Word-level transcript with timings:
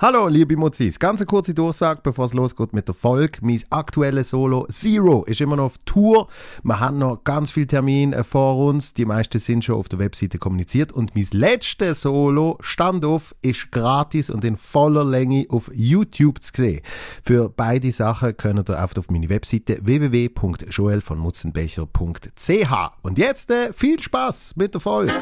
Hallo, 0.00 0.28
liebe 0.28 0.56
Mutzis. 0.56 1.00
Ganz 1.00 1.20
eine 1.20 1.26
kurze 1.26 1.54
Durchsage, 1.54 2.02
bevor 2.04 2.26
es 2.26 2.32
losgeht 2.32 2.72
mit 2.72 2.86
der 2.86 2.94
Folge. 2.94 3.40
Mein 3.42 3.60
aktuelles 3.70 4.30
Solo 4.30 4.64
Zero 4.70 5.24
ist 5.24 5.40
immer 5.40 5.56
noch 5.56 5.64
auf 5.64 5.78
Tour. 5.86 6.28
Wir 6.62 6.78
haben 6.78 6.98
noch 6.98 7.24
ganz 7.24 7.50
viele 7.50 7.66
Termine 7.66 8.22
vor 8.22 8.64
uns. 8.64 8.94
Die 8.94 9.04
meisten 9.04 9.40
sind 9.40 9.64
schon 9.64 9.74
auf 9.74 9.88
der 9.88 9.98
Webseite 9.98 10.38
kommuniziert. 10.38 10.92
Und 10.92 11.16
mein 11.16 11.26
letztes 11.32 12.02
Solo, 12.02 12.58
Standoff, 12.60 13.34
ist 13.42 13.72
gratis 13.72 14.30
und 14.30 14.44
in 14.44 14.54
voller 14.54 15.04
Länge 15.04 15.46
auf 15.48 15.68
YouTube 15.74 16.44
zu 16.44 16.52
sehen. 16.54 16.80
Für 17.24 17.48
beide 17.48 17.90
Sachen 17.90 18.36
könnt 18.36 18.70
ihr 18.70 18.80
auf 18.80 19.10
meine 19.10 19.28
Webseite 19.28 19.80
www.joelvonmutzenbecher.ch. 19.82 22.72
Und 23.02 23.18
jetzt 23.18 23.50
äh, 23.50 23.72
viel 23.72 24.00
Spaß 24.00 24.54
mit 24.54 24.74
der 24.74 24.80
Folge. 24.80 25.12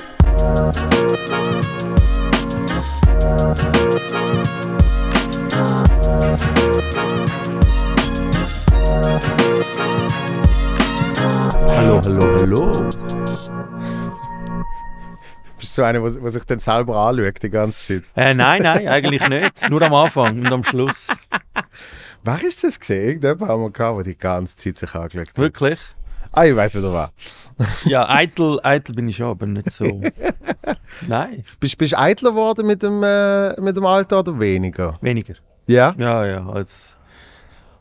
Hallo, 11.77 12.03
hallo, 12.05 12.41
hallo. 12.41 12.91
Bist 15.59 15.79
du 15.79 15.83
einer, 15.83 16.01
der 16.01 16.31
sich 16.31 16.45
dann 16.45 16.59
selber 16.59 16.97
anschaut 16.97 17.43
die 17.43 17.51
ganze 17.51 18.03
Zeit? 18.03 18.05
Äh, 18.17 18.35
nein, 18.35 18.63
nein, 18.63 18.89
eigentlich 18.89 19.29
nicht. 19.29 19.71
Nur 19.71 19.83
am 19.83 19.95
Anfang 19.95 20.39
und 20.39 20.53
am 20.53 20.65
Schluss. 20.65 21.09
Wer 22.23 22.43
ist 22.43 22.65
das 22.65 22.81
gesehen? 22.81 23.09
Irgendjemand 23.09 23.51
haben 23.51 23.63
wir 23.63 23.71
gehabt, 23.71 23.99
der 23.99 24.05
die 24.05 24.19
ganze 24.19 24.57
Zeit 24.57 24.79
sich 24.79 24.95
angeschaut 24.95 25.29
hat. 25.29 25.39
Wirklich? 25.39 25.79
Ah, 26.39 26.45
ich 26.45 26.55
weiß 26.55 26.75
wieder 26.77 26.93
was. 26.93 27.11
Ja, 27.87 28.07
eitel, 28.11 28.61
eitel 28.63 28.95
bin 28.95 29.09
ich 29.09 29.17
schon, 29.17 29.29
aber 29.31 29.47
nicht 29.47 29.71
so. 29.71 30.03
Nein, 31.09 31.45
Bist 31.59 31.81
du 31.81 31.99
eitler 31.99 32.31
geworden 32.31 32.67
mit 32.67 32.83
dem, 32.83 33.03
äh, 33.03 33.59
mit 33.59 33.75
dem 33.75 33.87
Alter 33.87 34.19
oder 34.19 34.39
weniger? 34.39 34.99
weniger. 35.01 35.33
Ja? 35.67 35.95
Ja, 35.97 36.27
ja. 36.27 36.47
Als, 36.47 36.99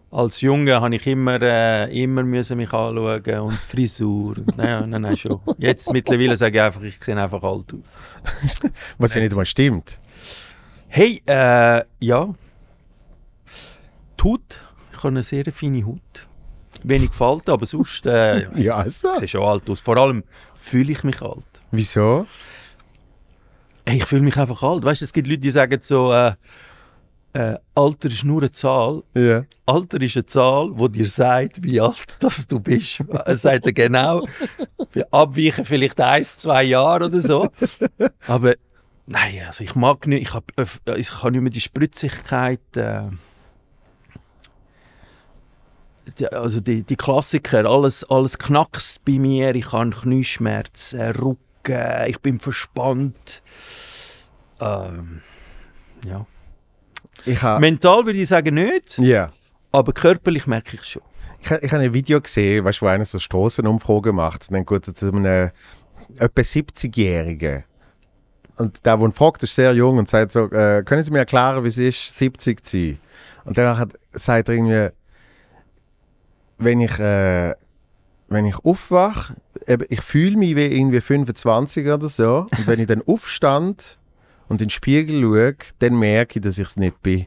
als 0.10 0.40
Junge 0.40 0.80
habe 0.80 0.96
ich 0.96 1.06
immer, 1.06 1.42
äh, 1.42 2.02
immer 2.02 2.24
müssen 2.24 2.56
mich 2.56 2.72
anschauen 2.72 3.40
und 3.42 3.56
Frisur. 3.56 4.36
Nein, 4.56 4.90
nein, 4.90 5.02
nein, 5.02 5.18
schon. 5.18 5.42
Jetzt 5.58 5.92
mittlerweile 5.92 6.38
sage 6.38 6.58
ich 6.58 6.64
einfach, 6.64 6.82
ich 6.84 7.04
sehe 7.04 7.22
einfach 7.22 7.44
alt 7.44 7.74
aus. 7.74 7.98
Was 8.98 9.16
ja 9.16 9.20
nicht 9.22 9.34
einmal 9.34 9.46
stimmt. 9.46 10.00
Hey, 10.88 11.22
äh, 11.26 11.84
ja. 12.00 12.30
Die 14.18 14.24
Haut. 14.24 14.62
Ich 14.94 14.98
habe 15.00 15.10
eine 15.10 15.24
sehr 15.24 15.44
feine 15.52 15.86
Haut. 15.86 16.25
Wenig 16.88 17.12
Falten, 17.12 17.52
aber 17.52 17.66
sonst 17.66 18.06
äh, 18.06 18.48
ja, 18.56 18.78
also. 18.78 19.16
sehe 19.16 19.28
schon 19.28 19.44
alt 19.44 19.70
aus. 19.70 19.80
Vor 19.80 19.98
allem 19.98 20.24
fühle 20.56 20.92
ich 20.92 21.04
mich 21.04 21.22
alt. 21.22 21.44
Wieso? 21.72 22.28
Hey, 23.86 23.98
ich 23.98 24.06
fühle 24.06 24.22
mich 24.22 24.38
einfach 24.38 24.62
alt. 24.64 24.84
Weißt 24.84 25.02
du, 25.02 25.06
es 25.06 25.14
gibt 25.14 25.28
Leute, 25.28 25.42
die 25.42 25.52
sagen 25.52 25.80
so, 25.82 26.12
äh, 26.12 26.34
äh, 27.34 27.58
Alter 27.76 28.10
ist 28.10 28.24
nur 28.24 28.42
eine 28.42 28.52
Zahl. 28.52 29.04
Ja. 29.14 29.44
Alter 29.66 30.02
ist 30.02 30.16
eine 30.16 30.26
Zahl, 30.26 30.74
die 30.74 31.00
dir 31.00 31.10
sagt, 31.10 31.62
wie 31.64 31.82
alt 31.82 32.18
das 32.20 32.48
du 32.48 32.60
bist. 32.60 33.04
Es 33.26 33.42
sagt 33.42 33.66
dir 33.66 33.74
genau, 33.74 34.26
wir 34.94 35.08
abweichen 35.12 35.66
vielleicht 35.66 36.00
ein, 36.00 36.24
zwei 36.24 36.64
Jahre 36.64 37.06
oder 37.08 37.20
so. 37.20 37.50
Aber 38.28 38.54
nein, 39.06 39.42
also 39.46 39.66
ich 39.66 39.76
mag 39.76 40.08
nicht, 40.08 40.22
ich, 40.22 40.34
hab, 40.34 40.46
äh, 40.58 40.98
ich 40.98 41.10
kann 41.10 41.34
nicht 41.34 41.42
mehr 41.42 41.52
die 41.52 41.62
Spritzigkeit. 41.62 42.62
Äh, 42.78 43.10
also 46.32 46.60
die, 46.60 46.84
die 46.84 46.96
Klassiker, 46.96 47.66
alles, 47.66 48.04
alles 48.10 48.38
knackst 48.38 49.04
bei 49.06 49.14
mir. 49.20 49.54
Ich 49.56 49.72
habe 49.72 49.90
Knieschmerzen, 49.92 51.02
Rücken, 51.02 52.06
ich 52.08 52.20
bin 52.20 52.40
verspannt. 52.40 53.42
Ähm, 54.60 55.22
ja. 56.06 56.26
Ich 57.26 57.42
habe 57.42 57.60
Mental 57.62 58.06
würde 58.06 58.20
ich 58.20 58.28
sagen 58.28 58.56
nicht. 58.56 58.98
ja. 59.00 59.32
Aber 59.72 59.92
körperlich 59.92 60.48
merke 60.48 60.76
ich 60.78 60.82
es 60.84 60.88
schon. 60.88 61.02
ich, 61.42 61.50
ha- 61.52 61.60
ich 61.62 61.70
habe 61.74 61.84
ein 61.84 61.94
Video 61.94 62.22
gesehen, 62.22 62.64
weißt, 62.64 62.82
wo 62.82 62.86
einer 62.88 63.04
so 63.04 63.20
Strassenumfragen 63.20 64.16
macht. 64.16 64.44
Und 64.48 64.54
dann 64.56 64.66
geht 64.66 64.88
er 64.88 64.94
zu 64.96 65.08
einem 65.12 65.52
etwa 66.18 66.42
70-Jährigen. 66.42 67.66
Und 68.56 68.86
der, 68.86 68.96
der 68.96 69.06
ihn 69.06 69.12
fragt, 69.12 69.44
ist 69.44 69.54
sehr 69.54 69.74
jung 69.74 69.98
und 69.98 70.08
sagt 70.08 70.32
so, 70.32 70.46
äh, 70.50 70.82
können 70.86 71.04
Sie 71.04 71.12
mir 71.12 71.20
erklären, 71.20 71.62
wie 71.66 71.68
es 71.68 71.78
ist, 71.78 72.16
70 72.18 72.66
zu 72.66 72.78
sein? 72.78 73.00
Und 73.44 73.58
danach 73.58 73.80
hat, 73.80 73.90
sagt 74.14 74.48
er 74.48 74.56
irgendwie, 74.56 74.96
wenn 76.58 76.82
ich, 76.82 76.98
äh, 77.00 77.54
wenn 78.28 78.46
ich 78.46 78.58
aufwache, 78.64 79.36
ich 79.90 80.02
fühle 80.02 80.38
mich 80.38 80.56
wie 80.56 80.66
irgendwie 80.66 81.02
25 81.02 81.88
oder 81.88 82.10
so. 82.10 82.48
Und 82.58 82.68
wenn 82.68 82.80
ich 82.80 82.88
dann 82.88 83.02
aufstand 83.08 83.98
und 84.48 84.62
in 84.62 84.68
den 84.68 84.70
Spiegel 84.70 85.22
schaue, 85.22 85.56
dann 85.80 86.00
merke 86.00 86.40
ich, 86.40 86.44
dass 86.44 86.58
ich 86.58 86.68
es 86.68 86.78
nicht 86.78 87.02
bin. 87.02 87.26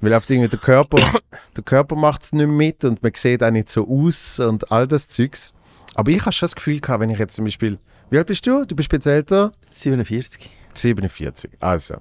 Weil 0.00 0.14
oft 0.14 0.28
irgendwie 0.30 0.48
der 0.48 0.58
Körper, 0.58 0.98
der 1.56 1.64
Körper 1.64 1.96
macht 1.96 2.22
es 2.22 2.32
nicht 2.32 2.48
mit 2.48 2.84
und 2.84 3.02
man 3.02 3.12
sieht 3.14 3.42
auch 3.42 3.50
nicht 3.50 3.68
so 3.68 3.88
aus 3.88 4.40
und 4.40 4.70
all 4.72 4.86
das 4.86 5.08
Zeugs. 5.08 5.52
Aber 5.94 6.10
ich 6.10 6.20
habe 6.22 6.32
schon 6.32 6.46
das 6.46 6.56
Gefühl 6.56 6.80
gehabt, 6.80 7.00
wenn 7.00 7.10
ich 7.10 7.18
jetzt 7.18 7.36
zum 7.36 7.44
Beispiel, 7.44 7.78
wie 8.10 8.18
alt 8.18 8.26
bist 8.26 8.46
du? 8.46 8.64
Du 8.64 8.74
bist 8.74 8.92
jetzt 8.92 9.06
älter? 9.06 9.52
47. 9.70 10.50
47. 10.74 11.50
Also. 11.60 11.96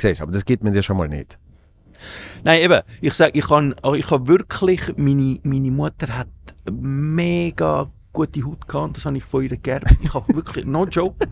Siehst 0.00 0.20
aber 0.20 0.32
das 0.32 0.44
geht 0.44 0.62
mir 0.62 0.70
dir 0.70 0.82
schon 0.82 0.96
mal 0.96 1.08
nicht. 1.08 1.38
Nein, 2.44 2.62
eben, 2.62 2.80
ich 3.00 3.12
sage, 3.14 3.38
ich 3.38 3.48
habe 3.50 3.74
ich 3.96 4.10
hab 4.10 4.28
wirklich, 4.28 4.80
meine, 4.96 5.38
meine 5.42 5.70
Mutter 5.70 6.16
hat 6.16 6.28
mega 6.70 7.90
gute 8.12 8.44
Haut 8.44 8.66
gehabt, 8.66 8.96
das 8.96 9.04
habe 9.04 9.16
ich 9.16 9.24
von 9.24 9.42
ihr 9.42 9.56
geerbt. 9.56 9.94
Ich 10.02 10.12
habe 10.14 10.34
wirklich, 10.34 10.64
no 10.64 10.84
joke, 10.86 11.26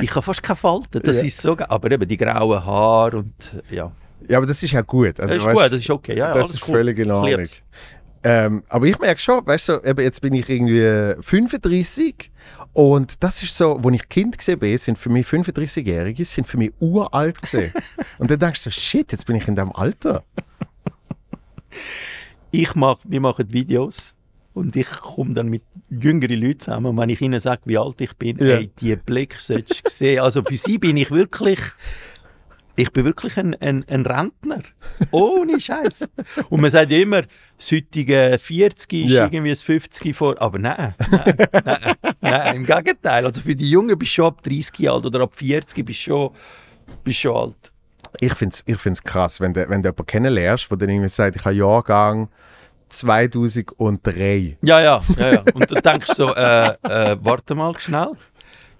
ich 0.00 0.10
habe 0.10 0.22
fast 0.22 0.42
keine 0.42 0.56
Falten, 0.56 1.00
das 1.02 1.16
Ja. 1.16 1.24
ist 1.24 1.40
so 1.42 1.56
geil. 1.56 1.66
Aber 1.70 1.90
eben 1.90 2.06
die 2.06 2.16
grauen 2.16 2.64
Haare 2.64 3.18
und 3.18 3.34
ja, 3.70 3.90
Ja, 4.28 4.38
aber 4.38 4.46
das 4.46 4.62
ist 4.62 4.70
ja 4.72 4.80
gut. 4.82 5.18
Also, 5.20 5.34
das 5.34 5.42
ist 5.42 5.44
weißt, 5.44 5.56
gut, 5.62 5.72
das 5.72 5.80
ist 5.80 5.90
okay. 5.90 6.16
Ja, 6.16 6.28
das 6.28 6.36
alles 6.36 6.50
ist 6.54 6.68
cool. 6.68 6.74
völlig 6.74 6.98
in 6.98 7.10
Ordnung. 7.10 7.46
Ähm, 8.26 8.62
aber 8.70 8.86
ich 8.86 8.98
merke 8.98 9.20
schon, 9.20 9.46
weißt 9.46 9.68
du, 9.68 9.80
eben 9.84 10.00
jetzt 10.02 10.20
bin 10.22 10.32
ich 10.32 10.48
irgendwie 10.48 11.14
35 11.22 12.30
und 12.72 13.22
das 13.22 13.42
ist 13.42 13.54
so, 13.56 13.76
als 13.76 13.94
ich 13.94 14.08
Kind 14.08 14.38
gesehen 14.38 14.58
bin, 14.58 14.76
sind 14.78 14.96
für 14.98 15.10
mich 15.10 15.26
35-Jährige 15.26 16.24
sind 16.24 16.46
für 16.46 16.56
mich 16.56 16.72
uralt 16.80 17.40
gesehen. 17.42 17.72
und 18.18 18.30
dann 18.30 18.38
denkst 18.38 18.64
du, 18.64 18.70
so, 18.70 18.80
shit, 18.80 19.12
jetzt 19.12 19.26
bin 19.26 19.36
ich 19.36 19.46
in 19.46 19.56
dem 19.56 19.72
Alter. 19.76 20.24
Ich 22.50 22.74
mach, 22.74 22.98
wir 23.04 23.20
machen 23.20 23.52
Videos 23.52 24.14
und 24.54 24.74
ich 24.76 24.88
komme 24.90 25.34
dann 25.34 25.48
mit 25.48 25.64
jüngeren 25.90 26.40
Leuten 26.40 26.60
zusammen 26.60 26.86
und 26.86 26.96
wenn 26.96 27.08
ich 27.10 27.20
ihnen 27.20 27.40
sage, 27.40 27.62
wie 27.64 27.76
alt 27.78 28.00
ich 28.00 28.14
bin, 28.16 28.38
Ja. 28.38 28.56
ey, 28.56 28.70
die 28.80 28.96
Blick 28.96 29.34
solltest 29.40 29.86
du 29.86 29.90
sehen. 29.90 30.20
Also 30.20 30.42
für 30.42 30.56
sie 30.56 30.78
bin 30.78 30.96
ich 30.96 31.10
wirklich, 31.10 31.58
ich 32.76 32.92
bin 32.92 33.04
wirklich 33.04 33.36
ein, 33.38 33.54
ein, 33.60 33.84
ein 33.88 34.04
Rentner. 34.04 34.62
Ohne 35.12 35.60
Scheiß. 35.60 36.08
Und 36.50 36.60
man 36.60 36.70
sagt 36.70 36.90
immer, 36.92 37.22
das 37.56 37.70
heutige 37.70 38.36
40 38.40 38.92
ist 39.06 39.12
Ja. 39.12 39.24
irgendwie 39.26 39.50
das 39.50 39.62
50 39.62 40.14
vor. 40.16 40.40
Aber 40.42 40.58
nein, 40.58 40.94
nein, 41.10 41.36
nein, 41.64 41.94
nein, 42.20 42.56
im 42.56 42.66
Gegenteil. 42.66 43.24
Also 43.26 43.40
für 43.40 43.54
die 43.54 43.70
Jungen 43.70 43.96
bist 43.98 44.10
du 44.12 44.14
schon 44.16 44.26
ab 44.26 44.42
30 44.42 44.90
alt 44.90 45.06
oder 45.06 45.20
ab 45.20 45.34
40 45.34 45.84
bist 45.84 46.00
du 46.00 46.02
schon, 46.02 46.30
bist 47.04 47.18
schon 47.20 47.36
alt. 47.36 47.72
Ich 48.20 48.34
finde 48.34 48.54
es 48.54 48.62
ich 48.66 48.78
find's 48.78 49.02
krass, 49.02 49.40
wenn 49.40 49.52
du, 49.54 49.68
wenn 49.68 49.82
du 49.82 49.88
jemanden 49.88 50.06
kennenlernst, 50.06 50.70
der 50.70 50.76
dann 50.78 50.88
irgendwie 50.88 51.08
sagt, 51.08 51.36
ich 51.36 51.44
habe 51.44 51.54
Jahrgang 51.54 52.28
2003. 52.88 54.58
Ja, 54.62 54.80
ja, 54.80 55.02
ja, 55.18 55.32
ja. 55.32 55.44
Und 55.54 55.70
dann 55.70 55.82
denkst 55.82 56.08
du 56.08 56.14
so, 56.14 56.34
äh, 56.34 56.74
äh, 56.82 57.16
warte 57.20 57.54
mal 57.54 57.78
schnell. 57.78 58.12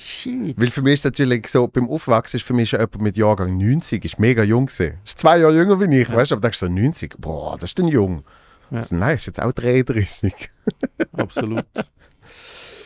Shit. 0.04 0.60
Weil 0.60 0.70
für 0.70 0.82
mich 0.82 0.94
ist 0.94 1.04
natürlich 1.04 1.48
so, 1.48 1.66
beim 1.66 1.88
Aufwachsen 1.88 2.36
ist 2.36 2.46
für 2.46 2.52
mich 2.52 2.68
schon 2.68 2.80
jemand 2.80 3.00
mit 3.00 3.16
Jahrgang 3.16 3.56
90, 3.56 4.04
ist 4.04 4.18
mega 4.18 4.42
jung 4.42 4.66
gewesen. 4.66 4.98
Ist 5.02 5.18
zwei 5.18 5.38
Jahre 5.38 5.54
jünger 5.54 5.80
wie 5.80 6.00
ich, 6.00 6.10
weißt 6.10 6.30
du, 6.30 6.34
aber 6.34 6.42
denkst 6.42 6.60
du 6.60 6.66
so 6.66 6.72
90, 6.72 7.14
boah, 7.18 7.56
das 7.58 7.70
ist 7.70 7.78
denn 7.78 7.88
jung. 7.88 8.22
Ja. 8.70 8.78
Also, 8.78 8.96
nein, 8.96 9.14
ist 9.14 9.26
jetzt 9.26 9.40
auch 9.40 9.52
33. 9.52 10.34
Absolut. 11.12 11.64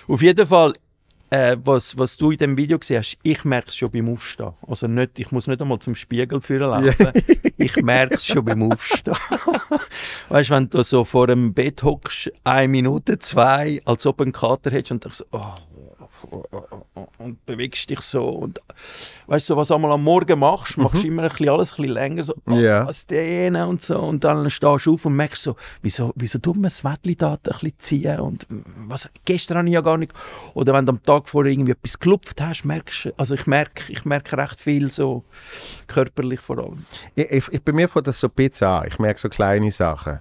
Auf 0.06 0.22
jeden 0.22 0.46
Fall, 0.46 0.74
äh, 1.30 1.56
was, 1.64 1.98
was 1.98 2.16
du 2.16 2.30
in 2.30 2.38
dem 2.38 2.56
Video 2.56 2.78
gesehen 2.78 2.98
hast, 2.98 3.18
ich 3.22 3.44
merke 3.44 3.68
es 3.68 3.76
schon 3.76 3.90
beim 3.90 4.08
Aufstehen. 4.08 4.52
Also 4.66 4.86
nicht, 4.86 5.18
ich 5.18 5.32
muss 5.32 5.48
nicht 5.48 5.60
einmal 5.60 5.80
zum 5.80 5.96
Spiegel 5.96 6.40
führen 6.40 6.70
laufen. 6.70 7.12
Ich 7.60 7.74
merke 7.82 8.14
es 8.14 8.24
schon 8.24 8.44
beim 8.44 8.70
Aufstehen. 8.70 9.16
weißt 10.28 10.50
du, 10.50 10.54
wenn 10.54 10.70
du 10.70 10.84
so 10.84 11.04
vor 11.04 11.26
dem 11.26 11.52
Bett 11.52 11.82
hockst, 11.82 12.30
eine 12.44 12.68
Minute, 12.68 13.18
zwei, 13.18 13.82
als 13.84 14.06
ob 14.06 14.18
du 14.18 14.24
einen 14.24 14.32
Kater 14.32 14.70
hättest 14.70 14.92
und 14.92 15.04
denkst, 15.04 15.24
oh, 15.32 15.54
und 17.18 17.44
bewegst 17.46 17.88
dich 17.90 18.00
so 18.00 18.28
und 18.28 18.60
weißt 19.26 19.50
du, 19.50 19.56
was 19.56 19.68
du 19.68 19.74
einmal 19.74 19.92
am 19.92 20.02
Morgen 20.04 20.38
machst, 20.38 20.76
machst 20.78 21.02
du 21.02 21.06
immer 21.08 21.22
ein 21.24 21.28
bisschen, 21.30 21.48
alles 21.48 21.72
ein 21.72 21.76
bisschen 21.76 21.92
länger, 21.94 22.22
so 22.24 22.34
Ja. 22.48 22.84
als 22.86 23.06
dehnen 23.06 23.68
und 23.68 23.82
so 23.82 23.98
und 23.98 24.24
dann 24.24 24.48
stehst 24.50 24.86
du 24.86 24.92
auf 24.94 25.04
und 25.04 25.16
merkst 25.16 25.42
so, 25.42 25.56
wieso, 25.82 26.12
wieso 26.16 26.38
tut 26.38 26.56
man 26.56 26.64
das 26.64 26.84
Wettli 26.84 27.16
da 27.16 27.32
ein 27.34 27.38
bisschen 27.42 27.72
ziehen 27.78 28.20
und 28.20 28.46
was, 28.86 29.08
gestern 29.24 29.58
habe 29.58 29.68
ich 29.68 29.74
ja 29.74 29.80
gar 29.80 29.96
nicht, 29.98 30.12
oder 30.54 30.74
wenn 30.74 30.86
du 30.86 30.92
am 30.92 31.02
Tag 31.02 31.28
vorher 31.28 31.52
irgendwie 31.52 31.72
etwas 31.72 31.98
geklopft 31.98 32.40
hast, 32.40 32.64
merkst 32.64 33.06
du, 33.06 33.12
also 33.16 33.34
ich 33.34 33.46
merke, 33.46 33.92
ich 33.92 34.04
merke 34.04 34.36
recht 34.36 34.60
viel 34.60 34.90
so 34.90 35.24
körperlich 35.86 36.40
vor 36.40 36.58
allem. 36.58 36.84
Ich, 37.14 37.30
ich, 37.30 37.48
ich, 37.52 37.62
bei 37.62 37.72
mir 37.72 37.88
fängt 37.88 38.06
das 38.06 38.20
so 38.20 38.26
ein 38.28 38.32
bisschen 38.34 38.66
an. 38.68 38.86
Ich 38.86 38.98
merke 38.98 39.18
so 39.20 39.28
kleine 39.28 39.70
Sachen. 39.70 40.18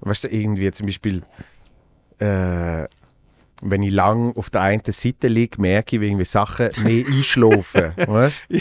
Weißt 0.00 0.24
du, 0.24 0.28
irgendwie 0.28 0.70
zum 0.70 0.86
Beispiel, 0.86 1.22
äh, 2.18 2.84
wenn 3.62 3.82
ich 3.82 3.92
lang 3.92 4.36
auf 4.36 4.50
der 4.50 4.62
einen 4.62 4.82
Seite 4.84 5.28
liege, 5.28 5.60
merke 5.60 5.96
ich, 5.96 6.02
wie 6.02 6.06
irgendwie 6.06 6.24
Sachen 6.24 6.70
mehr 6.82 7.04
einschlafen. 7.10 7.92
weißt? 7.96 8.42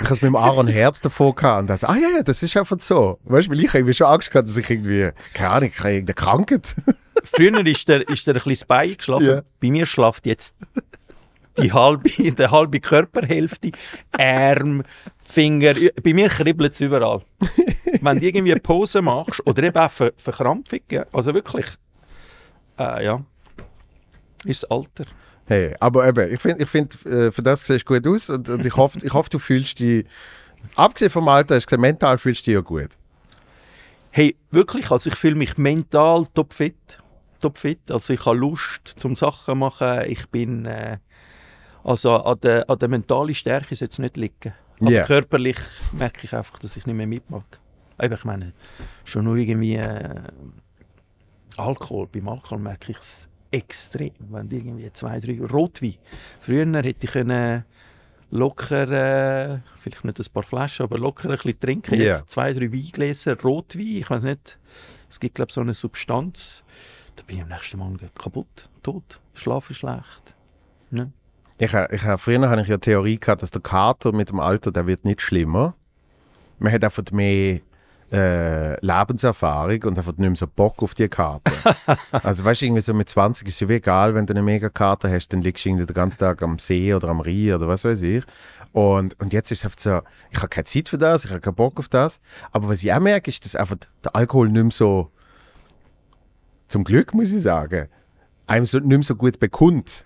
Ich 0.00 0.04
habe 0.04 0.14
es 0.14 0.22
mit 0.22 0.28
dem 0.28 0.36
Aaron 0.36 0.68
Herz 0.68 1.00
davor 1.00 1.34
gehabt 1.34 1.62
und 1.62 1.66
dachte, 1.70 1.88
ah 1.88 1.96
ja, 1.96 2.08
ja, 2.18 2.22
das 2.22 2.40
ist 2.44 2.56
einfach 2.56 2.78
so. 2.78 3.18
Weißt 3.24 3.48
du, 3.48 3.50
weil 3.50 3.64
ich 3.64 3.74
irgendwie 3.74 3.94
schon 3.94 4.06
Angst 4.06 4.30
gehabt, 4.30 4.46
dass 4.46 4.56
ich 4.56 4.70
irgendwie, 4.70 5.10
keine 5.34 5.50
Ahnung, 5.50 5.70
ich 5.72 5.78
habe 5.80 5.90
irgendeine 5.90 6.14
Krankheit. 6.14 6.76
Früher 7.24 7.66
ist 7.66 7.88
der, 7.88 8.08
ist 8.08 8.24
der 8.28 8.36
ein 8.36 8.42
bisschen 8.44 8.68
Bein 8.68 8.96
geschlafen. 8.96 9.26
Ja. 9.26 9.42
Bei 9.60 9.70
mir 9.70 9.86
schlaft 9.86 10.24
jetzt 10.26 10.54
die 11.60 11.72
halbe, 11.72 12.08
die 12.08 12.32
halbe 12.46 12.78
Körperhälfte, 12.78 13.72
Arm, 14.12 14.84
Finger. 15.24 15.74
Bei 16.02 16.14
mir 16.14 16.28
kribbelt 16.28 16.74
es 16.74 16.80
überall. 16.80 17.22
Wenn 18.00 18.20
du 18.20 18.26
irgendwie 18.26 18.52
eine 18.52 18.60
Pause 18.60 19.02
machst 19.02 19.44
oder 19.46 19.64
eben 19.64 19.76
auch 19.76 19.90
Ver 19.90 20.12
Verkrampfungen, 20.16 21.04
also 21.12 21.34
wirklich, 21.34 21.66
äh, 22.78 23.04
ja, 23.04 23.24
ist 24.44 24.62
das 24.64 24.70
Alter. 24.70 25.04
Hey, 25.46 25.74
aber 25.80 26.06
eben, 26.06 26.32
ich 26.32 26.40
finde, 26.40 26.62
ich 26.62 26.68
find, 26.68 27.06
äh, 27.06 27.32
für 27.32 27.42
das 27.42 27.66
siehst 27.66 27.88
du 27.88 27.94
gut 27.94 28.06
aus 28.06 28.28
und, 28.28 28.48
und 28.50 28.64
ich, 28.66 28.76
hoffe, 28.76 28.98
ich 29.02 29.12
hoffe, 29.14 29.30
du 29.30 29.38
fühlst 29.38 29.80
dich, 29.80 30.04
abgesehen 30.76 31.10
vom 31.10 31.26
Alter, 31.28 31.54
hast 31.56 31.64
du 31.64 31.68
gesagt, 31.68 31.80
mental 31.80 32.18
fühlst 32.18 32.42
du 32.46 32.50
dich 32.50 32.54
ja 32.54 32.60
gut. 32.60 32.90
Hey, 34.10 34.36
wirklich, 34.50 34.90
also 34.90 35.08
ich 35.10 35.16
fühle 35.16 35.36
mich 35.36 35.56
mental 35.56 36.26
topfit. 36.34 36.76
Topfit. 37.40 37.90
Also 37.90 38.12
ich 38.12 38.26
habe 38.26 38.36
Lust 38.36 38.94
zum 38.98 39.14
Sachen 39.14 39.58
machen. 39.58 40.02
Ich 40.06 40.28
bin, 40.28 40.66
äh, 40.66 40.98
also 41.84 42.16
an 42.16 42.40
der, 42.40 42.68
an 42.68 42.78
der 42.78 42.88
mentalen 42.88 43.34
Stärke 43.34 43.76
soll 43.76 43.88
es 43.90 43.98
nicht 43.98 44.16
liegen. 44.16 44.52
Aber 44.80 44.90
Ja. 44.90 45.04
körperlich 45.04 45.56
merke 45.92 46.20
ich 46.24 46.34
einfach, 46.34 46.58
dass 46.58 46.76
ich 46.76 46.84
nicht 46.84 46.96
mehr 46.96 47.06
mitmache. 47.06 47.44
Eben, 48.00 48.14
ich 48.14 48.24
meine, 48.24 48.52
schon 49.04 49.24
nur 49.24 49.36
irgendwie 49.36 49.76
äh, 49.76 50.14
Alkohol. 51.56 52.08
Beim 52.08 52.28
Alkohol 52.28 52.58
merke 52.58 52.92
ich 52.92 52.98
es 52.98 53.28
extrem. 53.50 54.12
Wenn 54.18 54.48
du 54.48 54.56
irgendwie 54.56 54.92
zwei, 54.92 55.20
drei 55.20 55.40
Rotwein. 55.40 55.94
Früher 56.40 56.66
hätte 56.82 57.06
ich 57.06 57.10
können 57.10 57.64
locker, 58.30 58.90
äh, 58.90 59.58
vielleicht 59.78 60.04
nicht 60.04 60.20
ein 60.20 60.32
paar 60.32 60.42
Flaschen, 60.42 60.84
aber 60.84 60.98
locker 60.98 61.30
ein 61.30 61.36
bisschen 61.36 61.60
trinken. 61.60 61.94
Ja. 61.94 62.16
Jetzt 62.16 62.30
zwei, 62.30 62.52
drei 62.52 62.72
Weingläser 62.72 63.40
Rotwein. 63.40 63.86
Ich 63.86 64.10
weiß 64.10 64.24
nicht, 64.24 64.58
es 65.08 65.18
gibt 65.20 65.36
glaube 65.36 65.52
so 65.52 65.60
eine 65.60 65.74
Substanz. 65.74 66.62
Da 67.16 67.22
bin 67.24 67.36
ich 67.36 67.42
am 67.42 67.48
nächsten 67.48 67.78
Morgen 67.78 67.98
kaputt, 68.14 68.68
tot, 68.82 69.20
schlafe 69.34 69.74
schlecht. 69.74 70.34
Ne? 70.90 71.12
Ich, 71.58 71.72
ich, 71.74 72.02
früher 72.18 72.48
hatte 72.48 72.62
ich 72.62 72.68
ja 72.68 72.76
die 72.76 72.82
Theorie 72.82 73.18
gehabt, 73.18 73.42
dass 73.42 73.50
der 73.50 73.62
Kater 73.62 74.12
mit 74.12 74.30
dem 74.30 74.38
Alter, 74.38 74.70
der 74.70 74.86
wird 74.86 75.04
nicht 75.04 75.20
schlimmer. 75.20 75.74
Man 76.60 76.72
hat 76.72 76.84
einfach 76.84 77.10
mehr 77.10 77.60
äh, 78.12 78.74
Lebenserfahrung 78.84 79.82
und 79.84 79.98
einfach 79.98 80.12
nicht 80.16 80.28
mehr 80.28 80.36
so 80.36 80.46
Bock 80.46 80.82
auf 80.82 80.94
die 80.94 81.08
Karte. 81.08 81.52
also 82.22 82.44
weißt 82.44 82.62
du, 82.62 82.66
irgendwie 82.66 82.82
so 82.82 82.94
mit 82.94 83.08
20 83.08 83.46
ist 83.46 83.54
es 83.54 83.60
ja 83.60 83.68
wie 83.68 83.74
egal, 83.74 84.14
wenn 84.14 84.24
du 84.26 84.32
eine 84.32 84.42
Megakarte 84.42 85.10
hast, 85.10 85.28
dann 85.32 85.42
liegst 85.42 85.64
du 85.64 85.68
irgendwie 85.68 85.86
den 85.86 85.94
ganzen 85.94 86.18
Tag 86.18 86.42
am 86.42 86.58
See 86.58 86.94
oder 86.94 87.08
am 87.08 87.20
Rhein 87.20 87.52
oder 87.54 87.68
was 87.68 87.84
weiß 87.84 88.00
ich. 88.02 88.24
Und, 88.72 89.18
und 89.20 89.32
jetzt 89.32 89.50
ist 89.50 89.58
es 89.60 89.64
einfach 89.64 89.78
so, 89.80 90.00
ich 90.30 90.38
habe 90.38 90.48
keine 90.48 90.64
Zeit 90.64 90.88
für 90.88 90.98
das, 90.98 91.24
ich 91.24 91.30
habe 91.30 91.40
keinen 91.40 91.54
Bock 91.54 91.78
auf 91.78 91.88
das. 91.88 92.20
Aber 92.52 92.68
was 92.68 92.82
ich 92.82 92.92
auch 92.92 93.00
merke, 93.00 93.30
ist, 93.30 93.44
dass 93.44 93.56
einfach 93.56 93.76
der 94.04 94.14
Alkohol 94.14 94.48
nicht 94.48 94.62
mehr 94.62 94.72
so, 94.72 95.10
zum 96.68 96.84
Glück 96.84 97.14
muss 97.14 97.32
ich 97.32 97.42
sagen, 97.42 97.88
einem 98.46 98.66
so, 98.66 98.78
nicht 98.78 98.88
mehr 98.88 99.02
so 99.02 99.16
gut 99.16 99.38
bekommt. 99.38 100.04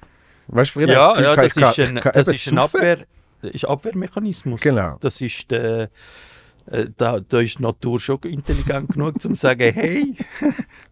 Weißt 0.48 0.70
du, 0.74 0.80
früher 0.80 0.88
Ja, 0.88 1.06
das 1.08 1.16
Gefühl 1.16 1.24
ja, 1.24 1.36
das 1.36 1.46
ist 1.46 1.54
kann- 1.54 1.86
ein, 1.86 1.96
ich 1.96 2.02
kann 2.02 2.12
das 2.14 2.26
eben 2.28 2.34
ist 2.36 2.46
ein 2.48 2.56
saufen. 2.56 2.76
Abwehr, 2.80 2.98
ist 3.42 3.64
Abwehrmechanismus. 3.64 4.60
Genau. 4.60 4.96
Das 5.00 5.20
ist 5.20 5.50
der, 5.50 5.80
äh, 5.82 5.88
da, 6.96 7.20
da 7.20 7.40
ist 7.40 7.58
die 7.58 7.62
Natur 7.62 8.00
schon 8.00 8.20
intelligent 8.22 8.90
genug, 8.90 9.14
um 9.14 9.20
zu 9.20 9.34
sagen, 9.34 9.72
hey, 9.74 10.14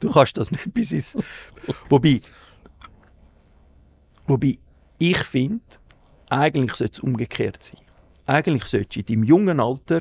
du 0.00 0.12
kannst 0.12 0.36
das 0.36 0.50
nicht 0.50 0.72
bis 0.74 0.92
ins... 0.92 1.16
Wobei, 1.88 2.20
wobei 4.26 4.58
ich 4.98 5.18
finde, 5.18 5.62
eigentlich 6.28 6.74
sollte 6.74 6.92
es 6.94 7.00
umgekehrt 7.00 7.62
sein. 7.62 7.80
Eigentlich 8.26 8.64
solltest 8.64 8.96
du 8.96 9.00
in 9.00 9.06
deinem 9.06 9.24
jungen 9.24 9.60
Alter 9.60 10.00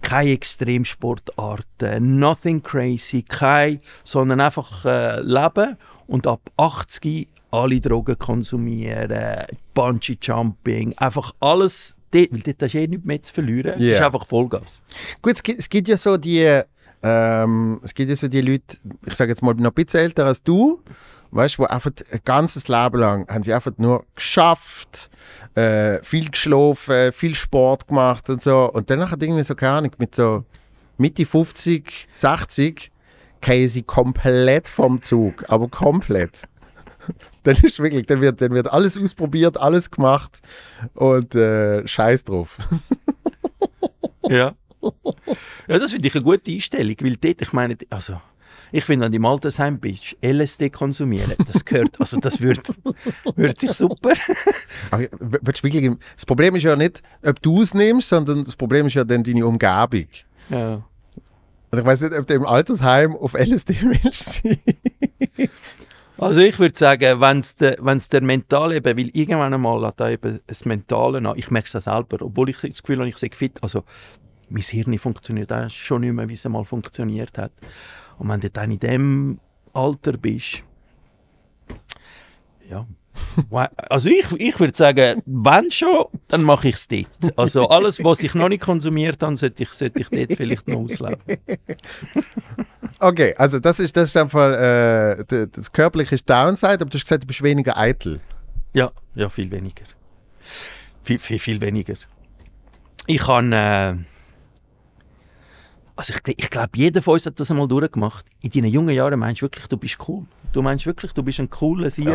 keine 0.00 0.30
Extremsportarten, 0.30 2.18
nothing 2.18 2.62
crazy, 2.62 3.22
kein, 3.22 3.80
sondern 4.04 4.40
einfach 4.40 4.84
äh, 4.84 5.20
leben 5.20 5.76
und 6.06 6.26
ab 6.26 6.40
80 6.56 7.28
alle 7.50 7.80
Drogen 7.80 8.18
konsumieren, 8.18 9.46
Bungee 9.74 10.18
Jumping, 10.20 10.96
einfach 10.98 11.34
alles, 11.40 11.97
dort, 12.10 12.32
weil 12.32 12.40
dort 12.40 12.62
hast 12.62 12.72
du 12.74 12.78
eh 12.78 12.86
nichts 12.86 13.06
mehr 13.06 13.22
zu 13.22 13.32
verlieren. 13.32 13.72
Das 13.74 13.82
Ja. 13.82 13.94
ist 13.94 14.02
einfach 14.02 14.26
Vollgas. 14.26 14.80
Gut, 15.22 15.34
es 15.36 15.42
gibt, 15.42 15.58
es 15.60 15.68
gibt 15.68 15.88
ja 15.88 15.96
so 15.96 16.16
die, 16.16 16.60
ähm, 17.02 17.80
es 17.82 17.94
gibt 17.94 18.10
ja 18.10 18.16
so 18.16 18.28
die 18.28 18.40
Leute, 18.40 18.76
ich 19.06 19.14
sage 19.14 19.30
jetzt 19.30 19.42
mal 19.42 19.54
noch 19.54 19.70
ein 19.70 19.74
bisschen 19.84 20.00
älter 20.00 20.26
als 20.26 20.42
du, 20.42 20.82
weißt 21.30 21.56
du, 21.56 21.62
wo 21.62 21.66
einfach 21.66 21.90
ein 22.10 22.20
ganzes 22.24 22.68
Leben 22.68 22.98
lang 22.98 23.28
haben 23.28 23.42
sie 23.42 23.52
einfach 23.52 23.72
nur 23.76 24.04
geschafft, 24.14 25.10
äh, 25.54 26.02
viel 26.02 26.30
geschlafen, 26.30 27.12
viel 27.12 27.34
Sport 27.34 27.86
gemacht 27.88 28.28
und 28.30 28.40
so. 28.42 28.70
Und 28.72 28.90
dann 28.90 29.10
hat 29.10 29.22
irgendwie 29.22 29.42
so, 29.42 29.54
keine 29.54 29.72
Ahnung, 29.72 29.92
mit 29.98 30.14
so 30.14 30.44
Mitte 30.96 31.24
50, 31.26 32.08
60 32.12 32.90
fallen 33.40 33.68
sie 33.68 33.82
komplett 33.84 34.68
vom 34.68 35.00
Zug, 35.02 35.44
aber 35.48 35.68
komplett. 35.68 36.47
Dann 37.42 37.56
ist 37.56 37.78
wirklich, 37.78 38.06
dann 38.06 38.20
wird, 38.20 38.40
dann 38.40 38.52
wird 38.52 38.70
alles 38.70 38.98
ausprobiert, 38.98 39.56
alles 39.56 39.90
gemacht 39.90 40.40
und 40.94 41.34
äh, 41.34 41.86
Scheiß 41.86 42.24
drauf. 42.24 42.58
Ja. 44.30 44.54
ja, 45.68 45.78
das 45.78 45.92
finde 45.92 46.08
ich 46.08 46.14
eine 46.14 46.22
gute 46.22 46.50
Einstellung, 46.50 46.96
weil 47.00 47.16
dort, 47.16 47.40
ich 47.40 47.52
meine, 47.54 47.78
also, 47.88 48.20
ich 48.70 48.84
finde, 48.84 49.06
wenn 49.06 49.12
du 49.12 49.16
im 49.16 49.24
Altersheim 49.24 49.78
bist, 49.78 50.16
LSD 50.22 50.70
konsumieren, 50.70 51.32
das 51.46 51.64
gehört, 51.64 51.98
also 51.98 52.18
das 52.18 52.40
würde 52.40 52.60
würd 53.36 53.58
sich 53.58 53.72
super. 53.72 54.12
Das 54.90 56.26
Problem 56.26 56.56
ist 56.56 56.62
ja 56.64 56.76
nicht, 56.76 57.02
ob 57.24 57.40
du 57.40 57.62
es 57.62 57.74
nimmst, 57.74 58.08
sondern 58.08 58.44
das 58.44 58.56
Problem 58.56 58.86
ist 58.86 58.94
ja 58.94 59.04
dann 59.04 59.22
deine 59.22 59.46
Umgebung. 59.46 60.08
Ja. 60.50 60.84
Also 61.70 61.82
ich 61.82 61.86
weiß 61.86 62.00
nicht, 62.02 62.14
ob 62.14 62.26
du 62.26 62.34
im 62.34 62.46
Altersheim 62.46 63.14
auf 63.16 63.34
LSD 63.34 63.76
willst 63.82 64.42
sein. 64.42 64.58
Also 66.18 66.40
ich 66.40 66.58
würde 66.58 66.76
sagen, 66.76 67.20
wenn 67.20 67.38
es 67.38 67.54
der, 67.54 67.76
wenn's 67.80 68.08
der 68.08 68.22
Mentale 68.22 68.76
eben, 68.76 68.98
weil 68.98 69.08
irgendwann 69.16 69.54
einmal 69.54 69.86
hat 69.86 70.00
da 70.00 70.10
eben 70.10 70.40
das 70.48 70.64
Mentale 70.64 71.18
an, 71.18 71.38
ich 71.38 71.48
merke 71.50 71.68
es 71.68 71.76
auch 71.76 71.94
selber, 71.94 72.24
obwohl 72.24 72.50
ich 72.50 72.58
das 72.60 72.82
Gefühl 72.82 72.98
habe, 72.98 73.08
ich 73.08 73.16
sei 73.16 73.30
fit, 73.32 73.62
also 73.62 73.84
mein 74.48 74.62
Hirn 74.62 74.98
funktioniert 74.98 75.52
auch 75.52 75.70
schon 75.70 76.00
nicht 76.00 76.12
mehr, 76.12 76.28
wie 76.28 76.34
es 76.34 76.44
einmal 76.44 76.64
funktioniert 76.64 77.38
hat. 77.38 77.52
Und 78.18 78.28
wenn 78.28 78.40
du 78.40 78.50
dann 78.50 78.72
in 78.72 78.80
dem 78.80 79.40
Alter 79.72 80.12
bist, 80.12 80.64
ja, 82.68 82.84
also 83.88 84.08
ich, 84.08 84.26
ich 84.38 84.58
würde 84.58 84.74
sagen, 84.74 85.22
wenn 85.26 85.70
schon, 85.70 86.06
dann 86.28 86.42
mache 86.42 86.68
ich 86.68 86.76
es 86.76 86.88
dort. 86.88 87.38
Also 87.38 87.68
alles, 87.68 88.02
was 88.02 88.22
ich 88.22 88.34
noch 88.34 88.48
nicht 88.48 88.62
konsumiert 88.62 89.22
habe, 89.22 89.36
sollte 89.36 89.62
ich, 89.62 89.70
sollte 89.70 90.00
ich 90.00 90.08
dort 90.08 90.36
vielleicht 90.36 90.68
noch 90.68 90.78
ausleben. 90.78 91.22
Okay, 93.00 93.34
also 93.36 93.60
das 93.60 93.78
ist, 93.78 93.96
das 93.96 94.10
ist 94.10 94.16
einfach 94.16 94.50
äh, 94.50 95.24
das 95.52 95.70
körperliche 95.70 96.16
Downside, 96.16 96.74
aber 96.80 96.86
du 96.86 96.94
hast 96.94 97.04
gesagt, 97.04 97.22
du 97.22 97.26
bist 97.26 97.42
weniger 97.42 97.76
eitel. 97.76 98.20
Ja, 98.72 98.90
ja, 99.14 99.28
viel 99.28 99.50
weniger. 99.50 99.84
Viel, 101.04 101.18
viel, 101.18 101.38
viel 101.38 101.60
weniger. 101.60 101.94
Ich 103.06 103.18
kann. 103.18 103.52
Äh, 103.52 103.94
also 105.96 106.14
ich, 106.14 106.34
ich 106.36 106.50
glaube, 106.50 106.70
jeder 106.74 107.02
von 107.02 107.14
uns 107.14 107.26
hat 107.26 107.40
das 107.40 107.50
einmal 107.50 107.66
durchgemacht. 107.66 108.26
In 108.40 108.50
deinen 108.50 108.70
jungen 108.70 108.94
Jahren 108.94 109.18
meinst 109.18 109.40
du 109.40 109.46
wirklich, 109.46 109.66
du 109.66 109.76
bist 109.76 109.96
cool. 110.06 110.26
Du 110.52 110.62
meinst 110.62 110.86
wirklich, 110.86 111.12
du 111.12 111.22
bist 111.22 111.40
ein 111.40 111.50
cooler 111.50 111.90
Sieg. 111.90 112.08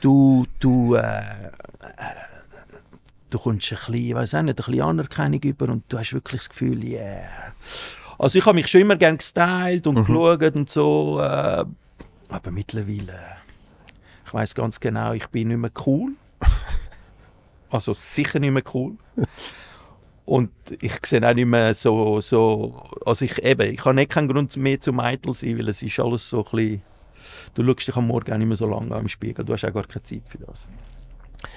Du, 0.00 0.46
du, 0.58 0.94
äh, 0.94 1.00
äh, 1.00 1.52
du 3.28 3.38
kommst 3.38 3.72
ein 3.72 3.78
bisschen, 3.78 4.14
weiß 4.16 4.34
auch 4.34 4.42
nicht, 4.42 4.58
ein 4.58 4.64
bisschen 4.64 4.82
Anerkennung 4.82 5.40
über 5.42 5.68
und 5.68 5.84
du 5.88 5.98
hast 5.98 6.12
wirklich 6.12 6.40
das 6.40 6.48
Gefühl, 6.48 6.82
yeah. 6.84 7.52
Also 8.18 8.38
ich 8.38 8.46
habe 8.46 8.54
mich 8.54 8.68
schon 8.68 8.82
immer 8.82 8.96
gerne 8.96 9.18
gestylt 9.18 9.86
und 9.86 9.96
geschaut 10.06 10.56
und 10.56 10.70
so, 10.70 11.18
äh, 11.20 11.64
aber 12.28 12.50
mittlerweile, 12.50 13.18
ich 14.26 14.34
weiß 14.34 14.54
ganz 14.54 14.78
genau, 14.80 15.12
ich 15.12 15.26
bin 15.28 15.48
nicht 15.48 15.58
mehr 15.58 15.72
cool. 15.86 16.12
Also 17.72 17.94
sicher 17.94 18.40
nicht 18.40 18.50
mehr 18.50 18.64
cool. 18.74 18.96
Und 20.24 20.50
ich 20.80 20.92
sehe 21.06 21.28
auch 21.28 21.34
nicht 21.34 21.46
mehr 21.46 21.72
so, 21.72 22.20
so 22.20 22.82
also 23.06 23.24
ich 23.24 23.42
eben, 23.44 23.72
ich 23.72 23.84
habe 23.84 23.94
nicht 23.94 24.10
keinen 24.10 24.26
Grund 24.26 24.56
mehr 24.56 24.80
zum 24.80 24.98
Eitel 24.98 25.34
sein, 25.34 25.56
weil 25.56 25.68
es 25.68 25.80
ist 25.80 26.00
alles 26.00 26.28
so 26.28 26.38
ein 26.38 26.50
bisschen, 26.50 26.82
du 27.54 27.64
schaust 27.64 27.88
dich 27.88 27.96
am 27.96 28.06
Morgen 28.06 28.32
auch 28.32 28.38
nicht 28.38 28.46
mehr 28.46 28.56
so 28.56 28.66
lange 28.66 28.94
an 28.94 29.02
im 29.02 29.08
Spiegel, 29.08 29.44
du 29.44 29.52
hast 29.52 29.64
auch 29.64 29.72
gar 29.72 29.84
keine 29.86 30.02
Zeit 30.02 30.22
für 30.28 30.38
das. 30.38 30.68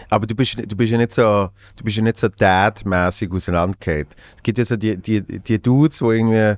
Aber 0.09 0.25
du 0.25 0.33
bist, 0.33 0.55
du 0.57 0.75
bist 0.77 0.91
ja 0.91 0.97
nicht 0.97 1.11
so, 1.11 1.49
du 1.75 1.83
bist 1.83 1.97
ja 1.97 2.03
nicht 2.03 2.17
so 2.17 2.29
dad-mäßig 2.29 3.29
auseinandergeht. 3.31 4.07
Es 4.37 4.43
gibt 4.43 4.57
ja 4.57 4.63
so 4.65 4.77
die, 4.77 4.95
die, 4.97 5.21
die 5.21 5.61
Dudes, 5.61 5.97
die 5.97 6.05
irgendwie 6.05 6.55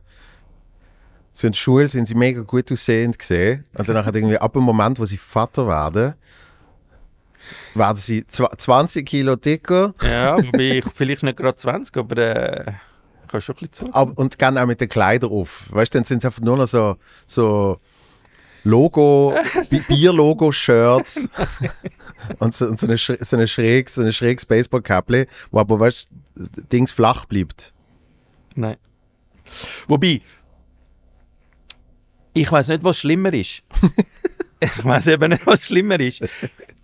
so 1.33 1.47
in 1.47 1.51
der 1.51 1.57
Schule 1.57 1.89
sind 1.89 2.07
sie 2.07 2.15
mega 2.15 2.41
gut 2.41 2.71
aussehend 2.71 3.17
gesehen 3.19 3.65
und 3.77 3.89
dann 3.89 4.05
hat 4.05 4.15
irgendwie 4.15 4.37
ab 4.37 4.53
dem 4.53 4.61
Moment, 4.63 4.99
wo 4.99 5.05
sie 5.05 5.17
Vater 5.17 5.67
werden, 5.67 6.13
werden 7.73 7.97
sie 7.97 8.23
zwa- 8.29 8.55
20 8.57 9.05
Kilo 9.05 9.35
dicker 9.35 9.93
Ja, 10.03 10.37
wobei 10.37 10.77
ich 10.77 10.85
vielleicht 10.93 11.23
nicht 11.23 11.37
gerade 11.37 11.55
20, 11.57 11.97
aber 11.97 12.17
äh, 12.17 12.71
habe 13.31 13.41
schon 13.41 13.55
ein 13.55 13.67
bisschen 13.67 13.91
zu. 13.91 14.11
und 14.15 14.37
gehen 14.39 14.57
auch 14.57 14.65
mit 14.65 14.79
den 14.79 14.87
Kleidern 14.89 15.31
auf. 15.31 15.65
Weißt 15.71 15.93
du, 15.93 15.97
dann 15.97 16.05
sind 16.05 16.21
sie 16.21 16.27
einfach 16.27 16.41
nur 16.41 16.57
noch 16.57 16.67
so, 16.67 16.95
so 17.27 17.79
Logo, 18.65 19.33
Bi- 19.69 19.79
Bier-Logo-Shirts 19.87 21.29
und, 22.39 22.53
so, 22.55 22.65
und 22.67 22.79
so, 22.79 22.87
eine, 22.87 22.97
so 22.97 23.35
eine 23.37 23.47
schräg, 23.47 23.89
so 23.89 24.01
eine 24.01 24.11
schräges 24.11 24.45
Baseball-Kappe, 24.45 25.27
wo 25.51 25.59
aber, 25.59 25.79
weißt 25.79 26.09
Dings 26.71 26.91
flach 26.91 27.25
bleibt. 27.25 27.73
Nein. 28.55 28.77
Wobei, 29.87 30.21
ich 32.33 32.51
weiß 32.51 32.69
nicht, 32.69 32.83
was 32.83 32.97
schlimmer 32.97 33.33
ist. 33.33 33.61
ich 34.59 34.83
weiß 34.83 35.07
eben 35.07 35.29
nicht, 35.29 35.45
was 35.45 35.61
schlimmer 35.61 35.99
ist. 35.99 36.21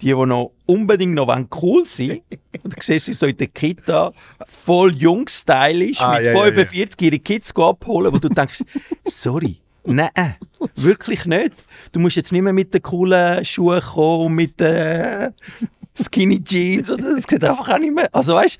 Die, 0.01 0.07
die 0.07 0.13
noch 0.13 0.51
unbedingt 0.67 1.13
noch 1.15 1.35
cool 1.61 1.85
sein 1.87 2.21
und 2.63 2.75
du 2.77 2.81
siehst 2.81 3.07
sie 3.07 3.13
so 3.13 3.25
in 3.25 3.37
der 3.37 3.47
Kita, 3.47 4.13
voll 4.47 4.93
jung, 4.95 5.27
stylisch, 5.27 5.99
Ah, 5.99 6.13
mit 6.13 6.25
ja, 6.25 6.31
ja, 6.31 6.37
ja. 6.37 6.43
45 6.53 7.01
ihre 7.01 7.19
Kids 7.19 7.55
abholen, 7.55 8.13
wo 8.13 8.17
du 8.19 8.29
denkst, 8.29 8.63
sorry, 9.05 9.57
nein, 9.85 10.35
wirklich 10.75 11.25
nicht. 11.25 11.53
Du 11.91 11.99
musst 11.99 12.15
jetzt 12.15 12.31
nicht 12.31 12.41
mehr 12.41 12.53
mit 12.53 12.73
den 12.73 12.81
coolen 12.81 13.43
Schuhen 13.45 13.81
kommen 13.81 14.25
und 14.27 14.35
mit 14.35 14.59
den 14.59 15.33
Skinny 15.95 16.43
Jeans. 16.43 16.91
Oder? 16.91 17.15
Das 17.15 17.25
sieht 17.27 17.43
einfach 17.43 17.69
auch 17.69 17.79
nicht 17.79 17.93
mehr. 17.93 18.09
Also 18.11 18.35
weißt 18.35 18.59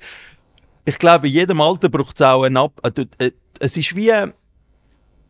ich 0.84 0.98
glaube, 0.98 1.28
in 1.28 1.34
jedem 1.34 1.60
Alter 1.60 1.88
braucht 1.88 2.16
es 2.16 2.22
auch 2.22 2.42
einen 2.42 2.56
Ab. 2.56 2.80
Äh, 2.82 3.06
äh, 3.18 3.30
es 3.60 3.76
ist 3.76 3.94
wie, 3.94 4.12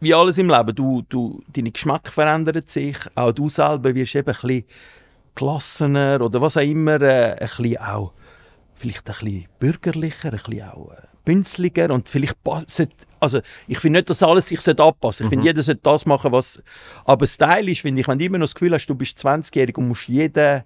wie 0.00 0.14
alles 0.14 0.38
im 0.38 0.48
Leben. 0.48 0.74
Du, 0.74 1.02
du, 1.08 1.42
deine 1.52 1.70
Geschmack 1.70 2.08
verändert 2.08 2.70
sich. 2.70 2.96
Auch 3.14 3.32
du 3.32 3.48
selber 3.48 3.94
wirst 3.94 4.14
eben 4.14 4.28
ein 4.28 4.34
bisschen 4.34 4.64
gelassener 5.34 6.20
oder 6.22 6.40
was 6.40 6.56
auch 6.56 6.62
immer. 6.62 7.00
Äh, 7.02 7.32
ein 7.32 7.38
bisschen 7.38 7.76
auch, 7.78 8.12
vielleicht 8.74 9.08
ein 9.08 9.14
bisschen 9.24 9.46
bürgerlicher, 9.58 10.32
ein 10.32 10.38
bisschen 10.38 10.68
auch 10.68 10.92
bünzliger. 11.24 11.90
Und 11.90 12.08
vielleicht 12.08 12.42
pa- 12.42 12.62
sollte- 12.66 12.92
also 13.20 13.40
ich 13.68 13.78
finde 13.78 14.00
nicht, 14.00 14.10
dass 14.10 14.22
alles 14.22 14.48
sich 14.48 14.66
anpassen. 14.68 15.24
Ich 15.26 15.30
finde, 15.30 15.44
jeder 15.46 15.62
sollte 15.62 15.80
das 15.84 16.06
machen, 16.06 16.32
was. 16.32 16.60
Aber 17.04 17.26
stylisch 17.26 17.82
finde 17.82 18.00
ich, 18.00 18.08
wenn 18.08 18.18
du 18.18 18.24
immer 18.24 18.38
noch 18.38 18.46
das 18.46 18.54
Gefühl 18.54 18.74
hast, 18.74 18.86
du 18.86 18.94
bist 18.94 19.18
20-jährig 19.24 19.76
und 19.78 19.88
musst 19.88 20.08
jeden 20.08 20.62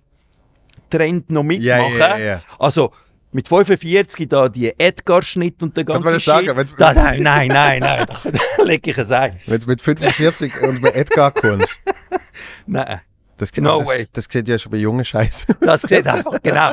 Trend 0.91 1.31
noch 1.31 1.43
mitmachen. 1.43 1.99
Ja, 1.99 2.17
ja, 2.17 2.19
ja. 2.19 2.43
Also 2.59 2.93
mit 3.33 3.49
45 3.49 4.29
da 4.29 4.49
die 4.49 4.73
Edgar-Schnitt 4.79 5.63
und 5.63 5.77
der 5.77 5.85
ganze 5.85 6.13
das 6.13 6.25
sagen? 6.25 6.47
Wenn- 6.57 6.69
Da, 6.79 6.95
nein, 6.95 7.23
nein, 7.23 7.49
nein, 7.49 7.81
nein, 7.81 8.07
da, 8.25 8.31
da 8.57 8.63
leg 8.63 8.87
ich 8.87 8.97
es 8.97 9.11
ein. 9.11 9.39
Wenn 9.47 9.61
du 9.61 9.67
mit 9.67 9.83
45 9.83 10.63
und 10.63 10.81
bei 10.81 10.91
Edgar 10.91 11.33
kommst, 11.33 11.69
Nein, 12.67 13.01
das, 13.39 13.53
No 13.57 13.79
das, 13.81 13.89
way. 13.89 14.07
das 14.13 14.27
sieht 14.31 14.49
ja 14.49 14.59
schon 14.59 14.73
bei 14.73 14.79
jungen 14.79 15.05
Scheiße. 15.05 15.47
das 15.61 15.83
sieht 15.83 16.07
einfach, 16.09 16.41
genau. 16.43 16.73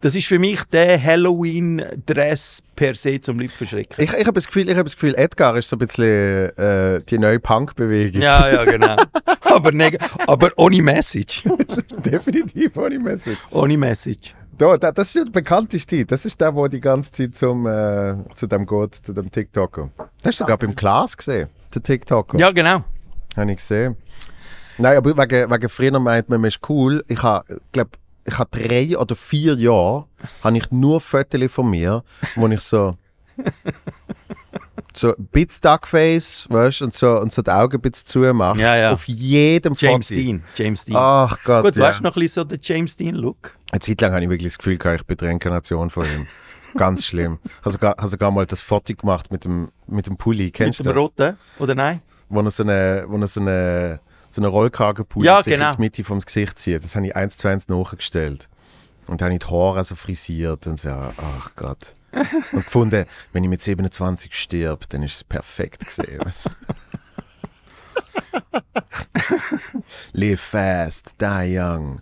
Das 0.00 0.14
ist 0.14 0.26
für 0.26 0.38
mich 0.38 0.62
der 0.64 1.02
Halloween-Dress 1.02 2.62
per 2.74 2.94
se 2.94 3.20
zum 3.20 3.38
Leute 3.38 3.52
verschrecken. 3.52 4.02
Ich, 4.04 4.12
ich 4.12 4.20
habe 4.26 4.32
das, 4.34 4.46
Gefühl- 4.46 4.68
ich 4.70 4.76
hab 4.76 4.84
das 4.84 4.94
Gefühl, 4.94 5.14
Edgar 5.16 5.56
ist 5.56 5.68
so 5.68 5.76
ein 5.76 5.78
bisschen 5.80 6.56
äh, 6.56 7.00
die 7.08 7.18
neue 7.18 7.40
Punk-Bewegung. 7.40 8.20
Ja, 8.22 8.48
ja, 8.48 8.64
genau. 8.64 8.96
Aber, 9.42 9.70
neg- 9.72 9.98
aber 10.26 10.50
ohne 10.56 10.82
Message. 10.82 11.44
Definitiv 12.04 12.76
ohne 12.76 12.98
Message. 12.98 13.38
Ohne 13.52 13.78
Message. 13.78 14.34
Da, 14.58 14.76
da, 14.76 14.92
das 14.92 15.08
ist 15.08 15.14
ja 15.14 15.24
der 15.24 15.30
bekannteste. 15.30 16.04
Das 16.04 16.24
ist 16.26 16.38
der, 16.40 16.52
der 16.52 16.68
die 16.68 16.80
ganze 16.80 17.10
Zeit 17.12 17.36
zum, 17.36 17.66
äh, 17.66 18.16
zu 18.34 18.46
dem 18.46 18.66
geht, 18.66 18.94
zu 18.96 19.12
dem 19.14 19.30
TikToker. 19.30 19.90
Das 19.96 20.06
hast 20.24 20.40
du 20.40 20.44
sogar 20.44 20.58
beim 20.58 20.74
Klaas 20.74 21.16
gesehen, 21.16 21.48
der 21.74 21.82
TikToker. 21.82 22.38
Ja, 22.38 22.50
genau. 22.50 22.84
Habe 23.36 23.50
ich 23.52 23.56
gesehen. 23.58 23.96
Nein, 24.78 24.96
aber 24.96 25.16
wegen, 25.16 25.50
wegen 25.50 25.68
früher 25.68 25.98
meint 25.98 26.28
man, 26.28 26.40
man 26.40 26.48
ist 26.48 26.60
cool. 26.68 27.04
Ich 27.08 27.22
habe, 27.22 27.60
glaube 27.72 27.90
ich 28.24 28.38
habe 28.38 28.50
drei 28.58 28.98
oder 28.98 29.14
vier 29.14 29.54
Jahre 29.54 30.06
habe 30.42 30.56
ich 30.56 30.70
nur 30.72 31.00
Fotos 31.00 31.52
von 31.52 31.70
mir, 31.70 32.02
wo 32.34 32.48
ich 32.48 32.60
so 32.60 32.96
so 34.94 35.14
ein 35.14 35.26
bisschen 35.30 35.60
Duckface, 35.62 36.46
weißt 36.50 36.82
und 36.82 36.94
so, 36.94 37.20
und 37.20 37.32
so 37.32 37.42
die 37.42 37.50
Augen 37.50 37.76
ein 37.76 37.80
bisschen 37.80 38.06
zumache. 38.06 38.58
Ja, 38.58 38.76
ja. 38.76 38.92
Auf 38.92 39.06
jedem 39.06 39.74
James 39.78 40.08
Foto. 40.08 40.20
Dean. 40.20 40.42
James 40.54 40.84
Dean. 40.84 40.96
Ach 40.98 41.36
Gott, 41.44 41.64
Gut, 41.64 41.76
ja. 41.76 41.82
weißt 41.82 42.00
du 42.00 42.04
noch 42.04 42.16
ein 42.16 42.20
bisschen 42.20 42.42
so 42.42 42.44
den 42.44 42.58
James 42.62 42.96
Dean-Look? 42.96 43.56
Eine 43.70 43.80
Zeit 43.80 44.00
lang 44.00 44.12
habe 44.12 44.24
ich 44.24 44.30
wirklich 44.30 44.52
das 44.52 44.58
Gefühl, 44.58 44.78
gehabt, 44.78 45.00
ich 45.00 45.06
bin 45.06 45.16
die 45.16 45.24
Reinkarnation 45.26 45.90
von 45.90 46.06
ihm. 46.06 46.26
Ganz 46.76 47.04
schlimm. 47.04 47.38
Ich 47.44 47.50
habe 47.62 47.70
sogar, 47.72 47.96
habe 47.96 48.08
sogar 48.08 48.30
mal 48.30 48.46
das 48.46 48.60
Foto 48.60 48.94
gemacht 48.94 49.30
mit 49.30 49.44
dem, 49.44 49.70
mit 49.86 50.06
dem 50.06 50.16
Pulli. 50.16 50.50
Kennst 50.50 50.80
Mit 50.80 50.86
du 50.86 50.90
dem 50.92 50.94
das? 50.94 51.02
roten, 51.02 51.38
oder 51.58 51.74
nein? 51.74 52.02
Wo 52.28 52.40
er 52.40 52.50
so 52.50 52.62
eine, 52.64 53.04
wo 53.06 53.16
er 53.18 53.26
so 53.26 53.40
eine, 53.40 54.00
so 54.36 54.42
eine 54.42 54.48
Rollkragenpulli 54.48 55.26
Ja, 55.26 55.42
sich 55.42 55.54
genau. 55.54 55.70
in 55.70 55.76
die 55.76 55.80
Mitte 55.80 56.04
vom 56.04 56.20
Gesicht 56.20 56.58
zieht. 56.58 56.84
Das 56.84 56.94
habe 56.94 57.06
ich 57.06 57.16
eins 57.16 57.36
zu 57.36 57.48
eins 57.48 57.68
nachgestellt. 57.68 58.48
Und 59.06 59.20
dann 59.20 59.26
habe 59.26 59.34
ich 59.34 59.40
die 59.46 59.50
Haare 59.54 59.82
so 59.84 59.94
frisiert 59.94 60.66
und 60.66 60.78
so, 60.78 60.90
ach 60.90 61.52
Gott. 61.56 61.94
Und 62.52 62.64
gefunden, 62.64 63.06
wenn 63.32 63.42
ich 63.44 63.50
mit 63.50 63.60
27 63.62 64.34
stirb, 64.34 64.88
dann 64.88 65.02
ist 65.02 65.14
es 65.16 65.24
perfekt 65.24 65.86
gesehen. 65.86 66.20
Live 70.12 70.40
fast, 70.40 71.14
die 71.20 71.58
young. 71.58 72.00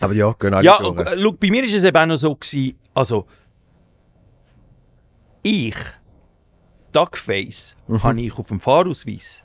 Aber 0.00 0.12
ja, 0.12 0.32
gehen 0.38 0.54
alle 0.54 0.64
Ja, 0.64 0.78
durch. 0.78 1.00
äh, 1.00 1.32
bei 1.40 1.50
mir 1.50 1.62
war 1.62 1.68
es 1.76 1.84
eben 1.84 1.96
auch 1.96 2.06
noch 2.06 2.16
so, 2.16 2.34
gewesen, 2.34 2.78
also 2.94 3.26
ich, 5.42 5.76
Duckface, 6.92 7.76
Mhm. 7.86 8.02
habe 8.02 8.20
ich 8.20 8.32
auf 8.38 8.48
dem 8.48 8.60
Fahrausweis 8.60 9.43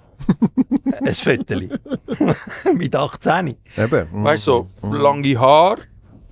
ein 1.01 1.13
Föteli 1.13 1.69
mit 2.75 2.95
18. 2.95 3.57
Eben. 3.77 4.07
Weißt 4.23 4.47
du, 4.47 4.69
so 4.81 4.93
lange 4.93 5.39
Haare. 5.39 5.81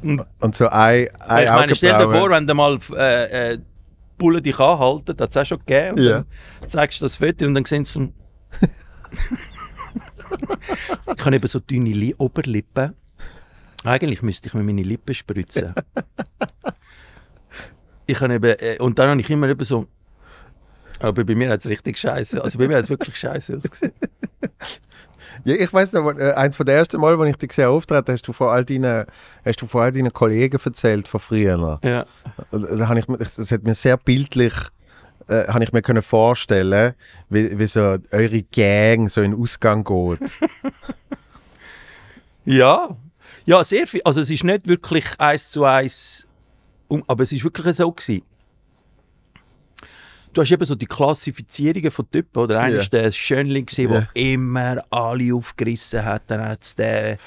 Und 0.01 0.56
so 0.56 0.67
ein, 0.67 1.08
ein 1.22 1.44
ich 1.44 1.50
meine, 1.50 1.75
stell 1.75 1.98
dir 1.98 2.10
vor, 2.10 2.29
wenn 2.29 2.46
du 2.46 2.53
mal 2.53 2.77
äh, 2.96 3.53
äh, 3.53 3.58
die 3.58 3.63
Bullen 4.17 4.44
dich 4.44 4.60
anhalten, 4.60 5.15
das 5.15 5.24
hat 5.25 5.29
es 5.32 5.38
auch 5.38 5.46
schon 5.46 5.60
gegeben. 5.60 6.00
Und 6.00 6.06
Ja. 6.06 6.24
Dann 6.62 6.70
zeigst 6.70 7.01
du 7.01 7.06
das 7.06 7.15
Foto 7.15 7.46
und 7.46 7.53
dann 7.53 7.65
sehen 7.65 7.86
sie 7.86 7.94
so. 7.94 8.10
ich 11.15 11.25
habe 11.25 11.36
eben 11.36 11.48
so 11.48 11.60
dünne 11.60 11.91
Li 11.91 12.13
Oberlippen. 12.17 12.94
Eigentlich 13.84 14.22
müsste 14.22 14.48
ich 14.48 14.53
mir 14.53 14.63
meine 14.63 14.84
Lippen 14.84 15.13
spritzen. 15.13 15.74
ich 18.06 18.20
habe 18.20 18.34
eben, 18.36 18.60
äh, 18.60 18.77
und 18.79 18.98
dann 19.00 19.10
habe 19.10 19.22
ich 19.22 19.29
immer 19.29 19.48
eben 19.48 19.63
so. 19.65 19.88
Aber 21.00 21.24
bei 21.24 21.36
mir 21.36 21.50
hat 21.50 21.60
es 21.62 21.68
richtig 21.70 21.98
scheiße. 21.98 22.44
Also 22.44 22.58
bei 22.58 22.68
mir 22.68 22.77
hat 22.77 22.84
es 22.86 22.89
wirklich 22.89 23.16
scheiße 23.18 23.58
ausgesehen. 23.58 23.94
Ja, 25.44 25.54
ich 25.54 25.72
weiß 25.72 25.94
noch, 25.94 26.18
äh, 26.18 26.34
eins 26.34 26.56
von 26.58 26.66
der 26.66 26.75
ersten 26.75 27.00
Mal, 27.00 27.18
wo 27.18 27.24
ich 27.24 27.36
dich 27.38 27.50
gesehen 27.50 27.66
habe, 27.66 27.75
auftreten, 27.75 28.12
hast 28.12 28.27
du 28.27 28.34
vor 28.34 28.51
all 28.51 28.66
deinen, 28.66 29.06
hast 29.46 29.62
du 29.62 29.68
vor 29.68 29.84
all 29.84 29.92
deinen 29.92 30.12
Kollegen 30.12 30.60
erzählt 30.62 31.08
von 31.08 31.20
früher. 31.20 31.80
Ja. 31.84 32.06
Und 32.51 32.63
Da 32.80 32.88
habe 32.89 33.00
ich, 33.00 33.08
mir- 33.08 33.20
das 33.20 33.51
hat 33.51 33.63
mir 33.63 33.75
sehr 33.75 33.96
bildlich, 33.98 34.54
äh, 35.27 35.48
habe 35.48 35.63
ich 35.63 35.72
mir 35.72 35.84
können 35.84 36.01
vorstellen, 36.01 36.96
wie, 37.30 37.58
wie 37.58 37.68
so 37.68 37.98
eure 38.12 38.44
Gang 38.51 39.10
so 39.10 39.22
in 39.22 39.32
den 39.32 39.39
Ausgang 39.42 39.84
geht. 39.84 40.20
Ja, 42.46 42.96
ja, 43.46 43.63
sehr 43.63 43.88
viel. 43.88 44.01
Also 44.04 44.22
es 44.22 44.30
ist 44.30 44.44
nicht 44.44 44.68
wirklich 44.68 45.06
eins 45.18 45.51
zu 45.51 45.66
eins, 45.66 46.25
aber 47.08 47.24
es 47.24 47.32
ist 47.32 47.44
wirklich 47.44 47.75
so 47.75 47.92
gewesen. 47.92 48.24
Du 50.38 50.44
hast 50.44 50.51
eben 50.51 50.65
so 50.65 50.75
die 50.75 50.86
Klassifizierungen 50.86 51.89
von 51.89 52.12
Typen, 52.12 52.38
oder? 52.44 52.60
Einer 52.60 52.82
ist 52.82 52.94
der 52.94 53.12
Schönling, 53.12 53.65
gewesen, 53.65 53.89
der 53.89 54.01
Ja. 54.01 54.08
immer 54.13 54.84
alle 54.91 55.34
aufgerissen 55.34 56.06
hat. 56.06 56.25
Dann 56.27 56.48
hat 56.48 56.62
es 56.62 56.75
den, 56.75 57.17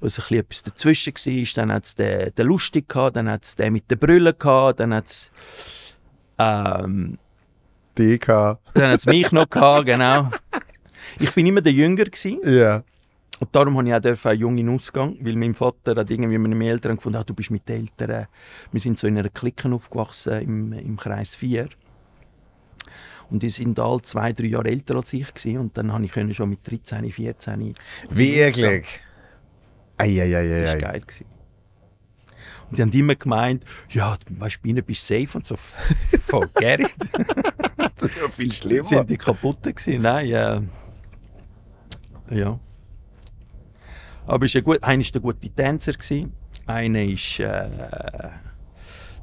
was 0.00 0.18
ein 0.18 0.38
etwas 0.38 0.64
dazwischen 0.64 1.14
war. 1.14 1.46
Dann 1.54 1.72
hat 1.72 1.84
es 1.84 1.94
den, 1.94 2.34
den 2.34 2.46
Lustig 2.48 2.88
gehabt, 2.88 3.14
dann 3.14 3.30
hat 3.30 3.44
es 3.44 3.54
den 3.54 3.74
mit 3.74 3.88
den 3.88 3.96
Brüllen 4.00 4.34
gehabt, 4.36 4.80
dann 4.80 4.92
hat 4.92 5.06
es 5.06 5.30
ähm, 6.36 7.18
DK. 7.96 8.26
dann 8.74 8.90
hat's 8.90 9.06
mich 9.06 9.30
noch 9.30 9.48
gehabt, 9.48 9.86
genau. 9.86 10.28
Ich 11.20 11.32
bin 11.34 11.46
immer 11.46 11.60
der 11.60 11.72
Jünger 11.72 12.06
gewesen. 12.06 12.40
Ja. 12.44 12.82
Und 13.38 13.54
darum 13.54 13.76
habe 13.78 13.86
ich 13.86 13.94
auch 13.94 14.00
dürfen, 14.00 14.30
einen 14.32 14.40
jungen 14.40 14.68
Ausgang, 14.70 15.16
weil 15.20 15.36
mein 15.36 15.54
Vater 15.54 15.94
hat 15.94 16.10
irgendwie 16.10 16.38
mit 16.38 16.50
meinen 16.50 16.62
Eltern 16.62 16.96
gefunden, 16.96 17.18
ah, 17.18 17.24
du 17.24 17.34
bist 17.34 17.52
mit 17.52 17.68
den 17.68 17.82
Eltern. 17.82 18.26
Wir 18.72 18.80
sind 18.80 18.98
so 18.98 19.06
in 19.06 19.16
einer 19.16 19.28
Clique 19.28 19.72
aufgewachsen 19.72 20.40
im, 20.42 20.72
im 20.72 20.96
Kreis 20.96 21.36
4. 21.36 21.68
Und 23.30 23.42
die 23.42 23.48
sind 23.50 23.78
alle 23.78 24.00
zwei, 24.02 24.32
drei 24.32 24.46
Jahre 24.46 24.68
älter 24.68 24.96
als 24.96 25.12
ich 25.12 25.32
gewesen. 25.34 25.58
Und 25.58 25.76
dann 25.76 25.92
habe 25.92 26.04
ich 26.04 26.12
können 26.12 26.32
schon 26.32 26.50
mit 26.50 26.60
13, 26.68 27.10
14. 27.10 27.74
Wirklich. 28.10 28.86
Das 29.96 30.06
war 30.06 30.06
Eieieiei. 30.06 30.78
geil. 30.78 31.00
Gewesen. 31.00 31.26
Und 32.70 32.78
die 32.78 32.82
haben 32.82 32.92
immer 32.92 33.14
gemeint, 33.14 33.64
ja, 33.90 34.16
bei 34.38 34.48
ihnen 34.62 34.84
bist 34.84 35.08
du 35.08 35.24
safe 35.24 35.38
und 35.38 35.46
so. 35.46 35.56
Forget 36.26 36.80
it. 36.80 36.94
Das 37.96 38.10
ist 38.10 38.16
ja 38.16 38.28
viel 38.28 38.52
schlimmer. 38.52 38.84
Sind 38.84 39.10
die 39.10 39.16
kaputt 39.16 39.62
gewesen? 39.62 40.02
Nein, 40.02 40.26
äh, 40.30 40.60
ja. 42.30 42.60
Aber 44.26 44.44
ist 44.44 44.54
ein 44.56 44.62
gut, 44.62 44.82
einer 44.82 45.02
war 45.02 45.10
der 45.10 45.20
gute 45.20 45.48
Tänzer, 45.48 45.92
gewesen. 45.92 46.32
einer 46.66 47.02
ist, 47.02 47.40
äh, 47.40 47.68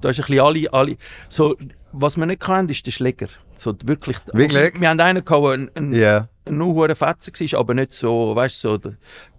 da 0.01 0.09
ist 0.09 0.19
ein 0.19 0.25
bisschen 0.25 0.39
alle, 0.39 0.73
alle, 0.73 0.97
so, 1.29 1.55
was 2.01 2.17
wir 2.17 2.25
nicht 2.25 2.41
kennen, 2.41 2.69
ist 2.69 2.85
der 2.85 2.91
Schläger. 2.91 3.27
So 3.53 3.75
wirklich. 3.85 4.17
Wirklich? 4.33 4.79
Wir 4.79 4.89
haben 4.89 4.99
einen 4.99 5.23
gehabt, 5.23 5.43
der 5.43 5.51
ein, 5.51 5.71
ein, 5.75 5.93
Ja. 5.93 6.27
ein 6.45 6.57
nur 6.57 6.93
Fetzen 6.95 7.33
war, 7.33 7.59
aber 7.59 7.73
nicht 7.73 7.93
so, 7.93 8.35
weißt 8.35 8.63
du, 8.63 8.79
so, 8.81 8.91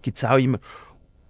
gibt 0.02 0.18
es 0.18 0.24
auch 0.24 0.38
immer, 0.38 0.58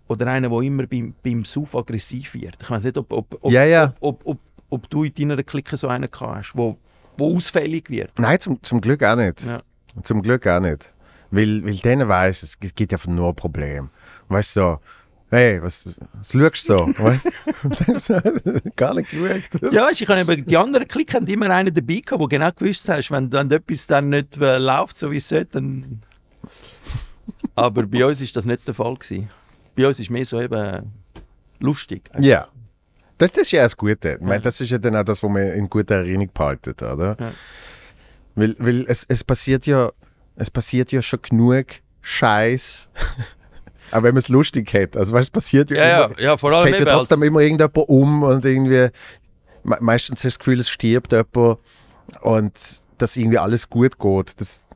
oder 0.09 0.27
einen, 0.29 0.51
der 0.51 0.61
immer 0.61 0.87
beim, 0.87 1.15
beim 1.23 1.45
Sauf 1.45 1.75
aggressiv 1.75 2.35
wird. 2.35 2.57
Ich 2.63 2.71
weiß 2.71 2.85
nicht, 2.85 2.97
ob, 2.99 3.13
ob, 3.13 3.39
ob, 3.41 3.53
Ja, 3.53 3.65
ja. 3.65 3.95
ob, 4.01 4.21
ob, 4.25 4.37
ob, 4.37 4.41
ob 4.71 4.91
du 4.91 5.05
in 5.05 5.15
deiner 5.15 5.43
Clique 5.43 5.77
so 5.77 5.89
einen 5.89 6.11
gehabt 6.11 6.37
hast, 6.37 6.57
wo, 6.57 6.77
wo 7.17 7.37
ausfällig 7.37 7.91
wird. 7.91 8.13
Nein, 8.19 8.39
zum, 8.41 8.63
zum 8.63 8.81
Glück 8.81 9.03
auch 9.03 9.17
nicht. 9.17 9.45
Ja. 9.45 9.63
Zum 10.03 10.23
Glück 10.23 10.47
auch 10.47 10.61
nicht. 10.61 10.93
Weil, 11.31 11.65
weil 11.65 11.75
denen 11.77 12.09
weiss, 12.09 12.43
es 12.43 12.59
gibt 12.59 12.93
einfach 12.93 13.09
nur 13.09 13.35
Probleme. 13.35 13.91
Weißt 14.29 14.57
du, 14.57 14.61
so, 14.61 14.79
hey, 15.31 15.63
was, 15.63 15.87
was 15.87 16.33
schaust 16.33 16.69
du 16.69 16.77
so? 16.77 16.87
Weißt 16.99 17.27
gar 18.77 18.95
nicht 18.95 19.11
geschaut. 19.11 19.73
Ja, 19.73 19.87
weißt, 19.87 20.01
ich 20.01 20.09
habe 20.09 20.21
eben, 20.21 20.47
die 20.47 20.57
anderen 20.57 20.87
Klick 20.87 21.15
haben 21.15 21.27
immer 21.27 21.51
einen 21.51 21.75
dabei 21.75 22.01
gehabt, 22.05 22.21
der 22.21 22.29
genau 22.29 22.51
gewusst 22.53 22.89
hast, 22.89 23.11
wenn 23.11 23.31
dann 23.31 23.51
etwas 23.51 23.87
dann 23.87 24.09
nicht 24.11 24.37
äh, 24.37 24.59
läuft, 24.59 24.97
so 24.97 25.11
wie 25.11 25.17
es 25.17 25.29
sollte, 25.29 25.53
dann... 25.53 26.01
Aber 27.55 27.85
bei 27.85 28.05
uns 28.05 28.21
ist 28.21 28.37
das 28.37 28.45
nicht 28.45 28.67
der 28.67 28.75
Fall 28.75 28.95
gewesen. 28.95 29.31
Bei 29.75 29.87
uns 29.87 29.99
ist 29.99 30.11
mehr 30.11 30.25
so 30.25 30.41
eben 30.41 30.93
lustig. 31.59 32.11
Ja. 32.19 32.49
Das, 33.19 33.33
das 33.33 33.43
ist 33.43 33.53
ja 33.53 33.63
das 33.63 33.77
Gute. 33.77 34.19
Ich 34.21 34.27
meine, 34.27 34.43
das 34.43 34.61
ist 34.61 34.71
ja 34.71 34.79
dann 34.79 34.95
auch 34.95 35.05
das, 35.05 35.23
was 35.23 35.31
man 35.31 35.43
in 35.43 35.71
guter 35.71 35.97
Erinnerung 35.97 36.31
behaltet, 36.35 36.83
oder? 36.83 37.17
Ja. 37.19 37.33
Weil, 38.35 38.55
weil 38.59 38.85
es, 38.89 39.07
es 39.09 39.25
passiert 39.25 39.67
ja, 39.67 39.91
es 40.37 40.51
passiert 40.51 40.93
ja 40.93 41.01
schon 41.01 41.21
genug 41.23 41.67
Scheiß. 42.03 42.89
Aber 43.91 44.05
wenn 44.05 44.15
man 44.15 44.19
es 44.19 44.29
lustig 44.29 44.73
hat, 44.75 44.97
also 44.97 45.13
weißt, 45.13 45.29
es 45.29 45.31
passiert 45.31 45.71
ja, 45.71 45.77
Ja, 45.77 45.87
ja, 45.87 46.05
immer, 46.05 46.21
ja, 46.21 46.37
vor 46.37 46.51
es 46.51 46.57
allem 46.57 46.73
geht 46.73 46.81
ja 46.81 46.93
trotzdem 46.93 47.23
immer 47.23 47.41
irgendjemand 47.41 47.89
um 47.89 48.23
und 48.23 48.45
irgendwie, 48.45 48.89
me 49.63 49.77
meistens 49.81 50.19
hast 50.19 50.25
du 50.25 50.29
das 50.29 50.39
Gefühl, 50.39 50.61
es 50.61 50.69
stirbt 50.69 51.13
jemand 51.13 51.59
und 52.21 52.53
dass 52.99 53.17
irgendwie 53.17 53.39
alles 53.39 53.69
gut 53.69 53.99
geht. 53.99 54.41
Das, 54.41 54.67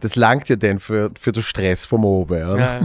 das 0.00 0.16
langt 0.16 0.48
ja 0.48 0.56
dann 0.56 0.78
für, 0.78 1.10
für 1.18 1.32
den 1.32 1.42
Stress 1.42 1.86
vom 1.86 2.04
oben. 2.04 2.38
Ja, 2.38 2.56
ja. 2.56 2.80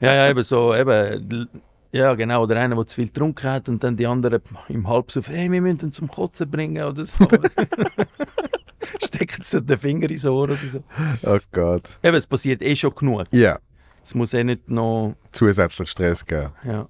ja, 0.00 0.14
ja, 0.14 0.28
eben 0.30 0.42
so, 0.42 0.74
eben, 0.74 1.48
ja 1.92 2.14
genau, 2.14 2.42
oder 2.42 2.56
einer, 2.56 2.76
der 2.76 2.86
zu 2.86 2.96
viel 2.96 3.06
getrunken 3.06 3.48
hat 3.48 3.68
und 3.68 3.82
dann 3.82 3.96
die 3.96 4.06
anderen 4.06 4.40
im 4.68 4.88
Halbsuff, 4.88 5.28
hey, 5.28 5.50
wir 5.50 5.60
müssen 5.60 5.86
ihn 5.86 5.92
zum 5.92 6.08
Kotzen 6.08 6.50
bringen 6.50 6.82
oder 6.84 7.04
so. 7.04 7.26
Stecken 9.04 9.42
sie 9.42 9.62
den 9.62 9.78
Finger 9.78 10.10
ins 10.10 10.24
Ohr 10.24 10.44
oder 10.44 10.54
so. 10.54 10.82
Oh 11.22 11.38
Gott. 11.52 11.98
Eben, 12.02 12.16
es 12.16 12.26
passiert 12.26 12.62
eh 12.62 12.76
schon 12.76 12.94
genug. 12.94 13.24
Ja, 13.32 13.58
Es 14.06 14.14
muss 14.14 14.32
eh 14.34 14.44
nicht 14.44 14.70
noch, 14.70 15.16
zusätzlich 15.32 15.90
Stress 15.90 16.24
geben. 16.24 16.52
ja. 16.64 16.88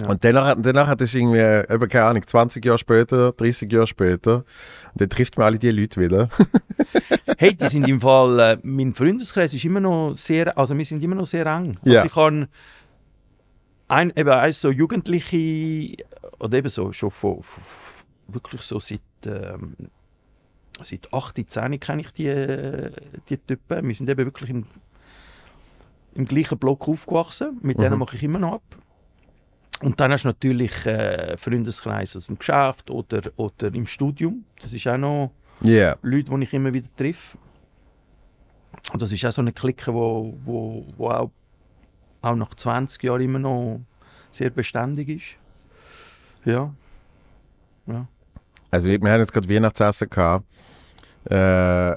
Ja. 0.00 0.08
Und 0.08 0.24
danach, 0.24 0.56
danach 0.58 0.88
hat 0.88 1.00
es 1.02 1.14
irgendwie, 1.14 1.38
eben, 1.38 1.88
keine 1.88 2.06
Ahnung, 2.06 2.26
20 2.26 2.64
Jahre 2.64 2.78
später, 2.78 3.30
30 3.30 3.70
Jahre 3.70 3.86
später, 3.86 4.38
und 4.38 5.00
dann 5.00 5.08
trifft 5.08 5.36
man 5.38 5.46
alle 5.46 5.58
die 5.58 5.70
Leute 5.70 6.00
wieder. 6.00 6.28
Hey, 7.38 7.54
die 7.54 7.66
sind 7.66 7.86
im 7.88 8.00
Fall, 8.00 8.38
äh, 8.40 8.58
mein 8.62 8.92
Freundeskreis 8.94 9.52
ist 9.54 9.64
immer 9.64 9.80
noch 9.80 10.14
sehr, 10.16 10.56
also 10.56 10.76
wir 10.76 10.84
sind 10.84 11.02
immer 11.02 11.14
noch 11.16 11.26
sehr 11.26 11.46
eng. 11.46 11.76
Also 11.82 11.90
Ja. 11.94 12.04
ich 12.04 12.12
kann 12.12 12.48
ein, 13.88 14.12
eben 14.16 14.30
eins 14.30 14.60
so 14.60 14.70
Jugendliche, 14.70 15.96
oder 16.40 16.58
eben 16.58 16.68
so, 16.68 16.90
schon 16.92 17.10
von, 17.10 17.40
von 17.42 17.62
wirklich 18.28 18.62
so 18.62 18.78
seit, 18.80 19.00
ähm, 19.26 19.76
seit 20.82 21.12
8, 21.12 21.40
10 21.46 21.78
kenne 21.80 22.02
ich 22.02 22.10
die, 22.12 22.26
äh, 22.28 22.90
die 23.28 23.36
Typen. 23.38 23.86
Wir 23.86 23.94
sind 23.94 24.08
eben 24.08 24.24
wirklich 24.24 24.50
im, 24.50 24.64
im 26.14 26.24
gleichen 26.24 26.58
Block 26.58 26.88
aufgewachsen. 26.88 27.58
Mit 27.62 27.78
denen 27.78 27.94
Mhm. 27.94 27.98
mache 28.00 28.16
ich 28.16 28.22
immer 28.22 28.38
noch 28.38 28.54
ab. 28.54 28.62
Und 29.82 29.98
dann 30.00 30.12
hast 30.12 30.22
du 30.24 30.28
natürlich 30.28 30.86
äh, 30.86 31.36
Freundeskreis 31.36 32.16
aus 32.16 32.26
dem 32.26 32.38
Geschäft 32.38 32.90
oder, 32.90 33.22
oder 33.36 33.74
im 33.74 33.86
Studium. 33.86 34.44
Das 34.60 34.72
ist 34.72 34.86
auch 34.86 34.96
noch 34.96 35.32
Ja. 35.60 35.96
Leute, 36.02 36.34
die 36.36 36.44
ich 36.44 36.52
immer 36.54 36.72
wieder 36.72 36.88
treffe. 36.96 37.36
Und 38.92 39.02
das 39.02 39.10
ist 39.12 39.24
auch 39.24 39.32
so 39.32 39.40
eine 39.42 39.52
Clique, 39.52 39.92
wo, 39.92 40.34
wo, 40.44 40.86
wo 40.96 41.10
auch, 41.10 41.30
auch 42.22 42.36
nach 42.36 42.54
20 42.54 43.02
Jahren 43.02 43.20
immer 43.22 43.38
noch 43.38 43.80
sehr 44.30 44.50
beständig 44.50 45.08
ist. 45.08 45.36
Ja. 46.44 46.72
Also 48.70 48.88
wir 48.90 48.98
haben 48.98 49.20
jetzt 49.20 49.32
gerade 49.32 49.48
Weihnachtsessen 49.48 50.10
gehabt. 50.10 50.44
Äh, 51.26 51.94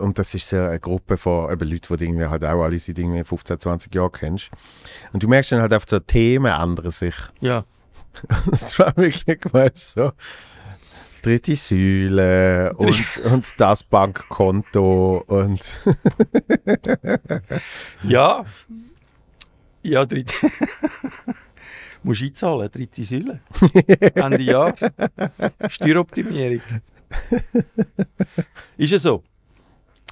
und 0.00 0.18
das 0.18 0.34
ist 0.34 0.48
so 0.48 0.56
eine 0.56 0.80
Gruppe 0.80 1.16
von 1.16 1.50
eben 1.52 1.68
Leuten, 1.68 1.96
die 1.96 1.96
du 1.96 2.04
irgendwie 2.04 2.26
halt 2.26 2.44
auch 2.44 2.62
alle 2.62 2.78
seit 2.78 2.98
irgendwie 2.98 3.24
15, 3.24 3.60
20 3.60 3.94
Jahren 3.94 4.12
kennst. 4.12 4.50
Und 5.12 5.22
du 5.22 5.28
merkst 5.28 5.52
dann 5.52 5.62
halt 5.62 5.74
auf 5.74 5.84
so 5.86 5.98
Themen 6.00 6.52
ändern 6.52 6.90
sich. 6.90 7.14
Ja. 7.40 7.64
Das 8.46 8.78
war 8.78 8.96
wirklich 8.96 9.26
weißt, 9.26 9.96
du, 9.96 10.02
so 10.02 10.12
dritte 11.24 11.56
Säule 11.56 12.74
und, 12.76 13.20
und 13.32 13.54
das 13.58 13.82
Bankkonto 13.82 15.24
und 15.26 15.60
Ja. 18.04 18.44
Ja, 19.82 20.04
dritte. 20.04 20.34
Musst 22.02 22.22
einzahlen, 22.22 22.70
dritte 22.70 23.04
Säule. 23.04 23.40
Ende 24.14 24.42
Jahr. 24.42 24.74
Steueroptimierung. 25.68 26.60
ist 28.76 28.92
es 28.92 29.02
so? 29.02 29.22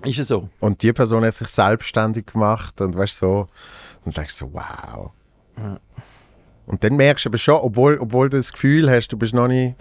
Ist 0.05 0.19
es 0.19 0.29
so? 0.29 0.49
Und 0.61 0.83
die 0.83 0.93
Person 0.93 1.25
hat 1.25 1.35
sich 1.35 1.49
selbstständig 1.49 2.27
gemacht 2.27 2.81
und 2.81 2.97
weißt 2.97 3.19
so, 3.19 3.47
und 4.05 4.17
denkst 4.17 4.35
so, 4.35 4.53
wow. 4.53 5.13
Ja. 5.57 5.81
Und 6.67 6.85
dann 6.85 6.97
merkst 6.97 7.25
du 7.25 7.31
aber 7.31 7.39
schon, 7.39 7.57
obwohl, 7.57 7.99
obwohl 7.99 8.29
du 8.29 8.37
das 8.37 8.53
Gefühl 8.53 8.91
hast, 8.91 9.09
du 9.09 9.17
bist 9.17 9.35
noch 9.35 9.49
nicht, 9.49 9.77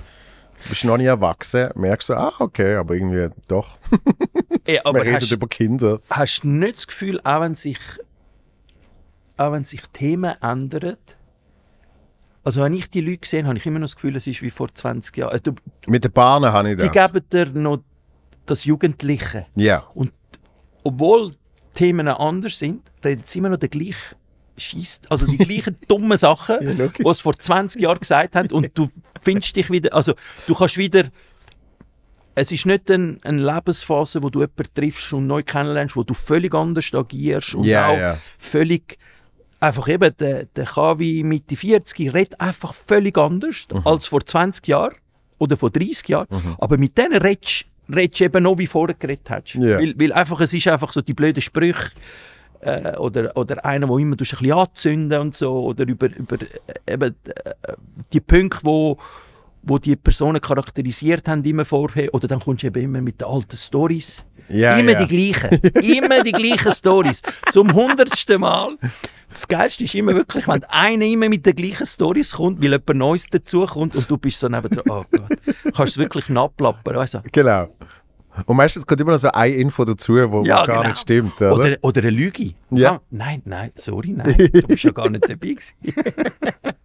du 0.64 0.70
bist 0.70 0.84
noch 0.84 0.98
nicht 0.98 1.08
erwachsen, 1.08 1.70
merkst 1.76 2.10
du, 2.10 2.14
ah, 2.16 2.34
okay, 2.40 2.76
aber 2.76 2.96
irgendwie 2.96 3.30
doch. 3.48 3.78
Wir 4.66 4.86
aber 4.86 5.02
reden 5.04 5.16
hast, 5.16 5.32
über 5.32 5.48
Kinder. 5.48 6.00
hast 6.10 6.42
du 6.44 6.48
nicht 6.50 6.78
das 6.78 6.88
Gefühl, 6.88 7.20
auch 7.24 7.42
wenn 7.42 7.56
sich, 7.56 7.80
auch 9.38 9.52
wenn 9.52 9.64
sich 9.64 9.82
Themen 9.94 10.36
ändern, 10.42 10.98
also 12.44 12.64
wenn 12.64 12.74
ich 12.74 12.90
die 12.90 13.02
Leute 13.02 13.28
sehe, 13.28 13.46
habe 13.46 13.58
ich 13.58 13.66
immer 13.66 13.80
noch 13.80 13.86
das 13.86 13.96
Gefühl, 13.96 14.16
es 14.16 14.26
ist 14.26 14.42
wie 14.42 14.50
vor 14.50 14.74
20 14.74 15.16
Jahren. 15.16 15.32
Also, 15.32 15.54
Mit 15.86 16.04
den 16.04 16.12
Bahnen 16.12 16.52
habe 16.52 16.72
ich 16.72 16.78
die 16.78 16.90
das. 16.90 17.12
geben 17.12 17.26
dir 17.32 17.46
noch 17.60 17.84
das 18.46 18.66
Jugendliche. 18.66 19.46
Ja, 19.56 19.86
Obwohl 20.84 21.36
Themen 21.74 22.08
anders 22.08 22.60
sind, 22.60 22.82
reden 23.04 23.24
sie 23.26 23.40
immer 23.40 23.50
noch 23.50 23.58
den 23.58 23.70
gleichen 23.70 24.16
Scheiss, 24.58 25.00
also 25.10 25.26
die 25.26 25.38
gleichen 25.38 25.78
dummen 25.88 26.18
Sachen, 26.18 26.78
Ja, 26.78 26.88
die 26.88 27.04
sie 27.04 27.22
vor 27.22 27.36
20 27.36 27.82
Jahren 27.82 28.00
gesagt 28.00 28.36
haben 28.36 28.52
und 28.52 28.72
du 28.74 28.90
findest 29.22 29.56
dich 29.56 29.70
wieder, 29.70 29.94
also 29.94 30.14
du 30.48 30.54
kannst 30.56 30.78
wieder, 30.78 31.06
es 32.36 32.52
ist 32.52 32.66
nicht 32.66 32.90
ein, 32.92 33.20
eine 33.24 33.42
Lebensphase, 33.42 34.22
wo 34.24 34.30
du 34.30 34.40
jemanden 34.42 34.74
triffst 34.74 35.14
und 35.14 35.28
neu 35.28 35.44
kennenlernst, 35.44 35.96
wo 35.96 36.04
du 36.04 36.14
völlig 36.14 36.54
anders 36.54 36.94
agierst 36.94 37.56
und 37.56 37.64
ja, 37.66 37.88
auch 37.88 37.98
ja. 37.98 38.18
völlig, 38.38 38.98
einfach 39.60 39.88
eben, 39.88 40.16
der, 40.18 40.46
der 40.46 40.66
KW 40.66 41.24
Mitte 41.24 41.56
40 41.56 42.14
redet 42.14 42.40
einfach 42.40 42.74
völlig 42.74 43.18
anders 43.18 43.68
Mhm. 43.72 43.82
als 43.86 44.08
vor 44.08 44.26
20 44.26 44.68
Jahren 44.68 44.96
oder 45.40 45.58
vor 45.58 45.70
30 45.72 46.08
Jahren, 46.10 46.28
aber 46.60 46.78
mit 46.78 46.98
denen 46.98 47.22
redest 47.22 47.66
redest 47.96 48.22
eben 48.22 48.44
noch 48.44 48.58
wie 48.58 48.68
vorher 48.68 48.96
geredet 48.96 49.30
hast. 49.30 49.56
Ja. 49.56 49.80
Weil, 49.80 49.94
weil 49.98 50.14
einfach, 50.14 50.42
es 50.42 50.54
ist 50.54 50.68
einfach 50.68 50.92
so 50.92 51.02
die 51.02 51.14
blöden 51.14 51.42
Sprüche 51.42 51.92
äh, 52.62 52.96
oder, 52.98 53.36
oder 53.36 53.64
einer, 53.66 53.88
der 53.88 53.98
immer 53.98 54.14
ein 54.14 54.18
bisschen 54.18 54.52
anzünden 54.52 55.20
und 55.20 55.36
so 55.36 55.64
oder 55.66 55.88
über, 55.88 56.08
über 56.16 56.36
äh, 56.36 56.94
eben, 56.94 57.16
äh, 57.26 57.74
die 58.14 58.20
Punkte, 58.20 58.60
wo, 58.64 58.98
wo 59.64 59.78
die 59.78 59.96
Personen 59.96 60.42
charakterisiert 60.42 61.28
haben 61.28 61.44
immer 61.44 61.66
vorher 61.66 62.14
oder 62.14 62.28
dann 62.28 62.40
kommst 62.40 62.64
du 62.64 62.68
eben 62.68 62.84
immer 62.84 63.02
mit 63.02 63.22
den 63.22 63.28
alten 63.28 63.58
Stories. 63.58 64.26
ja, 64.50 64.78
immer 64.78 64.92
ja. 64.92 65.06
die 65.06 65.32
gleichen, 65.32 65.60
immer 65.82 66.24
die 66.24 66.32
gleichen 66.32 66.72
Stories. 66.72 67.22
Zum 67.52 67.74
hundertsten 67.74 68.42
Mal. 68.42 68.78
Das 69.32 69.48
Geilste 69.48 69.84
ist 69.86 69.96
immer 69.96 70.14
wirklich, 70.14 70.48
wenn 70.48 70.64
einer 70.66 71.06
immer 71.06 71.30
mit 71.30 71.46
den 71.46 71.56
gleichen 71.56 71.86
Stories 71.86 72.34
kommt, 72.34 72.62
weil 72.62 72.72
jemand 72.72 72.96
Neues 72.96 73.26
dazukommt 73.30 73.96
und 73.96 74.10
du 74.10 74.18
bist 74.18 74.40
so 74.40 74.48
nebendran, 74.50 74.84
oh 74.90 75.06
Gott, 75.10 75.74
kannst 75.76 75.96
du 75.96 76.02
wirklich 76.02 76.28
nachplappern, 76.30 76.96
weißt 76.98 77.14
du? 77.16 77.22
Genau. 77.32 77.70
Und 78.46 78.56
meistens 78.58 78.86
kommt 78.86 79.02
immer 79.02 79.12
noch 79.12 79.20
so 79.20 79.30
eine 79.32 79.54
Info 79.56 79.84
dazu, 79.86 80.14
wo 80.32 80.44
Ja, 80.44 80.66
gar 80.66 80.78
genau. 80.78 80.88
nicht 80.90 80.98
stimmt, 81.02 81.36
oder? 81.42 81.54
Oder, 81.54 81.78
oder 81.82 82.02
eine 82.02 82.10
Lüge. 82.12 82.54
Ja. 82.72 82.94
Ah, 82.96 83.02
Nein, 83.10 83.42
nein, 83.46 83.72
sorry, 83.76 84.12
nein, 84.16 84.36
du 84.54 84.68
bist 84.68 84.84
ja 84.84 84.92
gar 84.92 85.10
nicht 85.10 85.30
dabei. 85.30 85.56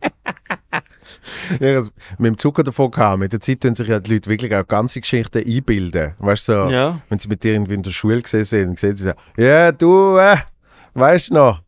Ja, 1.60 1.74
also, 1.76 1.90
mit 2.18 2.28
dem 2.28 2.38
Zucker 2.38 2.62
davon 2.62 2.90
kam, 2.90 3.20
mit 3.20 3.32
der 3.32 3.40
Zeit 3.40 3.60
tun 3.60 3.74
sich 3.74 3.88
ja 3.88 3.98
die 3.98 4.12
Leute 4.14 4.30
wirklich 4.30 4.54
auch 4.54 4.66
ganze 4.66 5.00
Geschichten 5.00 5.38
einbilden. 5.44 6.14
Weißt 6.18 6.48
du, 6.48 6.52
so, 6.52 6.70
Ja. 6.70 7.00
wenn 7.08 7.18
sie 7.18 7.28
mit 7.28 7.42
dir 7.42 7.52
irgendwie 7.54 7.74
in 7.74 7.82
der 7.82 7.90
Schule 7.90 8.22
gesehen 8.22 8.44
sind, 8.44 8.78
sehen 8.78 8.96
sie 8.96 9.04
so, 9.04 9.12
ja, 9.36 9.72
du, 9.72 10.18
äh, 10.18 10.36
weißt 10.94 11.30
du 11.30 11.34
noch, 11.34 11.62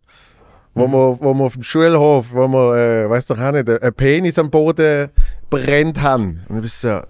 wo, 0.79 0.89
wir, 0.89 1.21
wo 1.21 1.35
wir 1.35 1.45
auf 1.45 1.55
dem 1.55 1.63
Schulhof, 1.63 2.33
wo 2.33 2.49
wir, 2.49 2.77
äh, 2.77 3.11
weißt 3.11 3.31
du 3.31 3.35
auch 3.35 3.53
nicht, 3.53 3.69
einen 3.69 3.95
Penis 3.95 4.39
am 4.39 4.51
Boden 4.51 5.11
brennt 5.51 6.01
haben. 6.01 6.43
Und 6.49 6.57
du 6.57 6.63
bist 6.63 6.81
so, 6.81 7.01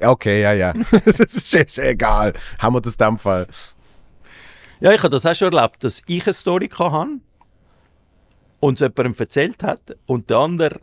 okay, 0.00 0.42
ja, 0.42 0.52
ja, 0.52 0.72
das 1.04 1.20
ist, 1.20 1.54
ist 1.54 1.78
egal, 1.78 2.34
haben 2.58 2.74
wir 2.74 2.80
das 2.80 2.94
in 2.94 3.06
dem 3.06 3.16
Fall. 3.16 3.46
Ja, 4.80 4.92
ich 4.92 5.02
habe 5.02 5.10
das 5.10 5.26
auch 5.26 5.34
schon 5.34 5.52
erlebt, 5.52 5.82
dass 5.82 6.02
ich 6.06 6.24
eine 6.24 6.32
Story 6.32 6.68
hatte 6.68 7.18
und 8.60 8.74
es 8.74 8.80
jemandem 8.80 9.14
erzählt 9.18 9.62
hat 9.62 9.96
und 10.06 10.30
der 10.30 10.38
andere 10.38 10.80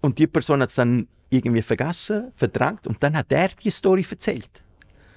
und 0.00 0.18
die 0.18 0.26
Person 0.26 0.62
hat 0.62 0.68
es 0.68 0.76
dann 0.76 1.08
irgendwie 1.30 1.62
vergessen, 1.62 2.32
verdrängt 2.36 2.86
und 2.86 3.02
dann 3.02 3.16
hat 3.16 3.32
er 3.32 3.48
die 3.48 3.70
Story 3.70 4.06
erzählt. 4.08 4.62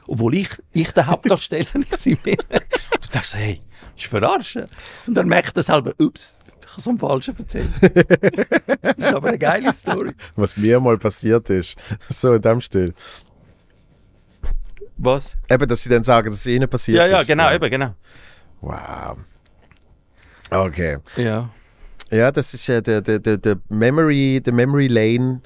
Obwohl 0.08 0.34
ich, 0.36 0.50
ich 0.74 0.92
der 0.92 1.06
Hauptdarsteller 1.06 1.68
war. 1.76 2.62
Du 3.10 3.14
denkst, 3.14 3.34
hey, 3.34 3.62
ist 3.98 4.06
verarschen. 4.06 4.66
Und 5.08 5.16
dann 5.16 5.28
merkt 5.28 5.58
er 5.58 5.64
selber, 5.64 5.94
ups, 6.00 6.38
ich 6.62 6.68
habe 6.70 6.80
es 6.82 6.88
am 6.88 7.00
Falschen 7.00 7.36
erzählt. 7.40 7.70
ist 8.98 9.14
aber 9.14 9.30
eine 9.30 9.40
geile 9.40 9.74
Story. 9.74 10.12
Was 10.36 10.56
mir 10.58 10.80
mal 10.80 10.98
passiert 10.98 11.50
ist, 11.50 11.76
so 12.10 12.34
in 12.34 12.42
dem 12.42 12.62
Stil. 12.62 12.94
Was? 14.98 15.36
Eben, 15.50 15.68
dass 15.68 15.82
sie 15.84 15.90
dann 15.90 16.04
sagen, 16.04 16.30
dass 16.30 16.42
es 16.42 16.46
ihnen 16.46 16.70
passiert 16.70 16.98
Ja, 16.98 17.06
ist. 17.06 17.12
ja, 17.12 17.24
genau, 17.24 17.52
eben, 17.52 17.70
genau. 17.72 17.96
Wow. 18.62 19.18
Okay. 20.52 20.98
Ja. 21.16 21.50
Ja, 22.12 22.32
das 22.32 22.54
ist 22.54 22.68
äh, 22.70 22.82
der, 22.82 23.02
der, 23.02 23.20
der, 23.20 23.38
der 23.38 23.58
Memory, 23.70 24.42
der 24.44 24.54
Memory 24.54 24.88
Lane, 24.88 25.42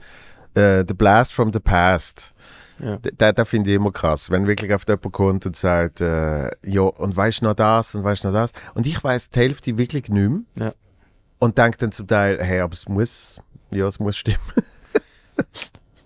äh, 0.55 0.83
The 0.87 0.93
Blast 0.93 1.33
from 1.33 1.51
the 1.53 1.59
Past. 1.59 2.32
Ja. 2.79 2.97
Da, 3.17 3.31
da 3.31 3.45
finde 3.45 3.69
ich 3.69 3.75
immer 3.75 3.91
krass, 3.91 4.29
wenn 4.29 4.47
wirklich 4.47 4.73
auf 4.73 4.83
jemand 4.87 5.11
kommt 5.11 5.45
und 5.45 5.55
sagt, 5.55 6.01
äh, 6.01 6.49
ja, 6.65 6.81
und 6.81 7.15
weißt 7.15 7.41
du 7.41 7.45
noch 7.45 7.53
das 7.53 7.95
und 7.95 8.03
weißt 8.03 8.23
du 8.23 8.29
noch 8.29 8.33
das. 8.33 8.51
Und 8.73 8.87
ich 8.87 9.03
weiß 9.03 9.29
die 9.29 9.39
Hälfte 9.39 9.77
wirklich 9.77 10.09
nicht 10.09 10.29
mehr. 10.29 10.41
Ja. 10.55 10.73
Und 11.39 11.57
denke 11.57 11.77
dann 11.77 11.91
zum 11.91 12.07
Teil, 12.07 12.39
hey, 12.41 12.61
aber 12.61 12.73
es 12.73 12.87
muss, 12.87 13.39
ja, 13.71 13.87
es 13.87 13.99
muss 13.99 14.17
stimmen. 14.17 14.39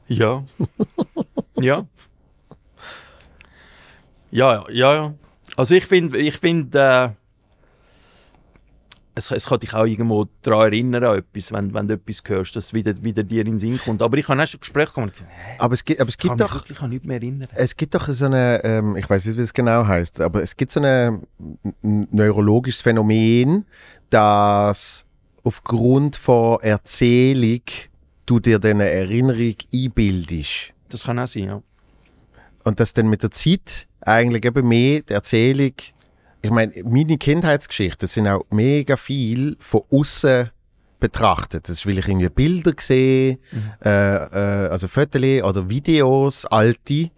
Ja. 0.10 0.44
ja. 1.60 1.86
Ja, 4.32 4.64
ja, 4.70 4.94
ja. 4.94 5.14
Also 5.56 5.76
ich 5.76 5.86
finde, 5.86 6.18
ich 6.18 6.38
finde, 6.38 6.80
äh, 6.80 7.10
es, 9.18 9.32
es 9.32 9.46
kann 9.48 9.60
dich 9.60 9.74
auch 9.74 9.86
irgendwo 9.86 10.28
daran 10.42 10.74
erinnern 10.74 11.04
an 11.04 11.18
etwas, 11.18 11.52
wenn, 11.52 11.74
wenn 11.74 11.88
du 11.88 11.96
etwas 11.96 12.22
hörst, 12.26 12.56
dass 12.56 12.74
wieder, 12.74 12.94
wieder 13.04 13.24
dir 13.24 13.42
in 13.42 13.54
den 13.54 13.60
Sinn 13.60 13.80
kommt. 13.80 14.02
Aber 14.02 14.18
ich 14.18 14.28
habe 14.28 14.42
auch 14.42 14.48
schon 14.48 14.60
Gespräche 14.60 14.94
gehabt 14.94 15.24
Aber 15.58 15.74
es 15.74 15.84
gibt, 15.84 16.00
aber 16.00 16.10
es 16.10 16.16
ich 16.16 16.20
kann 16.20 16.38
gibt 16.38 16.40
mich 16.40 16.48
doch, 16.48 16.56
wirklich 16.56 16.82
an 16.82 16.90
nichts 16.90 17.08
mehr 17.08 17.18
erinnern. 17.18 17.48
es 17.54 17.76
gibt 17.76 17.96
doch 17.96 18.08
so 18.08 18.26
eine, 18.26 18.64
ähm, 18.64 18.96
ich 18.96 19.10
weiß 19.10 19.26
nicht, 19.26 19.38
wie 19.38 19.42
es 19.42 19.54
genau 19.54 19.86
heißt, 19.86 20.22
aber 20.22 20.44
es 20.44 20.56
gibt 20.56 20.72
so 20.72 20.80
ein 20.80 21.26
neurologisches 21.82 22.82
Phänomen, 22.82 23.66
dass 24.10 25.06
aufgrund 25.44 26.16
von 26.16 26.62
Erzählung 26.62 27.62
du 28.26 28.40
dir 28.40 28.60
dann 28.60 28.82
eine 28.82 28.90
Erinnerung 28.90 29.56
einbildest. 29.74 30.74
Das 30.90 31.04
kann 31.04 31.20
auch 31.20 31.28
sein, 31.28 31.44
ja. 31.44 31.62
Und 32.64 32.80
dass 32.80 32.94
dann 32.94 33.10
mit 33.10 33.24
der 33.24 33.32
Zeit 33.32 33.88
eigentlich 34.02 34.46
eben 34.46 34.68
mehr 34.68 35.02
die 35.02 35.14
Erzählung, 35.14 35.74
ich 36.48 36.54
meine, 36.54 36.74
meine 36.84 37.18
Kindheitsgeschichten 37.18 38.08
sind 38.08 38.28
auch 38.28 38.46
mega 38.50 38.98
viel 38.98 39.58
von 39.60 39.82
außen 39.92 40.50
betrachtet. 41.00 41.68
Das 41.70 41.78
ist, 41.78 41.86
weil 41.86 42.00
ich 42.00 42.08
irgendwie 42.08 42.30
Bilder 42.30 42.74
gesehen, 42.74 43.40
äh, 43.84 43.90
äh, 43.90 44.70
also 44.70 44.88
Fotos 44.88 45.22
oder 45.22 45.70
Videos, 45.70 46.46
alte. 46.46 47.12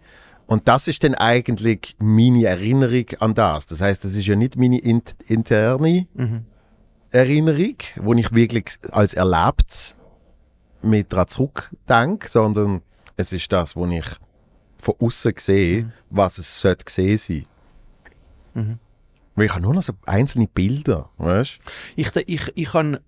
Und 0.46 0.66
das 0.68 0.88
ist 0.88 1.04
dann 1.04 1.14
eigentlich 1.14 1.94
meine 1.98 2.46
Erinnerung 2.46 3.06
an 3.20 3.34
das. 3.34 3.66
Das 3.66 3.80
heißt, 3.80 4.04
das 4.04 4.14
ist 4.14 4.26
ja 4.26 4.36
nicht 4.36 4.56
meine 4.56 4.78
in 4.78 5.02
interne 5.28 6.06
Mhm. 6.14 6.44
Erinnerung, 7.12 7.76
wo 7.96 8.14
ich 8.14 8.32
wirklich 8.32 8.66
als 8.92 9.14
erlebt 9.14 9.96
mit 10.82 11.12
daran 11.12 11.28
zurückdenke, 11.28 12.28
sondern 12.28 12.82
es 13.16 13.32
ist 13.32 13.50
das, 13.52 13.74
wo 13.74 13.86
ich 13.86 14.04
von 14.78 14.94
außen 15.00 15.34
sehe, 15.36 15.92
was 16.08 16.38
es 16.38 16.60
sollte 16.60 16.84
gesehen 16.84 17.18
sein. 17.18 17.46
Mhm. 18.54 18.78
Weil 19.36 19.46
ich 19.46 19.52
habe 19.52 19.62
nur 19.62 19.74
noch 19.74 19.82
so 19.82 19.92
einzelne 20.06 20.46
Bilder, 20.48 21.10
weißt 21.18 21.58
Ich, 21.96 22.10
ich, 22.26 22.52
ich 22.54 22.74
habe 22.74 23.00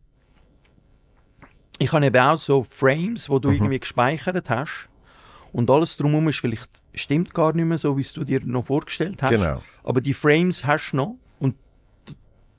ich 1.78 1.92
habe 1.92 2.06
eben 2.06 2.16
auch 2.20 2.36
so 2.36 2.62
Frames, 2.62 3.28
wo 3.28 3.38
du 3.38 3.48
Mhm. 3.48 3.54
irgendwie 3.56 3.80
gespeichert 3.80 4.48
hast 4.50 4.88
und 5.52 5.68
alles 5.70 5.96
drumherum 5.96 6.28
ist 6.28 6.38
vielleicht 6.38 6.70
stimmt 6.94 7.34
gar 7.34 7.52
nicht 7.52 7.64
mehr 7.64 7.78
so, 7.78 7.96
wie 7.96 8.02
es 8.02 8.12
du 8.12 8.24
dir 8.24 8.40
noch 8.44 8.66
vorgestellt 8.66 9.22
hast. 9.22 9.30
Genau. 9.30 9.62
Aber 9.82 10.00
die 10.00 10.14
Frames 10.14 10.64
hast 10.64 10.92
du 10.92 10.96
noch 10.98 11.16
und 11.40 11.56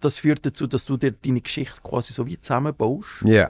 das 0.02 0.20
führt 0.20 0.46
dazu, 0.46 0.68
dass 0.68 0.84
du 0.86 0.98
dir 0.98 1.12
deine 1.14 1.40
Geschichte 1.42 1.80
quasi 1.82 2.12
so 2.12 2.26
wie 2.26 2.40
zusammenbaust, 2.40 3.08
Ja. 3.24 3.50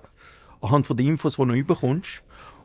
anhand 0.61 0.85
von 0.85 0.95
den 0.95 1.07
Infos, 1.07 1.37
die 1.37 1.45
du 1.45 1.53
überkommst. 1.53 2.21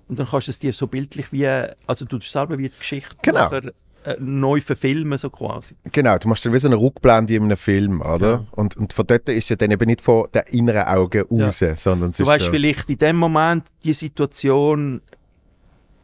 Und 0.08 0.18
dann 0.18 0.26
kannst 0.26 0.48
du 0.48 0.50
es 0.50 0.58
dir 0.58 0.72
so 0.72 0.86
bildlich 0.86 1.32
wie, 1.32 1.46
also 1.86 2.04
du 2.04 2.18
selber 2.20 2.58
wie 2.58 2.68
die 2.68 2.78
Geschichte 2.78 3.16
Genau. 3.22 3.40
nachher, 3.44 3.72
neu 4.18 4.60
verfilmen, 4.60 5.18
so 5.18 5.28
quasi. 5.30 5.74
Genau, 5.92 6.16
du 6.18 6.28
machst 6.28 6.44
dann 6.46 6.52
wie 6.52 6.58
so 6.58 6.68
eine 6.68 6.76
Rückblende 6.76 7.34
in 7.34 7.42
einem 7.42 7.56
Film, 7.56 8.00
oder? 8.00 8.30
Ja. 8.30 8.44
Und, 8.52 8.76
und 8.76 8.92
von 8.92 9.06
dort 9.06 9.28
ist 9.28 9.50
ja 9.50 9.56
dann 9.56 9.70
eben 9.70 9.86
nicht 9.86 10.00
von 10.00 10.26
den 10.34 10.42
inneren 10.50 10.82
Augen 10.86 11.24
Ja. 11.30 11.44
raus, 11.46 11.62
sondern 11.76 12.10
es 12.10 12.16
Du 12.16 12.26
weißt 12.26 12.44
so, 12.46 12.50
vielleicht 12.50 12.88
in 12.88 12.98
dem 12.98 13.16
Moment 13.16 13.64
die 13.84 13.92
Situation, 13.92 15.00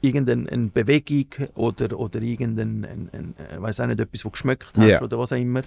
irgendeine 0.02 0.50
eine 0.50 0.66
Bewegung 0.68 1.48
oder, 1.54 1.98
oder 1.98 2.20
irgendein, 2.20 2.84
ein, 2.84 3.08
ein, 3.12 3.34
äh, 3.38 3.60
weiß 3.62 3.80
auch 3.80 3.86
nicht, 3.86 4.00
etwas, 4.00 4.24
was 4.24 4.32
geschmeckt 4.32 4.66
hast 4.76 4.86
Ja. 4.86 5.00
oder 5.00 5.18
was 5.18 5.32
auch 5.32 5.36
immer. 5.36 5.62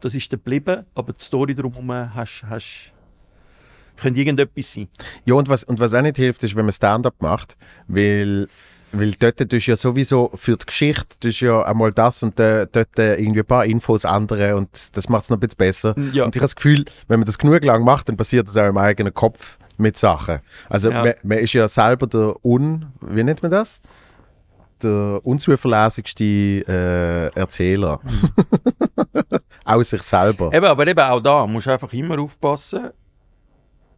Das 0.00 0.14
ist 0.14 0.32
dann 0.32 0.38
geblieben, 0.38 0.84
aber 0.94 1.12
die 1.12 1.24
Story 1.24 1.54
drumherum 1.56 1.90
hast, 1.92 2.44
hast, 2.48 2.92
könnte 3.96 4.20
irgendetwas 4.20 4.72
sein. 4.74 4.86
Ja, 5.24 5.34
und 5.34 5.48
was, 5.48 5.64
und 5.64 5.80
was 5.80 5.92
auch 5.92 6.02
nicht 6.02 6.16
hilft, 6.18 6.42
ist, 6.44 6.54
wenn 6.54 6.66
man 6.66 6.72
Stand-up 6.72 7.20
macht, 7.20 7.56
weil, 7.88 8.46
weil 8.92 9.12
dort 9.12 9.38
tust 9.38 9.66
du 9.66 9.70
ja 9.70 9.76
sowieso 9.76 10.30
für 10.34 10.56
die 10.56 10.66
Geschichte 10.66 11.18
tust 11.20 11.40
ja 11.40 11.62
einmal 11.62 11.90
das 11.92 12.22
und 12.22 12.38
äh, 12.40 12.66
dort 12.70 12.98
äh, 12.98 13.16
irgendwie 13.16 13.40
ein 13.40 13.46
paar 13.46 13.64
Infos 13.64 14.04
andere 14.04 14.56
und 14.56 14.96
das 14.96 15.08
macht 15.08 15.24
es 15.24 15.30
noch 15.30 15.36
ein 15.36 15.40
bisschen 15.40 15.56
besser. 15.58 15.94
Ja. 16.12 16.24
Und 16.24 16.34
ich 16.34 16.40
habe 16.40 16.46
das 16.46 16.56
Gefühl, 16.56 16.84
wenn 17.08 17.20
man 17.20 17.26
das 17.26 17.38
genug 17.38 17.64
lang 17.64 17.84
macht, 17.84 18.08
dann 18.08 18.16
passiert 18.16 18.48
das 18.48 18.56
auch 18.56 18.68
im 18.68 18.78
eigenen 18.78 19.14
Kopf 19.14 19.58
mit 19.78 19.96
Sachen. 19.96 20.40
Also 20.68 20.90
Ja. 20.90 21.02
man, 21.04 21.14
man 21.22 21.38
ist 21.38 21.52
ja 21.52 21.66
selber 21.68 22.06
der 22.06 22.34
un... 22.44 22.86
Wie 23.00 23.22
nennt 23.22 23.42
man 23.42 23.50
das? 23.50 23.80
Der 24.82 25.20
unzuverlässigste 25.22 26.24
äh, 26.24 27.38
Erzähler. 27.38 28.00
Aus 29.64 29.90
sich 29.90 30.02
selber. 30.02 30.52
Eben, 30.52 30.66
aber 30.66 30.86
eben 30.86 31.00
auch 31.00 31.20
da 31.20 31.46
musst 31.46 31.66
du 31.66 31.70
einfach 31.70 31.92
immer 31.92 32.18
aufpassen, 32.18 32.90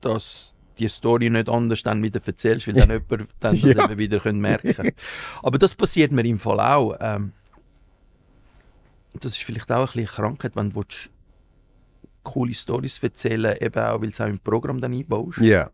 dass 0.01 0.52
die 0.79 0.89
Story 0.89 1.29
nicht 1.31 1.49
anders 1.49 1.83
dann 1.83 2.03
wieder 2.03 2.21
erzählst, 2.25 2.67
weil 2.67 2.75
dann 2.75 2.91
jemand 3.09 3.29
dann 3.41 3.53
das 3.61 3.63
Ja. 3.63 3.85
eben 3.85 3.99
wieder 3.99 4.21
können 4.21 4.41
merken 4.41 4.93
Aber 5.43 5.59
das 5.59 5.75
passiert 5.75 6.13
mir 6.13 6.25
im 6.25 6.39
Fall 6.39 6.61
auch. 6.61 6.97
Ähm, 7.01 7.33
das 9.21 9.33
ist 9.37 9.43
vielleicht 9.45 9.71
auch 9.71 9.81
ein 9.81 9.85
bisschen 9.87 10.01
eine 10.01 10.07
Krankheit, 10.09 10.57
wenn 10.57 10.71
du 10.71 10.77
willst, 10.77 11.11
coole 12.23 12.55
Stories 12.55 13.03
erzählen 13.03 13.57
eben 13.61 13.83
auch, 13.83 14.01
weil 14.01 14.09
du 14.09 14.13
es 14.13 14.21
auch 14.21 14.27
im 14.27 14.39
Programm 14.39 14.81
dann 14.81 14.93
einbaust, 14.95 15.39
Ja. 15.39 15.71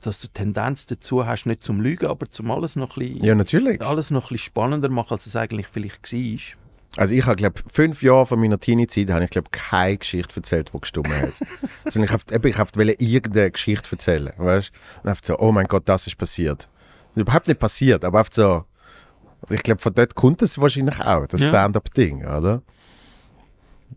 dass 0.00 0.18
du 0.20 0.28
Tendenz 0.28 0.86
dazu 0.86 1.24
hast, 1.26 1.46
nicht 1.46 1.62
zum 1.62 1.80
Lügen, 1.80 2.06
aber 2.06 2.28
zum 2.30 2.50
alles 2.50 2.74
noch 2.74 2.96
ein 2.96 3.00
bisschen, 3.08 3.24
ja, 3.24 3.34
natürlich. 3.34 3.80
alles 3.82 4.10
noch 4.10 4.22
ein 4.24 4.28
bisschen 4.34 4.38
spannender 4.38 4.88
machen, 4.88 5.12
als 5.12 5.26
es 5.26 5.36
eigentlich 5.36 5.68
vielleicht 5.68 6.10
war. 6.12 6.61
Also 6.96 7.14
ich 7.14 7.24
habe, 7.24 7.36
glaube 7.36 7.60
fünf 7.72 8.02
Jahre 8.02 8.26
von 8.26 8.38
meiner 8.38 8.58
Teenie-Zeit 8.58 9.10
habe 9.10 9.24
ich, 9.24 9.30
glaube 9.30 9.48
keine 9.50 9.96
Geschichte 9.96 10.36
erzählt, 10.36 10.72
die 10.74 10.80
gestimmt 10.80 11.08
hat. 11.08 11.32
Sondern 11.92 12.14
ich 12.14 12.32
wollte, 12.32 12.48
ich 12.48 12.58
wollte 12.58 13.02
irgendeine 13.02 13.50
Geschichte 13.50 13.88
erzählen, 13.92 14.32
weißt 14.36 14.70
Und 15.02 15.08
einfach 15.08 15.24
so, 15.24 15.38
oh 15.38 15.52
mein 15.52 15.66
Gott, 15.66 15.84
das 15.86 16.06
ist 16.06 16.18
passiert. 16.18 16.68
Überhaupt 17.14 17.48
nicht 17.48 17.60
passiert, 17.60 18.04
aber 18.04 18.18
einfach 18.18 18.32
so, 18.34 18.64
ich 19.48 19.62
glaube, 19.62 19.80
von 19.80 19.94
dort 19.94 20.14
kommt 20.14 20.42
es 20.42 20.58
wahrscheinlich 20.58 21.00
auch, 21.00 21.26
das 21.26 21.40
Ja. 21.40 21.48
Stand-up-Ding, 21.48 22.26
oder? 22.26 22.62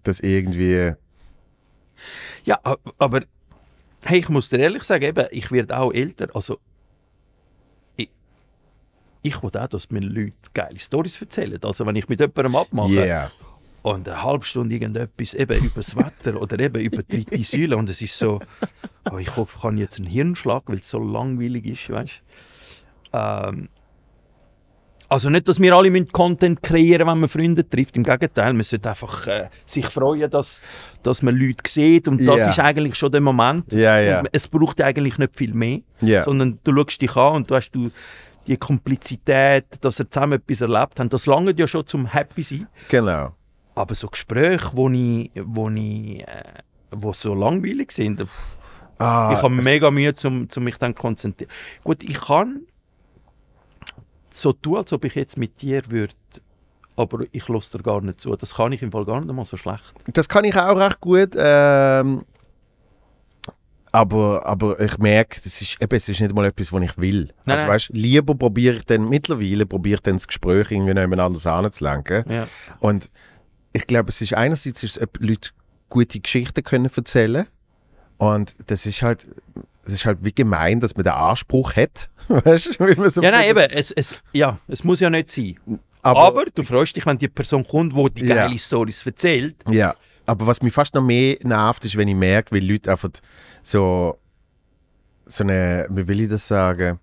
Das 0.04 0.20
irgendwie, 0.20 0.94
Ja, 2.44 2.60
aber 2.98 3.22
hey, 4.04 4.20
ich 4.20 4.30
muss 4.30 4.50
dir 4.50 4.60
ehrlich 4.60 4.84
sagen, 4.84 5.04
eben, 5.04 5.28
ich 5.32 5.52
werde 5.52 5.78
auch 5.78 5.92
älter. 5.92 6.28
Also, 6.34 6.60
ich 9.26 9.42
will 9.42 9.52
auch, 9.58 9.68
dass 9.68 9.90
mir 9.90 10.02
Leute 10.02 10.34
geile 10.54 10.80
Stories 10.80 11.20
erzählen. 11.20 11.60
Also, 11.64 11.86
wenn 11.86 11.96
ich 11.96 12.08
mit 12.08 12.20
jemandem 12.20 12.56
abmache 12.56 12.92
yeah. 12.92 13.32
und 13.82 14.08
eine 14.08 14.22
halbe 14.22 14.46
Stunde 14.46 14.76
irgendetwas 14.76 15.34
eben 15.34 15.58
über 15.58 15.76
das 15.76 15.96
Wetter 15.96 16.42
oder 16.42 16.60
eben 16.60 16.80
über 16.82 17.02
die 17.02 17.26
dritte 17.26 17.44
Säule 17.44 17.78
und 17.78 17.90
es 17.90 18.02
ist 18.02 18.18
so, 18.18 18.40
oh, 19.12 19.18
ich 19.18 19.36
hoffe, 19.36 19.58
ich 19.58 19.64
habe 19.64 19.76
jetzt 19.78 19.98
einen 19.98 20.08
Hirnschlag, 20.08 20.64
weil 20.68 20.78
es 20.78 20.90
so 20.90 21.00
langweilig 21.00 21.66
ist, 21.66 21.90
weißt 21.90 22.22
ähm, 23.14 23.70
also 25.08 25.30
nicht, 25.30 25.48
dass 25.48 25.60
wir 25.60 25.74
alle 25.76 25.92
müssen 25.92 26.12
Content 26.12 26.64
kreieren 26.64 27.08
wenn 27.08 27.20
man 27.20 27.30
Freunde 27.30 27.68
trifft. 27.68 27.96
Im 27.96 28.04
Gegenteil, 28.04 28.54
man 28.54 28.64
sollte 28.64 28.90
einfach 28.90 29.28
äh, 29.28 29.50
sich 29.66 29.86
freuen, 29.86 30.30
dass, 30.30 30.62
dass 31.04 31.22
man 31.22 31.36
Leute 31.36 31.64
sieht. 31.68 32.08
Und 32.08 32.26
das 32.26 32.38
Ja. 32.38 32.50
ist 32.50 32.60
eigentlich 32.60 32.96
schon 32.96 33.12
der 33.12 33.22
Moment. 33.22 33.72
Ja. 33.72 34.22
Und 34.22 34.30
es 34.32 34.48
braucht 34.48 34.82
eigentlich 34.82 35.18
nicht 35.18 35.36
viel 35.36 35.54
mehr. 35.54 35.80
Sondern 36.24 36.60
du 36.64 36.76
schaust 36.76 37.02
dich 37.02 37.16
an 37.16 37.34
und 37.36 37.52
du 37.52 37.56
hast 37.56 37.72
du 37.72 37.92
die 38.48 38.58
Komplizität, 38.58 39.66
dass 39.82 40.00
ihr 40.00 40.10
zusammen 40.10 40.34
etwas 40.34 40.62
erlebt 40.62 41.00
habt. 41.00 41.14
Das 41.14 41.26
lange 41.26 41.54
ja 41.56 41.68
schon 41.68 41.86
zum 41.88 42.06
Happy 42.08 42.44
sein. 42.44 42.68
Genau. 42.90 43.34
Aber 43.74 43.96
so 43.96 44.08
Gespräche, 44.08 44.72
wo 44.74 44.90
ich, 44.90 45.32
wo 45.44 45.70
ich, 45.70 46.22
äh, 46.22 46.44
wo 46.92 47.12
so 47.14 47.34
langweilig 47.34 47.92
sind, 47.92 48.26
Ah, 48.98 49.34
ich 49.36 49.42
habe 49.42 49.54
mega 49.54 49.92
Mühe, 49.92 50.14
um, 50.24 50.48
um 50.56 50.64
mich 50.64 50.78
dann 50.78 50.96
zu 50.96 51.02
konzentrieren. 51.02 51.52
Gut, 51.84 52.04
ich 52.04 52.20
kann 52.20 52.62
so 54.32 54.54
tun, 54.54 54.78
als 54.78 54.94
ob 54.94 55.06
ich 55.06 55.16
jetzt 55.16 55.38
mit 55.38 55.62
dir 55.62 55.82
würde, 55.90 56.14
aber 56.96 57.26
ich 57.32 57.48
lasse 57.48 57.78
dir 57.78 57.84
gar 57.84 58.02
nicht 58.02 58.22
zu. 58.22 58.36
Das 58.36 58.56
kann 58.56 58.72
ich 58.72 58.82
im 58.82 58.92
Fall 58.92 59.06
gar 59.06 59.20
nicht 59.20 59.30
einmal 59.30 59.46
so 59.46 59.58
schlecht. 59.58 59.94
Das 60.14 60.30
kann 60.30 60.46
ich 60.46 60.56
auch 60.56 60.78
recht 60.78 61.02
gut. 61.02 61.32
Ähm, 61.36 62.24
aber, 63.96 64.46
aber 64.46 64.80
ich 64.80 64.98
merke, 64.98 65.40
das 65.42 65.62
ist, 65.62 65.82
eben, 65.82 65.96
es 65.96 66.10
ist 66.10 66.20
nicht 66.20 66.36
mal 66.36 66.46
etwas, 66.46 66.74
was 66.74 66.84
ich 66.84 66.98
will. 66.98 67.30
Nein, 67.46 67.58
also, 67.60 67.70
weißt, 67.70 67.90
lieber 67.94 68.36
probiere 68.36 68.76
ich 68.78 68.86
dann, 68.86 69.08
mittlerweile 69.08 69.66
probiere 69.66 69.96
ich 69.96 70.02
dann 70.02 70.16
das 70.16 70.28
Gespräch 70.28 70.70
irgendwie 70.72 70.94
noch 70.94 71.02
jemand 71.02 71.22
anders 71.22 71.48
anzulenken. 71.48 72.26
Ja. 72.30 72.48
Und 72.82 73.10
ich 73.72 73.88
glaube, 73.88 74.10
es 74.10 74.20
ist 74.22 74.34
einerseits, 74.34 74.84
ist 74.84 75.02
ob 75.02 75.18
Leute 75.20 75.52
gute 75.90 76.20
Geschichten 76.20 76.62
können 76.64 76.90
erzählen 76.94 77.46
und 78.18 78.56
das 78.68 78.86
ist 78.86 79.02
halt, 79.02 79.26
es 79.86 79.94
ist 79.94 80.06
halt 80.06 80.18
wie 80.22 80.34
gemein, 80.34 80.80
dass 80.82 80.96
man 80.96 81.04
den 81.04 81.14
Anspruch 81.14 81.76
hat, 81.76 82.10
weißt 82.28 82.78
du, 82.80 83.10
so 83.10 83.22
Ja, 83.22 83.32
nein, 83.32 83.50
eben, 83.50 83.70
es, 83.72 83.92
es, 83.92 84.22
ja, 84.34 84.58
es 84.68 84.84
muss 84.84 85.00
ja 85.00 85.10
nicht 85.10 85.32
sein. 85.32 85.56
Aber, 86.02 86.20
Aber- 86.26 86.46
du 86.54 86.64
freust 86.64 86.96
dich, 86.96 87.06
wenn 87.06 87.18
die 87.18 87.28
Person 87.30 87.66
kommt, 87.66 87.94
die 87.94 88.22
die 88.22 88.28
Ja. 88.28 88.36
geile 88.36 88.58
Stories 88.58 89.06
erzählt. 89.06 89.56
Ja, 89.70 89.96
aber 90.26 90.48
was 90.48 90.62
mich 90.62 90.74
fast 90.74 90.94
noch 90.96 91.04
mehr 91.04 91.38
nervt, 91.44 91.86
ist, 91.86 91.96
wenn 91.98 92.08
ich 92.08 92.16
merke, 92.16 92.54
wie 92.56 92.60
Leute 92.60 92.92
einfach 92.92 93.10
so, 93.64 94.18
so 95.26 95.44
eine, 95.44 95.88
wie 95.90 96.08
will 96.08 96.22
ich 96.22 96.30
das 96.30 96.48
sagen, 96.48 97.00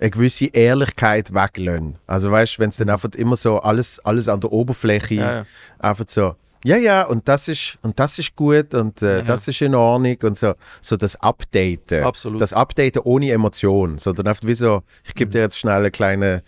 eine 0.00 0.10
gewisse 0.10 0.46
Ehrlichkeit 0.46 1.32
weglassen. 1.32 1.96
Also 2.06 2.30
weißt 2.30 2.56
du, 2.56 2.62
wenn 2.62 2.70
es 2.70 2.76
dann 2.76 2.90
einfach 2.90 3.10
immer 3.12 3.36
so 3.36 3.58
alles, 3.60 3.98
alles 4.00 4.28
an 4.28 4.40
der 4.40 4.52
Oberfläche 4.52 5.14
Ja, 5.14 5.32
ja. 5.36 5.46
einfach 5.78 6.04
so, 6.08 6.34
ja, 6.66 6.76
ja, 6.78 7.02
und 7.04 7.28
das 7.28 7.48
ist, 7.48 7.78
und 7.82 8.00
das 8.00 8.18
ist 8.18 8.34
gut 8.34 8.72
und 8.74 9.02
äh, 9.02 9.18
Ja. 9.18 9.22
das 9.22 9.46
ist 9.48 9.60
in 9.60 9.74
Ordnung 9.74 10.16
und 10.22 10.36
so, 10.36 10.54
so 10.80 10.96
das 10.96 11.14
Updaten. 11.16 12.02
Absolut. 12.04 12.40
Das 12.40 12.52
Updaten 12.54 13.02
ohne 13.04 13.30
Emotion, 13.30 13.98
sondern 13.98 14.28
einfach 14.28 14.46
wie 14.46 14.54
so, 14.54 14.82
ich 15.04 15.10
Mhm. 15.14 15.18
gebe 15.18 15.30
dir 15.32 15.40
jetzt 15.40 15.58
schnell 15.58 15.74
eine 15.76 15.90
kleine 15.90 16.42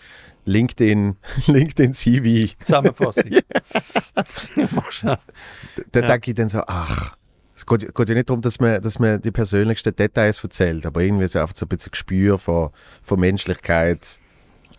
LinkedIn, 0.46 1.16
LinkedIn 1.48 1.92
CV. 1.92 2.54
Zusammenfassung. 2.64 3.30
Du. 4.54 5.16
Da 5.92 6.00
Ja. 6.00 6.06
denke 6.06 6.30
ich 6.30 6.34
dann 6.34 6.48
so, 6.48 6.62
ach, 6.66 7.16
es 7.54 7.66
geht, 7.66 7.94
geht 7.94 8.08
ja 8.08 8.14
nicht 8.14 8.28
darum, 8.28 8.40
dass 8.40 8.58
man, 8.60 8.80
dass 8.80 8.98
man 8.98 9.20
die 9.20 9.30
persönlichsten 9.30 9.94
Details 9.94 10.42
erzählt, 10.42 10.86
aber 10.86 11.02
irgendwie 11.02 11.28
so 11.28 11.38
einfach 11.40 11.54
so 11.56 11.66
ein 11.66 11.68
bisschen 11.68 11.90
Gespür 11.90 12.38
von, 12.38 12.70
von 13.02 13.20
Menschlichkeit, 13.20 14.20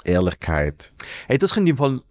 Ehrlichkeit. 0.03 0.91
hey, 1.27 1.37
das 1.37 1.53
können 1.53 1.67
im 1.67 1.77
Fall 1.77 2.01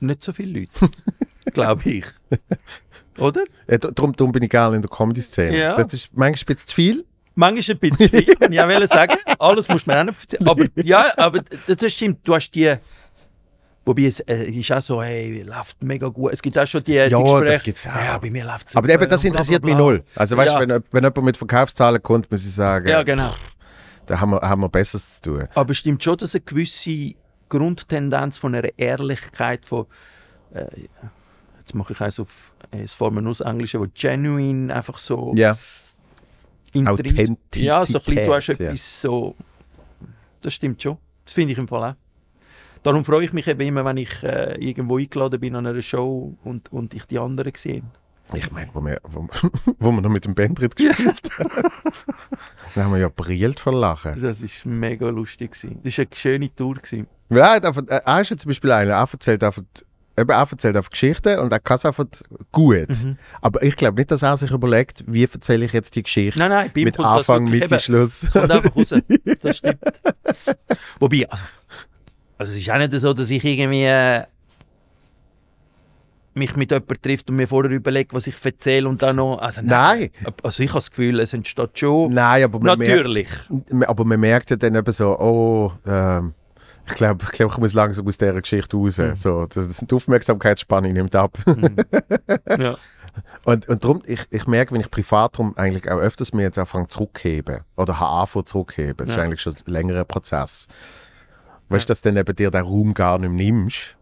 nicht 0.00 0.22
so 0.22 0.32
viele 0.32 0.60
Leute. 0.60 0.72
Glaube 1.52 1.88
ich. 1.88 2.04
Oder? 3.18 3.44
Ja, 3.68 3.78
darum, 3.78 4.14
darum 4.16 4.32
bin 4.32 4.42
ich 4.42 4.50
gerne 4.50 4.76
in 4.76 4.82
der 4.82 4.90
Comedy-Szene. 4.90 5.56
Ja. 5.56 5.76
Das 5.76 5.92
ist 5.94 6.10
manchmal 6.14 6.28
ein 6.28 6.32
bisschen 6.56 6.68
zu 6.68 6.74
viel. 6.74 7.04
Manchmal 7.34 7.76
ein 7.76 7.78
bisschen 7.90 8.08
viel, 8.10 8.34
kann 8.36 8.52
ich 8.52 8.60
auch 8.60 8.68
wollen 8.68 8.86
sagen. 8.86 9.16
Alles 9.38 9.68
muss 9.68 9.86
man 9.86 9.98
auch 9.98 10.04
nicht 10.12 10.32
erzählen. 10.32 10.48
Aber 10.48 10.64
ja, 10.76 11.12
aber 11.16 11.40
das 11.66 11.92
stimmt. 11.92 12.26
Du 12.26 12.34
hast 12.34 12.50
die. 12.52 12.74
Wobei 13.86 14.04
es 14.04 14.20
äh, 14.20 14.44
ist 14.46 14.72
auch 14.72 14.80
so, 14.80 15.02
hey, 15.02 15.42
läuft 15.42 15.82
mega 15.82 16.08
gut. 16.08 16.32
Es 16.32 16.40
gibt 16.40 16.56
auch 16.58 16.66
schon 16.66 16.82
die, 16.84 16.92
die 16.92 16.96
Ja, 16.96 17.20
Gespräche. 17.20 17.44
das 17.52 17.62
gibt's 17.62 17.86
auch. 17.86 17.94
Ja, 17.94 18.16
bei 18.16 18.30
mir 18.30 18.44
läuft 18.44 18.68
es 18.68 18.76
Aber 18.76 18.88
eben, 18.88 19.08
das 19.10 19.22
interessiert 19.24 19.62
mich 19.62 19.74
null. 19.74 20.02
Also 20.14 20.36
weißt 20.38 20.54
du, 20.54 20.60
Ja. 20.60 20.68
wenn, 20.68 20.82
wenn 20.90 21.04
jemand 21.04 21.22
mit 21.24 21.36
Verkaufszahlen 21.36 22.02
kommt, 22.02 22.30
muss 22.30 22.46
ich 22.46 22.52
sagen, 22.54 22.88
Ja, 22.88 23.02
genau. 23.02 23.34
da 24.06 24.20
haben 24.20 24.30
wir, 24.30 24.40
haben 24.40 24.62
wir 24.62 24.70
Besseres 24.70 25.20
zu 25.20 25.30
tun. 25.32 25.48
Aber 25.54 25.70
es 25.72 25.76
stimmt 25.78 26.02
schon, 26.02 26.16
dass 26.16 26.34
eine 26.34 26.40
gewisse 26.42 27.12
Grundtendenz 27.50 28.38
von 28.38 28.54
einer 28.54 28.70
Ehrlichkeit 28.78 29.66
von 29.66 29.84
äh, 30.54 30.64
jetzt 31.58 31.74
mache 31.74 31.92
ich 31.92 32.00
eins 32.00 32.18
auf 32.20 32.28
es 32.70 32.94
vor 32.94 33.08
allem 33.12 33.26
aus 33.26 33.40
Englischen, 33.40 33.80
wo 33.80 33.86
genuine 33.94 34.74
einfach 34.74 34.98
so 34.98 35.32
Ja, 35.36 35.58
intrinsisch- 36.74 37.56
Ja, 37.56 37.84
so 37.84 37.98
ein 37.98 38.04
bisschen, 38.04 38.14
du 38.26 38.32
hast 38.34 38.50
Authentizität, 38.50 38.60
ja. 38.60 38.66
etwas 38.66 39.02
so. 39.02 39.34
Das 40.40 40.54
stimmt 40.54 40.82
schon. 40.82 40.98
Das 41.24 41.34
finde 41.34 41.52
ich 41.52 41.58
im 41.58 41.68
Fall 41.68 41.92
auch. 41.92 41.94
Darum 42.82 43.04
freue 43.04 43.24
ich 43.24 43.32
mich 43.32 43.46
eben 43.48 43.60
immer, 43.62 43.84
wenn 43.84 43.96
ich 43.96 44.22
äh, 44.22 44.56
irgendwo 44.58 44.98
eingeladen 44.98 45.40
bin 45.40 45.56
an 45.56 45.66
einer 45.66 45.80
Show 45.80 46.36
und, 46.44 46.70
und 46.70 46.92
ich 46.92 47.06
die 47.06 47.18
anderen 47.18 47.52
sehe. 47.56 47.82
ich 48.34 48.50
meine, 48.52 48.68
wo 48.74 48.80
wir, 48.84 48.98
wo, 49.04 49.26
wo 49.78 49.90
wir 49.92 50.02
noch 50.02 50.10
mit 50.10 50.26
dem 50.26 50.34
Bandrit 50.34 50.76
gespielt 50.76 51.30
haben, 51.38 51.48
da 52.74 52.84
haben 52.84 52.92
wir 52.92 52.98
ja 53.00 53.08
brillt 53.08 53.58
vor 53.58 53.72
Lachen. 53.72 54.20
Das 54.20 54.42
war 54.42 54.72
mega 54.72 55.08
lustig. 55.08 55.52
Gewesen. 55.52 55.80
Das 55.82 55.96
war 55.96 56.04
eine 56.04 56.14
schöne 56.16 56.54
Tour. 56.54 56.74
Gewesen. 56.74 57.06
Ja, 57.30 57.56
er 57.56 57.64
äh, 57.88 58.00
er 58.04 58.20
ist 58.20 58.30
ja 58.30 58.36
zum 58.36 58.50
Beispiel 58.50 58.70
einer, 58.70 58.92
er 58.92 59.08
erzählt 59.10 59.42
einfach, 59.42 59.62
eben, 60.18 60.30
er 60.30 60.48
erzählt 60.50 60.76
einfach 60.76 60.90
Geschichten 60.90 61.38
und 61.38 61.52
er 61.52 61.60
kann 61.60 61.76
es 61.76 61.84
einfach 61.84 62.06
gut. 62.52 62.88
Mhm. 62.88 63.18
Aber 63.40 63.62
ich 63.62 63.76
glaube 63.76 63.96
nicht, 63.98 64.10
dass 64.10 64.22
er 64.22 64.36
sich 64.36 64.50
überlegt, 64.50 65.04
wie 65.06 65.24
erzähle 65.24 65.64
ich 65.64 65.72
jetzt 65.72 65.94
die 65.96 66.02
Geschichte. 66.02 66.38
Nein, 66.38 66.50
nein, 66.50 66.70
mit 66.74 66.98
das 66.98 67.04
Anfang, 67.04 67.44
Mitte, 67.44 67.66
eben- 67.66 67.78
Schluss. 67.78 68.22
Es 68.22 68.32
kommt 68.32 68.50
einfach 68.50 68.74
raus. 68.76 68.94
Das 69.42 69.56
stimmt. 69.58 69.78
Wobei, 71.00 71.28
also, 71.28 71.44
also 72.38 72.52
es 72.52 72.58
ist 72.58 72.70
auch 72.70 72.78
nicht 72.78 72.92
so, 72.92 73.12
dass 73.12 73.30
ich 73.30 73.44
irgendwie 73.44 73.84
äh, 73.84 74.22
mich 76.34 76.56
mit 76.56 76.70
jemandem 76.70 77.00
trifft 77.00 77.30
und 77.30 77.36
mir 77.36 77.46
vorher 77.48 77.70
überlege, 77.70 78.14
was 78.14 78.26
ich 78.26 78.34
erzähle 78.44 78.88
und 78.88 79.02
dann 79.02 79.16
noch. 79.16 79.38
Also, 79.38 79.62
Nein. 79.62 80.10
Also 80.42 80.62
ich 80.62 80.70
habe 80.70 80.78
das 80.80 80.90
Gefühl, 80.90 81.20
es 81.20 81.32
entsteht 81.32 81.78
schon. 81.78 82.12
Nein, 82.12 82.44
aber 82.44 82.58
man 82.58 82.78
Natürlich. 82.78 83.28
Merkt, 83.48 83.88
aber 83.88 84.04
man 84.04 84.20
merkt 84.20 84.50
ja 84.50 84.56
dann 84.56 84.74
eben 84.74 84.92
so, 84.92 85.18
oh, 85.18 85.72
ähm, 85.86 86.34
ich 86.86 86.92
glaube, 86.94 87.24
ich, 87.24 87.30
glaub, 87.30 87.52
ich 87.52 87.58
muss 87.58 87.72
langsam 87.72 88.06
aus 88.06 88.18
dieser 88.18 88.40
Geschichte 88.40 88.76
raus. 88.76 88.98
Mhm. 88.98 89.16
So, 89.16 89.46
das, 89.46 89.68
die 89.78 89.94
Aufmerksamkeitsspanne 89.94 90.92
nimmt 90.92 91.14
ab. 91.16 91.38
Ja. 92.58 92.76
Und, 93.44 93.68
und 93.68 93.84
darum, 93.84 94.02
ich, 94.06 94.26
ich 94.30 94.46
merke, 94.48 94.72
wenn 94.74 94.80
ich 94.80 94.90
privat 94.90 95.38
drum 95.38 95.56
eigentlich 95.56 95.88
auch 95.88 95.98
öfters 95.98 96.32
mir 96.32 96.42
jetzt 96.42 96.58
anfange 96.58 96.88
zurückheben 96.88 97.60
oder 97.76 98.00
habe 98.00 98.10
angefangen 98.20 98.46
zurückheben, 98.46 98.96
das 98.96 99.10
ist 99.10 99.16
Ja. 99.16 99.22
eigentlich 99.22 99.40
schon 99.40 99.54
ein 99.54 99.72
längerer 99.72 100.04
Prozess. 100.04 100.66
Weißt 101.68 101.88
du, 101.88 101.92
dass 101.92 102.00
dann 102.00 102.16
eben 102.16 102.34
dir 102.34 102.50
den 102.50 102.64
Raum 102.64 102.92
gar 102.92 103.18
nicht 103.18 103.30
mehr 103.30 103.44
nimmst. 103.52 103.94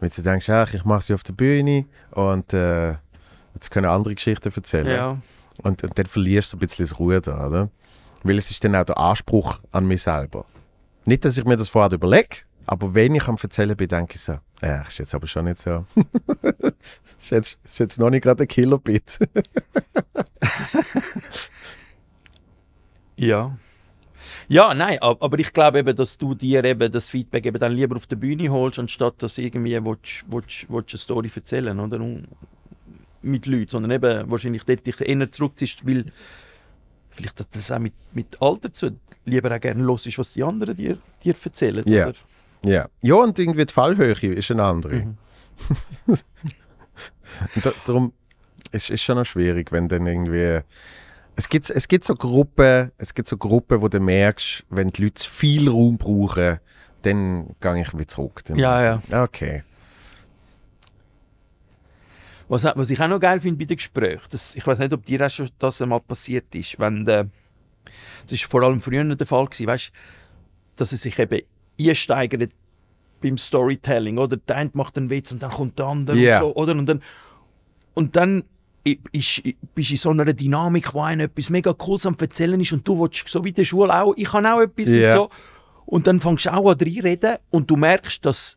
Wenn 0.00 0.10
du 0.10 0.22
denkst, 0.22 0.50
ach, 0.50 0.74
ich 0.74 0.84
mache 0.84 1.02
sie 1.02 1.14
auf 1.14 1.22
der 1.22 1.34
Bühne 1.34 1.86
und 2.10 2.52
äh, 2.52 2.96
jetzt 3.54 3.70
können 3.70 3.86
andere 3.86 4.14
Geschichten 4.16 4.52
erzählen. 4.52 4.86
ja. 4.88 5.18
Und, 5.62 5.82
und 5.84 5.96
dann 5.98 6.06
verlierst 6.06 6.52
du 6.52 6.56
ein 6.56 6.60
bisschen 6.60 6.84
das 6.84 6.98
Ruder, 6.98 7.46
oder? 7.46 7.68
Weil 8.24 8.38
es 8.38 8.50
ist 8.50 8.62
dann 8.64 8.74
auch 8.74 8.84
der 8.84 8.98
Anspruch 8.98 9.58
an 9.70 9.86
mich 9.86 10.02
selber. 10.02 10.44
Nicht, 11.08 11.24
dass 11.24 11.38
ich 11.38 11.44
mir 11.46 11.56
das 11.56 11.70
vorher 11.70 11.90
überlege, 11.92 12.36
aber 12.66 12.94
wenn 12.94 13.14
ich 13.14 13.26
am 13.28 13.36
Erzählen 13.42 13.74
bin, 13.74 13.88
denke 13.88 14.16
ich 14.16 14.20
so, 14.20 14.40
ja, 14.60 14.82
ist 14.82 14.98
jetzt 14.98 15.14
aber 15.14 15.26
schon 15.26 15.46
nicht 15.46 15.56
so. 15.56 15.86
ist, 17.18 17.30
jetzt, 17.30 17.58
ist 17.64 17.78
jetzt 17.78 17.98
noch 17.98 18.10
nicht 18.10 18.22
gerade 18.24 18.44
ein 18.44 18.48
Killerbit. 18.48 19.18
Ja. 23.16 23.56
Ja, 24.48 24.74
nein, 24.74 24.98
ab- 25.00 25.22
aber 25.22 25.38
ich 25.40 25.52
glaube 25.52 25.80
eben, 25.80 25.96
dass 25.96 26.18
du 26.18 26.34
dir 26.34 26.62
eben 26.64 26.92
das 26.92 27.10
Feedback 27.10 27.46
eben 27.46 27.58
dann 27.58 27.72
lieber 27.72 27.96
auf 27.96 28.06
der 28.06 28.14
Bühne 28.16 28.48
holst, 28.50 28.78
anstatt 28.78 29.22
dass 29.22 29.38
irgendwie 29.38 29.82
willst, 29.84 30.24
willst, 30.28 30.66
willst 30.70 30.92
eine 30.92 30.98
Story 30.98 31.30
erzählen, 31.34 31.80
oder? 31.80 31.98
Mit 33.22 33.46
Leuten, 33.46 33.70
sondern 33.70 33.90
eben 33.90 34.30
wahrscheinlich 34.30 34.62
dort 34.64 34.86
dich 34.86 35.00
eher 35.00 35.32
zurückziehst, 35.32 35.84
weil 35.86 36.04
vielleicht 37.10 37.40
hat 37.40 37.48
das 37.52 37.72
auch 37.72 37.80
mit, 37.80 37.94
mit 38.12 38.40
Alter 38.40 38.72
zu 38.72 38.96
lieber 39.28 39.54
auch 39.54 39.60
gerne 39.60 39.82
los 39.82 40.06
ist, 40.06 40.18
was 40.18 40.32
die 40.32 40.42
anderen 40.42 40.76
dir, 40.76 40.98
dir 41.22 41.34
erzählen, 41.44 41.84
Ja. 41.86 42.08
oder? 42.08 42.14
ja. 42.64 42.88
ja, 43.02 43.14
und 43.14 43.38
irgendwie 43.38 43.64
die 43.66 43.72
Fallhöhe 43.72 44.12
ist 44.12 44.50
eine 44.50 44.64
andere. 44.64 44.94
Mhm. 44.96 45.16
Da, 47.62 47.72
darum 47.86 48.12
ist 48.72 48.90
es 48.90 49.00
schon 49.02 49.16
noch 49.16 49.24
schwierig, 49.26 49.70
wenn 49.70 49.86
dann 49.88 50.06
irgendwie. 50.06 50.60
Es 51.36 51.48
gibt, 51.48 51.70
es 51.70 51.86
gibt 51.86 52.04
so 52.04 52.14
Gruppen, 52.16 52.90
es 52.98 53.14
gibt 53.14 53.28
so 53.28 53.36
Gruppen, 53.36 53.80
wo 53.80 53.88
du 53.88 54.00
merkst, 54.00 54.64
wenn 54.70 54.88
die 54.88 55.04
Leute 55.04 55.28
viel 55.28 55.68
Raum 55.68 55.96
brauchen, 55.98 56.58
dann 57.02 57.54
gehe 57.60 57.80
ich 57.82 57.92
wieder 57.94 58.08
zurück. 58.08 58.40
Ja, 58.56 58.96
ich- 58.96 59.14
Okay. 59.14 59.62
Was, 62.48 62.64
was 62.64 62.90
ich 62.90 62.98
auch 63.00 63.08
noch 63.08 63.20
geil 63.20 63.40
finde 63.40 63.58
bei 63.58 63.66
den 63.66 63.76
Gesprächen, 63.76 64.22
das, 64.30 64.54
ich 64.54 64.66
weiß 64.66 64.78
nicht, 64.78 64.92
ob 64.94 65.04
dir 65.04 65.24
auch 65.24 65.30
schon 65.30 65.48
das 65.58 65.82
einmal 65.82 66.00
passiert 66.00 66.52
ist, 66.54 66.78
wenn 66.80 67.04
der, 67.04 67.26
das 68.30 68.40
ist 68.40 68.50
vor 68.50 68.62
allem 68.62 68.80
früher 68.80 69.04
der 69.14 69.26
Fall 69.26 69.46
gewesen, 69.46 69.66
weißt, 69.66 69.92
dass 70.76 70.92
es 70.92 71.02
sich 71.02 71.18
eben 71.18 71.42
einsteigert 71.80 72.52
beim 73.20 73.36
Storytelling, 73.36 74.18
oder 74.18 74.36
der 74.36 74.56
eine 74.56 74.70
macht 74.74 74.96
einen 74.96 75.10
Witz 75.10 75.32
und 75.32 75.42
dann 75.42 75.50
kommt 75.50 75.78
der 75.78 75.86
andere 75.86 76.16
Ja. 76.18 76.40
und 76.40 76.48
so, 76.48 76.54
oder? 76.56 76.72
Und 76.72 76.86
dann, 76.86 77.02
und 77.94 78.14
dann 78.16 78.44
bist 79.12 79.42
du 79.44 79.52
in 79.74 79.96
so 79.96 80.10
einer 80.10 80.32
Dynamik, 80.32 80.94
wo 80.94 81.02
einer 81.02 81.24
etwas 81.24 81.50
mega 81.50 81.72
Cooles 81.72 82.06
am 82.06 82.14
Erzählen 82.18 82.60
ist 82.60 82.72
und 82.72 82.86
du 82.86 82.98
willst, 83.00 83.28
so 83.28 83.44
wie 83.44 83.52
der 83.52 83.64
Schule 83.64 83.92
auch, 84.02 84.14
ich 84.16 84.28
kann 84.28 84.46
auch 84.46 84.60
etwas 84.60 84.88
Ja. 84.90 85.10
und 85.12 85.16
so. 85.16 85.28
Und 85.86 86.06
dann 86.06 86.20
fängst 86.20 86.46
du 86.46 86.52
auch 86.54 86.70
an 86.70 86.78
reinreden 86.80 87.38
und 87.50 87.68
du 87.70 87.76
merkst, 87.76 88.24
dass 88.24 88.56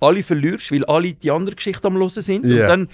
alle 0.00 0.22
verlierst, 0.22 0.72
weil 0.72 0.84
alle 0.86 1.12
die 1.12 1.30
andere 1.30 1.54
Geschichte 1.54 1.86
am 1.86 1.94
Hören 1.96 2.08
sind. 2.10 2.44
Ja. 2.46 2.62
Und 2.62 2.68
dann 2.68 2.88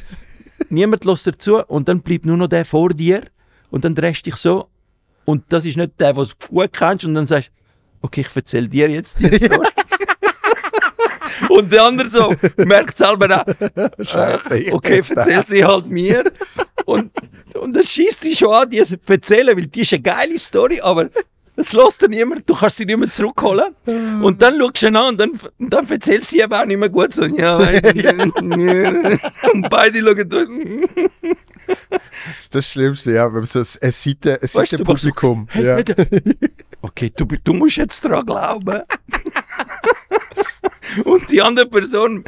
niemand 0.69 1.05
lässt 1.05 1.27
dazu 1.27 1.63
und 1.67 1.89
dann 1.89 2.01
bleibt 2.01 2.27
nur 2.27 2.37
noch 2.37 2.49
der 2.49 2.65
vor 2.65 2.91
dir 2.91 3.23
und 3.71 3.85
dann 3.85 3.95
drehst 3.95 4.27
du 4.27 4.31
dich 4.31 4.37
so 4.41 4.69
und 5.27 5.45
das 5.51 5.67
ist 5.67 5.77
nicht 5.77 6.01
der, 6.01 6.17
was 6.17 6.29
du 6.29 6.35
gut 6.49 6.73
kennst 6.73 7.05
und 7.05 7.13
dann 7.13 7.27
sagst 7.27 7.51
okay, 8.01 8.23
ich 8.23 8.35
erzähle 8.35 8.69
dir 8.69 8.89
jetzt 8.89 9.19
die 9.21 9.37
Story. 9.37 9.69
und 11.51 11.73
der 11.73 11.85
andere 11.85 12.09
so 12.09 12.35
merkt 12.57 12.97
selber 12.97 13.43
auch, 13.43 14.05
Scheiße, 14.05 14.59
ich 14.59 14.73
okay, 14.73 15.03
erzähl 15.15 15.45
sie 15.45 15.65
halt 15.65 15.87
mir. 15.87 16.25
Und, 16.85 17.13
und 17.55 17.75
dann 17.75 17.83
schießt 17.83 18.25
dich 18.25 18.39
schon 18.39 18.55
an, 18.55 18.71
die 18.71 18.83
zu 18.85 18.97
erzählen, 19.07 19.57
weil 19.57 19.67
die 19.67 19.83
ist 19.83 19.93
eine 19.93 20.03
geile 20.03 20.39
Story, 20.39 20.81
aber 20.81 21.09
es 21.57 21.73
lässt 21.73 22.03
dir 22.03 22.09
niemand, 22.09 22.49
du 22.49 22.55
kannst 22.55 22.77
sie 22.77 22.85
nicht 22.85 22.99
mehr 22.99 23.11
zurückholen. 23.11 23.75
Und 24.23 24.43
dann 24.43 24.59
schaust 24.59 24.83
du 24.83 24.87
ihn 24.87 24.97
an 24.97 25.09
und 25.09 25.21
dann, 25.21 25.33
und 25.59 25.71
dann 25.71 25.89
erzählt 25.89 26.25
sie 26.25 26.43
aber 26.45 26.61
auch 26.61 26.67
nicht 26.67 26.79
mehr 26.79 26.91
gut. 26.91 27.15
So, 27.15 27.25
ja, 27.25 27.59
du, 27.59 28.33
und 29.53 29.71
beide 29.71 30.01
schauen 30.01 30.29
durch. 30.29 30.49
Das 31.67 31.99
ist 32.41 32.55
das 32.55 32.73
Schlimmste, 32.73 33.13
ja, 33.13 33.33
wenn 33.33 33.45
so 33.45 33.61
ein 33.61 33.67
ein 33.81 33.91
Seite, 33.91 34.35
ein 34.35 34.43
Weißt 34.43 34.55
du, 34.55 34.67
Seitenpublikum. 34.67 35.49
Hey, 35.51 35.67
ja. 35.67 35.79
Okay, 36.83 37.13
du, 37.17 37.25
du 37.25 37.53
musst 37.53 37.77
jetzt 37.77 38.05
daran 38.05 38.27
glauben. 38.27 38.83
und 41.05 41.31
die 41.31 41.43
andere 41.43 41.67
Person, 41.67 42.25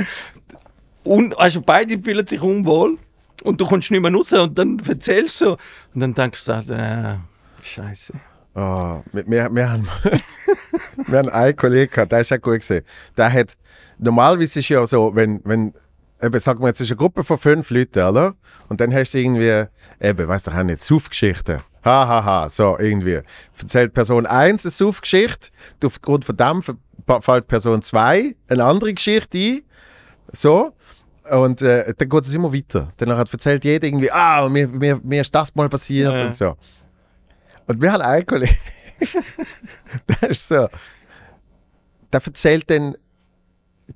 un, 1.05 1.33
also 1.35 1.61
beide 1.61 1.99
fühlen 1.99 2.27
sich 2.27 2.41
unwohl 2.41 2.99
und 3.43 3.61
du 3.61 3.67
kommst 3.67 3.91
nicht 3.91 4.01
mehr 4.01 4.13
raus 4.13 4.33
und 4.33 4.59
dann 4.59 4.81
erzählst 4.87 5.41
du 5.41 5.53
und 5.53 6.01
dann 6.01 6.15
denkst 6.15 6.45
du, 6.45 6.63
so, 6.63 6.75
äh, 6.75 7.17
Scheiße. 7.63 8.15
Oh, 8.55 9.03
wir, 9.13 9.27
wir, 9.27 9.55
wir, 9.55 9.71
haben, 9.71 9.89
wir 11.07 11.19
haben 11.19 11.29
einen 11.29 11.57
Kollegen 11.57 11.93
gehabt, 11.93 12.13
der 12.13 12.21
ist 12.21 12.33
auch 12.33 12.41
gut 12.41 12.61
gesehen. 12.61 12.85
Der 13.17 13.33
hat, 13.33 13.57
normalerweise 13.99 14.59
ist 14.59 14.69
ja 14.69 14.85
so, 14.87 15.15
wenn, 15.15 15.41
wenn, 15.45 15.75
eben, 16.23 16.41
sagen 16.41 16.61
wir 16.61 16.69
jetzt, 16.69 16.81
ist 16.81 16.91
eine 16.91 16.97
Gruppe 16.97 17.25
von 17.25 17.39
fünf 17.39 17.71
Leuten, 17.71 18.03
oder? 18.03 18.35
Und 18.69 18.81
dann 18.81 18.93
hast 18.93 19.13
du 19.13 19.19
irgendwie, 19.19 19.65
eben, 20.01 20.29
weißt 20.29 20.47
du, 20.47 20.53
haben 20.53 20.69
jetzt 20.69 20.87
Saufgeschichten. 20.87 21.61
Ha, 21.85 22.09
ha, 22.09 22.25
ha, 22.25 22.51
so, 22.51 22.77
irgendwie. 22.79 23.21
Erzählt 23.59 23.93
Person 23.93 24.27
1 24.27 24.65
eine 24.65 24.71
Saufgeschichte, 24.71 25.51
aufgrund 25.85 26.25
von 26.25 26.37
dem 26.37 26.63
fällt 26.63 27.49
Person 27.49 27.83
2 27.83 28.35
eine 28.49 28.65
andere 28.65 28.95
Geschichte 28.95 29.39
ein, 29.39 29.63
so. 30.33 30.75
Und 31.31 31.63
äh, 31.63 31.93
dann 31.97 32.09
geht 32.09 32.23
es 32.23 32.35
immer 32.35 32.53
weiter. 32.53 32.93
Dann 32.97 33.11
erzählt 33.11 33.65
jeder 33.65 33.87
irgendwie, 33.87 34.11
ah, 34.11 34.49
mir, 34.49 34.67
mir, 34.67 34.99
mir 35.03 35.21
ist 35.21 35.35
das 35.35 35.55
mal 35.55 35.69
passiert 35.69 36.13
ja. 36.13 36.27
und 36.27 36.37
so. 36.37 36.57
Und 37.67 37.83
wir 37.83 37.93
haben 37.93 38.03
einen 38.03 38.25
Kollegen, 38.25 38.57
der 40.09 40.31
ist 40.31 40.49
so, 40.49 40.69
der 42.13 42.23
erzählt 42.25 42.71
dann, 42.71 42.97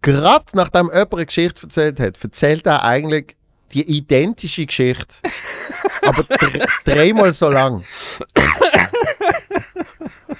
gerade 0.01 0.47
nachdem 0.55 0.87
jemand 0.87 1.15
eine 1.15 1.27
Geschichte 1.27 1.63
erzählt 1.65 2.01
hat, 2.01 2.23
erzählt 2.23 2.67
er 2.67 2.85
eigentlich 2.85 3.37
die 3.73 3.83
identische 3.83 4.67
Geschichte. 4.67 5.17
aber 6.03 6.25
dreimal 6.85 7.33
so 7.33 7.49
lang. 7.49 7.85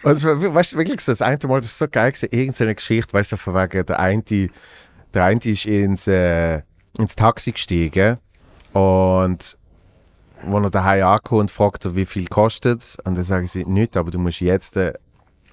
Also, 0.03 0.29
weißt 0.29 0.73
du, 0.73 0.79
wirklich 0.79 1.01
so, 1.01 1.13
das 1.13 1.23
eine 1.23 1.39
Mal, 1.45 1.61
das 1.61 1.81
war 1.81 1.87
so 1.87 1.91
geil 1.91 2.13
gewesen, 2.13 2.29
irgendeine 2.33 2.75
Geschichte, 2.75 3.13
weißt 3.13 3.33
du, 3.33 3.37
von 3.37 3.55
wegen, 3.55 3.87
der 3.87 4.01
eine, 4.01 4.23
der 4.23 5.25
eine 5.25 5.41
ist 5.45 5.67
ins, 5.67 6.07
äh, 6.09 6.63
ins 6.99 7.15
Taxi 7.15 7.53
gestiegen 7.53 8.19
und 8.73 9.57
wo 10.45 10.59
er 10.59 10.71
daheim 10.71 11.05
ankommt, 11.05 11.51
fragt 11.53 11.85
er, 11.85 11.95
wie 11.95 12.05
viel 12.05 12.27
kostet 12.27 12.81
es. 12.83 12.97
Und 13.05 13.15
dann 13.15 13.25
sagen 13.25 13.47
sie, 13.47 13.65
nichts, 13.65 13.97
aber 13.97 14.11
du 14.11 14.19
musst 14.19 14.41
jetzt 14.41 14.77
äh, 14.77 14.93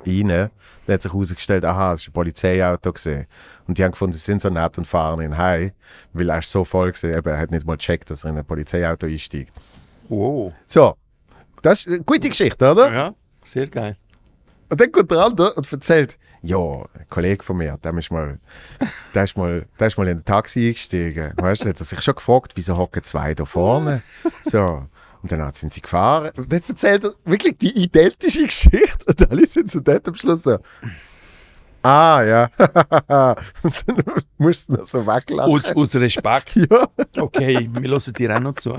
rein. 0.05 0.27
Dann 0.27 0.93
hat 0.93 1.01
sich 1.01 1.13
herausgestellt, 1.13 1.65
aha, 1.65 1.93
es 1.93 2.05
war 2.05 2.09
ein 2.09 2.13
Polizeiauto. 2.13 2.91
Gewesen. 2.91 3.27
Und 3.67 3.77
die 3.77 3.83
haben 3.83 3.91
gefunden, 3.91 4.13
sie 4.13 4.19
sind 4.19 4.41
so 4.41 4.49
nett 4.49 4.77
und 4.77 4.85
fahren 4.85 5.21
ihn 5.21 5.37
heim, 5.37 5.71
weil 6.13 6.29
er 6.29 6.39
ist 6.39 6.49
so 6.49 6.63
voll 6.63 6.91
war, 6.91 7.09
eben, 7.09 7.29
er 7.29 7.37
hat 7.37 7.51
nicht 7.51 7.65
mal 7.65 7.77
gecheckt, 7.77 8.09
dass 8.09 8.23
er 8.23 8.31
in 8.31 8.37
ein 8.37 8.45
Polizeiauto 8.45 9.05
einsteigt. 9.05 9.53
Wow. 10.07 10.53
So, 10.65 10.95
das 11.61 11.81
ist 11.81 11.87
eine 11.87 12.01
gute 12.01 12.29
Geschichte, 12.29 12.71
oder? 12.71 12.91
Ja, 12.91 13.13
sehr 13.43 13.67
geil. 13.67 13.95
Und 14.69 14.81
dann 14.81 14.91
kommt 14.91 15.11
der 15.11 15.19
andere 15.19 15.53
und 15.53 15.71
erzählt, 15.71 16.17
ja, 16.41 16.57
ein 16.57 17.07
Kollege 17.09 17.43
von 17.43 17.57
mir, 17.57 17.77
der 17.83 17.97
ist 17.97 18.11
mal, 18.11 18.39
der 19.13 19.23
ist 19.23 19.37
mal, 19.37 19.65
der 19.79 19.87
ist 19.87 19.97
mal 19.97 20.07
in 20.07 20.17
ein 20.17 20.25
Taxi 20.25 20.67
eingestiegen. 20.67 21.33
Weißt 21.35 21.63
du, 21.63 21.69
hat 21.69 21.79
er 21.79 21.85
sich 21.85 22.01
schon 22.01 22.15
gefragt, 22.15 22.53
wieso 22.55 22.77
hocken 22.77 23.03
zwei 23.03 23.33
da 23.33 23.45
vorne? 23.45 24.01
So. 24.43 24.87
Und 25.21 25.31
dann 25.31 25.53
sind 25.53 25.73
sie 25.73 25.81
gefahren. 25.81 26.31
Und 26.37 26.51
dann 26.51 26.61
erzählt 26.67 27.03
er 27.03 27.11
wirklich 27.25 27.57
die 27.57 27.77
identische 27.77 28.45
Geschichte. 28.45 29.05
Und 29.05 29.29
alle 29.29 29.45
sind 29.47 29.69
so 29.69 29.79
dort 29.81 30.07
am 30.07 30.15
Schluss 30.15 30.43
so. 30.43 30.57
Ah, 31.81 32.23
ja. 32.23 32.49
und 33.63 33.87
dann 33.87 34.03
musst 34.37 34.69
du 34.69 34.73
noch 34.73 34.85
so 34.85 35.05
weglachen. 35.05 35.51
Aus, 35.51 35.65
aus 35.75 35.95
Respekt? 35.95 36.55
Ja. 36.69 36.87
Okay, 37.17 37.69
wir 37.71 37.89
hören 37.89 38.13
dir 38.13 38.35
auch 38.35 38.39
noch 38.39 38.55
zu. 38.55 38.71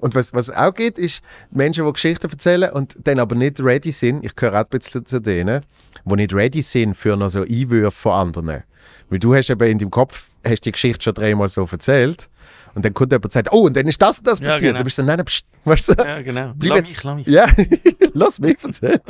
und 0.00 0.14
was, 0.14 0.34
was 0.34 0.50
auch 0.50 0.74
geht, 0.74 0.98
ist 0.98 1.22
Menschen, 1.50 1.86
die 1.86 1.92
Geschichten 1.92 2.30
erzählen 2.30 2.72
und 2.72 2.96
dann 3.04 3.18
aber 3.18 3.34
nicht 3.34 3.60
ready 3.60 3.92
sind. 3.92 4.24
Ich 4.24 4.36
gehöre 4.36 4.60
auch 4.60 4.64
ein 4.64 4.70
bisschen 4.70 5.06
zu 5.06 5.20
denen, 5.20 5.62
die 6.04 6.14
nicht 6.14 6.34
ready 6.34 6.60
sind 6.62 6.94
für 6.94 7.16
noch 7.16 7.30
so 7.30 7.42
Einwürfe 7.42 7.90
von 7.98 8.12
anderen. 8.12 8.64
Weil 9.08 9.18
du 9.18 9.34
hast 9.34 9.50
eben 9.50 9.68
in 9.68 9.78
deinem 9.78 9.90
Kopf 9.90 10.28
hast 10.46 10.62
die 10.66 10.72
Geschichte 10.72 11.04
schon 11.04 11.14
dreimal 11.14 11.48
so 11.48 11.66
erzählt 11.70 12.28
und 12.74 12.84
dann 12.84 12.92
kommt 12.94 13.12
jemand 13.12 13.24
und 13.24 13.32
sagt, 13.32 13.52
oh, 13.52 13.66
und 13.66 13.76
dann 13.76 13.86
ist 13.86 14.00
das 14.00 14.18
und 14.18 14.26
das 14.26 14.40
passiert. 14.40 14.60
Ja, 14.60 14.66
genau. 14.68 14.76
Dann 14.78 14.84
bist 14.84 14.98
du 14.98 15.02
dann, 15.02 15.16
nein, 15.16 15.24
pst, 15.24 15.46
weißt 15.64 15.88
du? 15.88 15.94
Ja, 16.04 16.22
genau. 16.22 16.52
Bleib 16.56 16.80
lass 16.80 16.90
jetzt, 16.90 17.04
mich, 17.04 17.04
lass 17.04 17.16
mich. 17.16 17.26
Ja, 17.26 18.08
lass 18.14 18.38
mich 18.40 18.64
erzählen. 18.64 19.00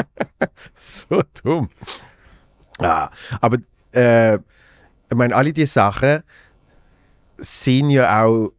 so 0.74 1.22
dumm. 1.42 1.70
Ja, 2.80 3.10
aber 3.40 3.58
äh, 3.92 4.36
ich 4.36 5.16
meine, 5.16 5.34
alle 5.34 5.52
diese 5.52 5.72
Sachen 5.72 6.22
sind 7.38 7.90
ja 7.90 8.24
auch 8.24 8.52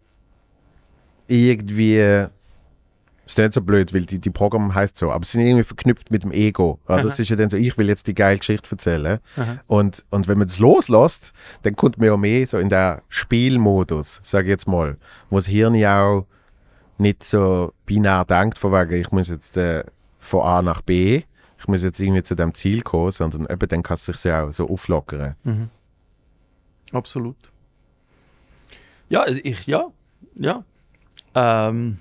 irgendwie 1.27 2.27
ist 3.31 3.37
nicht 3.37 3.53
so 3.53 3.61
blöd, 3.61 3.93
weil 3.93 4.05
die, 4.05 4.19
die 4.19 4.29
Programm 4.29 4.73
heißt 4.75 4.97
so, 4.97 5.11
aber 5.11 5.25
sie 5.25 5.33
sind 5.33 5.41
irgendwie 5.41 5.63
verknüpft 5.63 6.11
mit 6.11 6.23
dem 6.23 6.31
Ego. 6.31 6.79
Ja, 6.87 7.01
das 7.01 7.19
ist 7.19 7.29
ja 7.29 7.35
dann 7.35 7.49
so, 7.49 7.57
ich 7.57 7.77
will 7.77 7.87
jetzt 7.87 8.07
die 8.07 8.13
geile 8.13 8.37
Geschichte 8.37 8.69
erzählen. 8.71 9.19
Und, 9.67 10.05
und 10.09 10.27
wenn 10.27 10.37
man 10.37 10.47
das 10.47 10.59
loslässt, 10.59 11.33
dann 11.63 11.75
kommt 11.75 11.97
man 11.97 12.07
ja 12.07 12.17
mehr 12.17 12.45
so 12.47 12.57
in 12.57 12.69
der 12.69 13.01
Spielmodus, 13.09 14.19
sage 14.23 14.45
ich 14.45 14.49
jetzt 14.49 14.67
mal, 14.67 14.97
wo 15.29 15.37
das 15.37 15.47
Hirn 15.47 15.75
ja 15.75 16.05
auch 16.05 16.25
nicht 16.97 17.23
so 17.23 17.73
binär 17.85 18.25
denkt, 18.25 18.59
von 18.59 18.71
wegen, 18.73 19.01
ich 19.01 19.11
muss 19.11 19.29
jetzt 19.29 19.57
äh, 19.57 19.83
von 20.19 20.41
A 20.41 20.61
nach 20.61 20.81
B, 20.81 21.23
ich 21.57 21.67
muss 21.67 21.83
jetzt 21.83 21.99
irgendwie 21.99 22.23
zu 22.23 22.35
dem 22.35 22.53
Ziel 22.53 22.81
kommen, 22.81 23.11
sondern 23.11 23.47
eben 23.49 23.67
dann 23.67 23.83
kann 23.83 23.95
es 23.95 24.05
sich 24.05 24.23
ja 24.23 24.43
auch 24.43 24.51
so 24.51 24.69
auflockern. 24.69 25.35
Mhm. 25.43 25.69
Absolut. 26.91 27.37
Ja, 29.09 29.21
also 29.21 29.39
ich, 29.43 29.65
ja, 29.67 29.87
ja. 30.35 30.63
Ähm, 31.33 31.99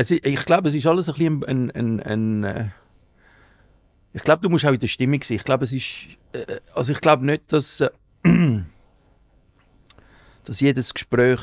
es, 0.00 0.10
ich 0.10 0.44
glaube, 0.46 0.68
es 0.68 0.74
ist 0.74 0.86
alles 0.86 1.08
ein 1.08 1.14
bisschen 1.14 1.44
ein, 1.44 1.70
ein, 1.72 2.00
ein, 2.00 2.44
ein 2.44 2.44
äh, 2.44 2.68
ich 4.12 4.22
glaube, 4.22 4.42
du 4.42 4.48
musst 4.48 4.64
auch 4.64 4.72
in 4.72 4.80
der 4.80 4.86
Stimmung 4.86 5.22
sein. 5.22 5.36
Ich 5.36 5.44
glaube, 5.44 5.64
es 5.64 5.72
ist, 5.72 6.08
äh, 6.32 6.60
also 6.74 6.92
ich 6.92 7.00
glaube 7.00 7.26
nicht, 7.26 7.52
dass, 7.52 7.80
äh, 7.80 7.90
dass 10.44 10.60
jedes 10.60 10.94
Gespräch 10.94 11.40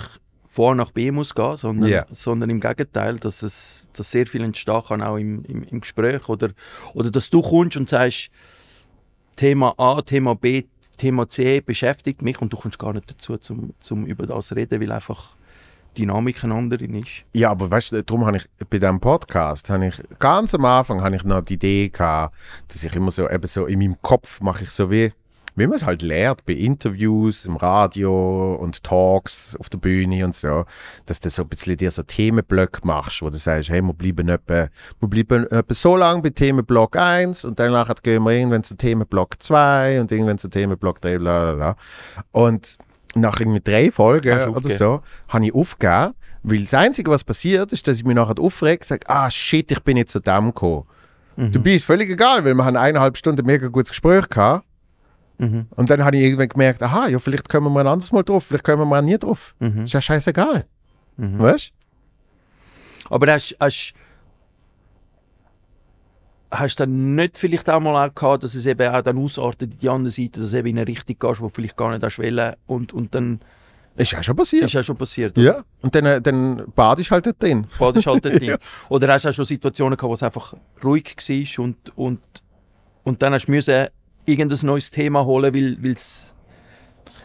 von 0.47 0.71
A 0.71 0.75
nach 0.75 0.91
B 0.91 1.11
muss 1.11 1.35
gehen, 1.35 1.55
sondern, 1.55 1.89
yeah. 1.89 2.07
sondern 2.09 2.49
im 2.49 2.59
Gegenteil, 2.59 3.17
dass, 3.17 3.43
es, 3.43 3.89
dass 3.93 4.11
sehr 4.11 4.25
viel 4.25 4.41
entstehen 4.41 4.81
kann, 4.87 5.03
auch 5.03 5.17
im, 5.17 5.45
im, 5.45 5.63
im 5.63 5.81
Gespräch. 5.81 6.27
Oder, 6.27 6.49
oder 6.95 7.11
dass 7.11 7.29
du 7.29 7.41
kommst 7.43 7.77
und 7.77 7.87
sagst, 7.87 8.29
Thema 9.35 9.75
A, 9.77 10.01
Thema 10.01 10.33
B, 10.35 10.63
Thema 10.97 11.29
C 11.29 11.61
beschäftigt 11.61 12.23
mich 12.23 12.41
und 12.41 12.51
du 12.51 12.57
kommst 12.57 12.79
gar 12.79 12.93
nicht 12.93 13.11
dazu, 13.11 13.37
zum, 13.37 13.75
zum 13.79 14.07
über 14.07 14.25
das 14.25 14.55
reden, 14.55 14.81
weil 14.81 14.91
einfach 14.91 15.36
Dynamik 15.97 16.43
eine 16.43 16.53
andere 16.53 16.85
ist. 16.85 17.25
Ja, 17.33 17.51
aber 17.51 17.69
weißt 17.69 17.91
du, 17.91 18.03
darum 18.03 18.25
habe 18.25 18.37
ich 18.37 18.45
bei 18.69 18.79
diesem 18.79 18.99
Podcast, 18.99 19.69
habe 19.69 19.87
ich 19.87 19.95
ganz 20.19 20.53
am 20.53 20.65
Anfang 20.65 21.01
habe 21.01 21.15
ich 21.15 21.23
noch 21.23 21.41
die 21.41 21.55
Idee 21.55 21.89
gehabt, 21.89 22.35
dass 22.67 22.83
ich 22.83 22.95
immer 22.95 23.11
so, 23.11 23.29
eben 23.29 23.47
so 23.47 23.65
in 23.65 23.79
meinem 23.79 24.01
Kopf 24.01 24.41
mache 24.41 24.63
ich 24.63 24.71
so 24.71 24.91
wie, 24.91 25.11
wie 25.55 25.65
man 25.65 25.75
es 25.75 25.85
halt 25.85 26.03
lernt, 26.03 26.45
bei 26.45 26.53
Interviews, 26.53 27.45
im 27.45 27.55
Radio 27.55 28.55
und 28.55 28.83
Talks 28.83 29.55
auf 29.59 29.69
der 29.69 29.79
Bühne 29.79 30.23
und 30.23 30.35
so, 30.35 30.65
dass 31.07 31.19
du 31.19 31.31
so 31.31 31.41
ein 31.41 31.49
bisschen 31.49 31.77
dir 31.77 31.89
so 31.89 32.03
Themenblöcke 32.03 32.81
machst, 32.83 33.23
wo 33.23 33.29
du 33.29 33.37
sagst, 33.37 33.69
hey, 33.69 33.81
wir 33.81 33.93
bleiben 33.93 34.29
etwa, 34.29 34.67
wir 34.99 35.09
bleiben 35.09 35.47
etwa 35.47 35.73
so 35.73 35.95
lange 35.95 36.21
bei 36.21 36.29
Themenblock 36.29 36.95
1 36.95 37.43
und 37.45 37.59
danach 37.59 37.91
gehen 38.03 38.23
wir 38.23 38.31
irgendwann 38.31 38.63
zu 38.63 38.75
Themenblock 38.75 39.41
2 39.41 39.99
und 39.99 40.11
irgendwann 40.11 40.37
zu 40.37 40.47
Themenblock 40.47 41.01
3, 41.01 41.17
bla 41.17 41.39
bla 41.39 41.53
bla. 41.55 41.75
Und 42.31 42.77
nach 43.19 43.39
irgendwie 43.39 43.61
drei 43.61 43.91
Folgen 43.91 44.49
oder 44.49 44.69
so, 44.69 45.01
habe 45.27 45.45
ich 45.45 45.53
aufgegeben, 45.53 46.13
weil 46.43 46.63
das 46.63 46.73
Einzige, 46.73 47.11
was 47.11 47.23
passiert, 47.23 47.71
ist, 47.73 47.87
dass 47.87 47.97
ich 47.97 48.03
mich 48.03 48.15
nachher 48.15 48.39
aufrege 48.39 48.79
und 48.79 48.85
sage, 48.85 49.09
ah 49.09 49.29
shit, 49.29 49.71
ich 49.71 49.79
bin 49.81 49.97
jetzt 49.97 50.11
zu 50.11 50.19
dem 50.19 50.47
gekommen. 50.47 50.83
Mhm. 51.35 51.51
Du 51.51 51.61
bist 51.61 51.85
völlig 51.85 52.09
egal, 52.09 52.43
weil 52.45 52.53
wir 52.53 52.65
haben 52.65 52.77
eineinhalb 52.77 53.17
Stunden 53.17 53.41
ein 53.41 53.45
mega 53.45 53.67
gutes 53.67 53.89
Gespräch 53.89 54.27
gehabt 54.29 54.67
Mhm. 55.37 55.67
Und 55.75 55.89
dann 55.89 56.03
habe 56.03 56.17
ich 56.17 56.23
irgendwann 56.23 56.49
gemerkt, 56.49 56.81
aha, 56.81 57.07
ja, 57.07 57.19
vielleicht 57.19 57.47
kommen 57.47 57.71
wir 57.73 57.79
ein 57.81 57.87
anderes 57.87 58.11
Mal 58.11 58.23
drauf, 58.23 58.45
vielleicht 58.45 58.63
kommen 58.63 58.89
wir 58.89 59.01
nie 59.01 59.17
drauf. 59.17 59.55
Mhm. 59.59 59.83
Ist 59.83 59.93
ja 59.93 60.01
scheißegal. 60.01 60.65
Mhm. 61.17 61.39
Weißt 61.39 61.69
du? 61.69 63.13
Aber 63.13 63.31
hast, 63.31 63.55
hast, 63.59 63.93
hast 66.51 66.79
du 66.79 66.83
dann 66.83 67.15
nicht 67.15 67.37
vielleicht 67.37 67.69
auch 67.69 67.79
mal 67.79 68.07
auch 68.07 68.13
gehabt, 68.13 68.43
dass 68.43 68.55
es 68.55 68.65
eben 68.65 68.93
auch 68.93 69.01
dann 69.01 69.17
ausartet 69.17 69.73
in 69.73 69.79
die 69.79 69.89
andere 69.89 70.11
Seite, 70.11 70.39
dass 70.39 70.51
du 70.51 70.57
eben 70.57 70.69
in 70.69 70.77
eine 70.79 70.87
Richtung 70.87 71.17
gehst, 71.19 71.41
wo 71.41 71.47
du 71.47 71.53
vielleicht 71.53 71.77
gar 71.77 71.91
nicht 71.91 72.03
hast 72.03 72.19
wollen 72.19 72.55
und, 72.65 72.93
und 72.93 73.13
dann... 73.13 73.39
Ist 73.95 74.11
ja 74.11 74.21
schon 74.21 74.35
passiert. 74.35 74.65
Ist 74.65 74.73
ja 74.73 74.83
schon 74.83 74.95
passiert. 74.95 75.37
Oder? 75.37 75.45
Ja, 75.45 75.63
und 75.81 75.95
dann, 75.95 76.05
äh, 76.05 76.21
dann 76.21 76.71
badest 76.75 77.09
halt 77.09 77.25
dort 77.25 77.41
drin. 77.41 77.65
Badest 77.79 78.05
halt 78.05 78.23
dort 78.23 78.35
drin. 78.39 78.49
ja. 78.49 78.57
Oder 78.89 79.11
hast 79.11 79.25
du 79.25 79.29
auch 79.29 79.33
schon 79.33 79.45
Situationen 79.45 79.97
gehabt, 79.97 80.09
wo 80.09 80.13
es 80.13 80.23
einfach 80.23 80.53
ruhig 80.83 81.15
war 81.17 81.63
und, 81.63 81.97
und, 81.97 82.19
und 83.03 83.21
dann 83.21 83.33
hast 83.33 83.47
du 83.47 83.51
müssen 83.51 83.87
irgendein 84.25 84.59
neues 84.67 84.91
Thema 84.91 85.25
holen, 85.25 85.53
weil 85.53 85.91
es 85.91 86.35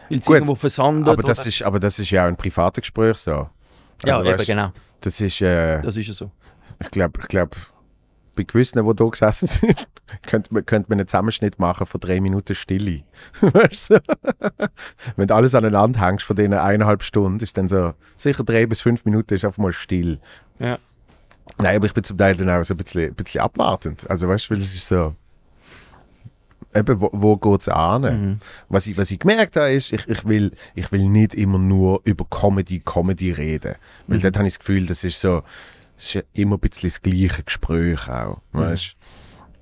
irgendwo 0.09 0.55
versandet. 0.55 1.09
Aber 1.09 1.21
das, 1.21 1.45
ist, 1.45 1.61
aber 1.61 1.79
das 1.79 1.99
ist 1.99 2.09
ja 2.09 2.23
auch 2.23 2.27
ein 2.27 2.35
privates 2.35 2.81
Gespräch 2.81 3.17
so. 3.17 3.31
Also, 3.31 3.49
ja, 4.05 4.19
weißt, 4.23 4.49
eben, 4.49 4.57
genau. 4.57 4.71
Das 5.01 5.21
ist, 5.21 5.41
äh, 5.41 5.81
das 5.81 5.95
ist 5.95 6.07
ja 6.07 6.13
so. 6.13 6.31
Ich 6.79 6.89
glaube, 6.91 7.19
ich 7.21 7.27
glaub, 7.27 7.55
bei 8.35 8.43
gewissen, 8.43 8.83
die 8.83 8.93
hier 8.97 9.09
gesessen 9.09 9.47
sind, 9.47 9.87
könnte 10.27 10.53
man, 10.53 10.65
könnte 10.65 10.89
man 10.89 10.99
einen 10.99 11.07
Zusammenschnitt 11.07 11.59
machen 11.59 11.85
von 11.85 11.99
drei 12.01 12.19
Minuten 12.19 12.55
Stille. 12.55 13.03
weißt 13.41 13.91
du? 13.91 14.01
Wenn 15.15 15.27
du 15.27 15.35
alles 15.35 15.55
aneinander 15.55 16.01
hängst 16.01 16.25
von 16.25 16.35
diesen 16.35 16.53
eineinhalb 16.53 17.03
Stunden, 17.03 17.43
ist 17.43 17.57
dann 17.57 17.69
so 17.69 17.93
sicher 18.15 18.43
drei 18.43 18.65
bis 18.65 18.81
fünf 18.81 19.05
Minuten 19.05 19.33
ist 19.33 19.45
einfach 19.45 19.59
mal 19.59 19.73
still. 19.73 20.19
Ja. 20.59 20.77
Nein, 21.57 21.75
aber 21.75 21.85
ich 21.85 21.93
bin 21.93 22.03
zum 22.03 22.17
Teil 22.17 22.35
dann 22.35 22.49
auch 22.49 22.63
so 22.63 22.73
ein 22.73 22.77
bisschen, 22.77 23.09
ein 23.09 23.15
bisschen 23.15 23.41
abwartend. 23.41 24.09
Also 24.09 24.27
weißt 24.27 24.49
du, 24.49 24.53
weil 24.53 24.61
es 24.61 24.73
ist 24.73 24.87
so 24.87 25.15
eben, 26.75 27.01
wo, 27.01 27.09
wo 27.13 27.37
geht 27.37 27.61
es 27.61 27.69
an? 27.69 28.01
Mhm. 28.01 28.37
Was, 28.69 28.87
ich, 28.87 28.97
was 28.97 29.11
ich 29.11 29.19
gemerkt 29.19 29.55
habe, 29.55 29.71
ist, 29.71 29.93
ich, 29.93 30.07
ich, 30.07 30.25
will, 30.25 30.51
ich 30.75 30.91
will 30.91 31.09
nicht 31.09 31.35
immer 31.35 31.59
nur 31.59 32.01
über 32.03 32.25
Comedy, 32.25 32.79
Comedy 32.79 33.31
reden. 33.31 33.75
Weil 34.07 34.17
mhm. 34.17 34.21
dort 34.21 34.37
habe 34.37 34.47
ich 34.47 34.53
das 34.53 34.59
Gefühl, 34.59 34.85
das 34.85 35.03
ist 35.03 35.19
so, 35.19 35.43
es 35.97 36.05
ist 36.05 36.13
ja 36.15 36.21
immer 36.33 36.55
ein 36.57 36.59
bisschen 36.59 36.89
das 36.89 37.01
gleiche 37.01 37.43
Gespräch 37.43 38.07
auch. 38.09 38.41
Mhm. 38.51 38.59
Weißt? 38.59 38.95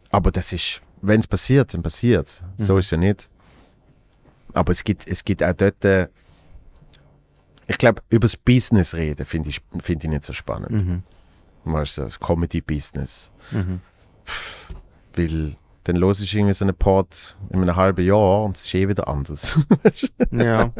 Aber 0.10 0.32
das 0.32 0.52
ist, 0.54 0.82
wenn 1.02 1.20
es 1.20 1.28
passiert, 1.28 1.74
dann 1.74 1.84
passiert 1.84 2.28
es. 2.28 2.42
So 2.58 2.74
Mhm. 2.74 2.80
ist 2.80 2.86
es 2.86 2.92
ja 2.92 2.98
nicht. 2.98 3.30
Aber 4.54 4.72
es 4.72 4.84
gibt, 4.84 5.08
es 5.08 5.24
gibt 5.24 5.42
auch 5.44 5.54
dort, 5.54 5.84
äh, 5.86 6.08
ich 7.68 7.78
glaube, 7.78 8.02
über 8.10 8.26
das 8.26 8.36
Business 8.36 8.94
reden 8.94 9.26
finde 9.26 9.50
ich, 9.50 9.62
find 9.82 10.04
ich 10.04 10.10
nicht 10.10 10.26
so 10.26 10.34
spannend. 10.34 10.72
Mhm. 10.72 11.04
Weißt 11.64 11.98
du, 12.00 12.02
das 12.02 12.20
Comedy-Business. 12.20 13.32
Mhm. 13.52 13.82
Weil 15.16 15.56
dann 15.84 15.96
los 15.96 16.20
ist 16.20 16.34
irgendwie 16.34 16.54
so 16.54 16.66
einen 16.66 16.76
Pod 16.76 17.38
in 17.50 17.62
einem 17.62 17.76
halben 17.76 18.06
Jahr 18.06 18.44
und 18.44 18.58
es 18.58 18.66
ist 18.66 18.74
eh 18.76 18.88
wieder 18.88 19.08
anders. 19.08 19.58
Ja. 20.32 20.72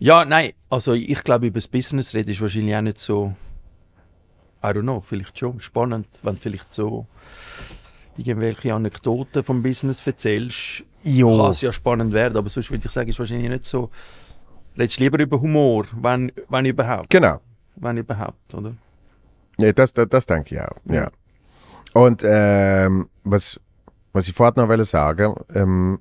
Ja, 0.00 0.24
nein, 0.24 0.52
also 0.70 0.94
ich 0.94 1.22
glaube, 1.22 1.46
über 1.46 1.58
das 1.58 1.68
Business 1.68 2.14
reden 2.14 2.30
ist 2.30 2.40
wahrscheinlich 2.40 2.74
auch 2.74 2.80
nicht 2.80 2.98
so, 2.98 3.34
I 4.62 4.66
don't 4.68 4.82
know, 4.82 5.00
vielleicht 5.00 5.38
schon 5.38 5.60
spannend, 5.60 6.06
wenn 6.22 6.34
du 6.34 6.40
vielleicht 6.40 6.72
so 6.72 7.06
irgendwelche 8.16 8.74
Anekdoten 8.74 9.44
vom 9.44 9.62
Business 9.62 10.04
erzählst, 10.06 10.82
kann 11.04 11.50
es 11.50 11.60
ja 11.60 11.72
spannend 11.72 12.12
werden, 12.12 12.36
aber 12.36 12.48
sonst 12.48 12.70
würde 12.70 12.86
ich 12.86 12.90
sagen, 12.90 13.08
ist 13.08 13.18
wahrscheinlich 13.18 13.50
nicht 13.50 13.64
so, 13.66 13.90
redest 14.76 14.98
lieber 15.00 15.18
über 15.18 15.40
Humor, 15.40 15.84
wenn, 16.00 16.32
wenn 16.48 16.64
überhaupt, 16.64 17.10
Genau. 17.10 17.40
wenn 17.76 17.96
überhaupt, 17.98 18.54
oder? 18.54 18.74
Ja, 19.58 19.72
das, 19.72 19.92
das, 19.92 20.08
das 20.08 20.26
denke 20.26 20.54
ich 20.54 20.60
auch. 20.60 20.76
Ja. 20.86 21.10
Und 21.92 22.22
ähm, 22.24 23.08
was, 23.24 23.60
was 24.12 24.28
ich 24.28 24.34
vorhin 24.34 24.66
noch 24.66 24.84
sagen, 24.84 25.34
ähm, 25.54 26.00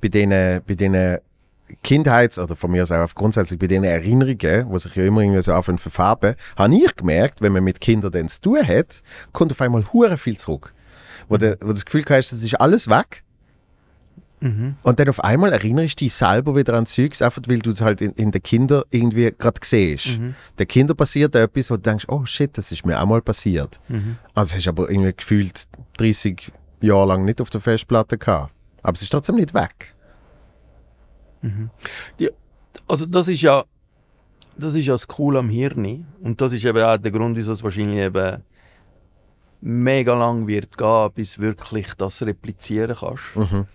bei 0.00 0.08
diesen 0.08 0.30
bei 0.30 0.74
denen 0.74 1.18
Kindheits- 1.82 2.38
oder 2.38 2.56
von 2.56 2.70
mir 2.70 2.82
aus 2.82 2.92
auch 2.92 3.14
grundsätzlich 3.14 3.58
bei 3.58 3.66
diesen 3.66 3.84
Erinnerungen, 3.84 4.36
die 4.72 4.78
sich 4.78 4.94
ja 4.94 5.04
immer 5.04 5.20
irgendwie 5.22 5.42
so 5.42 5.52
anfangen 5.52 5.78
zu 5.78 5.82
verfarben, 5.90 6.34
habe 6.56 6.74
ich 6.74 6.96
gemerkt, 6.96 7.40
wenn 7.40 7.52
man 7.52 7.64
mit 7.64 7.80
Kindern 7.80 8.12
dann 8.12 8.28
zu 8.28 8.40
tun 8.40 8.66
hat, 8.66 9.02
kommt 9.32 9.52
auf 9.52 9.60
einmal 9.60 9.84
hure 9.92 10.18
viel 10.18 10.36
zurück. 10.36 10.72
Wo, 11.28 11.36
du, 11.36 11.56
wo 11.60 11.68
du 11.68 11.72
das 11.74 11.84
Gefühl 11.84 12.04
hast, 12.08 12.32
das 12.32 12.42
ist 12.42 12.54
alles 12.60 12.88
weg. 12.88 13.22
Und 14.82 14.98
dann 14.98 15.08
auf 15.10 15.22
einmal 15.22 15.52
erinnerst 15.52 16.00
du 16.00 16.04
dich 16.06 16.14
selber 16.14 16.56
wieder 16.56 16.72
an 16.72 16.86
Zeugs, 16.86 17.20
einfach 17.20 17.42
weil 17.46 17.58
du 17.58 17.70
es 17.70 17.82
halt 17.82 18.00
in, 18.00 18.12
in 18.12 18.30
den 18.30 18.42
Kindern 18.42 18.84
irgendwie 18.90 19.30
gerade 19.38 19.60
siehst. 19.62 20.06
Den 20.58 20.66
Kindern 20.66 20.96
passiert 20.96 21.34
etwas, 21.36 21.70
wo 21.70 21.74
du 21.76 21.82
denkst, 21.82 22.06
oh 22.08 22.24
shit, 22.24 22.56
das 22.56 22.72
ist 22.72 22.86
mir 22.86 22.98
auch 23.00 23.06
mal 23.06 23.20
passiert. 23.20 23.78
Also 24.34 24.56
hast 24.56 24.64
du 24.64 24.70
aber 24.70 24.90
irgendwie 24.90 25.12
gefühlt 25.14 25.64
30 25.98 26.50
Jahre 26.80 27.08
lang 27.08 27.26
nicht 27.26 27.42
auf 27.42 27.50
der 27.50 27.60
Festplatte 27.60 28.16
gehabt. 28.16 28.52
Aber 28.82 28.94
es 28.94 29.02
ist 29.02 29.10
trotzdem 29.10 29.34
nicht 29.34 29.52
weg. 29.52 29.94
Also 32.86 33.06
das 33.06 33.28
ist 33.28 33.42
ja 33.42 33.64
das 34.56 34.74
ist 34.74 34.86
ja 34.86 34.92
das 34.94 35.08
Coole 35.08 35.38
am 35.38 35.48
Hirn 35.48 36.06
und 36.22 36.40
das 36.40 36.52
ist 36.52 36.64
eben 36.64 36.82
auch 36.82 36.96
der 36.98 37.10
Grund, 37.12 37.36
wieso 37.36 37.52
es 37.52 37.62
wahrscheinlich 37.62 37.98
eben 37.98 38.42
mega 39.62 40.14
lang 40.14 40.46
wird 40.46 40.76
gehen, 40.76 41.10
bis 41.14 41.38
wirklich 41.38 41.94
das 41.94 42.20
replizieren 42.22 42.96
kannst. 42.98 43.36
Mhm. 43.36 43.66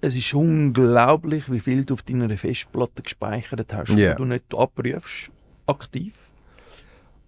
Es 0.00 0.16
ist 0.16 0.34
unglaublich, 0.34 1.50
wie 1.50 1.60
viel 1.60 1.84
du 1.84 1.94
auf 1.94 2.02
deiner 2.02 2.36
Festplatte 2.36 3.02
gespeichert 3.02 3.72
hast, 3.72 3.90
Ja. 3.90 4.12
wo 4.14 4.18
du 4.18 4.24
nicht 4.26 4.52
abrufst, 4.54 5.30
aktiv. 5.66 6.14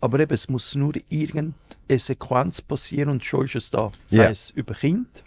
Aber 0.01 0.19
eben, 0.21 0.35
es 0.35 0.49
muss 0.49 0.75
nur 0.75 0.93
irgendeine 1.09 1.55
Sequenz 1.99 2.61
passieren 2.61 3.11
und 3.11 3.25
schon 3.25 3.45
ist 3.47 3.55
es 3.55 3.71
da. 3.71 3.91
Sei 4.07 4.17
Ja. 4.25 4.29
es 4.31 4.51
über 4.51 4.75
Kind, 4.75 5.23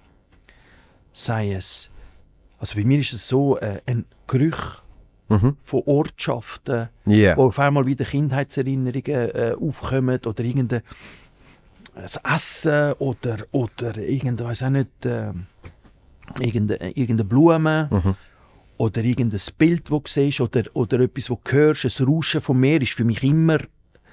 sei 1.14 1.54
es, 1.54 1.90
also 2.60 2.76
bei 2.76 2.84
mir 2.86 3.00
ist 3.00 3.14
es 3.14 3.28
so, 3.28 3.58
äh, 3.58 3.82
ein 3.86 4.06
Geruch 4.28 4.82
Mhm. 5.30 5.58
von 5.62 5.82
Ortschaften, 5.86 6.88
Ja. 7.06 7.36
wo 7.36 7.48
auf 7.48 7.60
einmal 7.60 7.86
wieder 7.86 8.06
Kindheitserinnerungen 8.06 9.30
äh, 9.36 9.56
aufkommen 9.60 10.20
oder 10.26 10.44
irgendein 10.44 10.82
das 11.96 12.18
Essen 12.24 12.94
oder, 13.00 13.38
oder 13.52 13.98
irgendein, 13.98 14.48
weiß 14.48 14.64
auch 14.64 14.70
nicht, 14.70 15.06
äh, 15.06 15.34
irgendeine, 16.40 16.92
irgendeine 16.92 17.26
Blume 17.26 17.90
Mhm. 17.92 18.16
oder 18.78 19.04
irgendein 19.04 19.42
Bild, 19.58 19.90
das 19.90 19.90
du 19.90 20.02
siehst 20.08 20.40
oder, 20.42 20.64
oder 20.74 21.00
etwas, 21.02 21.26
das 21.26 21.38
du 21.44 21.52
hörst, 21.52 22.00
ein 22.00 22.06
Rauschen 22.08 22.42
vom 22.42 22.60
Meer 22.60 22.82
ist 22.82 22.94
für 22.94 23.04
mich 23.04 23.24
immer 23.24 23.58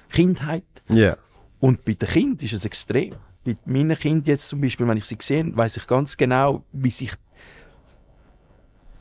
Kindheit. 0.09 0.63
Ja. 0.89 1.17
Und 1.59 1.85
bei 1.85 1.93
den 1.93 2.09
Kindern 2.09 2.45
ist 2.45 2.53
es 2.53 2.65
extrem. 2.65 3.13
Bei 3.43 3.55
meinen 3.65 3.97
Kindern 3.97 4.25
jetzt 4.25 4.49
zum 4.49 4.59
Beispiel, 4.61 4.87
wenn 4.87 4.97
ich 4.97 5.05
sie 5.05 5.17
sehe, 5.21 5.55
weiß 5.55 5.77
ich 5.77 5.87
ganz 5.87 6.17
genau, 6.17 6.63
wie 6.71 6.89
sich 6.89 7.11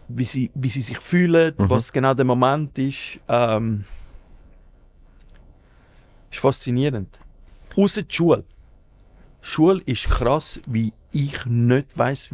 wie 0.08 0.24
sie, 0.24 0.50
wie 0.54 0.68
sie 0.68 0.80
sich 0.80 1.00
fühlen, 1.00 1.54
was 1.56 1.92
genau 1.92 2.14
der 2.14 2.24
Moment 2.24 2.78
ist. 2.78 3.20
Ähm, 3.28 3.84
ist 6.30 6.40
faszinierend. 6.40 7.18
Außer 7.76 8.02
die 8.02 8.14
Schule. 8.14 8.44
Schule 9.40 9.82
ist 9.86 10.08
krass, 10.08 10.60
wie 10.66 10.92
ich 11.12 11.44
nicht 11.46 11.96
weiß, 11.96 12.30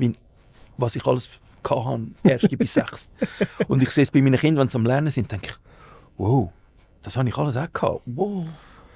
was 0.77 0.97
ich 0.97 1.07
alles 1.07 1.29
hatte, 1.65 2.07
erste 2.23 2.57
bis 2.57 2.75
sechs. 2.75 3.09
Und 3.69 3.83
ich 3.83 3.91
sehe 3.91 4.03
es 4.03 4.11
bei 4.11 4.23
meinen 4.23 4.39
Kindern, 4.39 4.63
wenn 4.63 4.69
sie 4.69 4.77
am 4.77 4.87
Lernen 4.87 5.11
sind, 5.11 5.31
denke 5.31 5.49
ich, 5.49 5.57
wow, 6.17 6.51
das 7.03 7.17
habe 7.17 7.29
ich 7.29 7.37
alles 7.37 7.57
auch 7.57 7.73
gehabt. 7.73 8.03
Wow. 8.07 8.47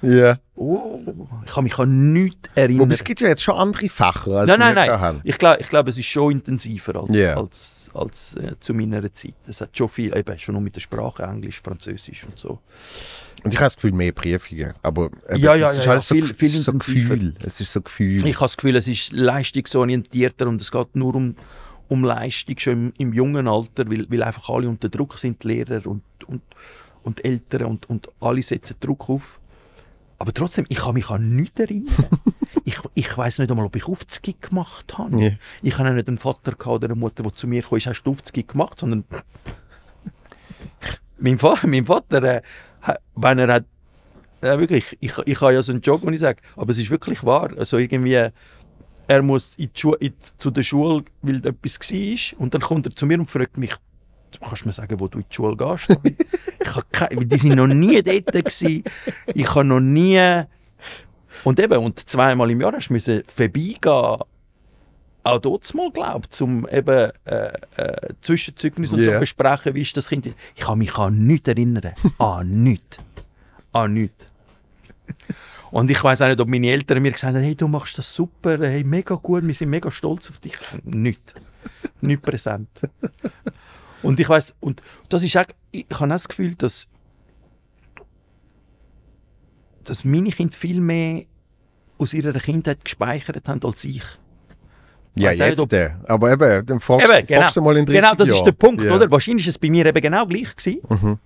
Ja. 0.05 0.39
Oh, 0.55 0.99
ich 1.45 1.51
kann 1.53 1.63
mich 1.65 1.77
an 1.77 2.13
nichts 2.13 2.49
erinnern. 2.55 2.79
Wobei 2.81 2.93
es 2.93 3.03
gibt 3.03 3.19
ja 3.19 3.27
jetzt 3.27 3.43
schon 3.43 3.55
andere 3.55 3.89
Fächer, 3.89 4.31
als 4.31 4.47
nein, 4.49 4.59
nein, 4.59 4.75
nein. 4.75 4.89
haben. 4.99 5.21
Ich 5.23 5.37
glaube, 5.37 5.59
ich 5.61 5.67
glaub, 5.67 5.87
es 5.87 5.97
ist 5.97 6.05
schon 6.05 6.31
intensiver 6.31 6.95
als, 6.95 7.09
Ja. 7.15 7.35
als, 7.37 7.91
als 7.93 8.35
äh, 8.35 8.53
zu 8.59 8.73
meiner 8.73 9.01
Zeit. 9.13 9.33
Es 9.47 9.59
hat 9.61 9.75
schon 9.75 9.89
viel, 9.89 10.15
eben 10.15 10.39
schon 10.39 10.53
nur 10.53 10.61
mit 10.61 10.75
der 10.75 10.79
Sprache, 10.81 11.23
Englisch, 11.23 11.61
Französisch 11.61 12.23
und 12.25 12.39
so. 12.39 12.59
Und 13.43 13.51
ich 13.53 13.57
habe 13.59 13.65
das 13.65 13.75
Gefühl, 13.75 13.91
mehr 13.91 14.11
Prüfungen. 14.13 14.73
Aber 14.81 15.09
eben, 15.29 15.39
Ja, 15.39 15.53
es 15.55 15.59
ja, 15.59 15.69
ist 15.71 15.77
ja, 15.79 15.83
ja, 15.83 15.91
alles 15.91 16.07
so, 16.07 16.15
viel- 16.15 16.33
viel 16.33 16.47
es 16.47 16.63
so. 16.63 16.73
Gefühl. 16.73 17.33
Es 17.43 17.59
ist 17.61 17.73
so 17.73 17.81
Gefühl. 17.81 18.25
Ich 18.25 18.35
habe 18.35 18.45
das 18.45 18.57
Gefühl, 18.57 18.75
es 18.77 18.87
ist 18.87 19.11
leistungsorientierter 19.11 20.47
und 20.47 20.61
es 20.61 20.71
geht 20.71 20.95
nur 20.95 21.15
um, 21.15 21.35
um 21.89 22.03
Leistung 22.03 22.57
schon 22.57 22.73
im, 22.73 22.93
im 22.97 23.13
jungen 23.13 23.47
Alter, 23.47 23.89
weil, 23.91 24.05
weil 24.09 24.23
einfach 24.23 24.49
alle 24.49 24.69
unter 24.69 24.89
Druck 24.89 25.17
sind, 25.19 25.43
die 25.43 25.47
Lehrer 25.49 25.85
und, 25.85 26.01
und, 26.27 26.41
und 27.03 27.23
Eltern 27.25 27.65
und, 27.65 27.89
und 27.89 28.07
alle 28.19 28.41
setzen 28.41 28.75
Druck 28.79 29.09
auf. 29.09 29.39
Aber 30.17 30.33
trotzdem, 30.33 30.65
ich 30.69 30.77
kann 30.77 30.93
mich 30.93 31.09
an 31.09 31.35
nichts 31.35 31.59
erinnern. 31.59 31.93
ich 32.63 32.77
ich 32.93 33.17
weiß 33.17 33.39
nicht 33.39 33.51
einmal, 33.51 33.65
ob 33.65 33.75
ich 33.75 33.85
Aufzug 33.85 34.41
gemacht 34.41 34.97
habe. 34.97 35.21
Ja. 35.21 35.31
Ich 35.61 35.77
habe 35.77 35.93
nicht 35.93 36.07
einen 36.07 36.17
Vater 36.17 36.53
oder 36.69 36.85
eine 36.85 36.95
Mutter, 36.95 37.23
die 37.23 37.33
zu 37.33 37.47
mir 37.47 37.63
kam, 37.63 37.79
hast 37.79 38.03
du 38.03 38.11
Aufzug 38.11 38.47
gemacht, 38.47 38.79
sondern 38.79 39.03
mein, 41.19 41.41
Va 41.41 41.57
mein 41.63 41.85
Vater, 41.85 42.23
äh, 42.23 42.41
wenn 43.15 43.39
er 43.39 43.53
hat, 43.53 43.65
äh, 44.41 44.57
wirklich, 44.57 44.97
ich, 44.99 45.17
ich 45.25 45.41
habe 45.41 45.53
ja 45.53 45.61
so 45.61 45.71
einen 45.71 45.81
Job, 45.81 46.01
wo 46.03 46.09
ich 46.09 46.19
sage, 46.19 46.41
aber 46.55 46.71
es 46.71 46.77
ist 46.77 46.89
wirklich 46.89 47.23
wahr, 47.23 47.51
also 47.57 47.77
irgendwie, 47.77 48.29
er 49.07 49.21
muss 49.21 49.55
in 49.55 49.69
die 49.73 49.79
Schu 49.79 49.93
in, 49.93 50.13
zu 50.37 50.51
der 50.51 50.63
Schule, 50.63 51.03
weil 51.21 51.45
etwas 51.45 51.79
war 51.79 52.39
und 52.39 52.53
dann 52.53 52.61
kommt 52.61 52.85
er 52.85 52.95
zu 52.95 53.05
mir 53.05 53.19
und 53.19 53.29
fragt 53.29 53.57
mich, 53.57 53.75
du 54.39 54.45
kannst 54.47 54.65
mir 54.65 54.71
sagen, 54.71 54.99
wo 54.99 55.07
du 55.07 55.19
in 55.19 55.25
die 55.29 55.35
Schule 55.35 55.55
gehst? 55.55 55.89
ich 56.59 56.75
habe 56.75 56.85
keine, 56.91 57.25
die 57.25 57.37
sind 57.37 57.55
noch 57.55 57.67
nie 57.67 58.01
dort 58.01 58.31
gewesen. 58.31 58.83
Ich 59.33 59.49
habe 59.55 59.65
noch 59.65 59.79
nie 59.79 60.43
und 61.43 61.59
eben, 61.59 61.77
und 61.83 61.99
zweimal 62.09 62.49
im 62.49 62.61
Jahr 62.61 62.73
hast 62.73 62.87
du 62.89 62.93
müssen 62.93 63.23
vorbeigehen, 63.27 63.79
auch 65.27 65.39
dort 65.41 65.73
mal, 65.73 65.91
glaube 65.91 66.27
ich, 66.31 66.41
um 66.41 66.67
eben 66.69 67.11
äh, 67.25 67.51
äh, 67.77 68.13
Zwischenzeugnis 68.21 68.93
und 68.93 68.99
Ja. 69.01 69.15
so 69.15 69.19
besprechen, 69.19 69.73
wie 69.75 69.81
ist 69.81 69.97
das 69.97 70.07
Kind. 70.09 70.27
Ich 70.55 70.61
kann 70.61 70.77
mich 70.77 70.95
an 70.97 71.25
nichts 71.25 71.47
erinnern. 71.47 71.93
an 72.19 72.63
nichts. 72.63 72.97
An 73.73 73.93
nichts. 73.93 74.27
Und 75.71 75.89
ich 75.91 76.01
weiß 76.03 76.21
auch 76.21 76.27
nicht, 76.27 76.39
ob 76.39 76.47
meine 76.47 76.67
Eltern 76.67 77.01
mir 77.01 77.11
gesagt 77.11 77.35
haben, 77.35 77.43
hey, 77.43 77.55
du 77.55 77.67
machst 77.67 77.97
das 77.97 78.13
super, 78.15 78.57
hey, 78.59 78.83
mega 78.83 79.15
gut, 79.15 79.45
wir 79.45 79.53
sind 79.53 79.69
mega 79.69 79.91
stolz 79.91 80.29
auf 80.29 80.37
dich. 80.39 80.55
Nicht. 80.83 81.33
Nicht 82.01 82.21
präsent. 82.21 82.69
Und 84.05 84.19
ich 84.19 84.29
weiß 84.29 84.53
und 84.59 84.81
das 85.09 85.23
ist 85.23 85.35
auch, 85.37 85.45
ich 85.71 85.85
habe 85.91 86.05
auch 86.05 86.09
das 86.09 86.27
Gefühl, 86.27 86.55
dass, 86.55 86.87
dass 89.83 90.03
meine 90.03 90.29
Kinder 90.29 90.53
viel 90.53 90.81
mehr 90.81 91.23
aus 91.97 92.13
ihrer 92.13 92.33
Kindheit 92.39 92.83
gespeichert 92.83 93.47
haben 93.47 93.61
als 93.63 93.83
ich. 93.83 94.01
ja, 95.15 95.29
nicht, 95.29 95.39
jetzt. 95.39 95.59
ob- 95.59 95.71
äh, 95.73 95.91
aber 96.07 96.31
eben, 96.33 96.65
dann 96.65 96.79
fragst 96.79 97.07
Eben, 97.09 97.25
genau. 97.27 97.41
fragst 97.41 97.55
du 97.57 97.61
mal 97.61 97.77
in 97.77 97.85
30 97.85 98.01
Genau, 98.01 98.15
das 98.15 98.27
ist 98.27 98.33
Jahren. 98.33 98.45
der 98.45 98.51
Punkt, 98.51 98.83
Ja. 98.83 98.95
oder? 98.95 99.09
Wahrscheinlich 99.11 99.47
ist 99.47 99.51
es 99.55 99.57
bei 99.59 99.69
mir 99.69 99.85
eben 99.85 100.01
genau 100.01 100.25
gleich 100.25 100.55
gewesen. 100.55 100.81
Mhm. 100.89 101.19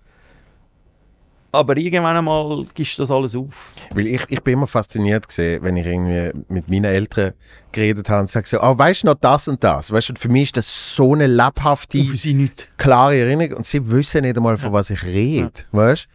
Aber 1.52 1.76
irgendwann 1.78 2.16
einmal 2.16 2.66
gibst 2.76 2.98
du 2.98 3.04
das 3.04 3.10
alles 3.12 3.36
auf. 3.36 3.72
Weil 3.94 4.06
ich, 4.08 4.24
ich 4.30 4.42
bin 4.44 4.54
immer 4.54 4.68
fasziniert 4.68 5.28
gesehen, 5.28 5.64
wenn 5.64 5.78
ich 5.78 5.86
irgendwie 5.86 6.32
mit 6.48 6.70
meinen 6.70 6.84
Eltern 6.86 7.34
geredet 7.72 8.08
habe 8.10 8.22
und 8.22 8.30
sage 8.30 8.48
so, 8.48 8.62
oh, 8.62 8.78
weißt 8.78 9.02
du 9.04 9.08
noch 9.08 9.16
das 9.16 9.48
und 9.48 9.64
das? 9.64 9.92
Weißt 9.92 10.10
du, 10.10 10.14
für 10.20 10.30
mich 10.30 10.44
ist 10.44 10.58
das 10.58 10.96
so 10.96 11.14
eine 11.14 11.26
lebhafte, 11.28 12.00
Und 12.00 12.08
für 12.08 12.18
sie 12.18 12.34
nicht. 12.36 12.68
klare 12.78 13.18
Erinnerung 13.18 13.58
und 13.58 13.66
sie 13.66 13.90
wissen 13.90 14.22
nicht 14.22 14.38
einmal, 14.38 14.58
von 14.58 14.74
was 14.74 14.90
ich 14.92 15.04
rede, 15.04 15.52
weißt 15.72 16.08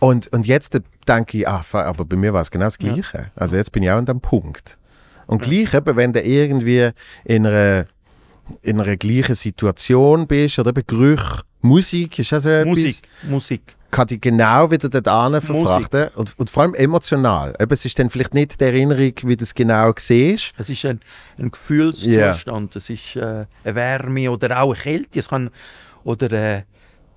und, 0.00 0.32
und 0.32 0.46
jetzt 0.46 0.78
denke 1.06 1.38
ich, 1.38 1.48
ah, 1.48 1.58
fa- 1.58 1.82
aber 1.84 2.04
bei 2.04 2.16
mir 2.16 2.32
war 2.32 2.40
es 2.42 2.50
genau 2.50 2.66
das 2.66 2.78
Gleiche. 2.78 3.30
Also 3.36 3.56
jetzt 3.56 3.72
bin 3.72 3.82
ich 3.82 3.90
auch 3.90 3.96
an 3.96 4.06
dem 4.06 4.20
Punkt. 4.20 4.78
Und 5.26 5.42
gleich 5.42 5.74
eben, 5.74 5.96
wenn 5.96 6.12
du 6.12 6.22
irgendwie 6.22 6.90
in 7.24 7.46
einer, 7.46 7.86
in 8.62 8.80
einer 8.80 8.96
gleichen 8.96 9.34
Situation 9.34 10.26
bist 10.26 10.58
oder 10.58 10.70
eben 10.70 10.84
Gerüche, 10.86 11.42
Musik 11.60 12.18
ist 12.20 12.32
auch 12.32 12.38
so 12.40 12.48
etwas. 12.48 12.68
Musik, 12.76 13.02
Musik. 13.24 13.74
Kann 13.90 14.06
dich 14.06 14.20
genau 14.20 14.70
wieder 14.70 14.88
dort 14.88 15.42
verfrachten. 15.42 16.08
Und, 16.14 16.38
und 16.38 16.50
vor 16.50 16.62
allem 16.62 16.74
emotional. 16.74 17.54
Eben, 17.58 17.72
es 17.72 17.84
ist 17.84 17.98
dann 17.98 18.10
vielleicht 18.10 18.34
nicht 18.34 18.60
die 18.60 18.64
Erinnerung, 18.64 19.12
wie 19.22 19.36
das 19.36 19.54
genau 19.54 19.92
siehst. 19.96 20.52
Es 20.58 20.68
ist 20.68 20.84
ein, 20.84 21.00
ein 21.38 21.50
Gefühlszustand, 21.50 22.76
es 22.76 22.90
ist 22.90 23.16
äh, 23.16 23.46
eine 23.64 23.74
Wärme 23.74 24.30
oder 24.30 24.60
auch 24.60 24.72
eine 24.72 24.82
Kälte. 24.82 25.18
Es 25.18 25.28
kann, 25.28 25.50
oder 26.04 26.32
äh, 26.32 26.62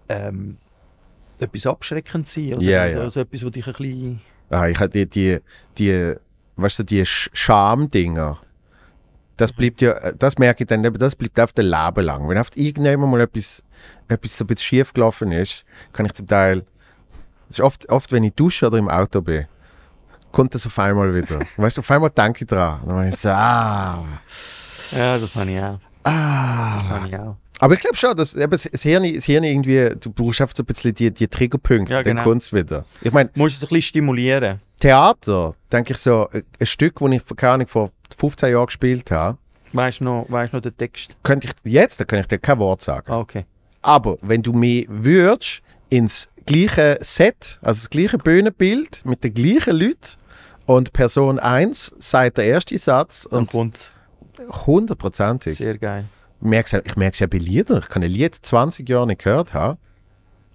ähm, 0.09 0.57
etwas 1.39 1.65
abschreckend 1.65 2.27
sein. 2.27 2.53
Oder? 2.53 2.63
Ja, 2.63 2.81
also, 2.83 2.97
ja. 2.97 3.03
also 3.03 3.19
etwas, 3.21 3.45
was 3.45 3.51
dich 3.51 3.67
ein 3.67 3.73
bisschen... 3.73 4.21
Ah, 4.49 4.67
ich 4.67 4.79
hatte 4.79 5.05
die, 5.05 5.09
die, 5.09 5.39
die, 5.77 6.15
weißt 6.57 6.79
du, 6.79 6.83
die 6.83 7.03
Sch- 7.03 7.29
Schamdinger. 7.33 8.39
Das 9.37 9.51
bleibt 9.51 9.81
ja, 9.81 10.11
das 10.11 10.37
merke 10.37 10.63
ich 10.63 10.67
dann, 10.67 10.83
das 10.83 11.15
bleibt 11.15 11.39
auf 11.39 11.53
der 11.53 11.63
Leben 11.63 12.05
lang. 12.05 12.29
Wenn 12.29 12.37
oft 12.37 12.55
irgendjemand 12.57 13.11
mal 13.11 13.21
etwas, 13.21 13.63
etwas 14.07 14.37
so 14.37 14.43
ein 14.43 14.47
bisschen 14.47 14.63
schief 14.65 14.93
gelaufen 14.93 15.31
ist, 15.31 15.63
kann 15.93 16.05
ich 16.05 16.13
zum 16.13 16.27
Teil, 16.27 16.65
das 17.47 17.57
ist 17.59 17.61
oft, 17.61 17.89
oft, 17.89 18.11
wenn 18.11 18.23
ich 18.23 18.33
dusche 18.33 18.67
oder 18.67 18.77
im 18.77 18.89
Auto 18.89 19.21
bin, 19.21 19.45
kommt 20.31 20.55
das 20.55 20.65
auf 20.65 20.77
einmal 20.79 21.13
wieder. 21.13 21.39
weißt 21.57 21.77
du, 21.77 21.81
auf 21.81 21.91
einmal 21.91 22.09
denke 22.09 22.43
ich 22.43 22.47
dran. 22.49 22.79
Dann 22.85 22.97
bin 22.99 23.09
ich 23.09 23.15
so, 23.17 23.29
ah, 23.29 24.03
Ja, 24.91 25.17
das 25.17 25.35
habe 25.35 25.51
ich 25.51 25.59
auch. 25.59 25.79
ah. 26.03 26.75
Das 26.77 26.89
habe 26.89 27.07
ich 27.07 27.15
auch. 27.17 27.35
Aber 27.59 27.75
ich 27.75 27.79
glaube 27.79 27.95
schon, 27.95 28.15
dass 28.17 28.33
eben 28.33 28.49
das 28.49 28.63
Hirn, 28.81 29.13
das 29.13 29.25
Hirn 29.25 29.43
irgendwie, 29.43 29.89
du 29.99 30.09
brauchst 30.11 30.41
einfach 30.41 30.55
so 30.55 30.63
ein 30.63 30.65
bisschen 30.65 30.95
die, 30.95 31.11
die 31.13 31.27
Triggerpunkte, 31.27 31.93
Ja, 31.93 32.01
dann 32.01 32.15
genau. 32.15 32.23
kommt 32.23 32.41
es 32.41 32.51
wieder. 32.51 32.85
Ich 33.01 33.11
meine, 33.11 33.29
Du 33.29 33.39
musst 33.39 33.57
es 33.57 33.61
ein 33.63 33.67
bisschen 33.67 33.81
stimulieren. 33.83 34.59
Theater, 34.79 35.53
denke 35.71 35.93
ich 35.93 35.99
so, 35.99 36.27
ein 36.31 36.65
Stück, 36.65 36.99
das 36.99 37.11
ich 37.11 37.35
keine 37.35 37.53
Ahnung, 37.53 37.67
vor 37.67 37.91
15 38.17 38.51
Jahren 38.51 38.65
gespielt 38.65 39.11
habe, 39.11 39.37
Weißt 39.73 40.01
du 40.01 40.05
noch, 40.05 40.25
weißt 40.27 40.53
noch 40.53 40.59
den 40.61 40.75
Text? 40.75 41.15
könnte 41.23 41.47
ich 41.63 41.71
jetzt, 41.71 41.99
da 41.99 42.03
kann 42.03 42.19
ich 42.19 42.27
dir 42.27 42.39
kein 42.39 42.57
Wort 42.59 42.81
sagen. 42.81 43.09
Ah, 43.11 43.19
okay. 43.19 43.45
Aber 43.81 44.17
wenn 44.21 44.43
du 44.43 44.53
mich 44.53 44.85
würdest 44.89 45.61
ins 45.89 46.29
gleiche 46.45 46.97
Set, 47.01 47.59
also 47.61 47.81
das 47.81 47.89
gleiche 47.89 48.17
Bühnenbild 48.17 49.03
mit 49.05 49.23
den 49.23 49.33
gleichen 49.33 49.77
Leuten 49.77 50.17
und 50.65 50.93
Person 50.93 51.39
1 51.39 51.93
sagt 51.99 52.37
der 52.37 52.45
erste 52.45 52.77
Satz 52.77 53.25
und 53.25 53.51
hundertprozentig. 54.65 55.57
Sehr 55.57 55.77
geil. 55.77 56.05
Ich 56.41 56.47
merke 56.47 56.81
es 57.13 57.19
ja 57.19 57.27
bei 57.27 57.37
Liedern. 57.37 57.79
Ich 57.79 57.89
kann 57.89 58.03
ein 58.03 58.09
Lied 58.09 58.35
20 58.35 58.87
Jahre 58.89 59.07
nicht 59.07 59.23
gehört 59.23 59.53
haben 59.53 59.77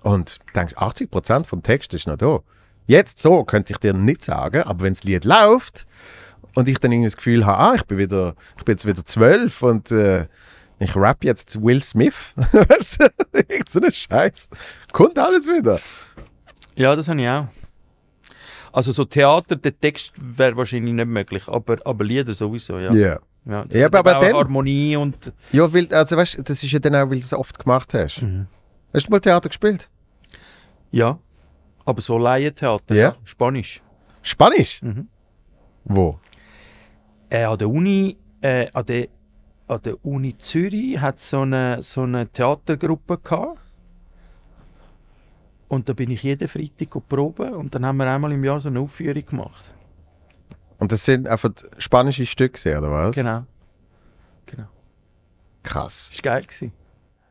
und 0.02 0.38
denke, 0.54 0.76
80% 0.76 1.44
vom 1.44 1.62
Text 1.62 1.94
ist 1.94 2.06
noch 2.06 2.16
da. 2.16 2.40
Jetzt 2.86 3.18
so 3.18 3.44
könnte 3.44 3.72
ich 3.72 3.78
dir 3.78 3.92
nicht 3.92 4.22
sagen, 4.22 4.62
aber 4.62 4.84
wenn 4.84 4.92
das 4.92 5.04
Lied 5.04 5.24
läuft 5.24 5.86
und 6.54 6.68
ich 6.68 6.78
dann 6.78 6.92
irgendwie 6.92 7.08
das 7.08 7.16
Gefühl 7.16 7.44
habe, 7.44 7.58
ah, 7.58 7.74
ich 7.74 7.84
bin, 7.84 7.98
wieder, 7.98 8.34
ich 8.56 8.64
bin 8.64 8.72
jetzt 8.74 8.86
wieder 8.86 9.04
zwölf 9.04 9.62
und 9.62 9.90
äh, 9.90 10.26
ich 10.78 10.94
rap 10.96 11.24
jetzt 11.24 11.60
Will 11.62 11.80
Smith, 11.80 12.34
irgend 13.32 13.68
so 13.68 13.80
ein 13.80 13.92
Scheiß, 13.92 14.48
kommt 14.92 15.18
alles 15.18 15.46
wieder. 15.46 15.78
Ja, 16.76 16.94
das 16.94 17.08
habe 17.08 17.20
ich 17.22 17.28
auch. 17.28 17.46
Also 18.72 18.92
so 18.92 19.04
Theater, 19.06 19.56
der 19.56 19.78
Text 19.80 20.12
wäre 20.20 20.56
wahrscheinlich 20.56 20.92
nicht 20.92 21.06
möglich, 21.06 21.48
aber, 21.48 21.78
aber 21.84 22.04
Lieder 22.04 22.34
sowieso, 22.34 22.78
ja. 22.78 22.92
Ja. 22.92 23.18
ja, 23.46 23.64
das 23.64 23.74
Ja, 23.80 23.86
aber 23.86 24.00
auch 24.18 24.20
dann- 24.20 24.34
Harmonie 24.34 24.96
und... 24.96 25.32
Ja, 25.52 25.72
weil, 25.72 25.92
also 25.94 26.16
weißt 26.16 26.40
das 26.44 26.62
ist 26.62 26.70
ja 26.72 26.78
dann 26.78 26.94
auch, 26.94 27.08
weil 27.10 27.18
du 27.18 27.24
es 27.24 27.32
oft 27.32 27.58
gemacht 27.58 27.94
hast. 27.94 28.20
Mhm. 28.20 28.46
Hast 28.92 29.06
du 29.06 29.10
mal 29.10 29.20
Theater 29.20 29.48
gespielt? 29.48 29.88
Ja, 30.90 31.18
aber 31.86 32.00
so 32.02 32.18
Laientheater, 32.18 32.94
Ja. 32.94 33.02
ja. 33.02 33.16
Spanisch. 33.24 33.80
Spanisch? 34.22 34.82
Mhm. 34.82 35.08
Wo? 35.84 36.18
Äh, 37.30 37.44
an 37.44 37.56
der 37.58 37.68
Uni, 37.70 38.18
äh, 38.42 38.66
an 38.72 38.84
der, 38.84 39.08
an 39.68 39.82
der 39.82 40.04
Uni 40.04 40.36
Zürich 40.38 41.00
hat 41.00 41.18
so 41.18 41.40
eine 41.40 41.82
so 41.82 42.02
eine 42.02 42.28
Theatergruppe 42.28 43.18
gehabt. 43.18 43.58
Und 45.68 45.88
da 45.88 45.92
bin 45.92 46.10
ich 46.10 46.22
jeden 46.22 46.46
Freitag 46.46 47.08
proben 47.08 47.52
und 47.54 47.74
dann 47.74 47.84
haben 47.84 47.96
wir 47.96 48.06
einmal 48.08 48.30
im 48.32 48.44
Jahr 48.44 48.60
so 48.60 48.68
eine 48.68 48.78
Aufführung 48.78 49.26
gemacht. 49.26 49.74
Und 50.78 50.92
das 50.92 51.04
sind 51.04 51.26
einfach 51.26 51.50
spanische 51.78 52.26
Stücke, 52.26 52.78
oder 52.78 52.92
was? 52.92 53.16
Genau. 53.16 53.44
Genau. 54.44 54.68
Krass. 55.62 56.10
Das 56.10 56.18
war 56.18 56.32
geil. 56.32 56.42
Gewesen. 56.42 56.72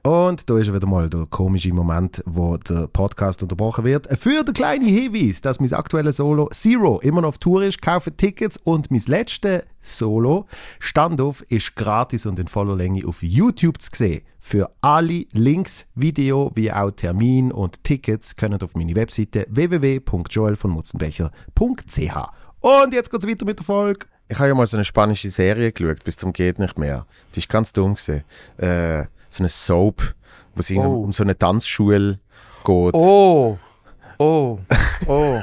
Und 0.06 0.50
da 0.52 0.60
ist 0.60 0.72
wieder 0.72 0.86
mal 0.86 1.10
der 1.10 1.26
komische 1.32 1.74
Moment, 1.74 2.22
wo 2.28 2.58
der 2.58 2.86
Podcast 2.86 3.42
unterbrochen 3.42 3.86
wird. 3.86 4.08
Für 4.20 4.44
den 4.44 4.54
kleinen 4.54 4.88
Hinweis, 4.88 5.42
dass 5.42 5.60
mein 5.60 5.74
aktuelles 5.74 6.18
Solo 6.18 6.48
Zero 6.54 7.00
immer 7.00 7.22
noch 7.22 7.30
auf 7.30 7.40
Tour 7.40 7.64
ist, 7.64 7.82
kaufe 7.82 8.16
Tickets 8.16 8.58
und 8.58 8.92
mein 8.92 9.02
letztes 9.08 9.64
Solo 9.82 10.46
Standoff 10.78 11.42
ist 11.50 11.76
gratis 11.76 12.28
und 12.28 12.38
in 12.38 12.48
voller 12.48 12.76
Länge 12.76 13.04
auf 13.08 13.24
YouTube 13.24 13.82
zu 13.82 13.90
sehen. 13.96 14.22
Für 14.40 14.70
alle 14.80 15.26
Links, 15.32 15.88
Video 15.96 16.52
wie 16.54 16.72
auch 16.72 16.92
Termin 16.92 17.52
und 17.52 17.84
Tickets 17.84 18.36
können 18.36 18.62
auf 18.62 18.76
meine 18.76 18.96
Webseite 18.96 19.48
www.joelvonmutzenbecher.ch. 19.50 22.18
Und 22.60 22.94
jetzt 22.94 23.10
geht's 23.10 23.28
weiter 23.28 23.46
mit 23.46 23.58
der 23.58 23.66
Folge. 23.66 24.06
Ich 24.28 24.38
habe 24.38 24.50
ja 24.50 24.54
mal 24.54 24.68
so 24.68 24.78
eine 24.78 24.86
spanische 24.86 25.32
Serie 25.32 25.72
geschaut, 25.72 26.04
bis 26.04 26.16
zum 26.16 26.32
geht 26.32 26.60
nicht 26.60 26.78
mehr. 26.78 27.08
Die 27.34 27.40
ist 27.40 27.50
ganz 27.50 27.74
dumm 27.74 27.96
gewesen. 27.96 28.24
Äh, 28.58 29.06
so 29.36 29.44
eine 29.44 29.50
Soap, 29.50 30.02
wo 30.56 30.60
es 30.60 30.72
Oh. 30.72 31.04
um 31.04 31.14
so 31.14 31.24
eine 31.24 31.38
Tanzschule 31.38 32.20
geht. 32.64 32.94
Oh! 32.94 33.58
Oh! 34.18 34.60
Oh! 35.08 35.40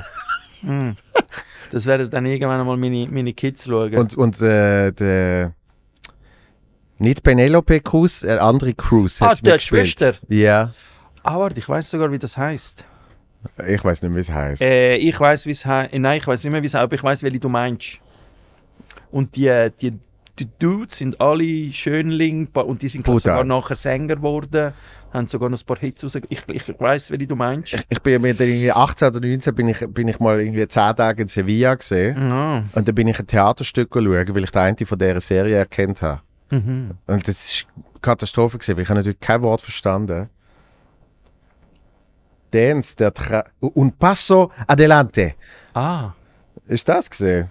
mm. 0.62 0.90
Das 1.70 1.86
werden 1.86 2.10
dann 2.10 2.26
irgendwann 2.26 2.66
mal 2.66 2.76
meine, 2.76 3.06
meine 3.10 3.32
Kids 3.32 3.64
schauen. 3.64 3.94
Und, 3.94 4.14
und 4.14 4.38
äh, 4.42 4.92
der 4.92 5.54
nicht 6.98 7.22
Penelope 7.22 7.80
Cruz, 7.80 8.22
äh, 8.22 8.36
andere 8.36 8.74
Cruz 8.74 9.22
Ah, 9.22 9.30
hat 9.30 9.42
mitgespielt. 9.42 9.86
Schwester. 9.88 10.14
Ja, 10.28 10.74
ah, 11.22 11.38
warte, 11.38 11.58
ich 11.58 11.66
weiß 11.68 11.90
sogar, 11.90 12.12
wie 12.12 12.18
das 12.18 12.36
heißt. 12.36 12.84
ich 13.66 13.82
weiß 13.82 14.02
nicht, 14.02 14.14
wie 14.14 14.20
es 14.20 14.30
heißt. 14.30 14.60
Äh, 14.60 14.96
ich 14.96 15.18
weiß, 15.18 15.46
wie 15.46 15.50
es 15.52 15.64
heißt. 15.64 15.94
Nein, 15.94 16.18
ich 16.18 16.26
weiß 16.26 16.44
nicht 16.44 16.52
mehr, 16.52 16.60
wie 16.62 16.66
es 16.66 16.74
heißt, 16.74 16.82
aber 16.82 16.94
ich 16.94 17.02
weiß, 17.02 17.22
welche 17.22 17.40
du 17.40 17.48
meinst. 17.48 17.98
Und 19.10 19.34
die, 19.34 19.46
äh, 19.48 19.70
die, 19.80 19.98
die 20.38 20.48
Dudes 20.58 20.98
sind 20.98 21.20
alle 21.20 21.72
Schönling 21.72 22.48
und 22.54 22.82
die 22.82 22.88
sind 22.88 23.04
glaub, 23.04 23.20
sogar 23.20 23.44
nachher 23.44 23.76
Sänger 23.76 24.16
geworden, 24.16 24.72
haben 25.12 25.26
sogar 25.26 25.50
noch 25.50 25.60
ein 25.60 25.66
paar 25.66 25.78
Hits 25.78 26.02
raus. 26.04 26.14
Ich, 26.28 26.42
ich 26.48 26.80
weiß, 26.80 27.10
welche 27.10 27.26
du 27.26 27.36
meinst. 27.36 27.84
Ich 27.90 28.00
bin 28.00 28.22
mit 28.22 28.40
irgendwie 28.40 28.72
18 28.72 29.08
oder 29.08 29.20
19 29.20 29.54
bin 29.54 29.68
ich, 29.68 29.78
bin 29.88 30.08
ich 30.08 30.18
mal 30.20 30.40
irgendwie 30.40 30.66
10 30.66 30.96
Tage 30.96 31.22
in 31.22 31.28
Sevilla 31.28 31.74
gesehen. 31.74 32.16
Ah, 32.16 32.64
Und 32.72 32.88
dann 32.88 32.94
bin 32.94 33.08
ich 33.08 33.18
ein 33.18 33.26
Theaterstück 33.26 33.90
schauen, 33.92 34.06
weil 34.34 34.44
ich 34.44 34.50
den 34.50 34.62
einen 34.62 34.86
von 34.86 34.98
dieser 34.98 35.20
Serie 35.20 35.56
erkannt 35.56 36.00
habe. 36.00 36.22
mhm. 36.50 36.92
Und 37.06 37.28
das 37.28 37.44
ist 37.52 37.66
Katastrophe 38.00 38.56
gewesen, 38.58 38.76
weil 38.76 38.82
ich 38.84 38.88
habe 38.88 38.98
natürlich 39.00 39.20
kein 39.20 39.42
Wort 39.42 39.60
verstanden. 39.60 40.30
Dance, 42.50 42.96
der 42.96 43.12
Tra 43.14 43.44
Un 43.60 43.92
passo 43.92 44.50
adelante. 44.66 45.34
ah, 45.74 46.12
Ist 46.66 46.88
das 46.88 47.08
gesehen? 47.08 47.50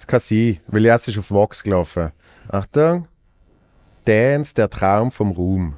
Das 0.00 0.06
kann 0.06 0.20
sein, 0.20 0.58
weil 0.68 0.86
jetzt 0.86 1.08
ist 1.08 1.18
auf 1.18 1.30
Vox 1.30 1.62
gelaufen. 1.62 2.10
Achtung. 2.48 3.06
Dance, 4.06 4.54
der 4.54 4.70
Traum 4.70 5.10
vom 5.12 5.30
Ruhm. 5.32 5.76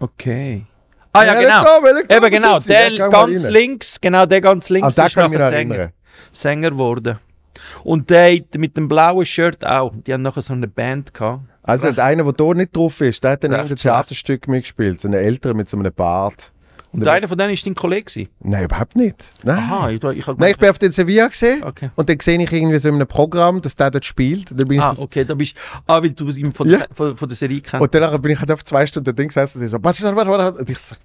okay. 0.00 0.66
Ah 1.14 1.24
ja, 1.24 1.40
genau. 1.40 1.78
ich- 1.98 2.14
Eben 2.14 2.30
genau, 2.30 2.60
der 2.60 2.90
mal 2.98 3.08
ganz 3.08 3.48
links, 3.48 3.98
genau 3.98 4.26
der 4.26 4.42
ganz 4.42 4.68
links 4.68 4.94
den 4.94 5.06
ist 5.06 5.16
nachher 5.16 5.48
Sänger. 5.48 5.92
Sänger 6.30 6.70
geworden. 6.72 7.18
Und 7.84 8.10
der 8.10 8.38
mit 8.58 8.76
dem 8.76 8.86
blauen 8.86 9.24
Shirt 9.24 9.64
auch. 9.66 9.94
Die 10.06 10.12
haben 10.12 10.20
nachher 10.20 10.42
so 10.42 10.52
eine 10.52 10.68
Band 10.68 11.14
gehabt. 11.14 11.40
Also 11.62 11.86
Recht. 11.86 11.96
der 11.96 12.04
eine, 12.04 12.22
der 12.22 12.34
hier 12.46 12.54
nicht 12.54 12.76
drauf 12.76 13.00
ist, 13.00 13.24
der 13.24 13.30
hat 13.30 13.44
dann 13.44 13.52
schlecht. 13.66 13.82
Theaterstück 13.82 14.46
mitgespielt. 14.46 15.00
So 15.00 15.08
ein 15.08 15.14
älterer 15.14 15.54
mit 15.54 15.70
so 15.70 15.78
einem 15.78 15.90
Bart. 15.90 16.52
Und 16.96 17.08
einer 17.08 17.28
von 17.28 17.36
denen 17.38 17.52
ist 17.52 17.66
dein 17.66 17.74
Kollege. 17.74 18.28
Nein, 18.40 18.64
überhaupt 18.64 18.96
nicht. 18.96 19.32
Nein. 19.42 19.58
Aha, 19.58 19.90
ich, 19.90 20.02
ich 20.02 20.26
Nein, 20.26 20.50
ich 20.50 20.58
bin 20.58 20.68
auf 20.70 20.78
den 20.78 20.92
Sevilla 20.92 21.28
gesehen 21.28 21.62
Okay. 21.62 21.90
und 21.94 22.08
dann 22.08 22.18
sehe 22.20 22.40
ich 22.42 22.50
irgendwie 22.52 22.78
so 22.78 22.88
in 22.88 22.94
einem 22.96 23.06
Programm, 23.06 23.60
dass 23.62 23.76
der 23.76 23.90
dort 23.90 24.04
spielt. 24.04 24.50
Dann 24.50 24.68
bin 24.68 24.78
ich 24.78 24.84
Ah, 24.84 24.90
das, 24.90 25.00
okay, 25.00 25.24
da 25.24 25.34
bist 25.34 25.54
Ah, 25.86 26.02
weil 26.02 26.12
du 26.12 26.28
ihn 26.30 26.52
von, 26.52 26.68
Ja. 26.68 26.78
der, 26.78 26.88
von, 26.92 27.16
von 27.16 27.28
der 27.28 27.36
Serie 27.36 27.60
kennst. 27.60 27.82
Und 27.82 27.94
danach 27.94 28.16
bin 28.18 28.32
ich 28.32 28.38
halt 28.40 28.50
auf 28.50 28.64
zwei 28.64 28.86
Stunden 28.86 29.14
Ding 29.14 29.28
gesessen 29.28 29.58
und 29.58 29.64
ich 29.64 29.70
so, 29.70 29.78
warte, 29.82 30.02
warte, 30.02 30.16
warte, 30.16 30.28
warte. 30.30 30.58
Und 30.60 30.70
ich 30.70 30.78
so, 30.78 30.96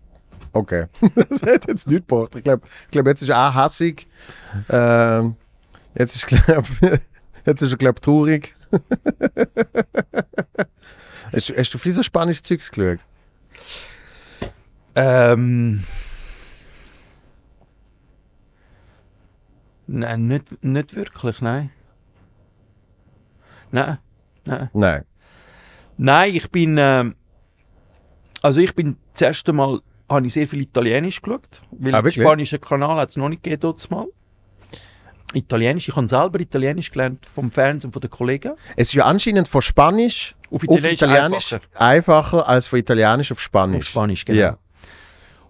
okay. 0.54 0.86
das 1.30 1.42
hat 1.42 1.68
jetzt 1.68 1.88
nichts 1.88 2.08
gebracht. 2.08 2.36
Ich 2.36 2.44
glaube, 2.44 2.64
ich 2.86 2.92
glaub, 2.92 3.08
jetzt 3.08 3.22
ist 3.22 3.30
er 3.30 3.50
auch 3.50 3.54
hassig. 3.54 4.08
Ähm, 4.70 5.36
jetzt 5.96 6.16
ist, 6.16 6.28
glaub, 6.28 6.66
jetzt 7.46 7.62
ist 7.62 7.72
er, 7.72 7.78
glaube 7.78 7.96
ich, 7.98 8.02
traurig. 8.02 8.56
hast, 11.34 11.50
du- 11.50 11.58
hast 11.58 11.74
du 11.74 11.78
viel 11.78 11.92
so 11.92 12.04
spanisches 12.04 12.44
Zeugs 12.44 12.72
geschaut? 12.72 13.00
Ähm. 14.96 15.84
Nein, 19.88 20.28
nicht, 20.28 20.64
nicht 20.64 20.96
wirklich, 20.96 21.42
nein. 21.42 21.72
Nein, 23.72 23.98
nein. 24.46 24.70
Nein. 24.74 25.04
Nein, 25.98 26.36
ich 26.36 26.50
bin. 26.50 26.78
Ähm, 26.80 27.16
also, 28.42 28.62
ich 28.62 28.74
bin 28.76 28.98
das 29.14 29.22
erste 29.22 29.54
Mal. 29.54 29.80
Habe 30.10 30.28
ich 30.28 30.34
sehr 30.34 30.46
viel 30.48 30.62
Italienisch 30.62 31.22
geschaut. 31.22 31.62
Weil 31.72 31.96
Ah, 31.96 32.02
den 32.02 32.12
spanischen 32.12 32.60
Kanal 32.60 32.98
hat 32.98 33.12
es 33.12 33.16
noch 33.18 33.30
nicht 33.30 33.44
gegeben, 33.44 33.62
dort 33.62 33.90
mal. 33.90 34.08
Italienisch. 35.34 35.88
Ich 35.88 35.96
habe 35.96 36.08
selber 36.10 36.38
Italienisch 36.42 36.92
gelernt 36.92 37.26
vom 37.26 37.50
Fernsehen 37.50 37.88
und 37.90 37.94
von 37.94 38.02
den 38.02 38.10
Kollegen. 38.10 38.52
Es 38.76 38.90
ist 38.90 38.94
ja 38.96 39.06
anscheinend 39.06 39.48
von 39.48 39.62
Spanisch 39.62 40.36
Auf 40.50 40.68
auf 40.68 40.84
Italienisch 40.84 41.56
einfacher, 41.76 42.46
als 42.46 42.68
von 42.68 42.80
Italienisch 42.80 43.32
auf 43.32 43.40
Spanisch. 43.40 43.86
Auf 43.86 43.90
Spanisch, 43.90 44.26
genau. 44.26 44.38
Ja. 44.40 44.58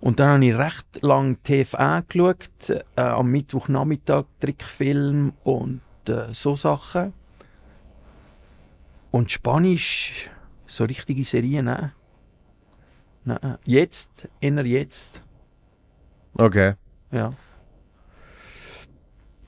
Und 0.01 0.19
dann 0.19 0.29
habe 0.29 0.45
ich 0.45 0.57
recht 0.57 1.01
lang 1.01 1.41
TV 1.43 2.01
geschaut, 2.07 2.69
äh, 2.69 3.01
am 3.01 3.31
Mittwochnachmittag 3.31 4.25
Trickfilm 4.39 5.33
und 5.43 5.81
äh, 6.07 6.33
so 6.33 6.55
Sachen. 6.55 7.13
Und 9.11 9.31
Spanisch, 9.31 10.29
so 10.65 10.85
richtige 10.85 11.23
Serien, 11.23 11.65
nein. 11.65 11.91
Nein, 13.23 13.57
jetzt, 13.65 14.27
eher 14.39 14.65
jetzt, 14.65 15.21
Okay. 16.37 16.73
ja. 17.11 17.33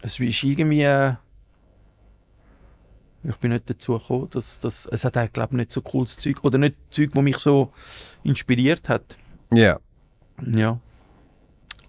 Es 0.02 0.20
ist 0.20 0.44
irgendwie... 0.44 0.84
Äh, 0.84 1.16
ich 3.24 3.38
bin 3.38 3.52
nicht 3.52 3.70
dazu 3.70 3.98
gekommen, 3.98 4.30
dass, 4.32 4.60
dass 4.60 4.86
es 4.88 5.06
hat 5.06 5.32
glaube 5.32 5.56
nicht 5.56 5.72
so 5.72 5.82
cooles 5.82 6.18
Zeug 6.18 6.44
oder 6.44 6.58
nicht 6.58 6.76
Zeug, 6.92 7.12
das 7.14 7.24
mich 7.24 7.38
so 7.38 7.72
inspiriert 8.22 8.90
hat. 8.90 9.18
Ja. 9.54 9.80
Ja. 10.42 10.80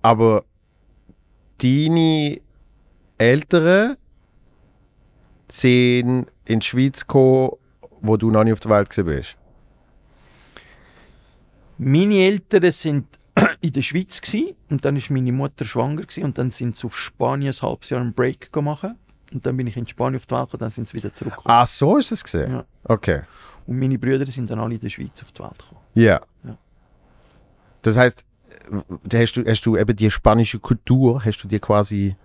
Aber 0.02 0.44
deine 1.58 2.40
Eltern 3.18 3.96
sind 5.48 6.26
in 6.44 6.60
die 6.60 6.66
Schweiz 6.66 7.00
gekommen, 7.00 7.52
wo 8.00 8.16
du 8.16 8.30
noch 8.30 8.44
nicht 8.44 8.52
auf 8.52 8.60
der 8.60 8.70
Welt 8.70 8.90
bist. 8.94 9.36
Meine 11.78 12.14
Eltern 12.18 12.70
sind 12.70 13.06
in 13.60 13.72
der 13.72 13.82
Schweiz 13.82 14.20
und 14.70 14.84
dann 14.84 14.96
ist 14.96 15.10
meine 15.10 15.32
Mutter 15.32 15.64
schwanger 15.64 16.04
und 16.22 16.38
dann 16.38 16.50
sind 16.50 16.76
sie 16.76 16.86
auf 16.86 16.96
Spanien 16.96 17.52
ein 17.52 17.62
halbes 17.62 17.90
Jahr 17.90 18.00
einen 18.00 18.12
Break 18.12 18.52
gemacht 18.52 18.94
und 19.32 19.46
dann 19.46 19.56
bin 19.56 19.66
ich 19.66 19.76
in 19.76 19.86
Spanien 19.86 20.16
auf 20.16 20.26
die 20.26 20.34
Welt 20.34 20.52
und 20.52 20.62
dann 20.62 20.70
sind 20.70 20.86
sie 20.86 20.94
wieder 20.94 21.12
zurückgekommen. 21.12 21.54
Ah, 21.54 21.66
so 21.66 21.96
ist 21.96 22.12
es 22.12 22.22
gesehen. 22.22 22.52
Ja. 22.52 22.64
Okay. 22.84 23.22
Und 23.66 23.78
meine 23.78 23.98
Brüder 23.98 24.26
sind 24.26 24.50
dann 24.50 24.60
alle 24.60 24.74
in 24.74 24.80
der 24.80 24.90
Schweiz 24.90 25.22
auf 25.22 25.32
die 25.32 25.42
Welt 25.42 25.58
gekommen. 25.58 25.80
Ja. 25.94 26.20
Ja. 26.44 26.58
Das 27.82 27.96
heißt, 27.96 28.24
hast 29.12 29.36
du, 29.36 29.44
hast 29.44 29.66
du 29.66 29.76
eben 29.76 29.96
die 29.96 30.10
spanische 30.10 30.58
Kultur, 30.58 31.24
hast 31.24 31.38
du 31.38 31.48
dir 31.48 31.60
quasi 31.60 32.16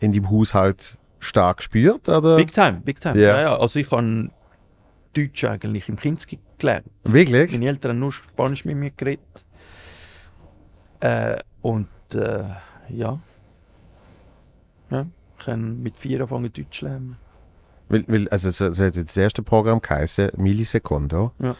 in 0.00 0.12
deinem 0.12 0.30
Haushalt 0.30 0.98
stark 1.18 1.58
gespürt? 1.58 2.08
Oder? 2.08 2.36
Big 2.36 2.52
time, 2.52 2.80
big 2.84 3.00
time. 3.00 3.18
Ja. 3.18 3.36
Ja. 3.36 3.40
Ja, 3.40 3.58
Also 3.58 3.78
ich 3.78 3.90
habe 3.90 4.30
Deutsch 5.14 5.44
eigentlich 5.44 5.88
im 5.88 5.96
Kinski 5.96 6.38
gelernt. 6.58 6.86
Wirklich? 7.04 7.52
Meine 7.52 7.66
Eltern 7.66 7.92
haben 7.92 7.98
nur 7.98 8.12
Spanisch 8.12 8.64
mit 8.64 8.76
mir 8.76 8.90
geredet. 8.90 9.44
Äh, 11.00 11.38
und 11.62 11.88
äh, 12.14 12.44
ja. 12.88 13.18
ja. 14.90 15.06
Ich 15.38 15.44
kann 15.44 15.82
mit 15.82 15.96
vier 15.96 16.20
anfangen 16.20 16.52
Deutsch 16.52 16.82
lernen. 16.82 17.16
Weil, 17.88 18.04
weil, 18.06 18.28
also 18.28 18.50
so, 18.50 18.70
so 18.70 18.84
hat 18.84 18.96
das 18.96 19.16
erste 19.16 19.42
Programm 19.42 19.80
geheißen, 19.80 20.30
Millisecondo. 20.36 21.32
Ja. 21.38 21.56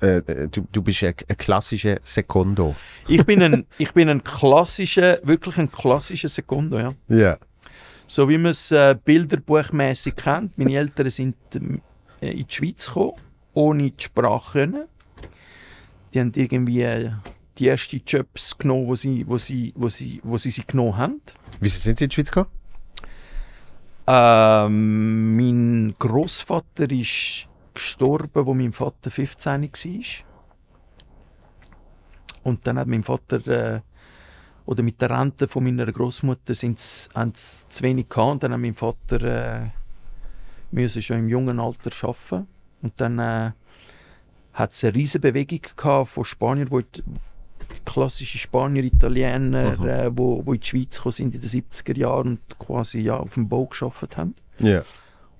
Äh, 0.00 0.48
du, 0.48 0.66
du 0.72 0.82
bist 0.82 1.02
ein, 1.02 1.14
ein 1.28 1.36
klassischer 1.36 1.98
Secondo. 2.02 2.74
Ich 3.08 3.24
bin 3.24 3.42
ein, 3.42 3.66
ich 3.78 3.92
bin 3.92 4.08
ein 4.08 4.24
klassischer, 4.24 5.18
wirklich 5.22 5.58
ein 5.58 5.70
klassischer 5.70 6.28
Sekundo, 6.28 6.78
ja. 6.78 6.94
Ja. 7.08 7.38
So 8.06 8.28
wie 8.28 8.38
man 8.38 8.50
es 8.50 8.72
äh, 8.72 8.96
bilderbuchmäßig 9.04 10.16
kennt. 10.16 10.58
Meine 10.58 10.74
Eltern 10.74 11.10
sind 11.10 11.36
äh, 11.54 12.30
in 12.30 12.46
die 12.46 12.46
Schweiz 12.48 12.86
gekommen, 12.86 13.12
ohne 13.54 13.90
die 13.90 14.02
Sprache 14.02 14.52
können. 14.52 14.84
Die 16.12 16.20
haben 16.20 16.32
irgendwie 16.34 16.82
äh, 16.82 17.10
die 17.58 17.68
ersten 17.68 18.02
Jobs 18.04 18.56
genommen, 18.58 18.88
wo 18.88 18.94
sie, 18.96 19.24
wo 19.28 19.38
sie, 19.38 19.72
wo 19.76 19.88
sie, 19.88 20.20
wo 20.24 20.38
sie 20.38 20.50
sie 20.50 20.66
genommen 20.66 20.96
haben. 20.96 21.20
Wieso 21.60 21.78
sind 21.78 21.98
sie 21.98 22.04
in 22.04 22.08
die 22.08 22.14
Schweiz 22.14 22.30
gekommen? 22.30 22.50
Ähm, 24.06 25.36
mein 25.36 25.94
Großvater 25.98 26.90
ist 26.90 27.46
gestorben, 27.74 28.46
wo 28.46 28.54
mein 28.54 28.72
Vater 28.72 29.10
15 29.10 29.62
war. 29.62 29.70
Und 32.42 32.66
dann 32.66 32.78
hat 32.78 32.86
mein 32.88 33.02
Vater 33.02 33.46
äh, 33.46 33.80
oder 34.66 34.82
mit 34.82 35.00
der 35.00 35.10
Rente 35.10 35.48
von 35.48 35.64
meiner 35.64 35.90
Großmutter 35.90 36.54
sind 36.54 36.78
zu 36.78 37.82
wenig 37.82 38.08
gehabt. 38.08 38.32
Und 38.32 38.42
dann 38.42 38.52
hat 38.52 38.60
mein 38.60 38.74
Vater 38.74 39.22
äh, 39.22 39.68
müssen 40.70 41.02
schon 41.02 41.18
im 41.18 41.28
jungen 41.28 41.60
Alter 41.60 41.90
arbeiten. 42.06 42.46
Und 42.82 42.92
dann 42.96 43.18
äh, 43.18 43.50
hat 44.54 44.72
es 44.72 44.82
eine 44.84 44.94
riesige 44.94 45.20
Bewegung 45.32 45.60
gehabt 45.76 46.10
von 46.10 46.24
Spaniern, 46.24 46.70
wo 46.70 46.80
die 46.80 47.02
klassische 47.84 48.38
Spanier, 48.38 48.84
Italiener, 48.84 49.76
Mhm. 49.78 49.86
äh, 49.88 50.18
wo, 50.18 50.44
wo 50.46 50.52
in 50.54 50.60
die 50.60 50.66
Schweiz 50.66 50.96
gekommen 50.96 51.12
sind 51.12 51.34
in 51.34 51.40
den 51.40 51.50
70er 51.50 51.96
Jahren 51.96 52.28
und 52.38 52.58
quasi 52.58 53.00
ja, 53.00 53.16
auf 53.16 53.34
dem 53.34 53.48
Bau 53.48 53.66
geschafft 53.66 54.16
haben. 54.16 54.34
Ja. 54.58 54.78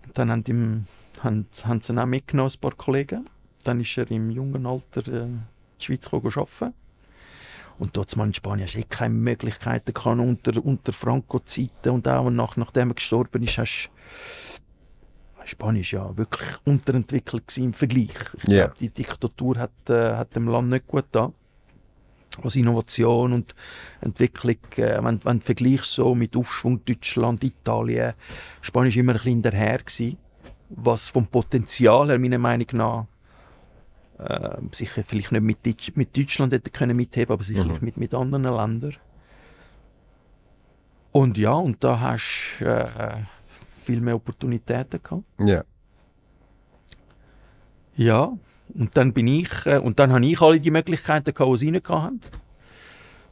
Und 0.06 0.18
dann 0.18 0.30
haben, 0.30 0.44
die, 0.44 0.50
ihm- 0.52 0.84
haben, 1.22 1.46
haben 1.64 1.80
sie 1.80 1.92
ihn 1.92 1.98
auch 1.98 2.06
mitgenommen, 2.06 2.50
ein 2.54 2.60
paar 2.60 2.74
Kollegen. 2.74 3.28
Dann 3.64 3.80
ist 3.80 3.96
er 3.98 4.10
im 4.10 4.30
jungen 4.30 4.66
Alter 4.66 5.06
äh, 5.08 5.22
in 5.24 5.42
die 5.80 5.84
Schweiz 5.84 6.04
gekommen 6.04 6.32
arbeiten. 6.34 6.74
Und 7.78 7.96
dort 7.96 8.12
in 8.12 8.34
Spanien 8.34 8.66
hast 8.66 8.74
du 8.74 8.80
eh 8.80 8.84
keine 8.88 9.14
Möglichkeiten 9.14 9.94
gehabt, 9.94 10.20
unter, 10.20 10.62
unter 10.64 10.92
Franco-Zeiten 10.92 11.90
und 11.90 12.06
auch 12.06 12.28
nach, 12.28 12.56
nachdem 12.58 12.90
er 12.90 12.94
gestorben 12.94 13.42
ist, 13.42 13.56
hast 13.56 13.90
Spanien 15.46 15.84
ja 15.88 16.14
wirklich 16.16 16.48
unterentwickelt 16.64 17.56
im 17.56 17.72
Vergleich. 17.72 18.10
Ich 18.36 18.44
Ja. 18.44 18.64
glaube, 18.66 18.74
die 18.80 18.90
Diktatur 18.90 19.56
hat, 19.56 19.70
äh, 19.88 20.14
hat 20.14 20.36
dem 20.36 20.46
Land 20.48 20.68
nicht 20.68 20.86
gut 20.86 21.06
da. 21.12 21.32
Was 22.42 22.54
Innovation 22.54 23.32
und 23.32 23.54
Entwicklung, 24.02 24.56
äh, 24.76 25.02
wenn, 25.02 25.24
wenn 25.24 25.40
du 25.40 25.44
vergleichst 25.44 25.92
so 25.92 26.14
mit 26.14 26.36
Aufschwung 26.36 26.84
Deutschland, 26.84 27.42
Italien, 27.42 28.12
Spanien 28.60 28.94
war 28.94 29.00
immer 29.00 29.12
ein 29.12 29.16
bisschen 29.16 29.32
hinterher 29.32 29.78
gewesen, 29.78 30.18
was 30.70 31.08
vom 31.08 31.26
Potenzial 31.26 32.08
her 32.08 32.18
meiner 32.18 32.38
Meinung 32.38 32.66
nach 32.72 33.06
äh, 34.18 34.58
sicher 34.72 35.02
vielleicht 35.02 35.32
nicht 35.32 35.42
mit, 35.42 35.66
Deutsch, 35.66 35.92
mit 35.96 36.16
Deutschland 36.16 36.52
hätte 36.52 36.70
können 36.70 36.96
mitheben, 36.96 37.32
aber 37.32 37.42
sicherlich 37.44 37.80
Mhm. 37.80 37.84
mit, 37.84 37.96
mit 37.96 38.14
anderen 38.14 38.44
Ländern. 38.44 38.96
Und 41.12 41.38
ja, 41.38 41.52
und 41.52 41.82
da 41.82 41.98
hast 42.00 42.56
du 42.60 42.64
äh, 42.66 42.86
viel 43.78 44.00
mehr 44.00 44.14
Opportunitäten 44.16 45.02
gehabt. 45.02 45.24
Ja. 45.38 45.64
Ja, 47.96 48.32
und 48.74 48.96
dann 48.96 49.12
bin 49.12 49.26
ich, 49.26 49.50
äh, 49.66 49.78
und 49.78 49.98
dann 49.98 50.12
habe 50.12 50.24
ich 50.24 50.40
alle 50.40 50.60
die 50.60 50.70
Möglichkeiten 50.70 51.34
gehabt, 51.34 51.52
die 51.54 51.58
sie 51.58 51.70
nicht 51.72 51.88
hatten, 51.88 52.20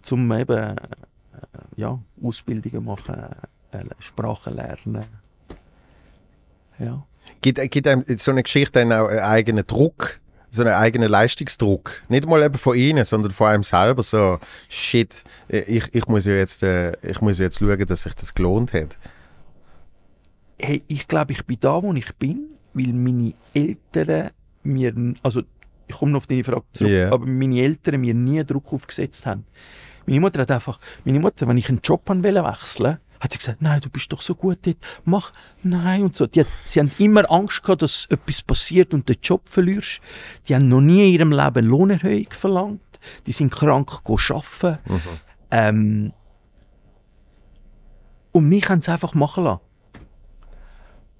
zum 0.02 0.30
eben 0.32 0.58
äh, 0.58 0.76
ja, 1.76 1.98
Ausbildungen 2.22 2.84
machen, 2.84 3.14
äh, 3.70 3.84
Sprachen 4.00 4.56
lernen. 4.56 5.04
Ja. 6.78 7.04
Gibt, 7.40 7.60
gibt 7.70 7.86
einem 7.86 8.04
so 8.16 8.30
eine 8.30 8.42
Geschichte 8.42 8.80
auch 8.80 9.08
einen 9.08 9.18
eigenen 9.20 9.66
Druck, 9.66 10.20
so 10.50 10.62
einen 10.62 10.72
eigenen 10.74 11.08
Leistungsdruck? 11.08 12.02
Nicht 12.08 12.26
mal 12.26 12.42
eben 12.42 12.56
von 12.58 12.76
ihnen, 12.76 13.04
sondern 13.04 13.32
von 13.32 13.48
einem 13.48 13.62
selber 13.62 14.02
so, 14.02 14.38
shit, 14.68 15.24
ich, 15.48 15.84
ich, 15.92 16.06
muss, 16.06 16.24
ja 16.26 16.34
jetzt, 16.34 16.62
äh, 16.62 16.92
ich 17.02 17.20
muss 17.20 17.38
ja 17.38 17.44
jetzt 17.44 17.58
schauen, 17.58 17.78
dass 17.86 18.02
sich 18.02 18.14
das 18.14 18.34
gelohnt 18.34 18.72
hat. 18.72 18.98
Hey, 20.58 20.82
ich 20.88 21.06
glaube, 21.06 21.32
ich 21.32 21.44
bin 21.44 21.58
da, 21.60 21.80
wo 21.82 21.92
ich 21.94 22.12
bin, 22.16 22.48
weil 22.74 22.92
meine 22.92 23.34
Eltern 23.54 24.30
mir, 24.64 24.92
also 25.22 25.42
ich 25.86 25.94
komme 25.94 26.12
noch 26.12 26.18
auf 26.18 26.26
deine 26.26 26.44
Frage 26.44 26.64
zurück, 26.72 26.90
Ja. 26.92 27.12
aber 27.12 27.24
meine 27.26 27.60
Eltern 27.60 28.00
mir 28.00 28.14
nie 28.14 28.44
Druck 28.44 28.72
aufgesetzt 28.72 29.24
haben. 29.26 29.44
Meine 30.06 30.20
Mutter 30.20 30.40
hat 30.40 30.50
einfach, 30.50 30.80
meine 31.04 31.20
Mutter, 31.20 31.46
wenn 31.46 31.56
ich 31.58 31.68
einen 31.68 31.80
Job 31.82 32.08
an 32.10 32.24
wollte 32.24 32.42
wechseln, 32.44 32.98
hat 33.20 33.32
sie 33.32 33.38
gesagt, 33.38 33.62
nein, 33.62 33.80
du 33.80 33.90
bist 33.90 34.12
doch 34.12 34.22
so 34.22 34.34
gut 34.34 34.58
dort, 34.62 34.76
mach, 35.04 35.32
nein 35.62 36.02
und 36.02 36.16
so. 36.16 36.26
Die 36.26 36.40
hat, 36.40 36.48
sie 36.66 36.80
haben 36.80 36.90
immer 36.98 37.30
Angst 37.30 37.62
gehabt, 37.62 37.82
dass 37.82 38.06
etwas 38.06 38.42
passiert 38.42 38.94
und 38.94 39.08
den 39.08 39.16
Job 39.22 39.48
verlierst. 39.48 40.00
Die 40.48 40.54
haben 40.54 40.68
noch 40.68 40.80
nie 40.80 41.08
in 41.08 41.14
ihrem 41.14 41.32
Leben 41.32 41.66
Lohnerhöhung 41.66 42.28
verlangt. 42.30 42.80
Die 43.26 43.32
sind 43.32 43.52
krank 43.52 43.90
arbeiten. 44.04 44.78
Ähm, 45.50 46.12
und 48.32 48.48
mich 48.48 48.68
haben 48.68 48.82
sie 48.82 48.92
einfach 48.92 49.14
machen 49.14 49.44
lassen. 49.44 49.60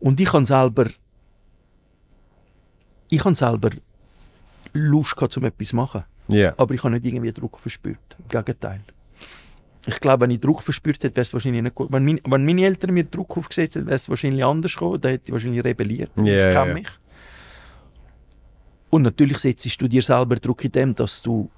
Und 0.00 0.20
ich 0.20 0.32
habe 0.32 0.46
selber, 0.46 0.86
ich 3.08 3.24
habe 3.24 3.34
selber 3.34 3.70
Lust 4.72 5.16
gehabt, 5.16 5.36
um 5.36 5.44
etwas 5.44 5.68
zu 5.68 5.76
machen. 5.76 6.04
Ja. 6.28 6.54
Aber 6.56 6.74
ich 6.74 6.84
habe 6.84 6.94
nicht 6.94 7.06
irgendwie 7.06 7.32
Druck 7.32 7.58
verspürt. 7.58 8.16
Im 8.18 8.28
Gegenteil. 8.28 8.82
Ich 9.88 10.00
glaube, 10.00 10.22
wenn 10.22 10.30
ich 10.30 10.40
Druck 10.40 10.62
verspürt 10.62 11.02
hätte, 11.02 11.16
wäre 11.16 11.22
es 11.22 11.32
wahrscheinlich 11.32 11.62
nicht 11.62 11.74
gut. 11.74 11.88
Wenn, 11.90 12.04
mein, 12.04 12.20
wenn 12.26 12.44
meine 12.44 12.64
Eltern 12.64 12.92
mir 12.92 13.04
Druck 13.04 13.36
aufgesetzt 13.36 13.76
hätten, 13.76 13.86
wäre 13.86 13.96
es 13.96 14.08
wahrscheinlich 14.08 14.44
anders 14.44 14.74
gekommen. 14.74 15.00
Dann 15.00 15.12
hätte 15.12 15.24
ich 15.26 15.32
wahrscheinlich 15.32 15.64
rebelliert. 15.64 16.10
Ja, 16.16 16.22
ich 16.24 16.54
kenne 16.54 16.68
ja. 16.68 16.74
mich. 16.74 16.88
Und 18.90 19.02
natürlich 19.02 19.38
setzt 19.38 19.80
du 19.80 19.88
dir 19.88 20.02
selber 20.02 20.36
Druck 20.36 20.64
in 20.64 20.72
dem, 20.72 20.94
dass 20.94 21.22
du, 21.22 21.50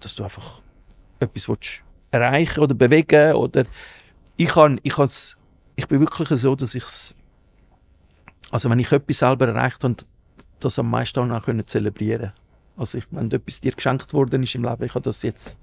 dass 0.00 0.14
du 0.14 0.24
einfach 0.24 0.62
etwas 1.20 1.48
willst 1.48 1.82
erreichen 2.10 2.60
oder 2.60 2.74
bewegen 2.74 3.34
oder 3.34 3.64
ich 4.36 4.48
kann, 4.48 4.78
ich 4.82 4.92
kann's, 4.92 5.36
ich 5.74 5.88
bin 5.88 6.00
wirklich 6.00 6.28
so, 6.28 6.54
dass 6.54 6.74
ich 6.74 6.84
also 8.54 8.70
wenn 8.70 8.78
ich 8.78 8.92
etwas 8.92 9.18
selber 9.18 9.48
erreicht 9.48 9.82
habe, 9.82 9.96
das 10.60 10.78
am 10.78 10.88
meisten 10.88 11.32
auch 11.32 11.44
können 11.44 11.66
zelebrieren. 11.66 12.32
Also 12.76 12.98
ich, 12.98 13.04
wenn 13.10 13.30
etwas 13.30 13.60
dir 13.60 13.72
geschenkt 13.72 14.12
worden 14.12 14.44
ist 14.44 14.54
im 14.54 14.62
Leben, 14.62 14.84
ich 14.84 14.94
habe 14.94 15.02
das 15.02 15.22
jetzt 15.22 15.56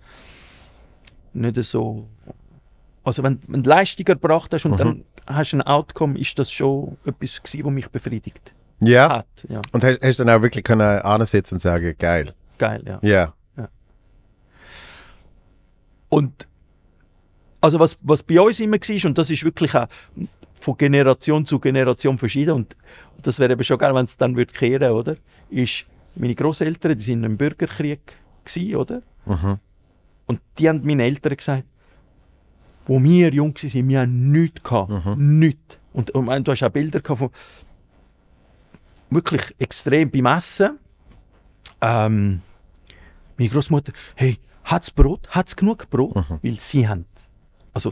nicht 1.34 1.63
so. 1.63 2.07
Also 3.03 3.23
wenn, 3.23 3.39
wenn 3.47 3.63
du 3.63 3.69
Leistung 3.69 4.05
erbracht 4.07 4.53
hast 4.53 4.65
und 4.65 4.73
Mhm. 4.73 4.77
dann 4.77 5.03
hast 5.27 5.53
du 5.53 5.57
ein 5.57 5.61
Outcome, 5.63 6.17
ist 6.19 6.38
das 6.38 6.51
schon 6.51 6.97
etwas 7.05 7.41
gewesen, 7.41 7.65
was 7.65 7.71
mich 7.73 7.88
befriedigt 7.89 8.53
Ja. 8.79 9.09
hat. 9.19 9.27
Ja, 9.49 9.61
Und 9.71 9.84
hast, 9.84 10.01
hast 10.03 10.19
du 10.19 10.23
dann 10.25 10.38
auch 10.38 10.41
wirklich 10.43 10.63
können 10.63 10.82
ansitzen 10.82 11.55
und 11.55 11.59
sagen, 11.59 11.95
geil. 11.97 12.34
geil, 12.57 12.84
ja. 12.86 12.99
Ja. 13.01 13.34
Und 16.09 16.47
also 17.61 17.79
was, 17.79 17.95
was 18.03 18.23
bei 18.23 18.39
uns 18.41 18.59
immer 18.59 18.77
war, 18.77 19.05
und 19.09 19.17
das 19.17 19.29
ist 19.29 19.43
wirklich 19.43 19.73
auch 19.75 19.88
von 20.59 20.77
Generation 20.77 21.45
zu 21.45 21.59
Generation 21.59 22.17
verschieden, 22.17 22.51
und 22.51 22.75
das 23.21 23.39
wäre 23.39 23.53
eben 23.53 23.63
schon 23.63 23.77
geil, 23.77 23.93
wenn 23.95 24.05
es 24.05 24.17
dann 24.17 24.36
würde 24.36 24.51
kehren, 24.53 24.91
oder? 24.91 25.15
Ist, 25.49 25.86
meine 26.15 26.36
Großeltern, 26.36 26.97
die 26.97 27.03
sind 27.03 27.23
im 27.23 27.38
Bürgerkrieg 27.38 28.01
gewesen, 28.43 28.75
oder? 28.75 29.01
Mhm. 29.25 29.57
Und 30.32 30.41
die 30.57 30.69
haben 30.69 30.82
meinen 30.86 31.01
Eltern 31.01 31.36
gesagt, 31.36 31.65
wo 32.86 33.03
wir 33.03 33.34
jung 33.34 33.53
waren, 33.53 33.89
wir 33.89 33.99
haben 33.99 34.32
nichts 34.32 34.63
gehabt. 34.63 35.17
Nichts. 35.17 35.77
Und, 35.91 36.11
und 36.11 36.23
meine, 36.23 36.41
du 36.41 36.53
hast 36.53 36.63
auch 36.63 36.69
Bilder 36.69 37.01
von 37.03 37.32
wirklich 39.09 39.41
extrem 39.59 40.09
beim 40.09 40.25
Essen. 40.27 40.79
Ähm, 41.82 42.41
meine 43.38 43.49
Großmutter, 43.49 43.91
hey, 44.15 44.39
hat's 44.63 44.89
Brot? 44.89 45.27
Hat's 45.32 45.53
genug 45.53 45.89
Brot? 45.89 46.15
Weil 46.41 46.59
sie 46.61 46.88
haben. 46.88 47.03
Also 47.73 47.91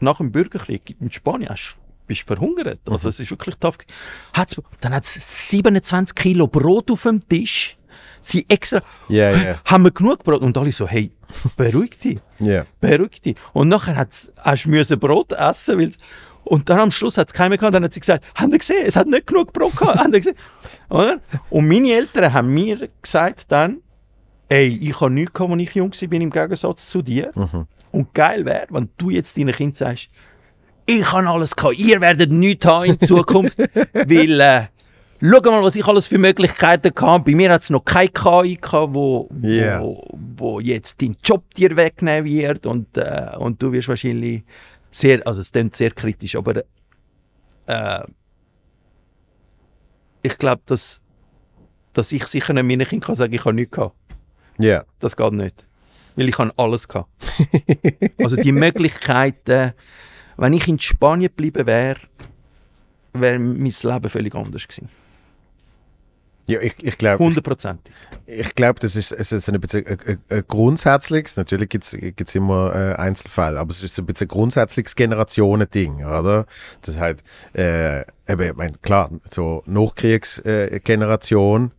nach 0.00 0.16
dem 0.16 0.32
Bürgerkrieg 0.32 0.96
in 0.98 1.12
Spanien 1.12 1.50
hast, 1.50 1.76
bist 2.08 2.22
du 2.22 2.34
verhungert. 2.34 2.80
Also 2.90 3.08
es 3.08 3.20
ist 3.20 3.30
wirklich 3.30 3.54
tough. 3.54 3.78
Hat's, 4.32 4.60
dann 4.80 4.94
hat 4.94 5.04
es 5.04 5.50
27 5.50 6.12
Kilo 6.16 6.48
Brot 6.48 6.90
auf 6.90 7.04
dem 7.04 7.20
Tisch. 7.28 7.78
Sie 8.22 8.46
extra. 8.48 8.80
Ja, 9.08 9.30
ja. 9.30 9.60
Haben 9.64 9.84
wir 9.84 9.90
genug 9.90 10.22
Brot? 10.22 10.42
Und 10.42 10.56
alle 10.56 10.72
so, 10.72 10.86
hey, 10.86 11.10
beruhig 11.56 11.98
dich. 11.98 12.18
Ja. 12.40 12.66
Beruhig 12.80 13.20
dich. 13.20 13.36
Und 13.52 13.68
nachher 13.68 13.96
hat's, 13.96 14.32
hast 14.36 14.64
du 14.64 14.96
Brot 14.96 15.32
essen, 15.32 15.78
weil's, 15.78 15.96
und 16.44 16.68
dann 16.68 16.80
am 16.80 16.90
Schluss 16.90 17.18
hat 17.18 17.28
es 17.28 17.34
keiner 17.34 17.50
mehr 17.50 17.58
gehabt. 17.58 17.74
Dann 17.74 17.84
hat 17.84 17.92
sie 17.92 18.00
gesagt, 18.00 18.24
haben 18.34 18.50
Sie 18.50 18.58
gesehen, 18.58 18.84
es 18.84 18.96
hat 18.96 19.06
nicht 19.06 19.28
genug 19.28 19.52
Brot 19.52 19.76
gehabt. 19.76 19.98
haben 19.98 20.12
Sie 20.12 20.18
gesehen? 20.18 20.36
Oder? 20.88 21.20
Und 21.50 21.68
meine 21.68 21.92
Eltern 21.92 22.32
haben 22.32 22.48
mir 22.52 22.88
gesagt 23.00 23.44
dann, 23.48 23.78
ey, 24.48 24.76
ich 24.80 25.00
habe 25.00 25.12
nichts 25.12 25.32
gehabt, 25.32 25.52
als 25.52 25.60
ich 25.62 25.74
jung 25.74 25.92
war, 25.92 26.20
im 26.20 26.30
Gegensatz 26.30 26.88
zu 26.88 27.02
dir. 27.02 27.32
Und 27.92 28.12
geil 28.14 28.44
wäre, 28.44 28.66
wenn 28.70 28.88
du 28.98 29.10
jetzt 29.10 29.38
deinen 29.38 29.54
Kind 29.54 29.76
sagst, 29.76 30.08
ich 30.84 31.12
habe 31.12 31.28
alles 31.28 31.54
gehabt, 31.54 31.78
ihr 31.78 32.00
werdet 32.00 32.32
nichts 32.32 32.66
haben 32.66 32.86
in 32.86 33.00
Zukunft, 33.00 33.58
weil, 33.92 34.40
äh, 34.40 34.62
schau 35.22 35.50
mal, 35.50 35.62
was 35.62 35.76
ich 35.76 35.86
alles 35.86 36.06
für 36.06 36.18
Möglichkeiten 36.18 36.92
hatte. 36.94 37.24
Bei 37.24 37.34
mir 37.34 37.50
hat 37.52 37.62
es 37.62 37.70
noch 37.70 37.84
keine 37.84 38.08
KI 38.08 38.56
gehabt, 38.60 38.94
wo, 38.94 39.28
Ja. 39.40 39.80
wo, 39.80 40.04
wo 40.36 40.60
jetzt 40.60 41.00
deinen 41.00 41.16
Job 41.22 41.54
dir 41.54 41.76
wegnehmen 41.76 42.24
wird 42.24 42.66
und, 42.66 42.96
äh, 42.96 43.30
und 43.38 43.62
du 43.62 43.72
wirst 43.72 43.88
wahrscheinlich 43.88 44.42
sehr, 44.90 45.26
also 45.26 45.40
es 45.40 45.52
klingt 45.52 45.76
sehr 45.76 45.92
kritisch, 45.92 46.36
aber 46.36 46.62
äh, 47.66 48.00
ich 50.22 50.36
glaube, 50.38 50.62
dass, 50.66 51.00
dass 51.92 52.12
ich 52.12 52.26
sicher 52.26 52.52
nicht 52.52 52.64
meinen 52.64 52.86
Kindern 52.86 53.06
kann 53.06 53.14
sagen, 53.16 53.32
ich 53.32 53.44
habe 53.44 53.54
nichts 53.54 53.72
gehabt. 53.76 53.96
Ja. 54.58 54.84
Das 54.98 55.16
geht 55.16 55.32
nicht. 55.32 55.64
Weil 56.14 56.28
ich 56.28 56.38
habe 56.38 56.52
alles 56.56 56.86
gehabt. 56.86 57.10
also 58.18 58.36
die 58.36 58.52
Möglichkeiten, 58.52 59.72
wenn 60.36 60.52
ich 60.52 60.68
in 60.68 60.78
Spanien 60.78 61.28
geblieben 61.28 61.66
wäre, 61.66 61.98
wäre 63.14 63.38
mein 63.38 63.72
Leben 63.82 64.08
völlig 64.08 64.34
anders 64.34 64.66
gewesen. 64.68 64.88
Ja, 66.52 66.60
ich, 66.60 66.74
ich 66.82 66.98
glaube, 66.98 67.24
Hundertprozentig. 67.24 67.94
ich 68.26 68.54
glaub, 68.54 68.78
das 68.80 68.94
ist, 68.94 69.10
es 69.10 69.32
ist 69.32 69.48
ein 69.48 69.58
bisschen 69.58 69.86
ein, 69.86 69.98
ein, 70.06 70.18
ein 70.28 70.44
grundsätzliches, 70.46 71.36
natürlich 71.36 71.70
gibt 71.70 71.84
es 71.84 72.34
immer 72.34 72.74
äh, 72.74 72.94
Einzelfälle, 72.94 73.58
aber 73.58 73.70
es 73.70 73.82
ist 73.82 73.98
ein 73.98 74.04
bisschen 74.04 74.26
ein 74.26 74.28
grundsätzliches 74.28 74.94
Generationending, 74.94 76.04
oder? 76.04 76.44
Das 76.82 76.98
heißt, 76.98 77.22
äh, 77.54 78.00
eben, 78.28 78.42
ich 78.42 78.54
mein, 78.54 78.80
klar, 78.82 79.10
so 79.30 79.62
Nachkriegsgeneration 79.64 80.76
äh, 80.76 80.80
Generation. 80.80 81.72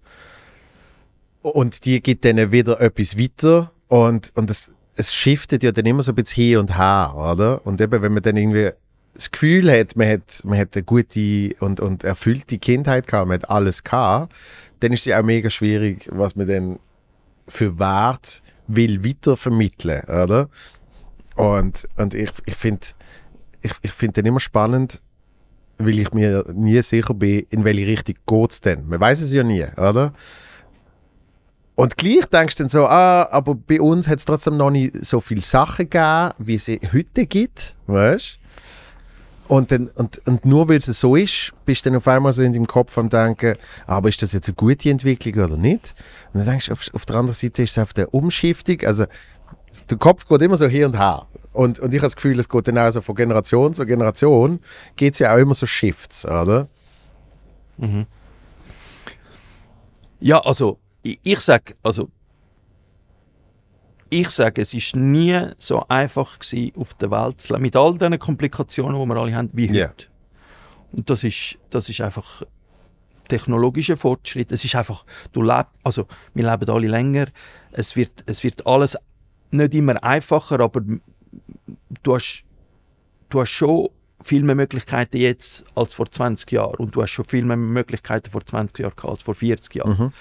und 1.44 1.86
die 1.86 2.02
gibt 2.02 2.26
dann 2.26 2.52
wieder 2.52 2.82
etwas 2.82 3.16
weiter 3.16 3.72
und, 3.90 4.32
und 4.36 4.50
es, 4.50 4.72
es 4.96 5.14
shiftet 5.14 5.62
ja 5.62 5.72
dann 5.72 5.86
immer 5.86 6.02
so 6.02 6.14
ein 6.14 6.16
bisschen 6.16 6.44
hin 6.44 6.58
und 6.58 6.78
her, 6.78 7.14
oder? 7.16 7.66
Und 7.66 7.80
eben, 7.80 8.02
wenn 8.02 8.14
man 8.14 8.24
dann 8.24 8.38
irgendwie 8.38 8.72
das 9.14 9.32
Gefühl 9.32 9.72
hat, 9.72 9.96
man 9.96 10.10
hat, 10.10 10.42
man 10.44 10.58
hat 10.58 10.76
eine 10.76 10.84
gute 10.84 11.56
und, 11.60 11.80
und 11.80 12.04
erfüllte 12.04 12.58
Kindheit 12.58 13.08
gehabt, 13.08 13.28
man 13.28 13.36
hat 13.36 13.50
alles 13.50 13.84
gehabt, 13.84 14.34
dann 14.84 14.92
ist 14.92 15.08
es 15.08 15.14
auch 15.14 15.24
mega 15.24 15.50
schwierig, 15.50 16.10
was 16.12 16.36
man 16.36 16.48
dann 16.48 16.80
für 17.48 17.80
Wert 17.80 18.42
will 18.68 19.04
weitervermitteln, 19.04 20.04
oder? 20.04 20.50
Und, 21.36 21.88
und 21.98 22.14
ich, 22.14 22.32
ich 22.46 22.56
finde 22.56 22.86
ich, 23.62 23.72
ich 23.82 23.92
find 23.92 24.18
dann 24.18 24.26
immer 24.26 24.40
spannend, 24.40 25.02
weil 25.78 26.00
ich 26.00 26.14
mir 26.14 26.46
nie 26.54 26.82
sicher 26.82 27.14
bin, 27.14 27.46
in 27.50 27.64
welche 27.64 27.88
Richtung 27.88 28.16
geht 28.26 28.52
es 28.52 28.62
denn. 28.62 28.88
Man 28.88 29.00
weiß 29.00 29.22
es 29.22 29.34
ja 29.34 29.44
nie, 29.44 29.66
oder? 29.78 30.14
Und 31.76 31.98
gleich 31.98 32.26
denkst 32.26 32.56
du 32.56 32.64
dann 32.64 32.70
so, 32.70 32.86
ah, 32.86 33.28
aber 33.32 33.56
bei 33.56 33.82
uns 33.82 34.08
hat 34.08 34.20
es 34.20 34.26
trotzdem 34.26 34.58
noch 34.58 34.70
nicht 34.70 35.04
so 35.04 35.20
viele 35.20 35.42
Sachen 35.42 35.90
gegeben, 35.90 36.34
wie 36.38 36.56
es 36.56 36.68
heute 36.68 37.26
gibt, 37.26 37.76
weißt 37.88 38.38
und, 39.48 39.72
dann, 39.72 39.88
und, 39.90 40.22
und 40.26 40.46
nur 40.46 40.70
weil 40.70 40.78
es 40.78 40.86
so 40.86 41.16
ist, 41.16 41.54
bist 41.66 41.86
du 41.86 41.90
dann 41.90 41.98
auf 41.98 42.08
einmal 42.08 42.34
so 42.34 42.42
in 42.42 42.54
deinem 42.54 42.68
Kopf 42.68 42.98
am 42.98 43.10
denken, 43.10 43.56
aber 43.86 44.10
ist 44.10 44.22
das 44.22 44.34
jetzt 44.34 44.48
eine 44.48 44.56
gute 44.56 44.90
Entwicklung 44.90 45.46
oder 45.46 45.58
nicht? 45.58 45.96
Und 46.34 46.40
dann 46.40 46.48
denkst 46.48 46.68
du, 46.68 46.72
auf, 46.74 46.90
auf 46.94 47.06
der 47.06 47.18
anderen 47.18 47.36
Seite 47.36 47.64
ist 47.64 47.72
es 47.72 47.78
auf 47.78 47.94
der 47.94 48.14
Umschiftung, 48.14 48.82
also 48.86 49.06
der 49.90 49.98
Kopf 49.98 50.28
geht 50.28 50.42
immer 50.42 50.58
so 50.58 50.68
hier 50.68 50.86
und 50.86 50.98
her. 50.98 51.26
Und, 51.52 51.80
und 51.80 51.94
ich 51.94 52.00
habe 52.00 52.08
das 52.08 52.16
Gefühl, 52.16 52.40
es 52.40 52.50
geht 52.50 52.68
dann 52.68 52.78
auch 52.78 52.92
so 52.92 53.02
von 53.02 53.16
Generation 53.16 53.74
zu 53.74 53.86
Generation, 53.86 54.60
geht 54.96 55.14
es 55.14 55.20
ja 55.20 55.34
auch 55.34 55.40
immer 55.40 55.54
so 55.54 55.66
Shifts, 55.66 56.26
oder? 56.26 56.68
Ja, 60.20 60.40
also 60.40 60.80
ich, 61.02 61.20
ich 61.24 61.40
sage, 61.40 61.76
also 61.84 62.10
ich 64.14 64.30
sage, 64.30 64.62
es 64.62 64.74
ist 64.74 64.96
nie 64.96 65.40
so 65.58 65.86
einfach 65.88 66.40
gewesen, 66.40 66.72
auf 66.78 66.94
der 66.96 67.12
Welt 67.12 67.42
zu 67.42 67.54
leben, 67.54 67.64
mit 67.64 67.76
all 67.76 67.98
diesen 67.98 68.20
Komplikationen, 68.20 69.00
die 69.02 69.08
wir 69.08 69.18
alle 69.18 69.36
haben, 69.36 69.50
wie 69.54 69.70
heute. 69.70 70.06
Und 70.92 71.10
das 71.10 71.24
ist, 71.24 71.58
das 71.72 71.90
ist 71.90 72.02
einfach 72.02 72.44
technologischer 73.28 73.98
Fortschritt. 73.98 74.52
Es 74.52 74.64
ist 74.64 74.76
einfach, 74.76 75.06
du 75.32 75.42
lebst, 75.42 75.72
also 75.84 76.08
wir 76.34 76.50
leben 76.50 76.70
alle 76.70 76.88
länger. 76.88 77.28
Es 77.72 77.96
wird, 77.96 78.24
es 78.28 78.44
wird 78.44 78.68
alles 78.68 78.98
nicht 79.52 79.74
immer 79.74 80.04
einfacher, 80.04 80.60
aber 80.60 80.82
du 82.04 82.16
hast, 82.16 82.44
du 83.30 83.42
hast 83.42 83.50
schon 83.50 83.90
viel 84.22 84.44
mehr 84.44 84.56
Möglichkeiten 84.56 85.18
jetzt 85.18 85.66
als 85.76 85.96
vor 85.96 86.10
20 86.10 86.52
Jahren 86.52 86.76
und 86.76 86.96
du 86.96 87.02
hast 87.02 87.12
schon 87.12 87.26
viel 87.26 87.44
mehr 87.44 87.58
Möglichkeiten 87.58 88.30
vor 88.30 88.46
20 88.46 88.80
Jahren 88.80 88.96
gehabt 88.96 89.12
als 89.12 89.24
vor 89.24 89.36
40 89.36 89.76
Jahren. 89.76 89.98
Mhm. 89.98 90.14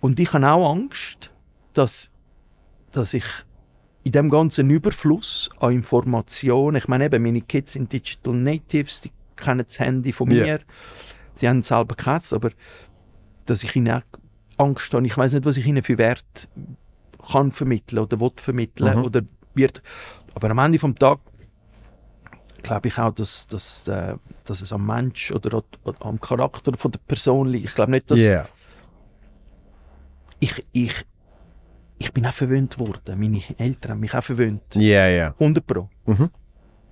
Und 0.00 0.18
ich 0.18 0.32
habe 0.32 0.48
auch 0.50 0.70
Angst, 0.72 1.30
dass, 1.74 2.10
dass 2.92 3.14
ich 3.14 3.24
in 4.02 4.12
dem 4.12 4.30
ganzen 4.30 4.70
Überfluss 4.70 5.50
an 5.60 5.72
Informationen, 5.72 6.76
ich 6.76 6.88
meine 6.88 7.04
eben, 7.04 7.22
meine 7.22 7.42
Kids 7.42 7.74
sind 7.74 7.92
Digital 7.92 8.34
Natives, 8.34 9.02
die 9.02 9.12
kennen 9.36 9.64
das 9.66 9.78
Handy 9.78 10.12
von 10.12 10.28
mir, 10.28 10.60
sie 11.34 11.48
haben 11.48 11.62
selber 11.62 11.94
keins, 11.94 12.32
aber 12.32 12.50
dass 13.46 13.62
ich 13.62 13.76
ihnen 13.76 13.92
auch 13.92 14.02
Angst 14.56 14.92
habe, 14.94 15.06
ich 15.06 15.16
weiß 15.16 15.34
nicht, 15.34 15.44
was 15.44 15.56
ich 15.56 15.66
ihnen 15.66 15.82
für 15.82 15.98
Wert 15.98 16.48
kann 17.30 17.50
vermitteln 17.50 17.98
oder 17.98 18.20
will 18.20 18.32
vermitteln 18.36 18.98
Mhm. 18.98 19.04
oder 19.04 19.20
wird, 19.54 19.82
aber 20.34 20.50
am 20.50 20.58
Ende 20.58 20.78
vom 20.78 20.94
Tag 20.94 21.18
glaube 22.62 22.88
ich 22.88 22.98
auch, 22.98 23.12
dass, 23.14 23.46
dass, 23.46 23.86
äh, 23.88 24.16
dass 24.44 24.60
es 24.62 24.72
am 24.72 24.86
Mensch 24.86 25.30
oder 25.32 25.62
am 26.00 26.20
Charakter 26.20 26.72
von 26.76 26.90
der 26.92 27.00
Person 27.00 27.48
liegt. 27.48 27.66
Ich 27.66 27.74
glaube 27.74 27.90
nicht, 27.90 28.10
dass 28.10 28.18
Ja. 28.18 28.46
Ich, 30.40 30.66
ich, 30.72 30.94
ich 31.98 32.12
bin 32.12 32.26
auch 32.26 32.32
verwöhnt 32.32 32.78
worden. 32.78 33.18
Meine 33.20 33.40
Eltern 33.58 33.92
haben 33.92 34.00
mich 34.00 34.14
auch 34.14 34.24
verwöhnt. 34.24 34.62
Ja, 34.74 35.06
ja. 35.08 35.28
100 35.38 35.66
Pro. 35.66 35.88
Mhm. 36.06 36.30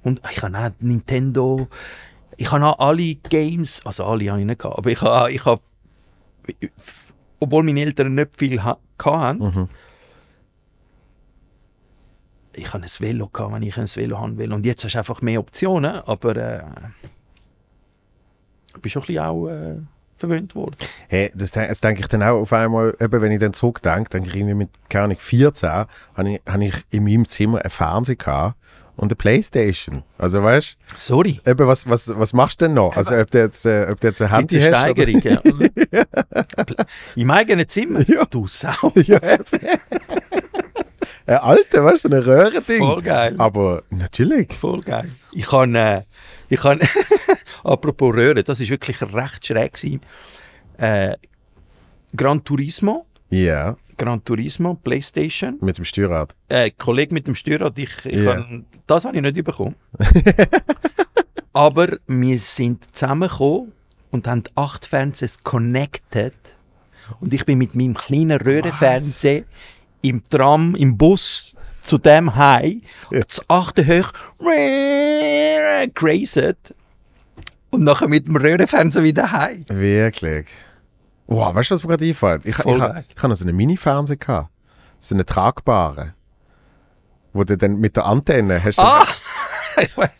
Und 0.02 0.20
ich 0.30 0.42
habe 0.42 0.56
auch 0.56 0.70
Nintendo, 0.80 1.66
ich 2.36 2.50
habe 2.52 2.64
auch 2.64 2.78
alle 2.78 3.14
Games, 3.16 3.84
also 3.84 4.04
alle 4.04 4.30
habe 4.30 4.40
ich 4.40 4.46
nicht 4.46 4.60
gehabt, 4.60 4.78
aber 4.78 4.90
ich 4.90 5.00
habe, 5.02 5.32
ich 5.32 5.44
habe 5.44 5.62
obwohl 7.40 7.62
meine 7.62 7.80
Eltern 7.80 8.14
nicht 8.14 8.36
viel 8.36 8.62
ha 8.62 8.78
hatten, 9.04 9.38
Mhm. 9.44 9.68
ich 12.54 12.72
habe 12.72 12.84
ein 12.84 12.90
Velo 12.98 13.28
gehabt, 13.28 13.54
wenn 13.54 13.62
ich 13.62 13.76
ein 13.78 13.86
Velo 13.86 14.18
haben 14.18 14.36
will. 14.38 14.52
Und 14.52 14.66
jetzt 14.66 14.84
hast 14.84 14.94
du 14.94 14.98
einfach 14.98 15.22
mehr 15.22 15.40
Optionen, 15.40 15.96
aber 16.06 16.36
äh, 16.36 16.62
ich 18.74 18.80
bin 18.82 18.90
schon 18.90 19.02
ein 19.02 19.06
bisschen 19.06 19.24
auch 19.24 19.48
äh, 19.48 19.76
verwöhnt 20.18 20.54
worden. 20.54 20.76
Hey, 21.08 21.32
das, 21.34 21.52
das 21.52 21.80
denke 21.80 22.00
ich 22.00 22.08
dann 22.08 22.22
auch 22.22 22.40
auf 22.40 22.52
einmal, 22.52 22.94
eben, 23.00 23.22
wenn 23.22 23.32
ich 23.32 23.40
dann 23.40 23.52
zurückdenke, 23.52 24.10
denke 24.10 24.28
ich 24.28 24.36
irgendwie 24.36 24.54
mit, 24.54 24.70
keine 24.88 25.04
Ahnung, 25.04 25.18
14, 25.18 25.68
habe 25.68 25.88
ich, 26.24 26.40
habe 26.46 26.64
ich 26.64 26.74
in 26.90 27.04
meinem 27.04 27.24
Zimmer 27.26 27.60
einen 27.62 27.70
Fernseher 27.70 28.16
gehabt 28.16 28.56
und 28.96 29.12
eine 29.12 29.16
Playstation. 29.16 30.02
Also 30.18 30.42
weißt 30.42 30.76
Sorry. 30.96 31.40
du, 31.44 31.50
eben, 31.52 31.66
was, 31.68 31.88
was, 31.88 32.08
was 32.08 32.32
machst 32.32 32.60
du 32.60 32.66
denn 32.66 32.74
noch? 32.74 32.96
Also 32.96 33.16
ob 33.16 33.30
du 33.30 33.38
jetzt, 33.38 33.64
äh, 33.64 33.86
ob 33.90 34.00
du 34.00 34.08
jetzt 34.08 34.20
ein 34.20 34.30
Handy 34.30 34.60
hast? 34.60 34.66
Steigerung, 34.66 35.22
ja. 35.22 35.40
Im 37.16 37.30
eigenen 37.30 37.68
Zimmer? 37.68 38.00
Ja. 38.08 38.24
Du 38.24 38.48
Sau. 38.48 38.92
ja. 38.96 39.20
Ein 41.26 41.36
alter, 41.36 41.84
weißt 41.84 42.06
du, 42.06 42.08
so 42.08 42.16
ein 42.16 42.22
Röhrending. 42.22 42.78
Voll 42.78 43.02
geil. 43.02 43.34
Aber 43.38 43.82
natürlich. 43.90 44.52
Voll 44.54 44.80
geil. 44.80 45.10
Ich 45.30 45.46
kann, 45.46 45.74
äh, 45.74 46.02
ich 46.48 46.60
kann 46.60 46.80
apropos 47.64 48.14
Röhren, 48.14 48.44
das 48.44 48.60
ist 48.60 48.70
wirklich 48.70 49.00
recht 49.02 49.46
schräg 49.46 49.72
gewesen. 49.74 50.00
Äh, 50.78 51.16
Gran 52.16 52.42
Turismo, 52.44 53.06
Ja. 53.30 53.76
Gran 53.96 54.24
Turismo, 54.24 54.74
Playstation. 54.74 55.58
Mit 55.60 55.76
dem 55.76 55.84
Steuerrad. 55.84 56.34
Äh, 56.48 56.70
Kollege 56.70 57.12
mit 57.12 57.26
dem 57.26 57.34
Steuerrad, 57.34 57.76
ich, 57.78 57.90
ich 58.06 58.20
Ja. 58.24 58.36
hab, 58.36 58.46
das 58.86 59.04
habe 59.04 59.16
ich 59.16 59.22
nicht 59.22 59.42
bekommen. 59.44 59.74
Aber 61.52 61.98
wir 62.06 62.38
sind 62.38 62.84
zusammengekommen 62.94 63.72
und 64.10 64.26
haben 64.28 64.44
acht 64.54 64.86
Fernsehs 64.86 65.42
connected. 65.42 66.34
Und 67.20 67.32
ich 67.34 67.44
bin 67.44 67.58
mit 67.58 67.74
meinem 67.74 67.94
kleinen 67.94 68.40
Röhrenfernseher 68.40 69.44
im 70.02 70.22
Tram, 70.28 70.74
im 70.76 70.96
Bus 70.96 71.54
zu 71.80 71.98
dem 71.98 72.36
Hai, 72.36 72.80
Ja. 73.10 73.22
das 73.24 73.42
achte 73.48 73.84
hoch, 73.86 74.12
grazed. 75.94 76.74
Und 77.70 77.84
nachher 77.84 78.08
mit 78.08 78.26
dem 78.26 78.36
Röhrenfernseher 78.36 79.02
wieder 79.02 79.30
heim. 79.32 79.64
Wirklich. 79.68 80.46
Wow, 81.26 81.54
weißt 81.54 81.70
du, 81.70 81.74
was 81.74 81.82
mir 81.82 81.88
gerade 81.90 82.06
einfällt? 82.06 82.42
Ich, 82.44 82.50
ich, 82.50 82.62
Voll 82.62 82.76
ich, 82.76 83.04
ich 83.10 83.16
hatte 83.16 83.28
noch 83.28 83.36
so 83.36 83.44
einen 83.44 83.56
Mini-Fernseher. 83.56 84.16
gehabt. 84.16 84.50
So 84.98 85.14
einen 85.14 85.26
tragbaren. 85.26 86.14
Wo 87.32 87.44
du 87.44 87.56
dann 87.56 87.78
mit 87.78 87.96
der 87.96 88.06
Antenne 88.06 88.62
hast. 88.64 88.78
Ah! 88.78 89.06
ich 89.80 89.96
weiß 89.96 90.10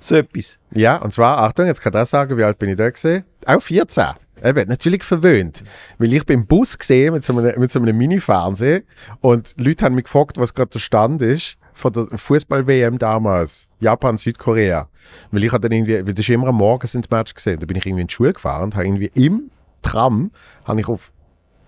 So 0.00 0.16
etwas. 0.16 0.58
Ja, 0.72 0.96
und 0.96 1.12
zwar, 1.12 1.38
Achtung, 1.38 1.66
jetzt 1.66 1.80
kann 1.80 1.92
ich 1.92 2.00
auch 2.00 2.06
sagen, 2.06 2.36
wie 2.36 2.42
alt 2.42 2.58
bin 2.58 2.70
ich 2.70 2.76
da 2.76 2.90
gesehen? 2.90 3.24
Auch 3.46 3.62
14. 3.62 4.06
Eben, 4.42 4.68
natürlich 4.68 5.02
verwöhnt. 5.04 5.62
Weil 5.98 6.12
ich 6.12 6.24
bin 6.26 6.40
im 6.40 6.46
Bus 6.46 6.76
gesehen 6.78 7.14
mit 7.14 7.24
so 7.24 7.36
einem, 7.38 7.58
mit 7.58 7.70
so 7.72 7.80
einem 7.80 7.96
Mini-Fernseher 7.96 8.82
und 9.20 9.54
Leute 9.58 9.84
haben 9.84 9.94
mich 9.94 10.04
gefragt, 10.04 10.36
was 10.38 10.54
gerade 10.54 10.70
der 10.70 10.78
Stand 10.80 11.22
ist 11.22 11.56
von 11.78 11.92
der 11.92 12.06
Fußball-WM 12.12 12.98
damals. 12.98 13.68
Japan, 13.80 14.18
Südkorea. 14.18 14.88
Weil 15.30 15.44
ich 15.44 15.52
dann 15.52 15.72
irgendwie, 15.72 16.06
weil 16.06 16.14
das 16.14 16.20
ist 16.20 16.28
immer 16.28 16.48
am 16.48 16.56
Morgen 16.56 16.86
sind 16.86 17.10
Match 17.10 17.34
gesehen. 17.34 17.60
Da 17.60 17.66
bin 17.66 17.76
ich 17.76 17.86
irgendwie 17.86 18.02
in 18.02 18.08
die 18.08 18.14
Schule 18.14 18.32
gefahren 18.32 18.64
und 18.64 18.74
habe 18.74 18.86
irgendwie 18.86 19.10
im 19.14 19.50
Tram, 19.82 20.32
habe 20.64 20.80
ich 20.80 20.88
auf 20.88 21.12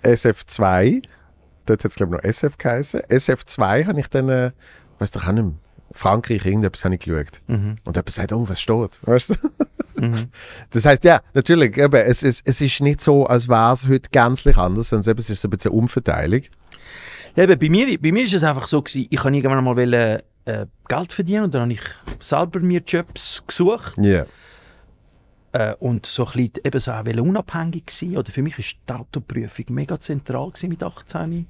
SF2, 0.02 1.02
dort 1.66 1.84
hat 1.84 1.90
es 1.90 1.94
glaube 1.94 2.16
ich 2.16 2.22
noch 2.22 2.28
SF 2.28 2.58
geheißen, 2.58 3.00
SF2 3.02 3.86
habe 3.86 4.00
ich 4.00 4.08
dann, 4.08 4.28
äh, 4.28 4.50
weiß 4.98 5.12
doch 5.12 5.28
auch 5.28 5.32
nicht 5.32 5.44
mehr, 5.44 5.54
Frankreich, 5.92 6.44
irgendetwas 6.44 6.84
habe 6.84 6.94
ich 6.94 7.00
geschaut. 7.00 7.42
Und 7.84 7.96
jemand 7.96 8.10
sagt, 8.10 8.32
oh, 8.32 8.48
was 8.48 8.60
steht? 8.60 9.00
Weißt 9.02 9.30
du? 9.30 9.34
Das 10.70 10.86
heißt, 10.86 11.04
ja, 11.04 11.20
natürlich, 11.34 11.76
eben, 11.76 11.94
es, 11.94 12.22
ist, 12.22 12.40
es 12.46 12.62
ist 12.62 12.80
nicht 12.80 13.02
so, 13.02 13.26
als 13.26 13.48
wäre 13.48 13.74
es 13.74 13.86
heute 13.86 14.08
gänzlich 14.10 14.56
anders, 14.56 14.88
sondern 14.88 15.18
es 15.18 15.28
ist 15.28 15.42
so 15.42 15.48
ein 15.48 15.50
bisschen 15.50 15.72
Umverteilung. 15.72 16.40
Ja, 17.40 17.44
eben, 17.44 17.58
bei 17.58 17.70
mir, 17.70 17.98
bei 17.98 18.12
mir 18.12 18.24
ist 18.24 18.34
es 18.34 18.44
einfach 18.44 18.66
so 18.66 18.82
gewesen, 18.82 19.06
ich 19.08 19.24
habe 19.24 19.34
irgendwann 19.34 19.64
mal 19.64 19.74
wollen, 19.74 20.20
äh, 20.44 20.66
Geld 20.88 21.12
verdienen 21.12 21.44
und 21.44 21.54
dann 21.54 21.62
habe 21.62 21.72
ich 21.72 21.80
selber 22.18 22.60
mir 22.60 22.82
Jobs 22.86 23.42
gesucht 23.46 23.94
Ja. 23.96 24.26
äh, 25.52 25.74
und 25.76 26.04
so 26.04 26.26
ein 26.26 26.32
bisschen 26.32 26.52
eben 26.64 26.80
so 26.80 26.90
auch 26.92 27.04
unabhängig 27.06 27.90
sein. 27.90 28.18
Oder 28.18 28.30
für 28.30 28.42
mich 28.42 28.58
ist 28.58 28.76
die 28.86 28.92
Autoprüfung 28.92 29.64
mega 29.70 29.98
zentral 29.98 30.52
mit 30.64 30.82
18. 30.82 31.46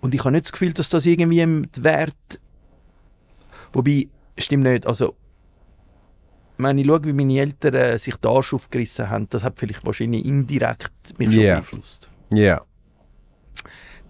Und 0.00 0.14
ich 0.14 0.20
habe 0.20 0.30
nicht 0.30 0.44
das 0.44 0.52
Gefühl, 0.52 0.72
dass 0.74 0.88
das 0.90 1.06
irgendwie 1.06 1.40
im 1.40 1.66
Wert... 1.76 2.14
Wobei, 3.72 4.06
stimmt 4.38 4.62
nicht, 4.62 4.86
also 4.86 5.16
wenn 6.56 6.78
ich 6.78 6.86
schaue, 6.86 7.02
wie 7.04 7.12
meine 7.12 7.36
Eltern 7.40 7.74
äh, 7.74 7.98
sich 7.98 8.14
den 8.16 8.30
Arsch 8.30 8.54
aufgerissen 8.54 9.10
haben, 9.10 9.28
das 9.30 9.42
hat 9.42 9.58
vielleicht 9.58 9.84
wahrscheinlich 9.84 10.24
indirekt 10.24 11.18
mich 11.18 11.32
schon 11.32 11.42
Ja. 11.42 11.54
beeinflusst. 11.54 12.08
Ja. 12.32 12.60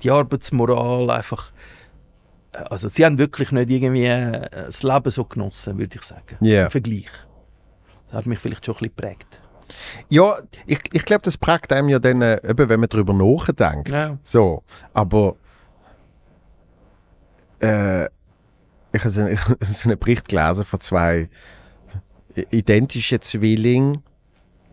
Die 0.03 0.11
Arbeitsmoral 0.11 1.11
einfach. 1.11 1.53
äh, 2.53 2.59
Also 2.71 2.89
sie 2.89 3.05
haben 3.05 3.19
wirklich 3.19 3.53
nicht 3.53 3.71
irgendwie 3.71 4.07
äh, 4.07 4.49
das 4.67 4.83
Leben 4.83 5.11
so 5.11 5.25
genossen, 5.25 5.79
würde 5.79 5.97
ich 5.97 6.03
sagen. 6.03 6.37
Ja. 6.41 6.65
Im 6.65 6.71
Vergleich. 6.71 7.09
Das 8.09 8.19
hat 8.19 8.27
mich 8.27 8.39
vielleicht 8.41 8.65
schon 8.67 8.75
ein 8.75 8.79
bisschen 8.79 8.95
geprägt. 8.97 9.41
Ja, 10.09 10.37
ich, 10.67 10.81
ich 10.93 11.05
glaube, 11.05 11.23
das 11.23 11.37
prägt 11.39 11.73
einem 11.73 11.89
ja 11.89 11.99
dann, 12.01 12.23
äh, 12.23 12.41
eben, 12.49 12.69
wenn 12.69 12.81
man 12.81 12.89
darüber 12.89 13.13
nachdenkt. 13.15 13.91
Ja. 13.91 14.19
So, 14.25 14.65
aber 14.95 15.37
äh, 17.63 18.07
ich 18.93 19.01
habe 19.01 19.11
so, 19.11 19.27
so 19.61 19.89
einen 19.89 19.99
Bericht 19.99 20.29
gelesen 20.29 20.65
von 20.65 20.81
zwei 20.81 21.29
identischen 22.51 23.21
Zwillingen, 23.23 24.03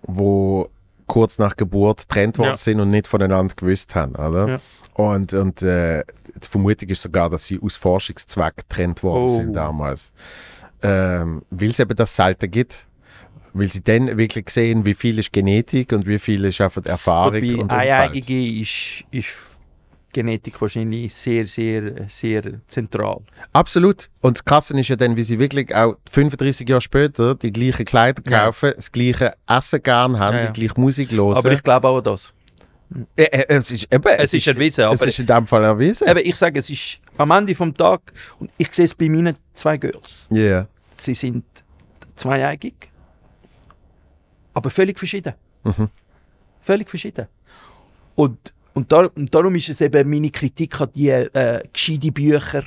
wo 0.03 0.69
kurz 1.07 1.37
nach 1.39 1.55
Geburt 1.55 2.07
getrennt 2.07 2.37
worden 2.37 2.49
Ja. 2.49 2.55
sind 2.55 2.79
und 2.79 2.89
nicht 2.89 3.07
voneinander 3.07 3.55
gewusst 3.55 3.95
haben, 3.95 4.15
oder? 4.15 4.47
Ja. 4.47 4.59
Und, 4.97 5.33
und 5.33 5.61
äh, 5.61 6.03
die 6.43 6.47
Vermutung 6.49 6.89
ist 6.89 7.03
sogar, 7.03 7.29
dass 7.29 7.45
sie 7.45 7.59
aus 7.61 7.75
Forschungszweck 7.75 8.57
getrennt 8.57 9.03
worden 9.03 9.25
Oh. 9.25 9.27
sind 9.35 9.53
damals. 9.53 10.11
Ähm, 10.81 11.43
Weil 11.51 11.69
es 11.69 11.79
eben 11.79 11.95
das 11.95 12.15
selten 12.15 12.49
gibt. 12.49 12.87
Weil 13.53 13.71
sie 13.71 13.83
dann 13.83 14.17
wirklich 14.17 14.49
sehen, 14.49 14.85
wie 14.85 14.93
viel 14.95 15.19
ist 15.19 15.31
Genetik 15.31 15.91
und 15.91 16.05
wie 16.07 16.17
viel 16.19 16.45
ist 16.45 16.59
einfach 16.61 16.83
Erfahrung 16.85 17.35
Wobei 17.41 17.53
und 17.55 17.71
Umfeld. 17.71 18.29
Ist, 18.29 19.03
ist 19.11 19.27
Genetik 20.13 20.59
wahrscheinlich 20.61 21.13
sehr, 21.13 21.45
sehr, 21.45 22.07
sehr 22.07 22.43
zentral. 22.67 23.19
Absolut. 23.53 24.09
Und 24.21 24.37
das 24.37 24.45
Krasse 24.45 24.79
ist 24.79 24.87
ja 24.89 24.95
dann, 24.95 25.15
wie 25.15 25.23
sie 25.23 25.37
wirklich 25.37 25.73
auch 25.75 25.95
35 26.09 26.67
Jahre 26.67 26.81
später 26.81 27.35
die 27.35 27.51
gleichen 27.51 27.85
Kleider 27.85 28.23
Ja. 28.31 28.45
kaufen, 28.45 28.73
das 28.75 28.91
gleiche 28.91 29.33
Essen 29.47 29.81
gern 29.83 30.17
haben, 30.17 30.37
Ja, 30.37 30.43
ja. 30.45 30.51
die 30.51 30.59
gleiche 30.61 30.79
Musik 30.81 31.11
hören. 31.11 31.35
Aber 31.37 31.51
ich 31.51 31.61
glaube 31.61 31.87
auch 31.87 32.01
das. 32.01 32.33
Äh, 33.15 33.23
äh, 33.23 33.45
es 33.55 33.71
ist, 33.71 33.93
eben, 33.93 34.03
Es 34.07 34.33
ist 34.33 34.47
erwiesen, 34.47 34.81
Es 34.91 35.01
aber- 35.01 35.07
ist 35.07 35.19
in 35.19 35.25
dem 35.25 35.45
Fall 35.47 35.63
erwiesen. 35.63 36.07
Eben, 36.07 36.19
ich 36.23 36.35
sage, 36.35 36.59
es 36.59 36.69
ist 36.69 36.99
am 37.17 37.31
Ende 37.31 37.53
vom 37.55 37.73
Tag, 37.73 38.13
und 38.39 38.49
ich 38.57 38.71
sehe 38.73 38.85
es 38.85 38.93
bei 38.95 39.09
meinen 39.09 39.35
zwei 39.53 39.77
Girls. 39.77 40.27
Ja. 40.31 40.67
Sie 40.97 41.13
sind 41.13 41.43
zweieigig, 42.15 42.73
aber 44.53 44.69
völlig 44.69 44.97
verschieden. 44.97 45.33
Mhm. 45.63 45.89
Völlig 46.61 46.89
verschieden. 46.89 47.27
Und, 48.15 48.53
und, 48.73 48.91
dar, 48.91 49.11
und 49.15 49.33
darum 49.33 49.53
ist 49.55 49.69
es 49.69 49.81
eben 49.81 50.09
meine 50.09 50.29
Kritik 50.31 50.79
an 50.81 50.89
die 50.95 51.09
äh, 51.09 51.61
gescheite 51.71 52.11
Bücher, 52.11 52.63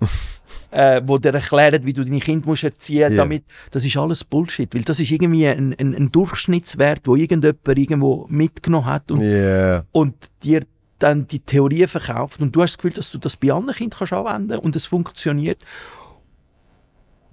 äh, 0.70 1.00
wo 1.04 1.18
dir 1.18 1.32
erklären, 1.34 1.84
wie 1.84 1.92
du 1.92 2.04
deine 2.04 2.20
Kinder 2.20 2.46
musst 2.46 2.64
erziehen 2.64 3.10
Ja. 3.12 3.16
damit. 3.16 3.44
Das 3.70 3.84
ist 3.84 3.96
alles 3.96 4.24
Bullshit, 4.24 4.74
weil 4.74 4.82
das 4.82 5.00
ist 5.00 5.10
irgendwie 5.10 5.46
ein, 5.46 5.74
ein, 5.78 5.94
ein 5.94 6.12
Durchschnittswert, 6.12 7.02
wo 7.06 7.16
irgendjemand 7.16 7.66
irgendwo 7.78 8.26
mitgenommen 8.28 8.86
hat 8.86 9.10
und, 9.10 9.20
Ja. 9.22 9.84
und 9.92 10.14
dir 10.42 10.62
dann 10.98 11.26
die 11.26 11.40
Theorie 11.40 11.86
verkauft 11.86 12.40
und 12.40 12.54
du 12.56 12.62
hast 12.62 12.72
das 12.72 12.78
Gefühl, 12.78 12.92
dass 12.92 13.10
du 13.10 13.18
das 13.18 13.36
bei 13.36 13.52
anderen 13.52 13.76
Kindern 13.76 13.98
kannst 13.98 14.12
anwenden 14.14 14.58
und 14.58 14.74
es 14.76 14.86
funktioniert. 14.86 15.62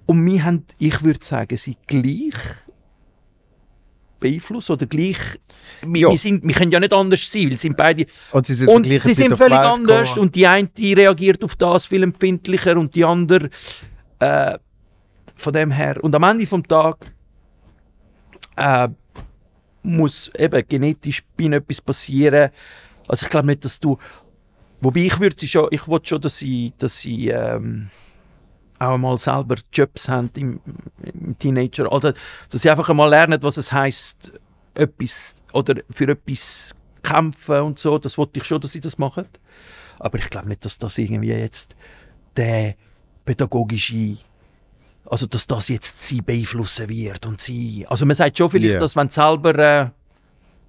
Und 0.06 0.24
wir 0.26 0.44
haben, 0.44 0.64
ich 0.78 1.02
würde 1.02 1.24
sagen, 1.24 1.56
sie 1.56 1.76
gleich 1.86 2.34
beeinflusst 4.24 4.70
oder 4.70 4.86
gleich. 4.86 5.18
Wir, 5.82 6.08
wir, 6.08 6.18
sind, 6.18 6.46
wir 6.46 6.54
können 6.54 6.70
ja 6.70 6.80
nicht 6.80 6.92
anders 6.92 7.30
sein, 7.30 7.44
weil 7.44 7.52
sie 7.52 7.68
sind 7.68 7.76
beide. 7.76 8.06
Und 8.32 8.46
sie 8.46 8.54
sind 8.54 8.68
und 8.68 8.86
sie 8.86 9.14
sind 9.14 9.36
völlig 9.36 9.58
anders 9.58 10.08
gekommen. 10.08 10.26
und 10.26 10.34
die 10.34 10.46
eine 10.46 10.68
die 10.68 10.94
reagiert 10.94 11.44
auf 11.44 11.54
das 11.56 11.84
viel 11.84 12.02
empfindlicher 12.02 12.76
und 12.78 12.94
die 12.94 13.04
andere 13.04 13.50
äh, 14.20 14.58
von 15.36 15.52
dem 15.52 15.70
her. 15.70 16.02
Und 16.02 16.14
am 16.14 16.22
Ende 16.22 16.46
vom 16.46 16.66
Tag 16.66 17.12
äh, 18.56 18.88
muss 19.82 20.30
eben 20.38 20.62
genetisch 20.66 21.22
ihnen 21.38 21.54
etwas 21.54 21.82
passieren. 21.82 22.50
Also 23.06 23.26
ich 23.26 23.30
glaube 23.30 23.48
nicht, 23.48 23.64
dass 23.64 23.78
du. 23.78 23.98
Wobei 24.80 25.00
ich 25.00 25.20
würde 25.20 25.46
schon, 25.46 25.68
ich 25.70 25.86
wollte 25.86 26.08
schon, 26.08 26.20
dass 26.22 26.38
sie, 26.38 26.72
dass 26.78 26.98
sie 26.98 27.28
ähm, 27.28 27.90
auch 28.78 28.98
mal 28.98 29.18
selber 29.18 29.56
Jobs 29.72 30.08
haben 30.08 30.30
im, 30.36 30.60
im 31.02 31.38
Teenager. 31.38 31.90
Oder 31.90 32.14
dass 32.50 32.62
sie 32.62 32.70
einfach 32.70 32.88
einmal 32.88 33.10
lernen, 33.10 33.42
was 33.42 33.56
es 33.56 33.72
heißt, 33.72 34.32
etwas 34.74 35.36
oder 35.52 35.80
für 35.90 36.08
etwas 36.08 36.74
kämpfen 37.02 37.60
und 37.60 37.78
so. 37.78 37.98
Das 37.98 38.18
wollte 38.18 38.40
ich 38.40 38.44
schon, 38.44 38.60
dass 38.60 38.72
sie 38.72 38.80
das 38.80 38.98
machen. 38.98 39.26
Aber 40.00 40.18
ich 40.18 40.28
glaube 40.30 40.48
nicht, 40.48 40.64
dass 40.64 40.78
das 40.78 40.98
irgendwie 40.98 41.28
jetzt 41.28 41.76
der 42.36 42.74
pädagogische 43.24 44.18
also 45.06 45.26
dass 45.26 45.46
das 45.46 45.68
jetzt 45.68 46.00
sie 46.06 46.22
beeinflussen 46.22 46.88
wird 46.88 47.26
und 47.26 47.40
sie 47.40 47.86
also 47.88 48.06
man 48.06 48.16
sagt 48.16 48.38
schon 48.38 48.48
vielleicht, 48.50 48.74
Ja. 48.74 48.80
dass 48.80 48.96
wenn 48.96 49.08
du 49.08 49.12
selber 49.12 49.58
äh, 49.58 49.90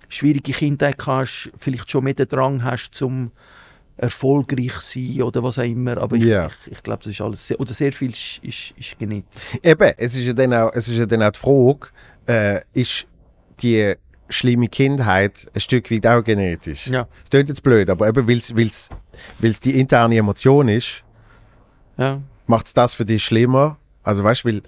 schwierige 0.09 0.51
Kindheit 0.51 0.97
hast, 1.07 1.51
vielleicht 1.57 1.89
schon 1.89 2.03
mehr 2.03 2.15
den 2.15 2.27
Drang 2.27 2.63
hast 2.63 2.91
zum 2.91 3.31
erfolgreich 3.97 4.73
sein 4.81 5.21
oder 5.21 5.41
was 5.43 5.57
auch 5.59 5.63
immer, 5.63 5.97
aber 5.97 6.15
ich, 6.17 6.23
Ja. 6.23 6.47
ich, 6.65 6.71
ich 6.73 6.83
glaube, 6.83 7.03
das 7.03 7.11
ist 7.13 7.21
alles 7.21 7.47
sehr, 7.47 7.59
oder 7.59 7.73
sehr 7.73 7.93
viel 7.93 8.11
ist, 8.11 8.39
ist, 8.43 8.73
ist 8.77 8.99
genetisch. 8.99 9.29
Eben, 9.63 9.93
es 9.97 10.15
ist 10.15 10.25
ja 10.27 10.33
dann 10.33 10.53
auch, 10.53 10.71
es 10.73 10.87
ist 10.87 10.97
ja 10.97 11.05
dann 11.05 11.23
auch 11.23 11.31
die 11.31 11.39
Frage, 11.39 11.87
äh, 12.27 12.61
ist 12.79 13.07
die 13.61 13.93
schlimme 14.27 14.67
Kindheit 14.67 15.47
ein 15.53 15.59
Stück 15.61 15.89
weit 15.91 16.05
auch 16.07 16.23
genetisch? 16.23 16.87
Ja. 16.87 17.03
Das 17.21 17.29
klingt 17.29 17.47
jetzt 17.49 17.63
blöd, 17.63 17.89
aber 17.89 18.07
eben, 18.09 18.27
weil 18.27 18.37
es 18.37 19.59
die 19.61 19.79
interne 19.79 20.17
Emotion 20.17 20.67
ist, 20.67 21.03
Ja. 21.97 22.21
macht 22.47 22.65
es 22.67 22.73
das 22.73 22.93
für 22.93 23.05
dich 23.05 23.23
schlimmer? 23.23 23.77
Also 24.03 24.23
weißt 24.23 24.43
du, 24.43 24.49
weil 24.49 24.61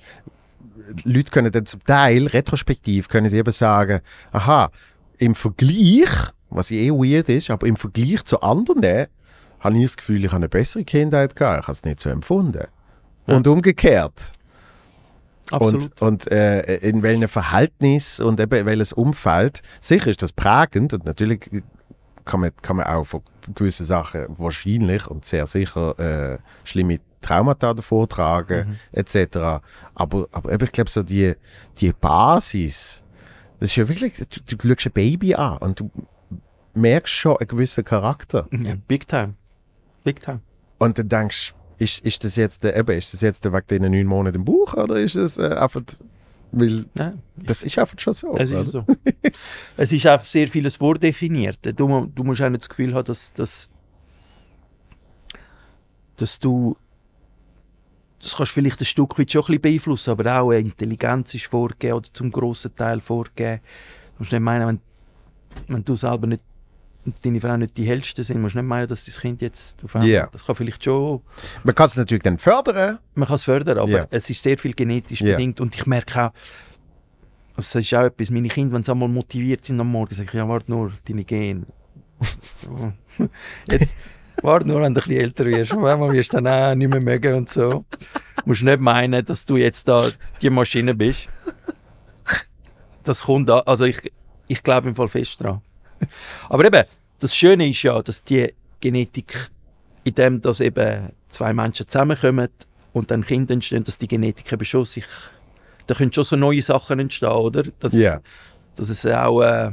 Leute 1.03 1.31
können 1.31 1.51
dann 1.51 1.65
zum 1.65 1.83
Teil, 1.83 2.27
retrospektiv, 2.27 3.09
können 3.09 3.27
sie 3.29 3.37
eben 3.37 3.51
sagen, 3.51 3.99
aha, 4.31 4.71
im 5.17 5.35
Vergleich, 5.35 6.09
was 6.49 6.71
eh 6.71 6.91
weird 6.91 7.27
ist, 7.27 7.49
aber 7.49 7.67
im 7.67 7.75
Vergleich 7.75 8.23
zu 8.23 8.39
anderen, 8.41 9.07
habe 9.59 9.77
ich 9.77 9.83
das 9.83 9.97
Gefühl, 9.97 10.23
ich 10.23 10.31
habe 10.31 10.37
eine 10.37 10.49
bessere 10.49 10.83
Kindheit 10.83 11.35
gehabt. 11.35 11.61
Ich 11.61 11.67
habe 11.67 11.73
es 11.73 11.83
nicht 11.83 11.99
so 11.99 12.09
empfunden. 12.09 12.67
Ja. 13.27 13.35
Und 13.35 13.47
umgekehrt. 13.47 14.33
Absolut. 15.51 15.83
Und, 15.83 16.01
und 16.01 16.31
äh, 16.31 16.77
in 16.77 17.03
welchem 17.03 17.29
Verhältnis 17.29 18.19
und 18.19 18.39
eben 18.39 18.65
welches 18.65 18.93
Umfeld, 18.93 19.61
sicher 19.79 20.07
ist 20.07 20.21
das 20.21 20.33
prägend 20.33 20.93
und 20.93 21.05
natürlich 21.05 21.49
kann 22.25 22.41
man, 22.41 22.51
kann 22.61 22.75
man 22.75 22.85
auch 22.87 23.05
von 23.05 23.21
gewissen 23.55 23.85
Sachen 23.85 24.25
wahrscheinlich 24.37 25.07
und 25.07 25.23
sehr 25.23 25.47
sicher 25.47 25.97
äh, 25.99 26.37
schlimme 26.65 26.99
Traumata 27.21 27.73
davor 27.73 28.07
tragen, 28.07 28.69
Mhm. 28.69 28.75
etc. 28.91 29.37
Aber, 29.95 30.27
aber 30.31 30.51
eben, 30.51 30.63
ich 30.65 30.71
glaube, 30.71 30.89
so 30.89 31.01
die, 31.01 31.33
die 31.77 31.93
Basis, 31.93 33.01
das 33.59 33.69
ist 33.69 33.75
ja 33.77 33.87
wirklich, 33.87 34.13
du, 34.17 34.55
du 34.57 34.67
schaust 34.67 34.87
ein 34.87 34.91
Baby 34.91 35.33
an 35.35 35.57
und 35.59 35.79
du 35.79 35.89
merkst 36.73 37.13
schon 37.13 37.37
einen 37.37 37.47
gewissen 37.47 37.83
Charakter. 37.83 38.47
Ja, 38.51 38.75
big 38.87 39.07
time. 39.07 39.33
Big 40.07 40.21
time. 40.21 40.39
Und 40.77 40.97
dann 40.97 41.09
denkst 41.09 41.53
du, 41.77 41.83
ist, 41.83 41.99
ist 41.99 42.23
das 42.23 42.37
jetzt, 42.37 42.63
der, 42.63 42.77
eben, 42.77 42.97
ist 42.97 43.13
das 43.13 43.19
jetzt 43.19 43.43
der 43.43 43.51
wegen 43.51 43.67
diesen 43.69 43.91
neun 43.91 44.07
Monaten 44.07 44.37
im 44.37 44.45
Buch 44.45 44.73
oder 44.73 44.95
ist 44.95 45.17
das 45.17 45.37
äh, 45.37 45.53
einfach, 45.53 45.81
weil 46.53 46.85
Ja, 46.97 47.13
das 47.35 47.61
ist 47.61 47.77
einfach 47.77 47.99
schon 47.99 48.13
so. 48.13 48.33
es 48.37 48.51
ist 48.51 48.69
so. 48.69 48.85
es 49.77 49.91
ist 49.91 50.07
auch 50.07 50.23
sehr 50.23 50.47
vieles 50.47 50.77
vordefiniert. 50.77 51.59
Du, 51.61 52.07
du 52.07 52.23
musst 52.23 52.41
auch 52.41 52.49
nicht 52.49 52.61
das 52.61 52.69
Gefühl 52.69 52.95
haben, 52.95 53.03
dass, 53.03 53.33
dass, 53.33 53.69
dass 56.15 56.39
du 56.39 56.77
das 58.21 58.35
kannst 58.35 58.53
vielleicht 58.53 58.81
ein 58.81 58.85
Stück 58.85 59.19
weit 59.19 59.31
schon 59.31 59.41
ein 59.41 59.45
bisschen 59.45 59.61
beeinflussen, 59.61 60.11
aber 60.11 60.39
auch 60.39 60.51
eine 60.51 60.61
Intelligenz 60.61 61.33
ist 61.35 61.45
vorgegeben 61.45 61.97
oder 61.97 62.09
zum 62.13 62.31
grossen 62.31 62.75
Teil 62.75 63.01
vorgegeben. 63.01 63.61
Du 64.15 64.23
musst 64.23 64.31
nicht 64.31 64.41
meinen, 64.41 64.67
wenn, 64.67 64.79
wenn 65.67 65.85
du 65.85 65.95
selber 65.95 66.27
nicht 66.27 66.43
deine 67.23 67.39
Frau 67.41 67.55
nicht 67.57 67.77
die 67.77 67.85
hellste 67.85 68.23
sind, 68.23 68.41
musst 68.41 68.55
du 68.55 68.59
nicht 68.59 68.67
meinen, 68.67 68.87
dass 68.87 69.05
das 69.05 69.19
Kind 69.19 69.41
jetzt 69.41 69.83
auf 69.83 69.95
einmal, 69.95 70.09
Ja. 70.09 70.27
das 70.31 70.45
kann 70.45 70.55
vielleicht 70.55 70.83
schon 70.83 71.21
Man 71.63 71.73
kann 71.75 71.85
es 71.87 71.95
natürlich 71.97 72.23
dann 72.23 72.37
fördern. 72.37 72.99
man 73.15 73.27
kann 73.27 73.35
es 73.35 73.43
fördern, 73.43 73.77
aber 73.77 73.89
Ja. 73.89 74.07
es 74.09 74.29
ist 74.29 74.41
sehr 74.43 74.57
viel 74.57 74.73
genetisch 74.73 75.21
Ja. 75.21 75.35
bedingt. 75.35 75.59
Und 75.61 75.75
ich 75.75 75.85
merke 75.85 76.25
auch, 76.27 76.31
es 77.57 77.73
ist 77.73 77.93
auch 77.93 78.03
etwas, 78.03 78.29
meine 78.31 78.47
Kinder, 78.49 78.75
wenn 78.75 78.83
sie 78.83 78.91
einmal 78.91 79.09
motiviert 79.09 79.65
sind 79.65 79.79
am 79.79 79.87
Morgen, 79.91 80.13
sagen, 80.13 80.29
ja, 80.33 80.47
warte 80.47 80.69
nur, 80.71 80.91
deine 81.07 81.23
Gene. 81.23 81.65
Jetzt, 83.71 83.95
warte 84.41 84.67
nur, 84.67 84.81
wenn 84.81 84.93
du 84.93 84.99
ein 85.01 85.03
bisschen 85.05 85.21
älter 85.21 85.45
wirst. 85.45 85.73
Und 85.73 85.81
Manchmal 85.81 86.13
wirst 86.13 86.33
du 86.33 86.41
dann 86.41 86.47
auch 86.47 86.75
nicht 86.75 86.89
mehr 86.89 87.01
mögen 87.01 87.33
und 87.35 87.49
so. 87.49 87.83
Du 87.89 88.43
musst 88.45 88.63
nicht 88.63 88.79
meinen, 88.79 89.23
dass 89.25 89.45
du 89.45 89.57
jetzt 89.57 89.87
da 89.87 90.09
die 90.41 90.49
Maschine 90.49 90.93
bist. 90.93 91.27
Das 93.03 93.23
kommt 93.23 93.49
an. 93.49 93.61
Also 93.65 93.85
ich, 93.85 94.11
ich 94.47 94.61
glaube 94.63 94.89
im 94.89 94.95
Fall 94.95 95.07
fest 95.07 95.41
dran. 95.41 95.61
Aber 96.49 96.65
eben, 96.65 96.83
das 97.19 97.35
Schöne 97.35 97.67
ist 97.67 97.81
ja, 97.83 98.01
dass 98.01 98.23
die 98.23 98.53
Genetik, 98.79 99.49
in 100.03 100.15
dem, 100.15 100.41
dass 100.41 100.59
eben 100.59 101.09
zwei 101.29 101.53
Menschen 101.53 101.87
zusammenkommen 101.87 102.49
und 102.93 103.11
dann 103.11 103.25
Kinder 103.25 103.53
entstehen, 103.53 103.83
dass 103.83 103.97
die 103.97 104.07
Genetik 104.07 104.51
eben 104.51 104.65
schon 104.65 104.85
sich, 104.85 105.05
da 105.87 105.95
können 105.95 106.13
schon 106.13 106.23
so 106.23 106.35
neue 106.35 106.61
Sachen 106.61 106.99
entstehen, 106.99 107.29
oder? 107.29 107.63
Dass, 107.79 107.93
Ja. 107.93 108.21
dass 108.75 108.89
es 108.89 109.05
auch 109.05 109.41
äh, 109.41 109.71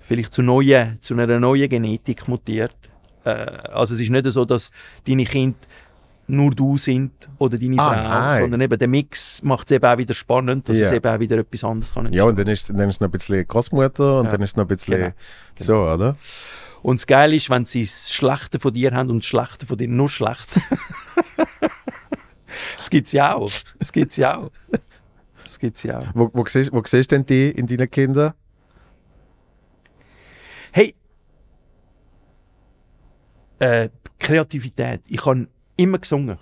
vielleicht 0.00 0.32
zu, 0.34 0.42
neuen, 0.42 1.00
zu 1.00 1.14
einer 1.14 1.38
neuen 1.38 1.68
Genetik 1.68 2.26
mutiert. 2.28 2.76
Äh, 3.24 3.30
also 3.30 3.94
es 3.94 4.00
ist 4.00 4.10
nicht 4.10 4.26
so, 4.26 4.44
dass 4.44 4.70
deine 5.06 5.24
Kinder 5.24 5.56
nur 6.30 6.50
du 6.52 6.78
sind 6.78 7.28
oder 7.38 7.58
deine 7.58 7.76
Ah, 7.78 7.90
Frau, 7.90 8.02
nein. 8.08 8.40
sondern 8.42 8.60
eben 8.62 8.78
der 8.78 8.88
Mix 8.88 9.42
macht 9.42 9.70
es 9.70 9.76
eben 9.76 9.84
auch 9.84 9.98
wieder 9.98 10.14
spannend, 10.14 10.68
dass 10.68 10.78
Ja. 10.78 10.86
es 10.86 10.92
eben 10.92 11.06
auch 11.14 11.20
wieder 11.20 11.36
etwas 11.38 11.62
anderes 11.64 11.92
kann 11.94 12.10
Ja, 12.12 12.24
und 12.24 12.38
dann 12.38 12.46
ist, 12.48 12.70
dann 12.70 12.88
ist 12.88 13.00
noch 13.00 13.08
ein 13.08 13.12
bisschen 13.12 13.46
Großmutter 13.46 14.18
und 14.20 14.24
Ja. 14.26 14.30
dann 14.30 14.42
ist 14.42 14.56
noch 14.56 14.64
ein 14.64 14.68
bisschen 14.68 14.98
Genau. 14.98 15.12
so, 15.58 15.84
oder? 15.86 16.16
Und 16.82 16.98
das 16.98 17.06
Geile 17.06 17.36
ist, 17.36 17.50
wenn 17.50 17.66
sie 17.66 17.82
das 17.82 18.10
Schlechte 18.10 18.58
von 18.58 18.72
dir 18.72 18.92
haben 18.92 19.10
und 19.10 19.18
das 19.18 19.26
Schlechte 19.26 19.66
von 19.66 19.76
dir 19.76 19.88
nur 19.88 20.08
schlecht. 20.08 20.48
das 22.76 22.88
gibt 22.88 23.06
es 23.08 23.12
ja 23.12 23.34
auch. 23.34 23.50
Das 23.78 23.92
gibt 23.92 24.12
es 24.12 24.16
ja 24.16 24.38
auch. 24.38 24.50
Das 25.44 25.58
gibt's 25.58 25.82
ja 25.82 25.98
auch. 25.98 26.06
Wo, 26.14 26.30
wo, 26.32 26.44
siehst, 26.46 26.72
wo 26.72 26.82
siehst 26.84 27.10
du 27.12 27.16
denn 27.16 27.26
die 27.26 27.50
in 27.50 27.66
deinen 27.66 27.90
Kindern? 27.90 28.32
Hey, 30.72 30.94
äh, 33.58 33.88
Kreativität. 34.18 35.02
Ich 35.08 35.26
habe 35.26 35.48
immer 35.80 35.98
gesungen, 35.98 36.38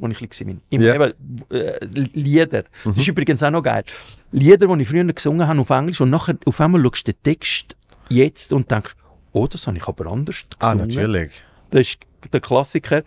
als 0.00 0.20
ich 0.22 0.30
klein 0.30 0.48
war. 0.48 0.56
Immer, 0.70 0.84
Ja. 0.84 0.94
eben, 0.94 1.14
äh, 1.50 1.84
Lieder. 2.14 2.64
Das 2.84 2.96
ist 2.96 3.08
übrigens 3.08 3.42
auch 3.42 3.50
noch 3.50 3.62
geil. 3.62 3.84
Lieder, 4.32 4.66
die 4.74 4.82
ich 4.82 4.88
früher 4.88 5.04
gesungen 5.04 5.46
habe 5.46 5.60
auf 5.60 5.70
Englisch 5.70 6.00
und 6.00 6.10
nachher 6.10 6.36
auf 6.44 6.60
einmal 6.60 6.82
schaust 6.82 7.08
du 7.08 7.12
den 7.12 7.22
Text 7.22 7.76
jetzt 8.08 8.52
und 8.52 8.70
denkst, 8.70 8.94
oh, 9.32 9.46
das 9.46 9.66
habe 9.66 9.76
ich 9.76 9.86
aber 9.86 10.06
anders 10.10 10.44
gesungen. 10.48 10.58
Ah, 10.60 10.74
natürlich. 10.86 11.32
Das 11.70 11.80
ist 11.88 11.98
der 12.32 12.40
Klassiker. 12.40 13.02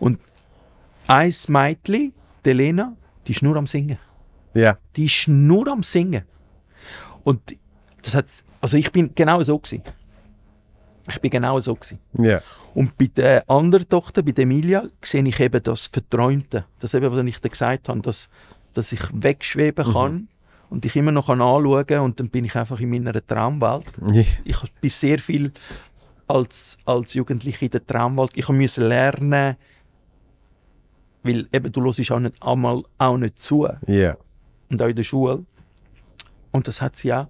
Und 0.00 0.18
ein 1.06 1.32
Mädchen, 1.48 2.12
die 2.44 2.52
Lena, 2.52 2.96
die 3.26 3.32
ist 3.32 3.42
nur 3.42 3.56
am 3.56 3.66
Singen. 3.66 3.98
Ja. 4.54 4.78
Die 4.96 5.06
ist 5.06 5.28
nur 5.28 5.66
am 5.68 5.82
Singen. 5.82 6.24
Und 7.24 7.40
das 8.02 8.14
hat, 8.14 8.26
also 8.60 8.76
ich 8.76 8.90
bin 8.92 9.14
genau 9.14 9.42
so 9.42 9.58
gewesen. 9.58 9.82
Ich 11.08 11.20
bin 11.20 11.30
genau 11.30 11.58
so 11.60 11.74
gewesen. 11.74 11.98
Ja. 12.18 12.40
Und 12.74 12.98
bei 12.98 13.06
der 13.06 13.48
anderen 13.48 13.88
Tochter, 13.88 14.22
bei 14.22 14.32
der 14.32 14.42
Emilia, 14.42 14.84
sehe 15.02 15.26
ich 15.26 15.38
eben 15.40 15.62
das 15.62 15.86
Verträumte. 15.86 16.64
Das 16.80 16.92
eben, 16.94 17.10
was 17.14 17.24
ich 17.24 17.38
dir 17.40 17.50
gesagt 17.50 17.88
habe, 17.88 18.00
dass, 18.00 18.28
dass 18.72 18.92
ich 18.92 19.00
wegschweben 19.12 19.92
kann 19.92 20.28
und 20.70 20.84
ich 20.84 20.96
immer 20.96 21.12
noch 21.12 21.28
anschauen 21.28 21.86
kann 21.86 22.00
und 22.00 22.18
dann 22.18 22.28
bin 22.30 22.44
ich 22.44 22.56
einfach 22.56 22.80
in 22.80 22.90
meiner 22.90 23.24
Traumwelt. 23.24 23.86
Ich 24.44 24.56
bin 24.80 24.90
sehr 24.90 25.18
viel 25.20 25.52
als, 26.26 26.76
als 26.84 27.14
Jugendliche 27.14 27.66
in 27.66 27.70
der 27.70 27.86
Traumwelt. 27.86 28.32
Ich 28.34 28.48
musste 28.48 28.86
lernen, 28.88 29.56
weil 31.22 31.46
eben, 31.52 31.72
du 31.72 31.84
hörst 31.84 32.10
auch 32.10 32.18
nicht 32.18 32.42
einmal 32.42 32.82
auch 32.98 33.16
nicht 33.16 33.40
zu 33.40 33.68
Ja. 33.86 34.16
und 34.68 34.82
auch 34.82 34.88
in 34.88 34.96
der 34.96 35.04
Schule. 35.04 35.44
Und 36.50 36.66
das 36.68 36.82
hat 36.82 36.96
sie 36.96 37.12
auch. 37.12 37.28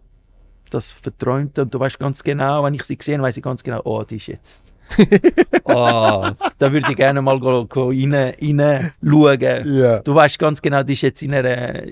Das 0.71 0.91
Verträumte. 0.91 1.63
Und 1.63 1.75
du 1.75 1.79
weißt 1.79 1.99
ganz 1.99 2.23
genau, 2.25 2.65
wenn 2.65 2.75
ich 2.75 2.85
sie 2.85 2.99
sehe, 3.01 3.21
weiß 3.21 3.37
ich 3.37 3.43
ganz 3.43 3.63
genau, 3.63 3.83
oh, 3.85 4.03
die 4.03 4.17
ist 4.17 4.27
jetzt. 4.27 4.65
oh, 5.65 6.27
da 6.59 6.73
würde 6.73 6.87
ich 6.91 6.97
gerne 6.97 7.21
mal 7.23 7.39
go, 7.41 7.65
go 7.67 7.89
rein, 7.89 8.15
rein 8.15 8.93
schauen. 9.03 9.77
Ja. 9.77 9.99
Du 10.01 10.15
weißt 10.15 10.39
ganz 10.39 10.61
genau, 10.63 10.83
die 10.83 10.93
ist 10.93 11.03
jetzt 11.03 11.23
in 11.23 11.35
einer 11.35 11.83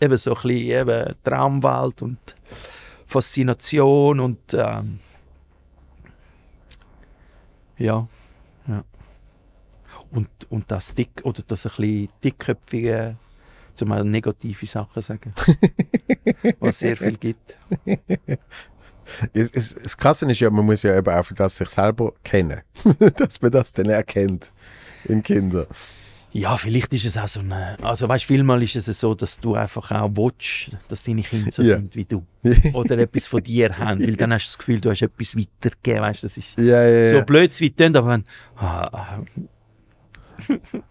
eben 0.00 0.16
so 0.16 0.30
ein 0.30 0.34
bisschen 0.34 0.50
eben 0.50 1.14
Traumwelt 1.22 2.02
und 2.02 2.18
Faszination 3.06 4.20
und 4.20 4.54
ähm, 4.54 5.00
ja, 7.78 8.06
ja. 8.66 8.84
Und, 10.10 10.28
und 10.50 10.70
das 10.70 10.94
dick 10.94 11.22
oder 11.24 11.42
das 11.46 11.66
ein 11.66 11.72
bisschen 11.76 12.08
dickköpfige, 12.24 13.16
zum 13.74 13.88
mal 13.88 14.04
negative 14.04 14.66
Sachen 14.66 15.02
sagen, 15.02 15.32
was 16.60 16.78
sehr 16.78 16.96
viel 16.96 17.16
gibt. 17.18 17.56
Es, 19.32 19.50
es, 19.52 19.74
das 19.74 19.96
Krasse 19.96 20.26
ist 20.30 20.40
ja, 20.40 20.50
man 20.50 20.64
muss 20.66 20.82
ja 20.82 20.96
eben 20.96 21.12
auch 21.12 21.24
für 21.24 21.34
das 21.34 21.56
sich 21.56 21.68
selber 21.68 22.12
kennen. 22.24 22.60
dass 23.16 23.40
man 23.40 23.50
das 23.50 23.72
dann 23.72 23.86
erkennt 23.86 24.52
in 25.04 25.22
Kindern. 25.22 25.66
Ja, 26.32 26.56
vielleicht 26.58 26.92
ist 26.92 27.06
es 27.06 27.16
auch 27.16 27.28
so 27.28 27.40
eine, 27.40 27.78
also 27.82 28.08
weißt, 28.08 28.24
vielmal 28.26 28.62
ist 28.62 28.76
es 28.76 28.84
so, 29.00 29.14
dass 29.14 29.40
du 29.40 29.54
einfach 29.54 29.90
auch 29.90 30.10
willst, 30.14 30.70
dass 30.88 31.02
deine 31.02 31.22
Kinder 31.22 31.50
so 31.50 31.62
Ja. 31.62 31.76
sind 31.76 31.96
wie 31.96 32.04
du. 32.04 32.26
Oder 32.74 32.98
etwas 32.98 33.26
von 33.26 33.42
dir 33.42 33.78
haben, 33.78 34.00
weil 34.00 34.16
dann 34.16 34.34
hast 34.34 34.44
du 34.44 34.48
das 34.48 34.58
Gefühl, 34.58 34.80
du 34.80 34.90
hast 34.90 35.00
etwas 35.00 35.34
weitergegeben, 35.34 36.02
weißt, 36.02 36.24
das 36.24 36.36
ist 36.36 36.58
Ja, 36.58 36.86
ja, 36.86 37.18
so 37.18 37.24
blöd 37.24 37.52
es 37.52 37.60
wie 37.60 37.70
tönt, 37.70 37.96
aber 37.96 38.10
wenn, 38.10 38.24
ah, 38.56 38.88
ah, 38.92 39.18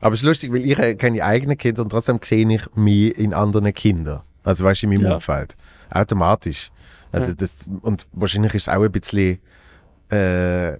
Aber 0.01 0.13
es 0.13 0.21
ist 0.21 0.25
lustig, 0.25 0.51
weil 0.51 0.65
ich 0.65 0.79
äh, 0.79 0.95
kenne 0.95 1.23
eigene 1.23 1.55
Kinder 1.55 1.83
und 1.83 1.89
trotzdem 1.89 2.19
sehe 2.23 2.49
ich 2.51 2.63
mich 2.75 3.15
in 3.17 3.33
anderen 3.33 3.71
Kindern. 3.73 4.21
Also 4.45 4.63
weißt 4.63 4.83
du, 4.83 4.87
in 4.87 4.93
meinem 4.93 5.07
Ja. 5.07 5.13
Umfeld. 5.15 5.57
Automatisch. 5.89 6.71
Also 7.11 7.29
Ja. 7.29 7.35
das, 7.35 7.67
und 7.81 8.07
wahrscheinlich 8.13 8.53
ist 8.53 8.67
es 8.67 8.69
auch 8.73 8.81
ein 8.83 8.91
bisschen 8.91 9.39
äh, 10.09 10.77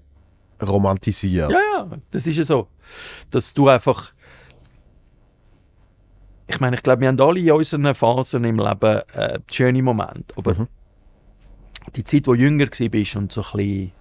romantisiert. 0.64 1.52
ja, 1.52 1.58
ja, 1.74 1.98
das 2.12 2.26
ist 2.28 2.38
ja 2.38 2.44
so, 2.46 2.68
dass 3.32 3.54
du 3.54 3.68
einfach, 3.68 4.14
ich 6.48 6.60
meine, 6.60 6.76
ich 6.76 6.84
glaube, 6.84 7.02
wir 7.02 7.08
haben 7.08 7.20
alle 7.20 7.40
in 7.40 7.52
unseren 7.52 7.94
Phasen 7.96 8.44
im 8.44 8.60
Leben 8.60 9.02
äh, 9.14 9.40
schöne 9.52 9.82
Momente, 9.82 10.34
aber 10.38 10.54
Mhm. 10.54 10.68
die 11.96 12.04
Zeit, 12.04 12.28
wo 12.28 12.34
du 12.34 12.40
jünger 12.42 12.68
warst 12.68 13.16
und 13.16 13.32
so 13.32 13.42
ein 13.42 13.52
bisschen 13.58 13.92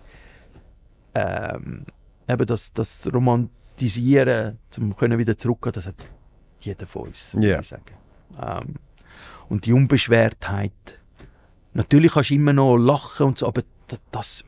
ähm, 1.14 1.86
eben 2.28 2.46
das, 2.46 2.72
das 2.72 3.00
Romantisieren, 3.12 4.58
zum 4.70 4.94
können 4.96 5.18
wieder 5.18 5.38
zurückgehen, 5.38 5.72
das 5.72 5.86
hat 5.86 5.94
jeder 6.60 6.86
von 6.86 7.02
uns, 7.08 7.34
würde 7.34 7.48
Ja. 7.48 7.60
ich 7.60 7.66
sagen. 7.68 7.84
Ähm, 8.40 8.74
und 9.48 9.66
die 9.66 9.72
Unbeschwertheit, 9.72 10.72
natürlich 11.72 12.12
kannst 12.12 12.30
du 12.30 12.34
immer 12.34 12.52
noch 12.52 12.76
lachen 12.76 13.26
und 13.26 13.38
so, 13.38 13.46
aber 13.46 13.62
das, 13.88 14.00
das 14.10 14.44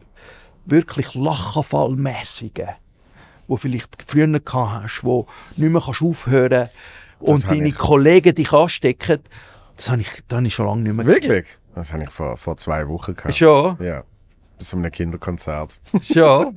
wirklich 0.64 1.14
Lachenfallmäßige, 1.14 2.68
wo 3.47 3.57
vielleicht 3.57 4.03
früher 4.07 4.26
gehabt 4.26 4.84
hast, 4.84 5.05
wo 5.05 5.26
nicht 5.57 5.70
mehr 5.70 5.82
kannst 5.84 6.03
aufhören 6.03 6.68
und 7.18 7.44
habe 7.44 7.57
deine. 7.57 7.72
Kollegen 7.72 8.34
dich 8.34 8.53
anstecken, 8.53 9.20
das 9.76 9.90
habe 9.90 10.01
ich, 10.01 10.22
das 10.28 10.36
habe 10.36 10.47
ich 10.47 10.55
schon 10.55 10.66
lange 10.66 10.82
nicht 10.82 10.94
mehr 10.94 11.07
Wirklich? 11.07 11.47
Das 11.74 11.92
habe 11.92 12.05
ich 12.05 12.11
vor, 12.11 12.36
vor 12.38 12.57
zwei 12.57 12.88
Wochen 12.88 13.14
gehabt. 13.14 13.34
Schon, 13.34 13.76
Ja. 13.80 14.03
Bei 14.59 14.64
so 14.64 14.78
einem 14.78 14.90
Kinderkonzert. 14.90 15.78
schon. 16.03 16.55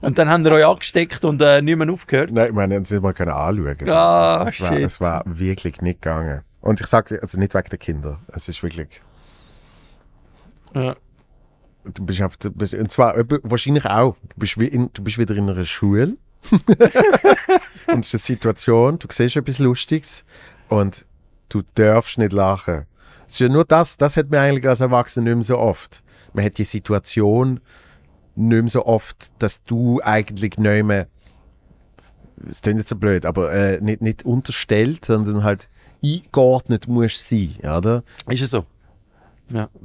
Und 0.00 0.18
dann 0.18 0.28
haben 0.28 0.42
wir 0.42 0.50
euch 0.50 0.66
angesteckt 0.66 1.24
und 1.24 1.40
äh, 1.40 1.62
nicht 1.62 1.76
mehr 1.76 1.88
aufgehört. 1.88 2.32
Nein, 2.32 2.48
ich 2.48 2.52
meine, 2.52 2.74
haben 2.74 2.84
sie 2.84 2.98
mal 2.98 3.10
anschauen. 3.10 3.88
Ah, 3.88 4.44
es, 4.48 4.60
war, 4.60 4.72
es 4.72 5.00
war 5.00 5.22
wirklich 5.24 5.80
nicht 5.80 6.02
gegangen. 6.02 6.42
Und 6.62 6.80
ich 6.80 6.86
sage, 6.86 7.20
also 7.20 7.38
nicht 7.38 7.54
wegen 7.54 7.68
der 7.68 7.78
Kinder. 7.78 8.20
Es 8.28 8.48
ist 8.48 8.62
wirklich. 8.62 9.02
Ja. 10.74 10.96
du 11.84 12.06
bist 12.06 12.22
auf, 12.22 12.36
du 12.38 12.50
bist, 12.50 12.72
und 12.74 12.90
zwar 12.90 13.16
etwa- 13.18 13.40
wahrscheinlich 13.42 13.84
auch, 13.84 14.16
du 14.22 14.36
bist, 14.36 14.56
in, 14.56 14.88
du 14.94 15.02
bist 15.02 15.18
wieder 15.18 15.36
in 15.36 15.50
einer 15.50 15.64
Schule 15.66 16.16
und 17.88 18.00
es 18.06 18.08
ist 18.08 18.14
eine 18.14 18.20
Situation, 18.20 18.98
du 18.98 19.06
siehst 19.10 19.36
etwas 19.36 19.58
Lustiges 19.58 20.24
und 20.68 21.04
du 21.50 21.60
darfst 21.74 22.16
nicht 22.18 22.32
lachen. 22.32 22.86
Es 23.26 23.34
ist 23.34 23.40
ja 23.40 23.48
nur 23.48 23.64
das, 23.64 23.96
das 23.98 24.16
hat 24.16 24.30
man 24.30 24.40
eigentlich 24.40 24.66
als 24.66 24.80
Erwachsener 24.80 25.26
nicht 25.26 25.34
mehr 25.34 25.44
so 25.44 25.58
oft. 25.58 26.02
Man 26.32 26.44
hat 26.44 26.56
die 26.58 26.64
Situation 26.64 27.60
nicht 28.34 28.62
mehr 28.62 28.70
so 28.70 28.86
oft, 28.86 29.28
dass 29.40 29.62
du 29.64 30.00
eigentlich 30.02 30.56
nicht 30.58 30.84
mehr, 30.84 31.06
es 32.48 32.62
klingt 32.62 32.78
jetzt 32.78 32.88
so 32.88 32.96
blöd, 32.96 33.26
aber 33.26 33.52
äh, 33.52 33.80
nicht, 33.80 34.00
nicht 34.00 34.24
unterstellt, 34.24 35.04
sondern 35.04 35.44
halt 35.44 35.68
eingeordnet 36.04 36.88
musst 36.88 37.28
sein, 37.28 37.54
oder? 37.62 38.02
Ist 38.28 38.42
es 38.42 38.50
so? 38.50 38.64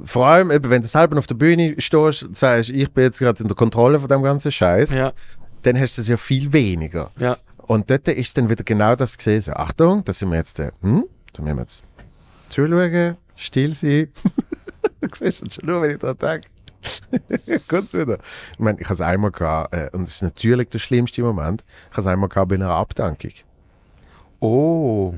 Vor 0.04 0.26
allem, 0.26 0.50
eben, 0.50 0.70
wenn 0.70 0.80
du 0.82 0.88
selber 0.88 1.18
auf 1.18 1.26
der 1.26 1.34
Bühne 1.34 1.74
stehst 1.78 2.22
und 2.22 2.36
sagst, 2.36 2.70
ich 2.70 2.90
bin 2.90 3.04
jetzt 3.04 3.18
gerade 3.18 3.42
in 3.42 3.48
der 3.48 3.56
Kontrolle 3.56 3.98
von 4.00 4.08
dem 4.08 4.22
ganzen 4.22 4.50
Scheiß, 4.50 4.90
Ja, 4.90 5.12
dann 5.62 5.78
hast 5.78 5.98
du 5.98 6.02
es 6.02 6.08
ja 6.08 6.16
viel 6.16 6.52
weniger. 6.52 7.10
ja. 7.18 7.36
Und 7.58 7.90
dort 7.90 8.08
ist 8.08 8.38
dann 8.38 8.48
wieder 8.48 8.64
genau 8.64 8.96
das 8.96 9.18
gesehen. 9.18 9.42
So, 9.42 9.52
Achtung, 9.52 10.02
da 10.02 10.14
sind 10.14 10.30
wir 10.30 10.38
jetzt, 10.38 10.58
äh, 10.58 10.72
hm? 10.80 11.04
da 11.34 11.42
müssen 11.42 11.56
wir 11.56 11.62
jetzt 11.62 11.82
zuschauen, 12.48 13.18
still 13.36 13.74
sein. 13.74 14.08
du 15.02 15.08
siehst 15.12 15.42
das 15.42 15.54
schon 15.56 15.66
nur, 15.66 15.82
wenn 15.82 15.90
ich 15.90 15.98
daran 15.98 16.16
denke. 16.16 16.48
Kurz 17.68 17.92
wieder. 17.92 18.16
Ich 18.52 18.58
meine, 18.58 18.80
ich 18.80 18.86
habe 18.86 18.94
es 18.94 19.00
einmal 19.02 19.32
gehabt, 19.32 19.74
äh, 19.74 19.90
und 19.92 20.06
das 20.06 20.14
ist 20.14 20.22
natürlich 20.22 20.70
der 20.70 20.78
schlimmste 20.78 21.20
Moment, 21.20 21.62
ich 21.90 21.92
habe 21.92 22.00
es 22.00 22.06
einmal 22.06 22.30
gehabt 22.30 22.48
bei 22.48 22.54
einer 22.54 22.70
Abdankung. 22.70 23.32
Oh. 24.40 25.14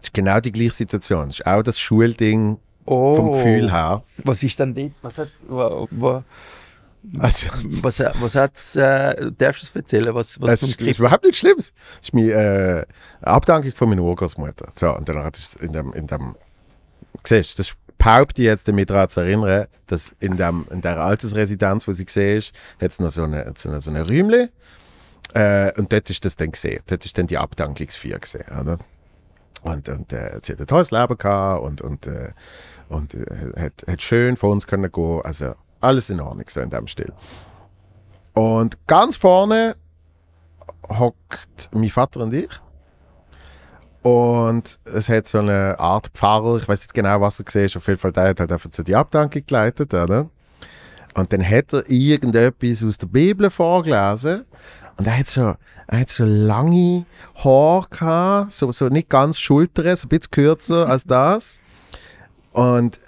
Das 0.00 0.08
ist 0.08 0.14
genau 0.14 0.40
die 0.40 0.52
gleiche 0.52 0.72
Situation. 0.72 1.28
Das 1.28 1.40
ist 1.40 1.46
auch 1.46 1.62
das 1.62 1.78
Schulding 1.78 2.58
oh. 2.86 3.14
vom 3.14 3.32
Gefühl 3.32 3.70
her. 3.70 4.02
Was 4.24 4.42
ist 4.42 4.58
denn 4.58 4.74
dort? 4.74 4.92
Was 5.02 5.18
hat. 5.18 5.28
Wa, 5.46 5.86
wa, 5.90 6.24
Also, 7.18 7.48
was, 7.82 8.00
was 8.00 8.34
hat's, 8.34 8.76
äh, 8.76 9.30
darfst 9.36 9.62
du 9.62 9.66
es 9.66 9.76
erzählen? 9.76 10.14
Was, 10.14 10.40
was 10.40 10.52
Es 10.52 10.62
ist, 10.62 10.80
ist 10.80 10.98
überhaupt 10.98 11.24
nichts 11.24 11.38
Schlimmes. 11.38 11.72
Das 11.98 12.08
ist 12.08 12.14
meine 12.14 12.32
äh, 12.32 12.84
Abdankung 13.22 13.72
von 13.74 13.88
meiner 13.90 14.02
Urgroßmutter. 14.02 14.70
So, 14.74 14.96
und 14.96 15.08
dann 15.08 15.22
hat 15.22 15.36
es 15.36 15.54
in 15.56 15.72
dem, 15.72 15.92
in 15.92 16.06
dem, 16.06 16.34
siehst 17.24 17.58
das 17.58 17.74
behaupte 17.98 18.40
ich 18.40 18.46
jetzt 18.46 18.66
damit 18.66 18.88
daran 18.88 19.10
zu 19.10 19.20
erinnern, 19.20 19.66
dass 19.86 20.14
in, 20.20 20.38
dem, 20.38 20.66
in 20.70 20.80
der 20.80 20.98
Altersresidenz, 20.98 21.86
wo 21.86 21.92
sie 21.92 22.06
gesehen 22.06 22.38
ist, 22.38 22.54
hat 22.80 22.92
es 22.92 22.98
noch 22.98 23.10
so 23.10 23.24
eine, 23.24 23.52
so 23.56 23.68
eine, 23.68 23.80
so 23.82 23.90
eine 23.90 24.08
Räumle. 24.08 24.48
Äh, 25.34 25.72
und 25.78 25.92
dort 25.92 26.08
ist 26.10 26.24
das 26.24 26.34
dann 26.34 26.50
gesehen. 26.50 26.82
Dort 26.86 27.04
ist 27.04 27.16
dann 27.16 27.26
die 27.26 27.38
Abdankungsfeier 27.38 28.18
gesehen, 28.18 28.46
oder? 28.58 28.78
Und, 29.62 29.88
und 29.88 30.12
äh, 30.12 30.40
sie 30.42 30.52
hat 30.52 30.60
ein 30.60 30.66
tolles 30.66 30.90
Leben 30.90 31.18
gehabt 31.18 31.62
und, 31.62 31.82
und, 31.82 32.06
äh, 32.06 32.32
und 32.88 33.14
äh, 33.14 33.52
hat, 33.56 33.84
hat 33.86 34.02
schön 34.02 34.36
von 34.36 34.52
uns 34.52 34.66
können 34.66 34.90
gehen. 34.90 35.20
Also 35.22 35.54
alles 35.80 36.10
in 36.10 36.20
Ordnung, 36.20 36.46
so 36.48 36.60
in 36.60 36.70
dem 36.70 36.86
Stil. 36.86 37.12
Und 38.32 38.78
ganz 38.86 39.16
vorne 39.16 39.76
hockt 40.88 41.70
mein 41.72 41.90
Vater 41.90 42.20
und 42.20 42.32
ich. 42.32 42.48
Und 44.02 44.78
es 44.84 45.10
hat 45.10 45.28
so 45.28 45.40
eine 45.40 45.78
Art 45.78 46.08
Pfarrer, 46.14 46.56
ich 46.56 46.66
weiß 46.66 46.80
nicht 46.80 46.94
genau, 46.94 47.20
was 47.20 47.38
er 47.38 47.44
gesehen 47.44 47.66
ist, 47.66 47.76
auf 47.76 47.86
jeden 47.86 47.98
Fall, 47.98 48.12
der 48.12 48.28
hat 48.28 48.40
halt 48.40 48.50
einfach 48.50 48.70
so 48.72 48.82
die 48.82 48.96
Abdankung 48.96 49.42
geleitet, 49.46 49.92
oder? 49.92 50.30
Und 51.14 51.32
dann 51.32 51.46
hat 51.46 51.72
er 51.74 51.88
irgendetwas 51.90 52.82
aus 52.82 52.96
der 52.96 53.08
Bibel 53.08 53.50
vorgelesen. 53.50 54.46
Und 55.00 55.06
er 55.06 55.16
hat 55.16 55.28
so, 55.28 55.54
er 55.86 56.00
hat 56.00 56.10
so 56.10 56.26
lange 56.26 57.06
Haare 57.42 57.86
gehabt, 57.88 58.52
so, 58.52 58.70
so 58.70 58.88
nicht 58.88 59.08
ganz 59.08 59.38
Schultern, 59.38 59.96
so 59.96 60.04
ein 60.04 60.10
bisschen 60.10 60.30
kürzer 60.30 60.86
als 60.86 61.04
das. 61.04 61.56
Und 62.52 63.00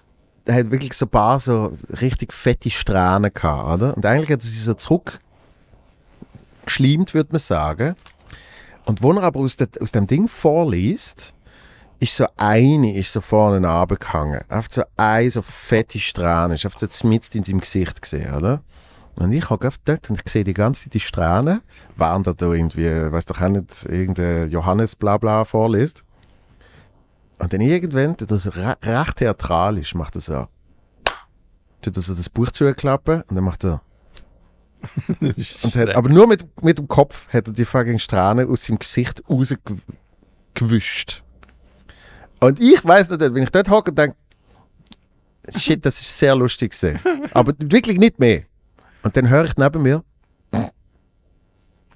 er 0.47 0.55
hat 0.55 0.70
wirklich 0.70 0.95
so 0.95 1.05
ein 1.05 1.11
paar 1.11 1.38
so 1.38 1.76
richtig 2.01 2.32
fette 2.32 2.70
Strähnen 2.70 3.30
gehabt, 3.34 3.74
oder? 3.74 3.95
Und 3.95 4.07
eigentlich 4.07 4.30
hat 4.30 4.40
er 4.40 4.49
sich 4.49 4.64
so 4.64 4.72
zurückgeschleimt, 4.72 7.12
würde 7.12 7.32
man 7.32 7.40
sagen. 7.40 7.95
Und 8.86 9.03
wo 9.03 9.12
er 9.12 9.24
aber 9.24 9.40
aus, 9.40 9.59
de, 9.59 9.68
aus 9.78 9.93
dem 9.93 10.07
Ding 10.07 10.28
vorliest, 10.28 11.34
ist 12.01 12.16
so 12.16 12.24
eine 12.38 12.97
ist 12.97 13.12
so 13.12 13.20
vorne 13.20 13.68
runtergehangen. 13.68 14.40
Einfach 14.49 14.72
so 14.72 14.82
eine 14.97 15.30
so 15.30 15.43
fette 15.43 15.99
Strähne. 15.99 16.55
Ist 16.55 16.64
einfach 16.64 16.80
so 16.80 16.88
mitten 17.07 17.36
in 17.36 17.45
seinem 17.45 17.61
Gesicht 17.61 18.01
gesehen, 18.01 18.34
oder? 18.34 18.62
Und 19.17 19.33
ich 19.33 19.51
habe 19.51 19.69
dort 19.85 20.11
und 20.11 20.21
ich 20.25 20.33
sehe 20.33 20.45
die 20.45 20.55
ganze 20.55 20.85
Zeit 20.85 20.95
die 20.95 21.01
Strähne, 21.01 21.63
während 21.97 22.27
er 22.27 22.35
da 22.35 22.53
irgendwie, 22.53 23.13
weiß 23.13 23.27
doch 23.27 23.41
auch 23.41 23.49
nicht, 23.49 23.85
irgendein 23.85 24.51
Johannes 24.51 24.97
Blabla 24.97 25.45
vorliest. 25.45 26.05
Und 27.39 27.53
dann 27.53 27.61
irgendwann 27.61 28.17
tut 28.17 28.31
er 28.31 28.39
so 28.39 28.51
re 28.51 28.77
recht 28.83 29.17
theatralisch, 29.17 29.95
macht 29.95 30.15
er 30.15 30.21
so, 30.21 30.47
tut 31.83 31.97
er 31.97 32.03
so 32.03 32.15
das 32.15 32.31
Buch 32.31 32.51
zuklappen 32.51 33.23
und 33.23 33.35
dann 33.37 33.45
macht 33.45 33.65
er, 33.65 33.83
und 35.21 35.77
hat, 35.77 35.91
aber 35.91 36.09
nur 36.09 36.27
mit, 36.27 36.45
mit 36.63 36.79
dem 36.79 36.89
Kopf 36.89 37.29
hat 37.33 37.47
er 37.47 37.53
die 37.53 37.65
fucking 37.65 37.99
Strähne 37.99 38.47
aus 38.49 38.65
seinem 38.65 38.79
Gesicht 38.79 39.23
rausgewischt. 39.29 41.23
Und 42.41 42.61
ich 42.61 42.85
weiß 42.85 43.11
nicht, 43.11 43.21
wenn 43.21 43.43
ich 43.43 43.51
dort 43.51 43.71
hocke 43.71 43.91
und 43.91 43.99
denke, 43.99 44.17
shit, 45.49 45.85
das 45.85 46.01
ist 46.01 46.19
sehr 46.19 46.35
lustig 46.35 46.73
gewesen. 46.73 46.99
Aber 47.33 47.53
wirklich 47.59 47.99
nicht 47.99 48.19
mehr. 48.19 48.43
Und 49.03 49.16
dann 49.16 49.28
höre 49.28 49.44
ich 49.44 49.57
neben 49.57 49.82
mir 49.82 50.03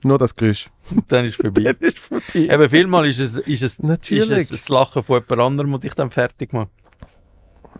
nur 0.02 0.18
das 0.18 0.34
Geräusch. 0.36 0.70
dann 1.09 1.24
ist 1.24 1.30
es 1.30 1.36
vorbei. 1.36 1.62
ist 1.80 1.98
vorbei. 1.98 2.22
Eben, 2.34 2.70
vielmal 2.70 3.09
ist 3.09 3.18
es, 3.18 3.36
ist, 3.38 3.62
es, 3.62 3.78
Natürlich. 3.80 4.28
ist 4.30 4.30
es 4.30 4.48
das 4.50 4.68
Lachen 4.68 5.02
von 5.02 5.16
jemand 5.22 5.40
anderem, 5.40 5.72
das 5.72 5.80
dich 5.80 5.94
dann 5.94 6.11
fertig 6.11 6.52
macht. 6.52 6.68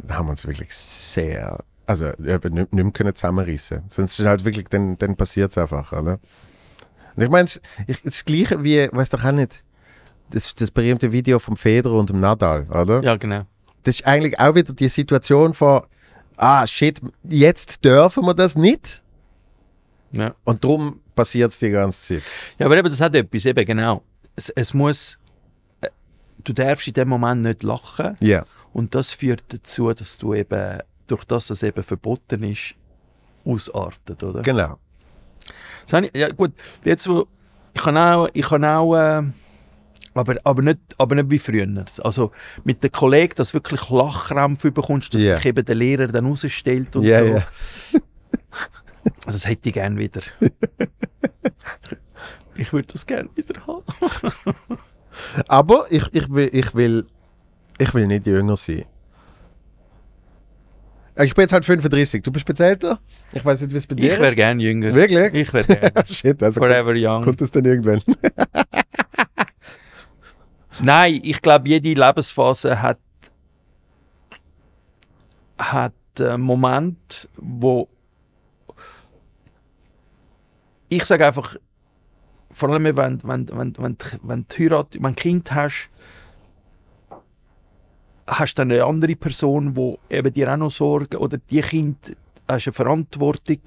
Da 0.03 0.17
haben 0.17 0.27
wir 0.27 0.31
uns 0.33 0.47
wirklich 0.47 0.75
sehr, 0.75 1.63
also 1.87 2.07
eben 2.25 2.55
nicht, 2.55 2.73
nicht 2.73 2.85
mehr 2.85 2.93
können 2.93 3.15
zusammenreißen. 3.15 3.85
Sonst 3.89 4.19
ist 4.19 4.27
halt 4.27 4.45
wirklich, 4.45 4.67
dann, 4.69 4.99
dann 4.99 5.17
passiert 5.17 5.51
es 5.53 5.59
einfach, 5.59 5.93
oder? 5.93 6.19
Und 7.15 7.23
ich 7.23 7.31
meine, 7.31 7.45
es- 7.47 7.61
ich- 7.87 8.03
das 8.03 8.25
Gleiche 8.25 8.63
wie, 8.65 8.89
weiß 8.91 9.11
doch 9.11 9.25
auch 9.25 9.33
nicht, 9.33 9.63
das, 10.31 10.55
das 10.55 10.71
berühmte 10.71 11.13
Video 11.13 11.39
vom 11.39 11.57
Federer 11.57 11.95
und 11.99 12.11
dem 12.11 12.21
Nadal, 12.21 12.65
oder? 12.71 13.03
Ja, 13.03 13.17
genau. 13.17 13.43
Das 13.85 13.97
ist 14.01 14.07
eigentlich 14.07 14.39
auch 14.41 14.55
wieder 14.57 14.73
die 14.73 14.89
Situation 14.89 15.55
von, 15.55 15.83
ah 16.37 16.67
shit, 16.67 17.01
jetzt 17.23 17.85
dürfen 17.85 18.25
wir 18.25 18.35
das 18.35 18.57
nicht. 18.57 19.03
Ja. 20.13 20.35
Und 20.45 20.63
darum 20.65 21.01
passiert 21.15 21.53
es 21.53 21.59
die 21.59 21.71
ganze 21.71 22.01
Zeit. 22.17 22.23
Ja, 22.59 22.67
aber 22.67 22.77
eben, 22.77 22.89
das 22.89 23.01
hat 23.01 23.15
etwas, 23.15 23.45
eben 23.45 23.65
genau. 23.65 24.03
Es, 24.37 24.51
es 24.51 24.73
muss, 24.75 25.19
äh, 25.81 25.89
du 26.45 26.53
darfst 26.53 26.87
in 26.89 26.95
dem 26.95 27.09
Moment 27.09 27.43
nicht 27.43 27.63
lachen 27.63 28.17
Ja. 28.21 28.45
und 28.73 28.95
das 28.95 29.13
führt 29.13 29.45
dazu, 29.49 29.93
dass 29.93 30.19
du 30.19 30.35
eben, 30.35 30.79
durch 31.07 31.25
das 31.25 31.51
es 31.51 31.63
eben 31.63 31.83
verboten 31.83 32.43
ist, 32.45 32.75
ausartet, 33.45 34.23
oder? 34.23 34.43
Genau. 34.43 34.79
Das 35.85 35.93
habe 35.93 36.07
ich, 36.07 36.17
ja 36.17 36.29
gut, 36.31 36.53
jetzt 36.85 37.09
wo, 37.09 37.27
ich 37.75 37.81
kann 37.83 37.97
auch, 37.97 38.29
ich 38.33 38.47
kann 38.47 38.65
auch, 38.65 38.95
äh, 38.97 39.23
aber, 40.15 40.37
aber, 40.45 40.63
nicht, 40.63 40.79
aber 40.99 41.15
nicht 41.15 41.31
wie 41.31 41.39
früher. 41.39 41.85
Also 42.03 42.33
mit 42.65 42.83
den 42.83 42.91
Kollegen, 42.91 43.35
dass 43.37 43.49
du 43.51 43.55
wirklich 43.55 43.89
Lachkrämpfe 43.91 44.71
bekommst, 44.73 45.13
dass 45.15 45.21
Ja. 45.23 45.37
dich 45.37 45.47
eben 45.47 45.65
der 45.65 45.75
Lehrer 45.75 46.07
dann 46.07 46.27
rausstellt 46.27 46.97
und 46.97 47.05
Ja, 47.05 47.19
so. 47.19 47.25
ja. 47.27 47.47
Also 49.25 49.39
das 49.39 49.47
hätte 49.47 49.69
ich 49.69 49.75
gerne 49.75 49.99
wieder. 49.99 50.21
ich 52.57 52.73
würde 52.73 52.89
das 52.93 53.07
gerne 53.07 53.29
wieder 53.35 53.67
haben. 53.67 53.85
Aber 55.49 55.87
ich, 55.91 56.05
ich, 56.13 56.31
will, 56.31 56.51
ich, 56.53 56.75
will, 56.75 57.07
ich 57.79 57.95
will 57.95 58.07
nicht 58.07 58.27
jünger 58.27 58.57
sein. 58.57 58.85
Ich 61.19 61.35
bin 61.35 61.43
jetzt 61.45 61.53
halt 61.55 61.65
35. 61.65 62.23
Du 62.23 62.31
bist 62.31 62.47
jetzt 62.47 62.61
älter? 62.61 63.01
Ich 63.33 63.43
weiß 63.43 63.63
nicht, 63.63 63.73
wie 63.73 63.77
es 63.79 63.87
bei 63.87 63.95
dir 63.95 64.13
Ich 64.13 64.19
wäre 64.19 64.29
ist. 64.31 64.37
gerne 64.37 64.63
jünger. 64.63 64.95
Wirklich? 64.95 65.35
Ich 65.35 65.53
wäre 65.55 65.65
gerne. 65.65 65.93
Shit, 66.07 66.43
also 66.43 66.61
kommt, 66.61 66.73
Forever 66.73 66.93
young. 66.95 67.25
kommt 67.25 67.41
das 67.41 67.51
dann 67.51 67.65
irgendwann? 67.65 68.03
Nein, 70.81 71.21
ich 71.23 71.41
glaube, 71.41 71.69
jede 71.71 71.95
Lebensphase 71.95 72.83
hat, 72.83 72.99
hat 75.59 75.95
einen 76.19 76.43
Moment, 76.43 77.31
wo 77.37 77.89
ich 80.89 81.05
sage 81.05 81.27
einfach, 81.27 81.57
vor 82.51 82.69
allem 82.71 82.85
wenn, 82.85 82.97
wenn, 82.97 83.49
wenn, 83.49 83.77
wenn, 83.79 83.97
wenn 84.23 84.47
du 84.49 84.57
heirat, 84.59 84.95
wenn 84.95 85.03
du 85.03 85.09
ein 85.09 85.17
Kind 85.17 85.53
hast, 85.53 85.91
hast 88.27 88.55
du 88.59 88.61
dann 88.63 88.73
eine 88.73 88.85
andere 88.85 89.17
Person, 89.17 89.75
die 89.75 89.99
eben 90.11 90.33
dir 90.33 90.53
auch 90.53 90.57
noch 90.57 90.71
Sorgen 90.71 91.17
oder 91.17 91.39
die 91.39 91.61
Kind 91.61 92.17
hast 92.49 92.67
eine 92.67 92.73
Verantwortung. 92.73 93.61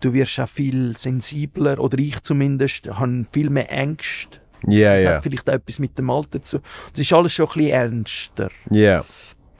Du 0.00 0.12
wirst 0.12 0.38
auch 0.38 0.48
viel 0.48 0.96
sensibler 0.96 1.78
oder 1.80 1.98
ich 1.98 2.20
zumindest 2.22 2.86
habe 2.88 3.24
viel 3.32 3.50
mehr 3.50 3.70
Ängste. 3.70 4.38
Ja, 4.66 4.94
Das 4.94 5.04
ja. 5.04 5.14
hat 5.14 5.22
vielleicht 5.24 5.48
auch 5.50 5.54
etwas 5.54 5.78
mit 5.80 5.98
dem 5.98 6.10
Alter 6.10 6.42
zu. 6.42 6.60
Das 6.92 7.00
ist 7.00 7.12
alles 7.12 7.32
schon 7.32 7.46
ein 7.46 7.52
bisschen 7.54 7.70
ernster. 7.70 8.50
Ja. 8.70 9.04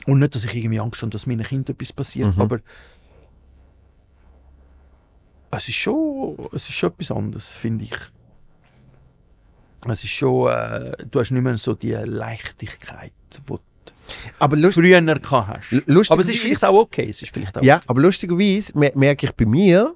Und 0.07 0.21
nicht, 0.21 0.35
dass 0.35 0.45
ich 0.45 0.55
irgendwie 0.55 0.79
Angst 0.81 1.03
habe, 1.03 1.11
dass 1.11 1.27
meinem 1.27 1.45
Kind 1.45 1.69
etwas 1.71 1.93
passiert, 1.93 2.35
Mhm. 2.37 2.41
aber 2.43 2.61
es 5.51 5.69
ist 5.69 5.77
schon, 5.77 6.37
es 6.53 6.69
ist 6.69 6.75
schon 6.75 6.91
etwas 6.91 7.11
anderes, 7.11 7.49
finde 7.49 7.85
ich. 7.85 7.95
Es 9.89 10.03
ist 10.05 10.11
schon, 10.11 10.51
äh, 10.53 10.93
du 11.11 11.21
hast 11.21 11.31
nicht 11.31 11.43
mehr 11.43 11.57
so 11.57 11.75
die 11.75 11.93
Leichtigkeit, 11.93 13.13
wo 13.47 13.59
Aber 14.39 14.57
lust 14.57 14.75
früher 14.75 15.01
hast. 15.01 15.71
Lustigerweise- 15.87 16.13
Aber 16.13 16.21
es 16.23 16.29
ist 16.31 16.41
vielleicht 16.41 16.65
auch 16.65 16.75
okay. 16.75 17.09
Es 17.09 17.23
ist 17.23 17.33
vielleicht 17.33 17.57
auch 17.57 17.63
Ja, 17.63 17.81
aber 17.87 18.01
lustigerweise 18.03 18.77
me- 18.77 18.93
merke 18.95 19.27
ich 19.27 19.33
bei 19.33 19.47
mir, 19.47 19.95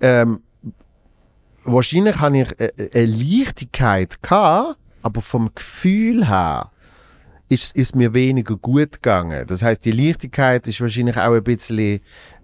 ähm, 0.00 0.42
wahrscheinlich 1.64 2.16
habe 2.20 2.38
ich 2.38 2.60
äh, 2.60 2.66
äh, 2.76 2.90
eine 3.02 3.06
Leichtigkeit 3.06 4.22
gehabt, 4.22 4.78
aber 5.02 5.20
vom 5.22 5.50
Gefühl 5.54 6.28
her 6.28 6.70
ist 7.48 7.74
ist 7.76 7.94
mir 7.94 8.12
weniger 8.14 8.56
gut 8.56 8.92
gegangen. 8.94 9.46
Das 9.46 9.62
heißt, 9.62 9.84
die 9.84 9.92
Leichtigkeit 9.92 10.66
ist 10.68 10.80
wahrscheinlich 10.80 11.16
auch 11.16 11.32
ein 11.34 11.42
bisschen, 11.44 12.00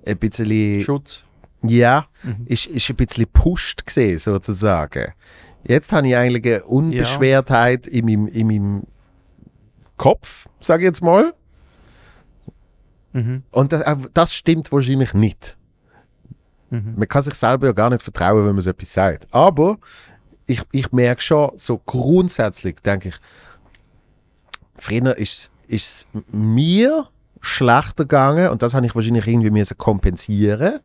ein 0.06 0.16
bisschen 0.18 0.80
Schutz. 0.80 1.24
Ja, 1.64 2.06
ist, 2.46 2.66
ist 2.66 2.90
ein 2.90 2.96
bisschen 2.96 3.26
pusht 3.32 3.86
gesehen, 3.86 4.18
sozusagen. 4.18 5.12
Jetzt 5.64 5.92
habe 5.92 6.08
ich 6.08 6.16
eigentlich 6.16 6.54
eine 6.54 6.64
Unbeschwertheit 6.64 7.86
in, 7.86 8.06
meinem, 8.06 8.26
in 8.26 8.46
meinem 8.46 8.82
Kopf, 9.96 10.48
sage 10.60 10.82
ich 10.82 10.86
jetzt 10.88 11.02
mal. 11.02 11.34
Mhm. 13.12 13.42
Und 13.50 13.72
das, 13.72 13.84
das 14.14 14.34
stimmt 14.34 14.72
wahrscheinlich 14.72 15.14
nicht. 15.14 15.56
Mhm. 16.70 16.94
Man 16.96 17.08
kann 17.08 17.22
sich 17.22 17.34
selber 17.34 17.66
ja 17.66 17.72
gar 17.72 17.90
nicht 17.90 18.02
vertrauen, 18.02 18.46
wenn 18.46 18.54
man 18.54 18.62
so 18.62 18.70
etwas 18.70 18.92
sagt. 18.92 19.28
Aber 19.30 19.78
ich, 20.46 20.62
ich 20.72 20.90
merke 20.90 21.22
schon, 21.22 21.52
so 21.56 21.78
grundsätzlich 21.78 22.76
denke 22.80 23.10
ich, 23.10 23.16
früher 24.76 25.16
ist 25.16 25.52
es 25.68 26.06
mir 26.30 27.08
schlechter 27.40 28.04
gegangen 28.04 28.50
und 28.50 28.62
das 28.62 28.74
habe 28.74 28.86
ich 28.86 28.94
wahrscheinlich 28.94 29.26
irgendwie 29.26 29.50
müssen 29.50 29.76
kompensieren. 29.76 30.80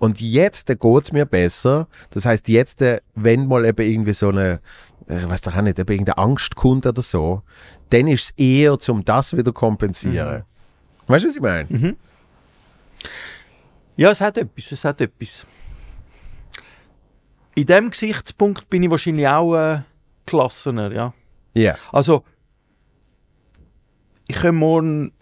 Und 0.00 0.18
jetzt 0.22 0.66
geht 0.66 1.02
es 1.02 1.12
mir 1.12 1.26
besser. 1.26 1.86
Das 2.08 2.24
heißt, 2.24 2.48
jetzt, 2.48 2.80
äh, 2.80 3.00
wenn 3.14 3.46
mal 3.46 3.66
eben 3.66 3.86
irgendwie 3.86 4.14
so 4.14 4.30
eine, 4.30 4.60
äh, 5.06 5.28
weiß 5.28 5.42
doch 5.42 5.54
auch 5.54 5.60
nicht, 5.60 5.78
eben 5.78 5.92
irgendeine 5.92 6.16
Angst 6.16 6.56
kommt 6.56 6.86
oder 6.86 7.02
so, 7.02 7.42
dann 7.90 8.08
ist 8.08 8.24
es 8.24 8.30
eher, 8.38 8.78
um 8.88 9.04
das 9.04 9.36
wieder 9.36 9.52
kompensieren. 9.52 10.44
Weißt 11.06 11.24
du, 11.24 11.28
was 11.28 11.36
ich 11.36 11.42
meine? 11.42 11.96
Ja, 13.96 14.10
es 14.10 14.22
hat 14.22 14.38
etwas. 14.38 14.72
Es 14.72 14.84
hat 14.86 15.02
etwas. 15.02 15.46
In 17.54 17.66
dem 17.66 17.90
Gesichtspunkt 17.90 18.70
bin 18.70 18.82
ich 18.82 18.90
wahrscheinlich 18.90 19.28
auch 19.28 19.54
äh, 19.54 19.80
gelassener, 20.24 20.92
ja. 20.92 21.12
Ja. 21.52 21.76
Also, 21.92 22.24
ich 24.28 24.36
kann 24.36 24.54
morgen 24.54 25.12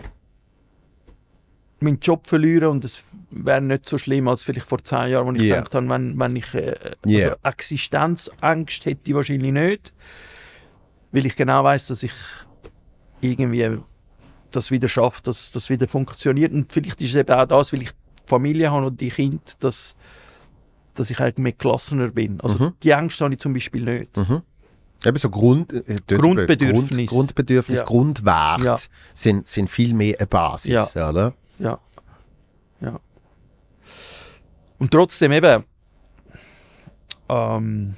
meinen 1.81 2.01
Job 2.01 2.27
verlieren 2.27 2.69
und 2.71 2.85
es 2.85 3.03
wäre 3.31 3.61
nicht 3.61 3.89
so 3.89 3.99
schlimm 3.99 4.27
als 4.29 4.43
vielleicht 4.45 4.67
vor 4.67 4.83
zehn 4.83 5.11
Jahren, 5.11 5.27
wo 5.27 5.33
ich 5.33 5.43
Ja. 5.43 5.57
gedacht 5.57 5.75
habe, 5.75 5.89
wenn, 5.89 6.19
wenn 6.19 6.37
ich 6.37 6.55
äh, 6.55 6.75
Ja. 7.07 7.29
also 7.29 7.37
Existenzangst 7.45 8.85
hätte 8.85 9.01
ich 9.11 9.15
wahrscheinlich 9.15 9.53
nicht, 9.53 9.93
weil 11.13 11.27
ich 11.27 11.37
genau 11.37 11.63
weiß, 11.65 11.87
dass 11.89 12.03
ich 12.03 12.13
irgendwie 13.21 13.79
das 14.51 14.71
wieder 14.71 14.89
schaffe, 14.89 15.23
dass 15.23 15.51
das 15.51 15.69
wieder 15.71 15.87
funktioniert 15.89 16.53
und 16.53 16.73
vielleicht 16.73 17.01
ist 17.03 17.11
es 17.11 17.17
eben 17.17 17.33
auch 17.33 17.47
das, 17.47 17.73
weil 17.73 17.83
ich 17.83 17.91
Familie 18.27 18.71
habe 18.71 18.87
und 18.87 19.01
die 19.01 19.11
Kinder, 19.11 19.39
dass, 19.61 19.95
dass 20.95 21.11
ich 21.11 21.21
eigentlich 21.21 21.39
mehr 21.39 21.53
gelassener 21.53 22.09
bin. 22.09 22.41
Also 22.41 22.59
Mhm. 22.65 22.73
die 22.83 22.95
Angst 22.95 23.21
habe 23.21 23.33
ich 23.35 23.41
zum 23.41 23.53
Beispiel 23.53 23.83
nicht. 23.85 24.17
Mhm. 24.17 24.43
Eben 25.05 25.17
so 25.19 25.31
Grund, 25.31 25.73
äh, 25.73 25.97
Grundbedürfnis. 26.09 27.11
Grund, 27.11 27.29
Grundbedürfnis, 27.29 27.79
Ja. 27.79 27.85
Grundwerte 27.85 28.65
Ja. 28.65 28.77
sind, 29.15 29.47
sind 29.47 29.71
viel 29.71 29.95
mehr 29.95 30.17
eine 30.19 30.27
Basis, 30.27 30.97
oder? 30.97 31.35
Ja. 31.59 31.79
Ja. 32.81 33.01
Und 34.79 34.91
trotzdem 34.91 35.33
eben, 35.33 35.65
ähm, 37.29 37.95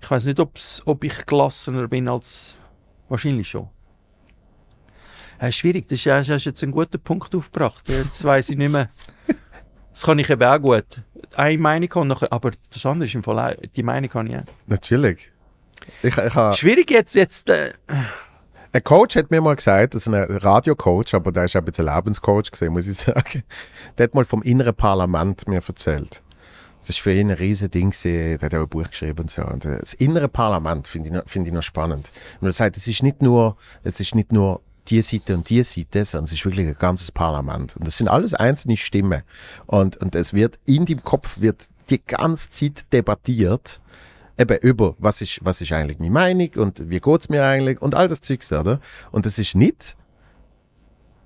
ich 0.00 0.10
weiß 0.10 0.26
nicht, 0.26 0.40
ob's, 0.40 0.82
ob 0.84 1.02
ich 1.04 1.24
gelassener 1.24 1.88
bin 1.88 2.08
als 2.08 2.60
wahrscheinlich 3.08 3.48
schon. 3.48 3.68
Äh, 5.38 5.50
schwierig, 5.50 5.88
das 5.88 6.04
hast 6.06 6.30
hast 6.30 6.44
jetzt 6.44 6.62
einen 6.62 6.72
guten 6.72 7.00
Punkt 7.00 7.34
aufgebracht. 7.34 7.88
Jetzt 7.88 8.22
weiß 8.22 8.50
ich 8.50 8.56
nicht 8.56 8.70
mehr. 8.70 8.88
Das 9.92 10.02
kann 10.02 10.18
ich 10.18 10.28
eben 10.28 10.42
auch 10.42 10.58
gut. 10.58 11.02
Eine 11.36 11.58
Meinung 11.58 11.94
haben, 11.94 12.08
nachher, 12.08 12.32
aber 12.32 12.52
das 12.72 12.84
andere 12.84 13.06
ist 13.06 13.14
im 13.14 13.22
Fall 13.22 13.38
auch, 13.38 13.56
die 13.76 13.82
Meinung 13.82 14.10
kann 14.10 14.26
ich 14.26 14.36
auch. 14.36 14.42
Natürlich. 14.66 15.30
Ich, 16.02 16.16
ich 16.16 16.34
ha, 16.34 16.52
Schwierig 16.52 16.90
jetzt, 16.90 17.14
jetzt 17.14 17.48
äh, 17.48 17.72
ein 18.74 18.82
Coach 18.84 19.14
hat 19.16 19.30
mir 19.30 19.40
mal 19.40 19.54
gesagt, 19.54 19.94
das 19.94 20.06
ist 20.06 20.12
ein 20.12 20.14
Radiocoach, 20.14 21.14
aber 21.14 21.30
der 21.32 21.44
ist 21.44 21.54
auch 21.56 21.60
ein 21.60 21.64
bisschen 21.64 21.86
Lebenscoach 21.86 22.50
gesehen, 22.50 22.72
muss 22.72 22.88
ich 22.88 22.96
sagen. 22.98 23.44
Der 23.96 24.04
hat 24.04 24.14
mal 24.14 24.24
vom 24.24 24.42
inneren 24.42 24.74
Parlament 24.74 25.46
mir 25.46 25.62
erzählt. 25.66 26.22
Das 26.80 26.90
ist 26.90 26.98
für 27.00 27.14
ihn 27.14 27.30
ein 27.30 27.36
riesen 27.38 27.70
Ding. 27.70 27.94
Der 28.04 28.38
hat 28.40 28.52
auch 28.52 28.62
ein 28.62 28.68
Buch 28.68 28.88
geschrieben 28.88 29.20
und 29.20 29.30
so. 29.30 29.42
Und 29.42 29.64
äh, 29.64 29.78
das 29.78 29.94
innere 29.94 30.28
Parlament 30.28 30.88
finde 30.88 31.08
ich, 31.08 31.14
noch- 31.14 31.26
finde 31.26 31.48
ich 31.48 31.54
noch 31.54 31.62
spannend. 31.62 32.12
Und 32.40 32.48
er 32.48 32.52
sagt, 32.52 32.76
es 32.76 32.86
ist 32.86 33.02
nicht 33.02 33.22
nur, 33.22 33.56
es 33.84 34.00
ist 34.00 34.14
nicht 34.14 34.32
nur 34.32 34.60
die 34.88 35.00
Seite 35.00 35.34
und 35.34 35.48
die 35.48 35.62
Seite, 35.62 36.04
sondern 36.04 36.24
es 36.24 36.32
ist 36.32 36.44
wirklich 36.44 36.66
ein 36.66 36.76
ganzes 36.78 37.10
Parlament. 37.10 37.76
Und 37.76 37.86
das 37.86 37.96
sind 37.96 38.08
alles 38.08 38.34
einzelne 38.34 38.76
Stimmen. 38.76 39.22
Und, 39.66 39.96
und 39.98 40.14
es 40.14 40.34
wird 40.34 40.58
in 40.66 40.84
dem 40.84 41.02
Kopf 41.02 41.40
wird 41.40 41.68
die 41.90 42.02
ganze 42.04 42.50
Zeit 42.50 42.92
debattiert 42.92 43.80
eben 44.38 44.58
über, 44.58 44.94
was 44.98 45.20
ist, 45.20 45.40
was 45.42 45.60
ist 45.60 45.72
eigentlich 45.72 45.98
meine 45.98 46.10
Meinung 46.10 46.50
und 46.56 46.90
wie 46.90 47.00
geht 47.00 47.20
es 47.20 47.28
mir 47.28 47.44
eigentlich 47.44 47.80
und 47.80 47.94
all 47.94 48.08
das 48.08 48.20
Zeugs, 48.20 48.52
oder? 48.52 48.80
Und 49.10 49.26
es 49.26 49.38
ist 49.38 49.54
nicht, 49.54 49.96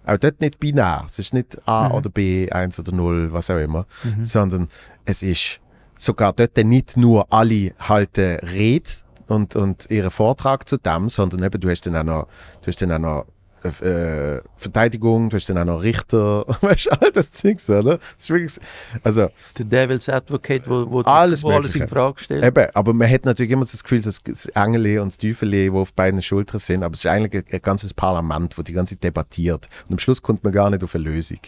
auch 0.05 0.19
dort 0.19 0.41
nicht 0.41 0.59
binär, 0.59 1.05
es 1.07 1.19
ist 1.19 1.35
nicht 1.35 1.59
A 1.69 1.91
oder 1.91 2.09
B, 2.11 2.51
1 2.51 2.79
oder 2.81 2.93
0, 2.93 3.33
was 3.33 3.51
auch 3.51 3.59
immer, 3.59 3.87
sondern 4.23 4.69
es 5.05 5.23
ist 5.23 5.61
sogar 5.99 6.33
dort 6.33 6.57
nicht 6.57 6.97
nur 6.97 7.33
alle 7.33 7.73
halten 7.79 8.39
Rede 8.41 8.91
und, 9.27 9.57
und 9.57 9.91
ihren 9.91 10.11
Vortrag 10.11 10.69
zu 10.69 10.79
dem, 10.79 11.09
sondern 11.09 11.43
eben 11.43 11.61
du 11.61 11.69
hast 11.69 11.87
dann 11.87 11.97
auch 11.97 12.05
noch, 12.05 12.29
du 12.63 12.69
hast 12.69 12.81
dann 12.81 12.93
auch 12.93 12.99
noch 12.99 13.27
äh, 13.69 14.41
Verteidigung, 14.57 15.31
du 15.31 15.37
hast 15.37 15.49
dann 15.49 15.59
auch 15.59 15.65
noch 15.65 15.83
Richter, 15.83 16.45
weißt 16.61 16.87
du, 16.87 16.91
all 17.01 17.13
das 17.13 17.33
Zeugs, 17.33 17.69
oder? 17.69 17.99
Das 17.99 18.05
ist 18.19 18.31
wirklich, 18.31 18.59
also 19.03 19.29
der 19.59 19.65
Devil's 19.65 20.09
Advocate, 20.09 20.69
wo, 20.69 20.91
wo, 20.91 21.01
Alles 21.03 21.43
wo 21.43 21.51
alles 21.51 21.75
in 21.75 21.87
Frage 21.87 22.21
stellt. 22.21 22.45
Eben, 22.45 22.67
aber 22.75 22.95
man 22.95 23.11
hat 23.11 23.25
natürlich 23.25 23.53
immer 23.53 23.65
das 23.65 23.83
Gefühl, 23.83 24.01
dass 24.01 24.23
das 24.23 24.47
Engel 24.47 25.01
und 25.01 25.09
das 25.09 25.19
Teufel, 25.19 25.51
die 25.51 25.71
auf 25.71 25.93
beiden 25.93 26.23
Schultern 26.23 26.61
sind, 26.61 26.83
aber 26.83 26.95
es 26.95 27.01
ist 27.01 27.07
eigentlich 27.07 27.45
ein, 27.45 27.53
ein 27.53 27.63
ganzes 27.63 27.95
Parlament, 27.95 28.57
wo 28.59 28.63
die 28.63 28.73
ganze 28.73 28.95
Zeit 28.95 29.05
debattiert. 29.05 29.69
Und 29.89 29.95
am 29.95 29.99
Schluss 29.99 30.23
kommt 30.23 30.45
man 30.45 30.53
gar 30.53 30.71
nicht 30.71 30.83
auf 30.85 30.95
eine 30.95 31.05
Lösung. 31.05 31.41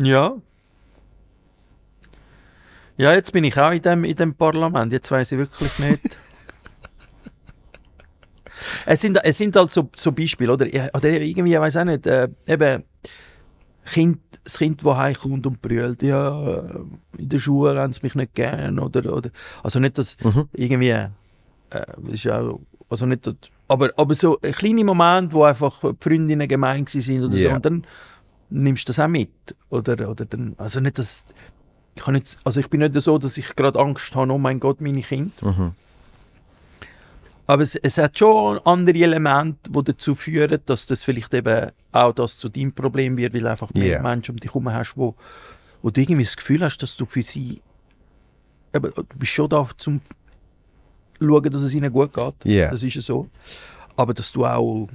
Ja. 0.00 0.36
Ja, 2.96 3.12
jetzt 3.12 3.32
bin 3.32 3.44
ich 3.44 3.56
auch 3.56 3.70
in 3.70 3.82
dem, 3.82 4.04
in 4.04 4.16
dem 4.16 4.34
Parlament. 4.34 4.92
Jetzt 4.92 5.10
weiß 5.10 5.32
ich 5.32 5.38
wirklich 5.38 5.78
nicht. 5.78 6.00
es, 8.86 9.00
sind, 9.00 9.18
es 9.22 9.38
sind 9.38 9.54
halt 9.56 9.70
so, 9.70 9.88
so 9.96 10.12
Beispiele, 10.12 10.52
oder? 10.52 10.66
Oder 10.94 11.20
irgendwie, 11.20 11.54
ich 11.54 11.60
weiß 11.60 11.76
auch 11.78 11.84
nicht, 11.84 12.06
äh, 12.06 12.28
eben 12.46 12.82
kind, 13.86 14.18
das 14.44 14.58
Kind, 14.58 14.84
das 14.84 14.96
heimkommt 14.96 15.46
und 15.46 15.62
brüllt, 15.62 16.02
ja, 16.02 16.58
äh, 16.58 16.62
in 17.18 17.28
der 17.28 17.38
Schule 17.38 17.78
haben 17.80 17.92
sie 17.92 18.00
mich 18.02 18.14
nicht 18.14 18.34
gern, 18.34 18.78
oder, 18.78 19.12
oder 19.14 19.30
also 19.62 19.78
nicht, 19.80 19.96
dass 19.98 20.16
Mhm. 20.22 20.48
irgendwie, 20.52 20.88
äh, 20.90 21.08
ist 22.10 22.24
ja 22.24 22.42
also 22.90 23.06
nicht, 23.06 23.26
dass, 23.26 23.34
aber, 23.66 23.90
aber 23.96 24.14
so 24.14 24.38
ein 24.42 24.52
kleiner 24.52 24.84
Moment, 24.84 25.32
wo 25.32 25.44
einfach 25.44 25.80
die 25.82 25.96
Freundinnen 26.00 26.48
gemein 26.48 26.86
sind 26.86 27.22
oder 27.24 27.36
so, 27.36 27.48
Ja. 27.48 27.54
und 27.56 27.64
dann 27.64 27.84
nimmst 28.50 28.88
du 28.88 28.90
das 28.90 29.00
auch 29.00 29.08
mit, 29.08 29.30
oder, 29.70 30.08
oder 30.10 30.24
dann, 30.26 30.54
also 30.58 30.80
nicht, 30.80 30.98
dass, 30.98 31.24
ich 31.94 32.02
kann 32.02 32.14
nicht, 32.14 32.36
also 32.44 32.60
ich 32.60 32.68
bin 32.70 32.80
nicht 32.80 32.94
so, 33.00 33.18
dass 33.18 33.36
ich 33.38 33.56
gerade 33.56 33.78
Angst 33.78 34.14
habe, 34.14 34.32
oh 34.32 34.38
mein 34.38 34.60
Gott, 34.60 34.80
meine 34.80 35.02
Kinder. 35.02 35.32
Mhm. 35.42 35.72
Aber 37.48 37.62
es, 37.62 37.76
es 37.76 37.96
hat 37.96 38.18
schon 38.18 38.58
andere 38.66 38.98
Elemente, 38.98 39.70
die 39.70 39.82
dazu 39.82 40.14
führen, 40.14 40.60
dass 40.66 40.84
das 40.84 41.02
vielleicht 41.02 41.32
eben 41.32 41.70
auch 41.92 42.12
das 42.12 42.36
zu 42.36 42.50
deinem 42.50 42.72
Problem 42.72 43.16
wird, 43.16 43.32
weil 43.32 43.46
einfach 43.46 43.72
mehr 43.72 43.86
Ja. 43.86 44.02
Menschen 44.02 44.32
um 44.32 44.36
dich 44.36 44.50
herum 44.50 44.70
hast, 44.70 44.98
wo, 44.98 45.14
wo 45.80 45.88
du 45.88 45.98
irgendwie 45.98 46.24
das 46.24 46.36
Gefühl 46.36 46.62
hast, 46.62 46.76
dass 46.82 46.94
du 46.94 47.06
für 47.06 47.22
sie 47.22 47.62
eben, 48.74 48.92
du 48.94 49.18
bist 49.18 49.32
schon 49.32 49.48
da 49.48 49.66
zum 49.78 50.02
schauen, 51.18 51.50
dass 51.50 51.62
es 51.62 51.74
ihnen 51.74 51.90
gut 51.90 52.12
geht. 52.12 52.34
Ja. 52.44 52.70
Das 52.70 52.82
ist 52.82 52.94
ja 52.94 53.00
so. 53.00 53.30
Aber 53.96 54.12
dass 54.12 54.30
du 54.30 54.44
auch 54.44 54.86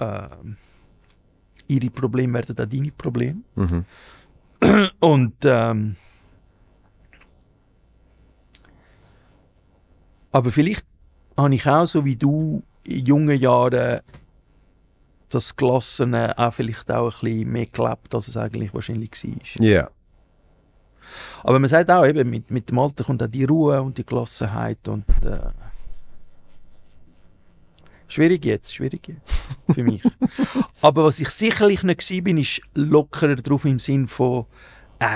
ähm, 0.00 0.56
ihre 1.68 1.90
Probleme 1.90 2.32
werden 2.32 2.58
auch 2.58 2.66
deine 2.66 2.90
Probleme. 2.90 3.42
Mhm. 3.54 3.84
Und 4.98 5.34
ähm, 5.44 5.96
aber 10.32 10.50
vielleicht 10.50 10.86
habe 11.36 11.54
ich 11.54 11.66
auch 11.66 11.86
so 11.86 12.04
wie 12.04 12.16
du 12.16 12.62
in 12.84 13.06
jungen 13.06 13.40
Jahren 13.40 14.00
das 15.28 15.56
Gelassene 15.56 16.38
auch 16.38 16.52
vielleicht 16.52 16.90
auch 16.90 17.06
ein 17.06 17.20
bisschen 17.20 17.52
mehr 17.52 17.66
gelebt, 17.66 18.14
als 18.14 18.28
es 18.28 18.36
eigentlich 18.36 18.72
wahrscheinlich 18.72 19.10
war. 19.12 19.64
Ja. 19.64 19.90
Aber 21.42 21.58
man 21.58 21.68
sagt 21.68 21.90
auch 21.90 22.06
eben, 22.06 22.30
mit, 22.30 22.50
mit 22.50 22.70
dem 22.70 22.78
Alter 22.78 23.04
kommt 23.04 23.22
auch 23.22 23.28
die 23.28 23.44
Ruhe 23.44 23.82
und 23.82 23.98
die 23.98 24.06
Gelassenheit 24.06 24.88
und 24.88 25.04
äh, 25.24 25.50
schwierig 28.08 28.44
jetzt, 28.44 28.74
schwierig 28.74 29.08
jetzt 29.08 29.32
für 29.72 29.82
mich. 29.82 30.02
Aber 30.80 31.04
was 31.04 31.20
ich 31.20 31.30
sicherlich 31.30 31.82
nicht 31.82 32.10
war, 32.10 32.22
bin, 32.22 32.38
ist 32.38 32.62
lockerer 32.74 33.36
drauf 33.36 33.64
im 33.64 33.78
Sinn 33.78 34.06
von 34.06 34.46
äh, 35.00 35.06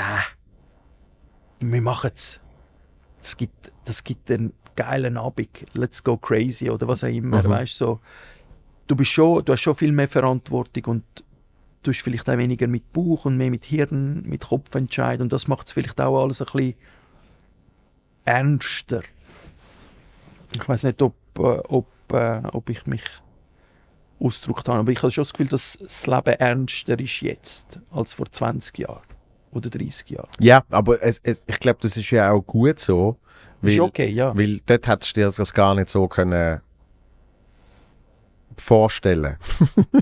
wir 1.60 1.82
machen 1.82 2.10
es. 2.14 2.40
Das 3.20 3.36
gibt, 3.36 3.72
das 3.84 4.04
gibt 4.04 4.30
dann 4.30 4.52
geilen 4.78 5.16
Abend, 5.16 5.48
let's 5.74 6.02
go 6.04 6.16
crazy 6.16 6.70
oder 6.70 6.86
was 6.88 7.02
auch 7.04 7.08
immer, 7.08 7.42
Mhm. 7.42 7.48
weißt 7.48 7.76
so. 7.76 8.00
Du 8.86 8.94
bist 8.96 9.10
schon, 9.10 9.44
du 9.44 9.52
hast 9.52 9.60
schon 9.60 9.74
viel 9.74 9.92
mehr 9.92 10.08
Verantwortung 10.08 10.84
und 10.86 11.04
du 11.82 11.90
hast 11.90 12.00
vielleicht 12.02 12.28
auch 12.30 12.38
weniger 12.38 12.66
mit 12.66 12.92
Bauch 12.92 13.24
und 13.26 13.36
mehr 13.36 13.50
mit 13.50 13.64
Hirn, 13.66 14.22
mit 14.24 14.44
Kopf 14.46 14.74
entscheiden 14.74 15.22
und 15.22 15.32
das 15.32 15.46
macht 15.48 15.66
es 15.66 15.72
vielleicht 15.72 16.00
auch 16.00 16.22
alles 16.22 16.40
ein 16.40 16.46
bisschen 16.46 16.74
ernster. 18.24 19.02
Ich 20.54 20.66
weiß 20.68 20.84
nicht, 20.84 21.02
ob, 21.02 21.14
äh, 21.38 21.42
ob, 21.68 21.86
äh, 22.12 22.40
ob 22.52 22.70
ich 22.70 22.86
mich 22.86 23.02
ausgedrückt 24.20 24.68
habe, 24.68 24.78
aber 24.80 24.90
ich 24.92 24.98
habe 25.02 25.10
schon 25.10 25.24
das 25.24 25.32
Gefühl, 25.32 25.48
dass 25.48 25.78
das 25.80 26.06
Leben 26.06 26.34
ernster 26.34 26.98
ist 26.98 27.20
jetzt 27.20 27.78
als 27.90 28.14
vor 28.14 28.30
20 28.30 28.78
Jahren 28.78 29.02
oder 29.52 29.70
30 29.70 30.10
Jahren. 30.10 30.28
Ja, 30.40 30.64
aber 30.70 31.02
es, 31.02 31.20
es, 31.22 31.42
ich 31.46 31.60
glaube, 31.60 31.78
das 31.82 31.96
ist 31.96 32.10
ja 32.10 32.30
auch 32.32 32.42
gut 32.42 32.78
so. 32.80 33.16
Weil, 33.60 33.72
ist 33.72 33.80
okay, 33.80 34.08
ja. 34.08 34.36
weil 34.38 34.60
dort 34.66 34.86
hättest 34.86 35.16
du 35.16 35.20
dir 35.20 35.32
das 35.36 35.52
gar 35.52 35.74
nicht 35.74 35.88
so 35.88 36.06
können 36.08 36.60
vorstellen. 38.56 39.36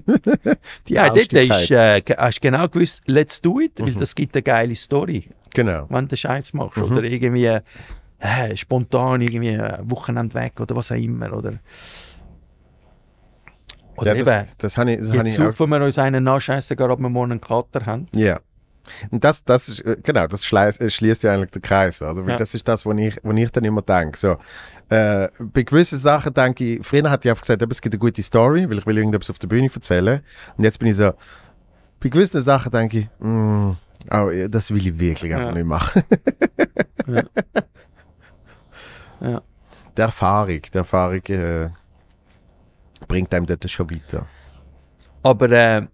Die 0.88 0.94
Ja, 0.94 1.08
dort 1.10 1.32
ist, 1.32 1.70
äh, 1.70 2.02
hast 2.16 2.36
du 2.36 2.40
genau 2.40 2.68
gewusst, 2.68 3.02
let's 3.06 3.40
do 3.40 3.60
it, 3.60 3.78
weil 3.80 3.92
Mhm. 3.92 3.98
das 3.98 4.14
gibt 4.14 4.34
eine 4.34 4.42
geile 4.42 4.74
Story, 4.74 5.28
Genau. 5.54 5.86
wenn 5.90 6.08
du 6.08 6.16
Scheiß 6.16 6.54
machst. 6.54 6.78
Mhm. 6.78 6.84
Oder 6.84 7.04
irgendwie 7.04 7.44
äh, 8.18 8.56
spontan 8.56 9.20
irgendwie 9.20 9.50
ein 9.60 9.90
Wochenende 9.90 10.34
weg 10.34 10.58
oder 10.60 10.74
was 10.74 10.90
auch 10.90 10.96
immer. 10.96 11.32
Oder, 11.34 11.54
oder 13.96 14.06
Ja, 14.06 14.14
eben, 14.14 14.24
das, 14.24 14.56
das 14.56 14.78
habe 14.78 14.92
ich, 14.92 14.98
das 15.00 15.08
hab 15.10 15.26
jetzt 15.26 15.38
ich 15.38 15.44
auch. 15.44 15.58
wir 15.68 15.80
uns 15.82 15.98
einen 15.98 16.24
nachscheißen, 16.24 16.76
gerade 16.76 16.94
ob 16.94 17.00
wir 17.00 17.10
morgen 17.10 17.32
einen 17.32 17.40
Kater 17.42 17.84
haben. 17.84 18.06
Ja. 18.14 18.40
Und 19.10 19.24
das, 19.24 19.44
das 19.44 19.68
ist, 19.68 19.80
äh, 19.80 19.96
genau, 20.02 20.26
das 20.26 20.42
äh, 20.52 20.90
schließt 20.90 21.22
ja 21.22 21.32
eigentlich 21.32 21.50
den 21.50 21.62
Kreis. 21.62 22.02
Also, 22.02 22.22
Ja. 22.22 22.36
das 22.36 22.54
ist 22.54 22.66
das, 22.68 22.84
wo 22.86 22.92
ich, 22.92 23.18
wo 23.22 23.32
ich 23.32 23.50
dann 23.50 23.64
immer 23.64 23.82
denke. 23.82 24.18
So, 24.18 24.36
äh, 24.88 25.28
bei 25.40 25.62
gewissen 25.62 25.98
Sachen 25.98 26.32
denke 26.34 26.64
ich, 26.64 26.86
früher 26.86 27.10
hatte 27.10 27.28
ich 27.28 27.30
einfach 27.30 27.42
gesagt, 27.42 27.62
es 27.70 27.80
gibt 27.80 27.94
eine 27.94 28.00
gute 28.00 28.22
Story, 28.22 28.68
weil 28.70 28.78
ich 28.78 28.86
will 28.86 28.96
irgendetwas 28.98 29.30
auf 29.30 29.38
der 29.38 29.48
Bühne 29.48 29.68
erzählen. 29.74 30.20
Und 30.56 30.64
jetzt 30.64 30.78
bin 30.78 30.88
ich 30.88 30.96
so, 30.96 31.12
bei 32.00 32.08
gewissen 32.08 32.40
Sachen 32.40 32.70
denke 32.72 32.98
ich, 32.98 33.08
mm, 33.18 33.70
oh, 34.12 34.30
das 34.48 34.70
will 34.70 34.86
ich 34.86 34.98
wirklich 34.98 35.34
einfach 35.34 35.48
Ja. 35.48 35.54
nicht 35.54 35.66
machen. 35.66 36.02
Ja. 37.06 37.22
Ja. 39.20 39.42
Die 39.96 40.00
Erfahrung, 40.02 40.60
die 40.62 40.76
Erfahrung 40.78 41.22
äh, 41.26 41.70
bringt 43.08 43.32
einem 43.34 43.46
dort 43.46 43.68
schon 43.70 43.90
weiter. 43.90 44.26
Aber 45.22 45.50
äh, 45.50 45.86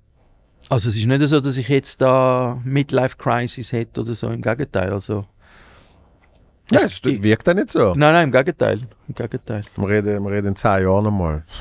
also 0.73 0.89
es 0.89 0.97
ist 0.97 1.07
nicht 1.07 1.27
so, 1.27 1.40
dass 1.40 1.57
ich 1.57 1.69
jetzt 1.69 2.01
da 2.01 2.61
Midlife-Crisis 2.65 3.73
hätte 3.73 4.01
oder 4.01 4.15
so, 4.15 4.28
im 4.28 4.40
Gegenteil. 4.40 4.93
Also, 4.93 5.27
Ja, 6.70 6.81
es 6.81 7.03
wirkt 7.05 7.49
auch 7.49 7.55
nicht 7.55 7.70
so. 7.70 7.89
nein, 7.94 8.12
nein, 8.15 8.24
im 8.24 8.32
Gegenteil. 8.32 8.81
Im 9.09 9.15
Gegenteil. 9.15 9.62
Wir 9.77 9.89
reden, 9.89 10.23
wir 10.24 10.31
reden 10.32 10.49
in 10.49 10.57
zehn 10.57 10.82
Jahren 10.85 11.05
nochmal. 11.05 11.44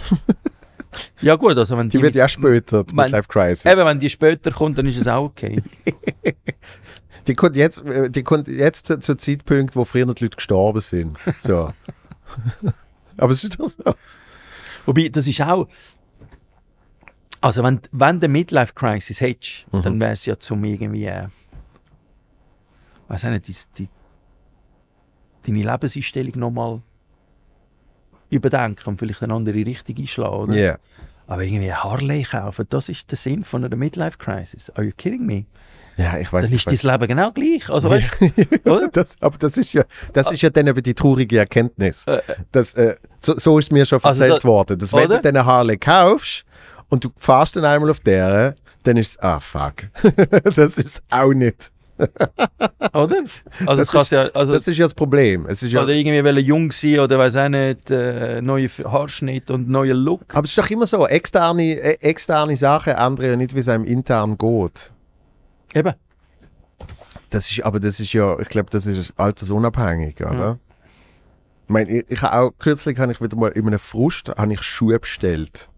Ja 1.22 1.38
gut, 1.38 1.58
also 1.58 1.78
wenn 1.78 1.88
Die 1.90 1.98
die, 2.00 2.04
wird 2.04 2.16
ja 2.16 2.28
später, 2.28 2.84
die 2.84 2.90
Wenn- 2.98 3.06
Midlife 3.06 3.30
Crisis. 3.30 3.66
eben, 3.66 3.86
wenn 3.86 3.98
die 4.02 4.10
später 4.10 4.52
kommt, 4.52 4.78
dann 4.78 4.86
ist 4.88 5.00
es 5.00 5.08
auch 5.08 5.24
okay. 5.24 5.62
Die 7.28 7.34
kommt 7.34 7.56
jetzt, 7.56 7.80
äh, 7.86 8.10
die 8.10 8.24
kommt 8.24 8.50
jetzt 8.50 8.88
zu, 8.88 9.00
zu 9.00 9.16
Zeitpunkt, 9.16 9.76
wo 9.78 9.86
früher 9.86 10.06
die 10.14 10.24
Leute 10.26 10.36
gestorben 10.36 10.82
sind. 10.82 11.18
So. 11.38 11.72
Aber 13.18 13.32
es 13.32 13.44
ist 13.46 13.58
doch 13.58 13.70
so. 13.70 13.94
Wobei, 14.86 15.08
das 15.08 15.28
ist 15.28 15.40
auch. 15.42 15.68
Also, 17.42 17.64
wenn, 17.64 17.82
wenn 17.92 18.20
du 18.20 18.28
Midlife 18.28 18.74
Crisis 18.74 19.20
hättest, 19.20 19.66
Mhm. 19.74 19.82
dann 19.82 20.00
wäre 20.00 20.12
es 20.12 20.26
ja 20.26 20.38
zum 20.40 20.64
irgendwie. 20.64 21.06
Äh, 21.06 21.28
weiß 23.08 23.24
nicht, 23.26 23.48
die, 23.48 23.56
die, 23.84 23.90
deine 25.46 25.64
Lebenseinstellung 25.72 26.34
nochmal 26.38 26.82
überdenken 28.30 28.90
und 28.90 28.98
vielleicht 28.98 29.22
eine 29.24 29.34
andere 29.34 29.56
Richtung 29.66 29.98
einschlagen. 29.98 30.36
Oder? 30.36 30.56
Ja. 30.56 30.78
Aber 31.28 31.44
irgendwie 31.44 31.74
Harley 31.74 32.24
kaufen, 32.24 32.66
das 32.70 32.90
ist 32.90 33.10
der 33.10 33.18
Sinn 33.18 33.44
von 33.44 33.64
einer 33.64 33.76
Midlife 33.76 34.18
Crisis. 34.18 34.70
Are 34.72 34.84
you 34.84 34.92
kidding 34.96 35.26
me? 35.26 35.46
Ja, 35.98 36.18
ich 36.18 36.32
weiß 36.32 36.48
Dann 36.48 36.56
ist 36.56 36.68
dein 36.68 36.92
Leben 36.94 37.08
genau 37.08 37.32
gleich. 37.32 37.70
Also, 37.70 37.90
weißt, 37.90 38.10
oder? 38.66 38.88
Das, 38.90 39.16
aber 39.22 39.38
das 39.38 39.58
ist 39.58 39.74
ja, 39.74 39.84
das 40.14 40.32
ist 40.32 40.42
ja 40.42 40.50
dann 40.50 40.68
eben 40.68 40.82
die 40.84 40.94
traurige 40.94 41.40
Erkenntnis. 41.40 42.06
Äh, 42.08 42.22
Das, 42.52 42.74
äh, 42.74 42.96
so, 43.18 43.38
so 43.38 43.58
ist 43.60 43.72
mir 43.72 43.86
schon 43.86 44.04
Also 44.04 44.24
erzählt 44.24 44.46
worden. 44.46 44.78
Dass 44.80 44.94
wenn 44.94 45.06
oder? 45.06 45.18
du 45.18 45.22
dann 45.22 45.36
eine 45.38 45.46
Harley 45.46 45.78
kaufst 45.78 46.44
und 46.92 47.04
du 47.04 47.10
fährst 47.18 47.56
dann 47.56 47.66
einmal 47.66 47.90
auf 47.90 48.00
der, 48.02 48.54
dann 48.84 48.98
ist 48.98 49.10
es, 49.12 49.20
ah 49.20 49.40
fuck. 49.40 49.74
das 50.56 50.78
ist 50.78 51.02
auch 51.10 51.34
nicht. 51.34 51.72
oder? 52.94 53.24
Also, 53.66 53.76
Das 53.84 53.94
ist- 53.94 54.12
ja, 54.12 54.22
also, 54.34 54.54
Das 54.54 54.68
ist 54.68 54.78
ja 54.78 54.86
das 54.86 54.94
Problem. 54.94 55.46
Es 55.48 55.62
ist 55.64 55.72
ja, 55.72 55.84
oder 55.84 55.94
irgendwie 55.94 56.24
wollen 56.24 56.44
jung 56.46 56.72
sein 56.72 57.00
oder 57.00 57.18
weiß 57.20 57.36
auch 57.38 57.50
nicht, 57.50 57.90
äh, 57.92 58.42
neue 58.42 58.70
Haarschnitt 58.70 59.50
und 59.52 59.70
neuer 59.70 59.94
Look. 59.94 60.22
aber 60.36 60.46
es 60.46 60.52
ist 60.52 60.58
doch 60.58 60.70
immer 60.70 60.88
so, 60.88 61.08
externe, 61.08 61.80
äh, 61.80 61.98
externe 62.02 62.56
Sachen 62.56 62.94
ändern 62.94 63.26
ja 63.32 63.36
nicht, 63.36 63.56
wie 63.56 63.60
es 63.60 63.68
einem 63.70 63.84
intern 63.86 64.38
geht. 64.38 64.92
Eben. 65.74 65.94
Das 67.30 67.50
ist, 67.52 67.64
aber 67.64 67.80
das 67.80 68.00
ist 68.00 68.12
ja, 68.14 68.38
ich 68.40 68.50
glaube, 68.50 68.70
das 68.72 68.86
ist 68.86 69.14
altersunabhängig, 69.18 70.20
oder? 70.22 70.60
Ich 71.68 71.70
meine, 71.74 71.90
ich, 71.90 72.10
ich 72.12 72.24
auch, 72.24 72.52
kürzlich 72.60 73.00
habe 73.00 73.12
ich 73.14 73.22
wieder 73.22 73.38
mal 73.38 73.50
in 73.52 73.68
einem 73.68 73.80
Frust 73.80 74.28
habe 74.30 74.52
ich 74.54 74.62
Schuhe 74.64 75.00
bestellt. 75.00 75.70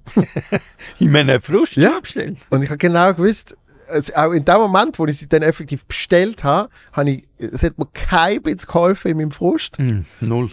Ich 0.99 1.07
meine, 1.07 1.39
Frust 1.41 1.75
Ja. 1.75 1.99
bestellt. 1.99 2.37
Und 2.49 2.61
ich 2.63 2.69
habe 2.69 2.77
genau 2.77 3.13
gewusst, 3.13 3.55
also 3.87 4.13
auch 4.15 4.31
in 4.31 4.43
dem 4.45 4.57
Moment, 4.57 4.97
wo 4.99 5.05
ich 5.05 5.17
sie 5.17 5.27
dann 5.27 5.41
effektiv 5.41 5.85
bestellt 5.85 6.43
habe, 6.43 6.69
habe 6.93 7.11
ich, 7.11 7.23
es 7.37 7.63
hat 7.63 7.77
mir 7.77 7.87
kein 7.93 8.41
bisschen 8.41 8.67
geholfen 8.67 9.11
in 9.11 9.17
meinem 9.17 9.31
Frust. 9.31 9.77
Hm, 9.77 10.05
null. 10.21 10.51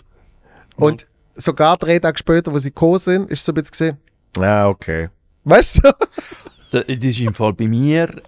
Und 0.77 1.06
sogar 1.36 1.77
drei 1.77 1.98
Tage 1.98 2.18
später, 2.18 2.52
wo 2.52 2.59
sie 2.59 2.70
gekommen 2.70 2.98
sind, 2.98 3.31
ist 3.31 3.44
so 3.44 3.52
ein 3.52 3.55
bisschen 3.55 3.70
gesehen, 3.70 3.97
ah, 4.44 4.68
okay. 4.68 5.09
Weißt 5.44 5.82
du? 5.85 5.90
Das, 6.72 6.85
ist 6.85 7.20
im 7.20 7.35
Fall 7.35 7.52
bei 7.52 7.66
mir, 7.66 8.22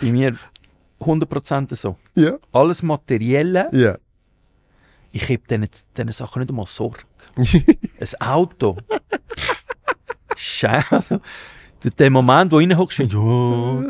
bei 0.00 0.12
mir 0.12 0.36
100% 1.00 1.74
so. 1.74 1.96
ja. 2.14 2.36
Alles 2.52 2.82
Materielle, 2.82 3.68
Ja. 3.72 3.96
ich 5.12 5.24
habe 5.24 5.38
diesen, 5.38 5.68
diesen 5.96 6.12
Sachen 6.12 6.40
nicht 6.40 6.50
einmal 6.50 6.66
Sorge. 6.66 7.00
Ein 7.36 8.20
Auto. 8.20 8.76
Scheiße. 10.36 11.20
Der, 11.98 12.10
Moment, 12.10 12.50
wo 12.52 12.58
du 12.58 12.62
reinhockst, 12.64 12.96
findest 12.96 13.14
du, 13.14 13.20
oh, 13.20 13.82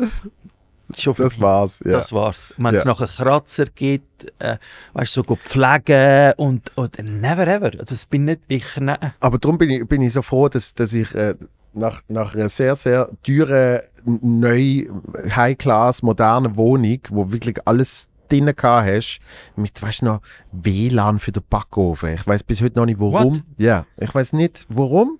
schon 0.95 1.15
Das 1.17 1.39
war's. 1.39 1.79
Ja. 1.85 1.91
Das 1.93 2.11
war's. 2.11 2.53
Wenn 2.57 2.75
es 2.75 2.83
Ja. 2.83 2.91
nachher 2.91 3.07
Kratzer 3.07 3.65
gibt, 3.65 4.31
äh, 4.39 4.57
weißt 4.93 5.17
du, 5.17 5.23
so 5.27 5.35
pflegen 5.35 6.33
und, 6.37 6.75
und 6.77 6.97
never 7.03 7.47
ever. 7.47 7.71
Das 7.71 8.05
bin 8.05 8.25
nicht 8.25 8.41
ich. 8.47 8.77
Ne. 8.77 8.97
Aber 9.19 9.37
darum 9.37 9.57
bin 9.57 9.69
ich, 9.69 9.87
bin 9.87 10.01
ich 10.01 10.13
so 10.13 10.21
froh, 10.21 10.49
dass, 10.49 10.73
dass 10.73 10.93
ich 10.93 11.13
äh, 11.15 11.35
nach, 11.73 12.01
nach 12.07 12.33
einer 12.35 12.49
sehr, 12.49 12.75
sehr 12.75 13.09
teuren, 13.23 13.81
neu, 14.05 14.87
High-Class, 15.35 16.01
modernen 16.03 16.55
Wohnung, 16.55 16.99
wo 17.09 17.31
wirklich 17.31 17.57
alles 17.65 18.07
drin 18.29 18.45
gehabt 18.45 18.87
hast, 18.87 19.19
mit, 19.55 19.81
weißt 19.81 20.01
du 20.01 20.05
noch, 20.05 20.21
WLAN 20.51 21.19
für 21.19 21.31
den 21.31 21.43
Backofen. 21.49 22.13
Ich 22.13 22.27
weiß 22.27 22.43
bis 22.43 22.61
heute 22.61 22.77
noch 22.79 22.85
nicht, 22.85 22.99
warum. 22.99 23.43
Ja, 23.57 23.85
ich 23.97 24.13
weiß 24.13 24.33
nicht, 24.33 24.65
warum, 24.69 25.19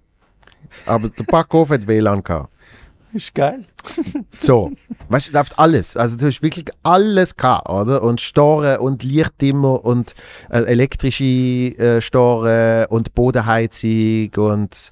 aber 0.86 1.10
der 1.10 1.24
Backofen 1.24 1.76
hat 1.76 1.88
WLAN 1.88 2.24
gehabt. 2.24 2.52
Ist 3.14 3.34
geil. 3.34 3.64
So, 4.40 4.72
weißt 5.10 5.30
du, 5.30 5.34
läuft 5.34 5.58
alles. 5.58 5.96
Also 5.96 6.18
du 6.18 6.26
hast 6.26 6.44
wirklich 6.44 6.66
alles 6.84 7.36
gehabt, 7.36 7.70
oder? 7.70 8.04
Und 8.04 8.20
Storen 8.20 8.80
und 8.80 9.02
Lichtdimmer 9.02 9.84
und 9.84 10.14
äh, 10.50 10.60
elektrische 10.60 11.24
äh, 11.24 12.02
Storen 12.02 12.86
und 12.88 13.16
Bodenheizung 13.16 14.30
und 14.36 14.92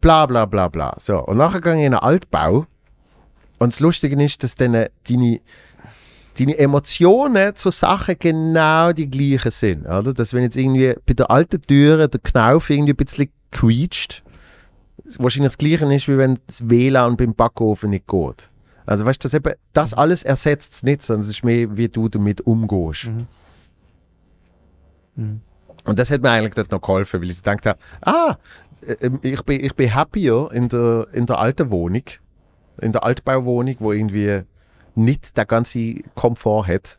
bla 0.00 0.26
bla 0.26 0.44
bla 0.44 0.68
bla. 0.68 0.94
So, 1.00 1.18
und 1.24 1.38
nachher 1.38 1.60
gehe 1.60 1.72
ich 1.72 1.80
in 1.80 1.94
einen 1.94 1.94
Altbau 1.94 2.66
und 3.58 3.72
das 3.72 3.80
Lustige 3.80 4.22
ist, 4.22 4.42
dass 4.42 4.54
dann 4.54 4.72
deine, 5.08 5.40
deine 6.38 6.58
Emotionen 6.58 7.56
zu 7.56 7.70
Sachen 7.70 8.16
genau 8.18 8.92
die 8.92 9.10
gleichen 9.10 9.50
sind, 9.50 9.86
oder? 9.86 10.12
Dass 10.12 10.34
wenn 10.34 10.42
jetzt 10.42 10.56
irgendwie 10.56 10.94
bei 11.06 11.14
der 11.14 11.30
alten 11.30 11.62
Türe 11.62 12.08
der 12.08 12.20
Knauf 12.20 12.68
irgendwie 12.68 12.92
ein 12.92 12.96
bisschen 12.96 13.30
quietscht, 13.50 14.22
wahrscheinlich 15.18 15.52
das 15.52 15.58
Gleiche 15.58 15.92
ist, 15.94 16.08
wie 16.08 16.18
wenn 16.18 16.38
das 16.46 16.68
WLAN 16.68 17.16
beim 17.16 17.34
Backofen 17.34 17.90
nicht 17.90 18.06
geht. 18.06 18.50
Also 18.86 19.04
weißt 19.04 19.22
du, 19.22 19.28
das, 19.28 19.34
eben, 19.34 19.52
das 19.72 19.94
alles 19.94 20.22
ersetzt 20.22 20.74
es 20.74 20.82
nicht, 20.82 21.02
sondern 21.02 21.22
es 21.22 21.28
ist 21.28 21.44
mehr, 21.44 21.76
wie 21.76 21.88
du 21.88 22.08
damit 22.08 22.40
umgehst. 22.42 23.08
Mhm. 23.08 23.26
Mhm. 25.16 25.40
Und 25.84 25.98
das 25.98 26.10
hat 26.10 26.22
mir 26.22 26.30
eigentlich 26.30 26.54
dort 26.54 26.70
noch 26.70 26.80
geholfen, 26.80 27.20
weil 27.20 27.30
ich 27.30 27.36
gedacht 27.36 27.66
habe, 27.66 27.78
ah, 28.02 28.36
äh, 28.82 29.10
ich 29.22 29.42
bin, 29.42 29.64
ich 29.64 29.74
bin 29.74 29.94
happier 29.94 30.50
in 30.52 30.68
der, 30.68 31.08
in 31.12 31.26
der 31.26 31.38
alten 31.38 31.70
Wohnung, 31.70 32.02
in 32.80 32.92
der 32.92 33.04
Altbauwohnung, 33.04 33.76
wo 33.78 33.92
irgendwie 33.92 34.42
nicht 34.94 35.36
der 35.36 35.46
ganze 35.46 35.94
Komfort 36.14 36.66
hat. 36.66 36.98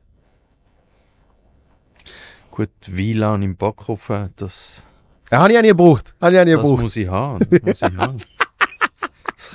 Gut, 2.52 2.70
WLAN 2.86 3.44
im 3.44 3.56
Backofen, 3.56 4.34
das, 4.36 4.84
Ja, 5.32 5.40
habe 5.40 5.52
ich 5.52 5.58
auch 5.58 5.62
nie 5.62 5.68
gebraucht. 5.70 6.16
Habe 6.22 6.34
ich 6.36 6.40
auch 6.40 6.46
nie 6.46 6.52
das 6.52 6.62
gebraucht. 6.62 6.82
muss 6.84 6.96
ich 6.96 7.08
haben. 7.08 7.40
Das 7.50 7.62
muss 7.82 7.82
ich 7.82 7.98
haben. 7.98 8.22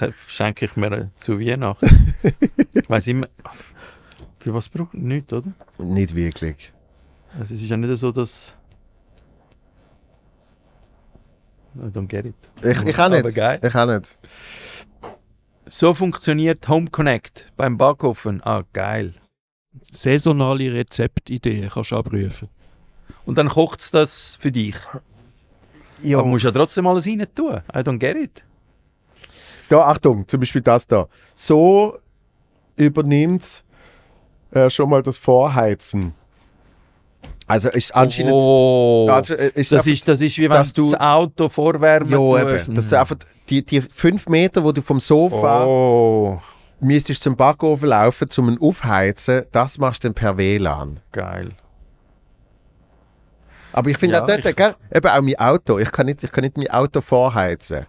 Das 0.01 0.15
schenke 0.29 0.65
ich 0.67 0.77
mir 0.77 0.93
äh, 0.93 1.07
zu 1.17 1.39
Weihnachten. 1.41 2.15
Ich 2.75 2.89
weiß 2.91 3.07
immer. 3.09 3.29
Für 4.39 4.53
was 4.55 4.69
braucht 4.69 4.95
Nicht, 4.95 5.33
oder? 5.33 5.53
Nicht 5.79 6.15
wirklich. 6.15 6.73
Also 7.39 7.55
es 7.55 7.63
ist 7.63 7.71
ja 7.71 7.77
nicht 7.77 7.97
so, 7.97 8.13
dass. 8.13 8.55
I 11.77 11.87
don't 11.87 12.07
get 12.07 12.27
it. 12.27 12.35
Ich, 12.63 12.83
ich 12.83 12.99
auch 12.99 13.09
nicht. 13.09 13.35
Geil. 13.35 13.61
Ich 13.63 13.75
auch 13.75 13.87
nicht. 13.87 14.19
So 15.67 15.95
funktioniert 15.95 16.69
Home 16.69 16.89
Connect 16.91 17.51
beim 17.57 17.79
Backofen. 17.79 18.43
Ah, 18.45 18.65
geil. 18.73 19.15
Saisonale 19.91 20.73
Rezeptideen 20.73 21.71
kannst 21.71 21.93
du 21.93 21.97
abrufen. 21.97 22.49
Und 23.25 23.39
dann 23.39 23.49
kocht 23.49 23.81
es 23.81 23.91
das 23.91 24.37
für 24.39 24.53
dich. 24.53 24.75
Ja. 26.03 26.19
Aber 26.19 26.27
du 26.27 26.31
musst 26.31 26.45
ja 26.45 26.51
trotzdem 26.51 26.87
alles 26.87 27.07
rein 27.07 27.27
tun. 27.35 27.61
I 27.75 27.79
don't 27.79 27.99
get 27.99 28.17
it. 28.17 28.45
Da, 29.69 29.81
Achtung, 29.87 30.27
zum 30.29 30.41
Beispiel 30.41 30.61
das 30.63 30.87
da. 30.87 31.09
So 31.35 31.97
übernimmt 32.77 33.63
äh, 34.53 34.69
schon 34.69 34.91
mal 34.91 35.03
das 35.03 35.17
Vorheizen. 35.19 36.15
Also 37.47 37.69
ist 37.71 37.95
anscheinend. 37.95 38.33
Oh, 38.35 39.09
also, 39.11 39.35
äh, 39.35 39.51
ist 39.55 39.73
das, 39.73 39.81
einfach- 39.81 39.93
ist, 39.93 40.09
das 40.09 40.21
ist 40.21 40.39
wie 40.39 40.43
wenn 40.43 40.51
dass 40.51 40.73
du 40.73 40.91
das 40.93 41.01
Auto 41.01 41.49
vorwärmen 41.49 42.11
Ja, 42.11 42.17
tust. 42.19 42.67
eben. 42.67 42.75
Das 42.75 42.87
ist 42.87 42.95
einfach 42.95 43.17
die, 43.49 43.65
die 43.65 43.81
fünf 43.81 44.29
Meter, 44.29 44.63
wo 44.65 44.73
du 44.73 44.81
vom 44.83 45.01
Sofa 45.01 45.65
Oh, 45.67 46.41
müsstest 46.81 47.23
zum 47.23 47.37
Backofen 47.37 47.89
laufen, 47.89 48.29
zum 48.29 48.49
ihn 48.49 48.59
aufheizen, 48.61 49.45
das 49.53 49.79
machst 49.79 50.05
du 50.05 50.09
dann 50.09 50.15
per 50.15 50.37
WLAN. 50.37 51.01
geil. 51.13 51.51
Aber 53.73 53.91
ich 53.91 53.99
finde 53.99 54.17
Ja, 54.17 54.23
auch 54.23 54.27
dort, 54.27 54.45
ich- 54.45 54.57
gell, 54.57 54.75
eben 54.95 55.09
auch 55.09 55.21
mein 55.23 55.37
Auto, 55.39 55.79
ich 55.79 55.91
kann 55.93 56.07
nicht, 56.07 56.23
ich 56.23 56.31
kann 56.33 56.45
nicht 56.45 56.57
mein 56.57 56.71
Auto 56.71 57.01
vorheizen. 57.01 57.87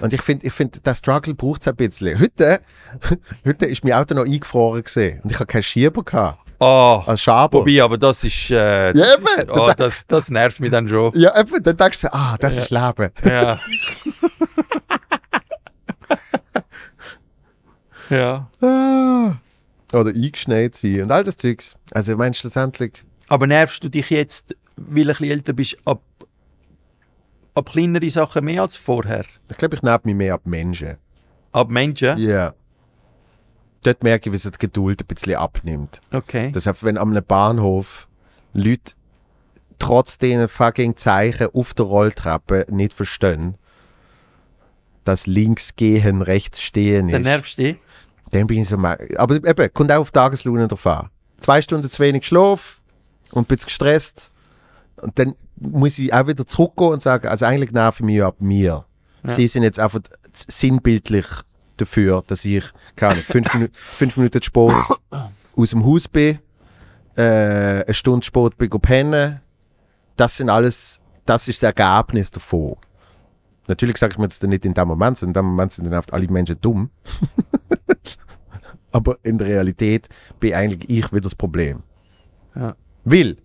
Und 0.00 0.12
ich 0.12 0.22
finde, 0.22 0.46
ich 0.46 0.52
find, 0.52 0.84
der 0.84 0.94
Struggle 0.96 1.34
braucht 1.34 1.60
es 1.60 1.68
ein 1.68 1.76
bisschen. 1.76 2.18
Heute, 2.18 2.60
heute 3.46 3.66
ist 3.66 3.84
mein 3.84 3.92
Auto 3.92 4.14
noch 4.14 4.24
eingefroren 4.24 4.82
gesehen 4.82 5.20
und 5.22 5.30
ich 5.30 5.36
habe 5.38 5.46
keinen 5.46 5.62
Schieber 5.62 6.02
gehabt, 6.02 6.38
Oh, 6.62 7.02
als 7.06 7.22
Schaber. 7.22 7.60
wobei, 7.60 7.80
aber 7.82 7.96
das 7.96 8.22
ist... 8.24 8.50
Äh, 8.50 8.88
Ja, 8.88 8.92
das, 8.92 9.18
eben. 9.18 9.48
ist 9.48 9.50
oh, 9.56 9.70
das, 9.74 10.06
das 10.06 10.28
nervt 10.28 10.60
mich 10.60 10.70
dann 10.70 10.86
schon. 10.88 11.10
Ja, 11.14 11.38
eben, 11.40 11.62
dann 11.62 11.76
denkst 11.76 12.02
du, 12.02 12.12
ah, 12.12 12.36
das 12.38 12.58
ist 12.58 12.70
Leben. 12.70 13.10
Ja. 13.24 13.58
ja. 18.10 18.50
Ah. 18.60 19.36
Oder 19.92 20.10
eingeschneit 20.10 20.74
sein 20.76 21.02
und 21.02 21.10
all 21.10 21.24
das 21.24 21.36
Zeugs. 21.36 21.76
Also, 21.92 22.12
ich 22.12 22.18
meine, 22.18 22.34
schlussendlich, 22.34 23.04
Aber 23.28 23.46
nervst 23.46 23.82
du 23.82 23.88
dich 23.88 24.10
jetzt, 24.10 24.54
weil 24.80 25.04
du 25.04 25.10
ein 25.10 25.16
bisschen 25.16 25.30
älter 25.30 25.52
bist, 25.52 25.76
ab, 25.84 26.02
ab 27.54 27.70
kleinere 27.70 28.08
Sachen 28.10 28.44
mehr 28.44 28.62
als 28.62 28.76
vorher? 28.76 29.24
ich 29.50 29.56
glaube, 29.56 29.76
ich 29.76 29.82
nerv 29.82 30.04
mich 30.04 30.14
mehr 30.14 30.34
ab 30.34 30.42
Menschen. 30.44 30.96
Ab 31.52 31.70
Menschen? 31.70 32.18
Ja. 32.18 32.54
Dort 33.82 34.02
merke 34.02 34.28
ich, 34.28 34.32
wie 34.32 34.38
so 34.38 34.50
die 34.50 34.58
Geduld 34.58 35.02
ein 35.02 35.06
bisschen 35.06 35.36
abnimmt. 35.36 36.00
Okay. 36.12 36.50
Das 36.52 36.66
heißt, 36.66 36.84
wenn 36.84 36.98
am 36.98 37.10
einem 37.10 37.24
Bahnhof 37.24 38.08
Leute 38.52 38.92
trotz 39.78 40.18
diesen 40.18 40.48
fucking 40.48 40.96
Zeichen 40.96 41.48
auf 41.54 41.74
der 41.74 41.86
Rolltreppe 41.86 42.66
nicht 42.68 42.92
verstehen, 42.92 43.56
dass 45.04 45.26
links 45.26 45.76
gehen, 45.76 46.20
rechts 46.22 46.60
stehen 46.60 47.08
Dann 47.08 47.22
ist, 47.22 47.26
nervst 47.26 47.58
du 47.58 47.62
dich? 47.62 47.76
dann 48.30 48.46
bin 48.46 48.60
ich 48.60 48.68
so 48.68 48.76
mal. 48.76 48.98
Aber 49.16 49.36
eben, 49.36 49.74
kommt 49.74 49.90
auch 49.90 50.00
auf 50.00 50.10
Tageslaune 50.10 50.68
drauf 50.68 50.86
an. 50.86 51.10
Zwei 51.40 51.62
Stunden 51.62 51.90
zu 51.90 52.02
wenig 52.02 52.26
Schlaf 52.26 52.80
und 53.32 53.48
bin 53.48 53.58
gestresst. 53.58 54.30
Und 55.00 55.18
dann 55.18 55.34
muss 55.56 55.98
ich 55.98 56.12
auch 56.12 56.26
wieder 56.26 56.46
zurückgehen 56.46 56.92
und 56.92 57.02
sagen, 57.02 57.28
also 57.28 57.46
eigentlich 57.46 57.72
nerven 57.72 58.06
mich 58.06 58.22
ab 58.22 58.36
mir. 58.40 58.84
Ja. 59.24 59.30
Sie 59.30 59.46
sind 59.46 59.62
jetzt 59.62 59.78
einfach 59.78 60.00
sinnbildlich 60.32 61.26
dafür, 61.76 62.22
dass 62.26 62.44
ich, 62.44 62.64
keine 62.96 63.12
Ahnung, 63.12 63.24
fünf, 63.24 63.54
Minu 63.54 63.68
fünf 63.96 64.16
Minuten 64.16 64.42
Sport 64.42 64.98
aus 65.56 65.70
dem 65.70 65.84
Haus 65.84 66.08
bin, 66.08 66.38
äh, 67.16 67.84
eine 67.84 67.94
Stunde 67.94 68.24
Sport 68.24 68.56
bin 68.56 68.70
pennen. 68.70 69.40
Das 70.16 70.36
sind 70.36 70.50
alles, 70.50 71.00
das 71.26 71.48
ist 71.48 71.62
das 71.62 71.74
Ergebnis 71.74 72.30
davon. 72.30 72.76
Natürlich 73.66 73.98
sage 73.98 74.14
ich 74.14 74.18
mir 74.18 74.28
das 74.28 74.38
dann 74.38 74.50
nicht 74.50 74.64
in 74.64 74.74
dem 74.74 74.88
Moment, 74.88 75.18
sondern 75.18 75.44
in 75.44 75.46
dem 75.46 75.50
Moment 75.50 75.72
sind 75.72 75.84
dann 75.84 75.94
oft 75.94 76.12
alle 76.12 76.28
Menschen 76.28 76.60
dumm. 76.60 76.90
Aber 78.92 79.18
in 79.22 79.38
der 79.38 79.46
Realität 79.46 80.08
bin 80.40 80.54
eigentlich 80.54 80.90
ich 80.90 81.12
wieder 81.12 81.20
das 81.20 81.34
Problem. 81.34 81.82
Ja. 82.56 82.74
Weil, 83.04 83.36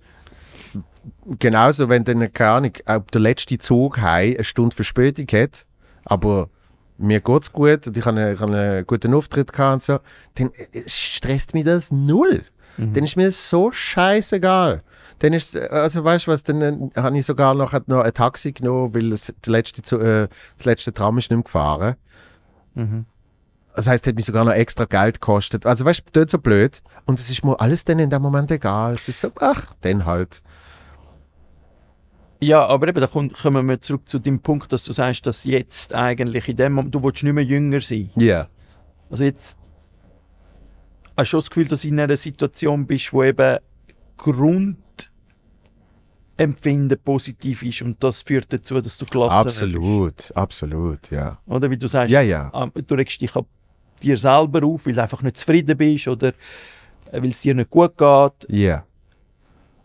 genauso 1.39 1.89
wenn 1.89 2.03
dann, 2.03 2.31
keine 2.33 2.49
Ahnung, 2.51 2.71
ob 2.85 3.11
der 3.11 3.21
letzte 3.21 3.57
Zug 3.57 4.01
heim 4.01 4.33
eine 4.35 4.43
Stunde 4.43 4.75
Verspätung 4.75 5.27
hat, 5.39 5.65
aber 6.05 6.49
mir 6.97 7.19
geht's 7.21 7.51
gut 7.51 7.87
und 7.87 7.97
ich 7.97 8.05
habe 8.05 8.19
einen, 8.19 8.55
einen 8.55 8.85
guten 8.85 9.13
Auftritt 9.13 9.51
gehabt 9.51 9.73
und 9.73 9.81
so, 9.83 9.99
dann 10.35 10.51
äh, 10.71 10.83
stresst 10.87 11.53
mich 11.53 11.65
das 11.65 11.91
null. 11.91 12.43
Dann 12.77 13.05
ist 13.05 13.15
mir 13.15 13.27
das 13.27 13.49
so 13.49 13.71
scheißegal. 13.71 14.83
Dann 15.19 15.33
ist, 15.33 15.55
also 15.55 16.03
weißt 16.03 16.27
du 16.27 16.31
was, 16.31 16.43
dann 16.43 16.61
äh, 16.61 16.89
habe 16.97 17.17
ich 17.17 17.25
sogar 17.25 17.53
noch, 17.53 17.73
noch 17.87 18.01
ein 18.01 18.13
Taxi 18.13 18.51
genommen, 18.51 18.93
weil 18.93 19.11
das, 19.11 19.33
der 19.45 19.51
letzte, 19.51 19.95
äh, 19.95 20.27
das 20.57 20.65
letzte 20.65 20.93
Tram 20.93 21.17
ist 21.17 21.31
nicht 21.31 21.37
mehr 21.37 21.43
gefahren. 21.43 21.95
Mhm. 22.73 23.05
Das 23.75 23.87
heißt, 23.87 24.05
es 24.05 24.09
hat 24.09 24.15
mich 24.15 24.25
sogar 24.25 24.45
noch 24.45 24.53
extra 24.53 24.85
Geld 24.85 25.19
gekostet. 25.19 25.65
Also 25.65 25.83
weißt 25.85 26.01
du, 26.05 26.11
dort 26.13 26.29
so 26.29 26.39
blöd. 26.39 26.81
Und 27.05 27.19
es 27.19 27.29
ist 27.29 27.43
mir 27.43 27.59
alles 27.59 27.83
dann 27.83 27.99
in 27.99 28.09
dem 28.09 28.21
Moment 28.21 28.49
egal. 28.51 28.93
Es 28.93 29.09
ist 29.09 29.19
so, 29.21 29.31
ach, 29.39 29.73
dann 29.81 30.05
halt. 30.05 30.41
Ja, 32.41 32.65
aber 32.65 32.87
eben, 32.87 33.01
da 33.01 33.07
kommen 33.07 33.67
wir 33.67 33.81
zurück 33.81 34.07
zu 34.07 34.19
dem 34.19 34.39
Punkt, 34.39 34.71
dass 34.71 34.83
du 34.83 34.93
sagst, 34.93 35.25
dass 35.27 35.43
jetzt 35.43 35.93
eigentlich 35.93 36.47
in 36.47 36.57
dem 36.57 36.73
Moment, 36.73 36.95
du 36.95 37.03
willst 37.03 37.23
nicht 37.23 37.33
mehr 37.33 37.43
jünger 37.43 37.81
sein. 37.81 38.11
Ja. 38.15 38.47
Also 39.09 39.23
jetzt 39.23 39.57
hast 41.17 41.17
du 41.17 41.25
schon 41.25 41.39
das 41.41 41.49
Gefühl, 41.49 41.67
dass 41.67 41.81
du 41.81 41.87
in 41.89 41.99
einer 41.99 42.15
Situation 42.17 42.85
bist, 42.85 43.11
wo 43.13 43.23
eben 43.23 43.57
Grundempfinden 44.17 46.99
positiv 47.03 47.63
ist 47.63 47.81
und 47.81 48.03
das 48.03 48.21
führt 48.21 48.51
dazu, 48.51 48.81
dass 48.81 48.97
du 48.97 49.05
gelassen 49.05 49.33
Absolut, 49.33 50.31
absolut, 50.35 51.09
ja. 51.11 51.29
bist. 51.29 51.39
Oder 51.47 51.69
wie 51.69 51.77
du 51.77 51.87
sagst, 51.87 52.11
Ja, 52.11 52.21
ja. 52.21 52.49
ah, 52.53 52.67
du 52.73 52.95
regst 52.95 53.21
dich 53.21 53.35
ab 53.35 53.45
dir 54.01 54.17
selber 54.17 54.65
auf, 54.65 54.85
weil 54.85 54.93
du 54.93 55.01
einfach 55.01 55.21
nicht 55.21 55.37
zufrieden 55.37 55.77
bist 55.77 56.07
oder 56.07 56.29
äh, 57.11 57.21
weil 57.21 57.29
es 57.29 57.41
dir 57.41 57.55
nicht 57.55 57.69
gut 57.69 57.97
geht. 57.97 58.49
Ja. 58.49 58.85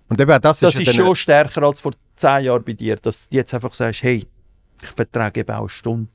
Und 0.09 0.21
eben 0.21 0.33
auch 0.33 0.39
das, 0.39 0.61
Das 0.61 0.75
ist, 0.75 0.81
ist 0.81 0.95
schon 0.95 1.15
stärker 1.15 1.63
als 1.63 1.81
vor 1.81 1.93
zehn 2.17 2.45
Jahren 2.45 2.65
bei 2.65 2.73
dir, 2.73 2.97
dass 2.97 3.29
du 3.29 3.37
jetzt 3.37 3.55
einfach 3.55 3.73
sagst, 3.73 4.03
hey, 4.03 4.27
ich 4.83 4.89
vertrage 4.89 5.41
eben 5.41 5.53
auch 5.53 5.61
eine 5.61 5.69
Stunde, 5.69 6.11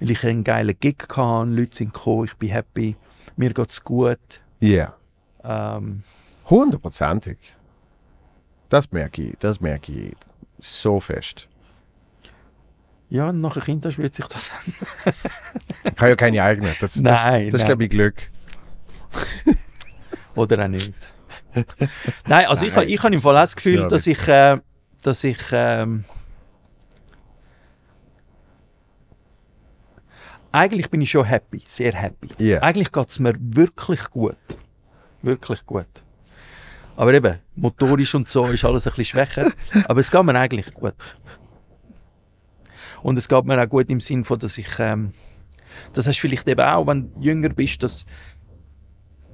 weil 0.00 0.10
ich 0.10 0.24
einen 0.24 0.44
geilen 0.44 0.76
Gig 0.78 0.96
hatte, 1.08 1.50
Leute 1.50 1.76
sind 1.76 1.94
gekommen, 1.94 2.24
ich 2.24 2.34
bin 2.34 2.50
happy, 2.50 2.96
mir 3.36 3.52
geht 3.52 3.70
es 3.70 3.82
gut. 3.82 4.40
Ja. 4.60 4.94
Ähm, 5.42 6.02
Hundertprozentig. 6.50 7.38
Das 8.68 8.90
merke 8.90 9.22
ich, 9.22 9.34
das 9.38 9.60
merke 9.60 9.92
ich 9.92 10.14
so 10.58 11.00
fest. 11.00 11.48
Ja, 13.12 13.30
nach 13.30 13.56
ein 13.56 13.62
Kind 13.62 13.84
hast, 13.84 13.98
wird 13.98 14.14
sich 14.14 14.26
das 14.26 14.50
ändern. 14.64 15.14
Ich 15.84 16.00
habe 16.00 16.08
ja 16.08 16.16
keine 16.16 16.42
eigene. 16.42 16.68
Das, 16.80 16.94
das, 16.94 17.02
Nein, 17.02 17.50
das 17.50 17.60
ist, 17.60 17.66
glaube 17.66 17.84
ich, 17.84 17.90
Glück. 17.90 18.30
Oder 20.34 20.64
auch 20.64 20.68
nicht. 20.68 20.94
Nein, 22.26 22.46
also 22.46 22.64
ich, 22.64 22.74
Nein, 22.74 22.88
ich 22.88 23.02
habe 23.02 23.14
im 23.14 23.20
Fall 23.20 23.34
das 23.34 23.54
Gefühl, 23.54 23.86
dass 23.86 24.06
ich, 24.06 24.26
äh, 24.28 24.58
dass 25.02 25.24
ich 25.24 25.36
ähm, 25.52 26.04
eigentlich 30.50 30.88
bin 30.88 31.02
ich 31.02 31.10
schon 31.10 31.26
happy, 31.26 31.62
sehr 31.66 31.92
happy. 31.92 32.28
Ja. 32.38 32.62
Eigentlich 32.62 32.92
geht 32.92 33.10
es 33.10 33.18
mir 33.18 33.34
wirklich 33.38 34.04
gut. 34.04 34.36
Wirklich 35.20 35.66
gut. 35.66 35.86
Aber 36.96 37.12
eben, 37.12 37.38
motorisch 37.56 38.14
und 38.14 38.30
so 38.30 38.46
ist 38.46 38.64
alles 38.64 38.86
ein 38.86 38.94
bisschen 38.94 39.04
schwächer. 39.04 39.52
aber 39.84 40.00
es 40.00 40.10
geht 40.10 40.22
mir 40.22 40.34
eigentlich 40.34 40.72
gut. 40.72 40.94
Und 43.02 43.18
es 43.18 43.28
geht 43.28 43.44
mir 43.44 43.62
auch 43.62 43.68
gut 43.68 43.90
im 43.90 44.00
Sinn 44.00 44.24
von, 44.24 44.38
dass 44.38 44.58
ich, 44.58 44.78
ähm, 44.78 45.12
das 45.92 46.06
hast 46.06 46.18
du 46.18 46.20
vielleicht 46.20 46.46
eben 46.48 46.60
auch, 46.60 46.86
wenn 46.86 47.12
du 47.14 47.20
jünger 47.20 47.48
bist, 47.48 47.82
dass 47.82 48.04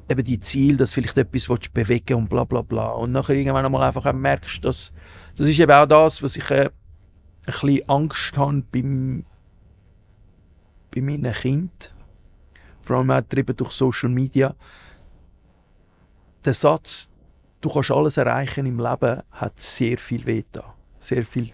eben 0.08 0.24
die 0.24 0.40
Ziel, 0.40 0.76
dass 0.76 0.94
vielleicht 0.94 1.18
etwas 1.18 1.48
willst 1.48 1.74
bewegen 1.74 2.14
und 2.14 2.30
bla 2.30 2.44
bla 2.44 2.62
bla. 2.62 2.90
Und 2.92 3.12
nachher 3.12 3.34
irgendwann 3.34 3.66
einmal 3.66 3.82
einfach 3.82 4.10
merkst, 4.12 4.64
dass 4.64 4.92
das 5.36 5.48
ist 5.48 5.60
eben 5.60 5.72
auch 5.72 5.86
das, 5.86 6.22
was 6.22 6.36
ich 6.36 6.50
äh, 6.50 6.66
ein 6.66 6.72
bisschen 7.46 7.88
Angst 7.88 8.36
habe 8.36 8.62
beim, 8.72 9.24
bei 10.94 11.00
meinen 11.00 11.32
Kind. 11.32 11.94
Vor 12.82 12.96
allem 12.96 13.10
auch 13.10 13.18
getrieben 13.18 13.56
durch 13.56 13.72
Social 13.72 14.08
Media. 14.08 14.54
Der 16.44 16.54
Satz, 16.54 17.10
du 17.60 17.68
kannst 17.68 17.90
alles 17.90 18.16
erreichen 18.16 18.64
im 18.64 18.78
Leben, 18.78 19.22
hat 19.30 19.60
sehr 19.60 19.98
viel 19.98 20.24
weh 20.24 20.44
da. 20.52 20.74
Sehr 20.98 21.24
viel 21.26 21.50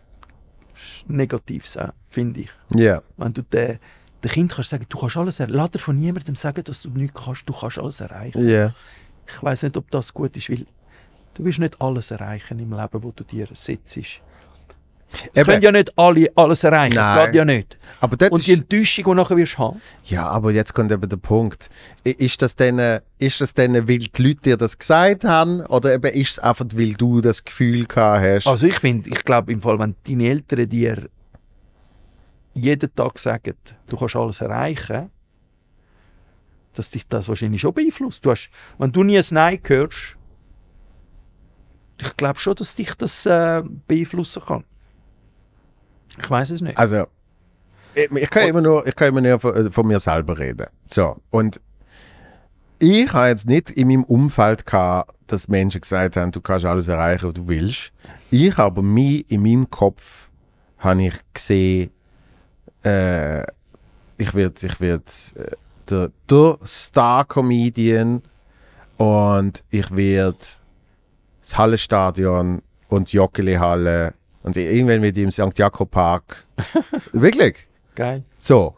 Negatives 1.09 1.77
auch, 1.77 1.93
finde 2.09 2.41
ich. 2.41 2.51
Ja. 2.75 3.03
Wenn 3.17 3.33
du 3.33 3.43
den, 3.43 3.79
den 4.23 4.31
Kind 4.31 4.53
kannst 4.53 4.71
sagen, 4.71 4.87
du 4.89 4.99
kannst 4.99 5.17
alles 5.17 5.41
erreichen. 5.41 5.57
Lass 5.57 5.71
dir 5.71 5.79
von 5.79 5.99
niemandem 5.99 6.37
sagen, 6.37 6.65
dass 6.65 6.83
du 6.83 6.91
nichts 6.91 7.21
kannst, 7.23 7.49
du 7.49 7.53
kannst 7.53 7.79
alles 7.79 8.01
erreichen. 8.01 8.49
Ja. 8.49 8.75
Ich 9.27 9.43
weiß 9.43 9.63
nicht, 9.63 9.77
ob 9.77 9.91
das 9.91 10.13
gut 10.13 10.37
ist, 10.37 10.51
weil 10.51 10.67
du 11.35 11.45
wirst 11.45 11.59
nicht 11.59 11.81
alles 11.81 12.11
erreichen 12.11 12.59
im 12.59 12.73
Leben, 12.73 13.03
wo 13.03 13.11
du 13.11 13.25
dir 13.25 13.49
setzt. 13.53 13.99
Es 15.33 15.47
können 15.47 15.63
ja 15.63 15.73
nicht 15.73 15.97
alle 15.99 16.29
alles 16.35 16.65
erreichen, 16.65 16.99
es 16.99 17.09
Nein. 17.09 17.27
geht 17.27 17.35
ja 17.35 17.45
nicht. 17.45 17.79
Aber 18.01 18.31
Und 18.31 18.47
die 18.47 18.53
Enttäuschung, 18.53 19.05
die 19.05 19.15
nachher 19.15 19.37
wirst 19.37 19.59
haben, 19.59 19.81
ja, 20.05 20.27
aber 20.27 20.53
jetzt 20.53 20.75
kommt 20.75 20.93
eben 20.93 21.09
der 21.09 21.17
Punkt. 21.17 21.71
Ist 22.05 22.43
das 22.43 22.57
denn, 22.57 22.79
äh, 22.79 23.01
ist 23.19 23.41
das 23.41 23.55
denn, 23.55 23.75
weil 23.89 23.99
die 23.99 24.23
Leute 24.23 24.41
dir 24.43 24.57
das 24.57 24.79
gesagt 24.79 25.25
haben? 25.25 25.61
Oder 25.67 25.95
eben 25.95 26.13
ist 26.13 26.33
es 26.33 26.39
einfach, 26.39 26.67
weil 26.75 26.95
du 26.95 27.21
das 27.21 27.45
Gefühl 27.45 27.87
gehabt 27.87 28.25
hast? 28.25 28.47
Also 28.47 28.67
ich 28.67 28.79
finde, 28.79 29.11
ich 29.11 29.25
glaube 29.25 29.53
im 29.53 29.61
Fall, 29.61 29.79
wenn 29.79 29.95
deine 30.07 30.29
Eltern 30.29 30.69
dir 30.69 31.09
jeden 32.55 32.95
Tag 32.95 33.19
sagen, 33.19 33.55
du 33.87 33.97
kannst 33.97 34.17
alles 34.17 34.41
erreichen, 34.41 35.11
dass 36.75 36.91
dich 36.91 37.07
das 37.09 37.29
wahrscheinlich 37.29 37.61
schon 37.61 37.75
beeinflusst. 37.75 38.25
Du 38.25 38.31
hast, 38.31 38.51
wenn 38.79 38.93
du 38.93 39.03
nie 39.03 39.19
ein 39.19 39.25
Nein 39.31 39.61
hörst, 39.65 40.17
ich 42.01 42.17
glaube 42.17 42.39
schon, 42.39 42.55
dass 42.57 42.75
dich 42.75 42.95
das 42.95 43.27
äh, 43.27 43.63
beeinflussen 43.87 44.43
kann. 44.45 44.65
Ich 46.19 46.31
weiß 46.31 46.51
es 46.51 46.61
nicht. 46.61 46.79
Also, 46.79 47.07
ich, 47.95 48.11
ich 48.11 48.31
kann 48.31 48.49
immer 48.49 48.61
nur, 48.61 48.87
ich 48.87 48.95
kann 48.97 49.09
immer 49.09 49.21
nur 49.21 49.39
von, 49.39 49.55
äh, 49.55 49.71
von 49.71 49.87
mir 49.87 50.01
selber 50.01 50.39
reden. 50.39 50.67
So, 50.87 51.17
und 51.31 51.61
ich 52.79 53.13
habe 53.13 53.29
jetzt 53.29 53.47
nicht 53.47 53.71
in 53.71 53.89
meinem 53.89 54.05
Umfeld 54.05 54.67
gehabt, 54.67 55.15
dass 55.27 55.49
Menschen 55.49 55.81
gesagt 55.81 56.17
haben, 56.17 56.33
du 56.33 56.41
kannst 56.41 56.67
alles 56.67 56.89
erreichen, 56.89 57.29
was 57.29 57.35
du 57.35 57.49
willst. 57.49 57.93
Ich 58.31 58.57
habe 58.57 58.83
mich 58.83 59.31
in 59.31 59.43
meinem 59.43 59.71
Kopf 59.71 60.29
habe 60.79 61.05
ich 61.05 61.15
gesehen, 61.33 61.91
äh, 62.85 63.43
ich 64.19 64.35
werde 64.35 64.67
ich 64.67 64.81
werd, 64.81 65.11
äh, 65.37 65.57
der, 65.89 66.11
der 66.31 66.59
Star-Comedian 66.65 68.23
und 68.97 69.65
ich 69.71 69.95
werde 69.95 70.39
das 71.41 71.57
Hallenstadion 71.57 72.63
und 72.89 73.13
die 73.13 73.17
Joggeli-Halle 73.17 74.15
und 74.45 74.57
irgendwann 74.57 75.03
ich 75.03 75.25
im 75.25 75.33
St. 75.33 75.59
Jakob 75.59 75.91
Park. 75.91 76.45
Wirklich? 77.13 77.67
Geil. 77.95 78.23
So. 78.39 78.77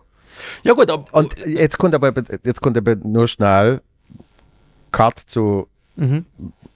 Ja 0.63 0.75
gut, 0.75 0.91
Und 1.13 1.37
jetzt 1.45 1.77
kommt 1.77 1.95
aber 1.95 2.13
jetzt 2.45 2.61
kommt 2.61 2.77
aber 2.77 2.95
nur 2.97 3.27
schnell 3.27 3.81
Cut 4.93 5.19
zu 5.19 5.67
mhm. 5.97 6.25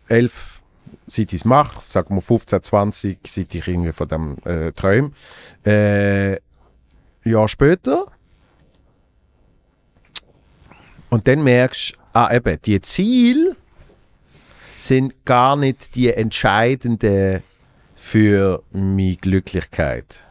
11, 0.08 0.60
seit 1.06 1.32
ich 1.32 1.40
es 1.40 1.44
mache, 1.44 1.82
sagen 1.86 2.14
wir 2.14 2.20
15, 2.20 2.62
20, 2.62 3.18
seit 3.26 3.54
ich 3.54 3.68
irgendwie 3.68 3.92
von 3.92 4.08
dem 4.08 4.36
äh, 4.44 4.72
träume. 4.72 5.12
Äh, 5.64 6.38
Jahr 7.22 7.48
später. 7.48 8.06
Und 11.10 11.28
dann 11.28 11.44
merkst 11.44 11.92
du, 11.92 11.96
ah 12.12 12.34
eben, 12.34 12.60
die 12.62 12.80
Ziele 12.80 13.56
sind 14.78 15.24
gar 15.24 15.54
nicht 15.54 15.94
die 15.94 16.12
entscheidenden 16.12 17.42
für 18.00 18.62
meine 18.72 19.16
Glücklichkeit 19.16 20.26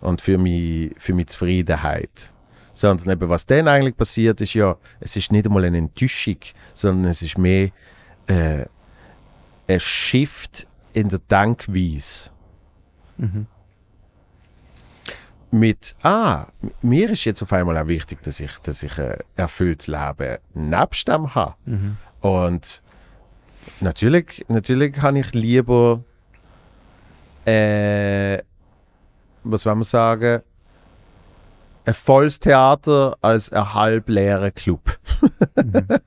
und 0.00 0.20
für 0.20 0.36
meine, 0.36 0.90
für 0.98 1.14
meine 1.14 1.26
Zufriedenheit. 1.26 2.32
Sondern 2.72 3.08
eben, 3.08 3.28
was 3.28 3.46
dann 3.46 3.68
eigentlich 3.68 3.96
passiert, 3.96 4.40
ist 4.40 4.54
ja, 4.54 4.76
es 4.98 5.14
ist 5.14 5.30
nicht 5.30 5.46
einmal 5.46 5.64
eine 5.64 5.78
Enttäuschung, 5.78 6.38
sondern 6.74 7.12
es 7.12 7.22
ist 7.22 7.38
mehr 7.38 7.70
äh, 8.26 8.64
ein 9.68 9.80
Shift 9.80 10.66
in 10.92 11.08
der 11.08 11.20
Denkweise. 11.20 12.30
Mit, 15.52 15.94
ah, 16.02 16.48
mir 16.82 17.10
ist 17.10 17.24
jetzt 17.24 17.42
auf 17.42 17.52
einmal 17.52 17.78
auch 17.78 17.86
wichtig, 17.86 18.22
dass 18.24 18.40
ich, 18.40 18.52
dass 18.64 18.82
ich 18.82 18.98
ein 18.98 19.18
erfülltes 19.36 19.86
Leben 19.86 20.38
nebst 20.52 21.06
dem 21.06 21.32
habe. 21.34 21.54
Und 22.20 22.82
natürlich, 23.80 24.44
natürlich 24.48 25.00
habe 25.00 25.20
ich 25.20 25.32
lieber, 25.32 26.02
äh, 27.44 28.42
was 29.44 29.66
wollen 29.66 29.78
wir 29.78 29.84
sagen, 29.84 30.42
ein 31.86 31.94
volles 31.94 32.40
Theater 32.40 33.16
als 33.20 33.52
ein 33.52 33.74
halbleerer 33.74 34.50
Club. 34.50 34.98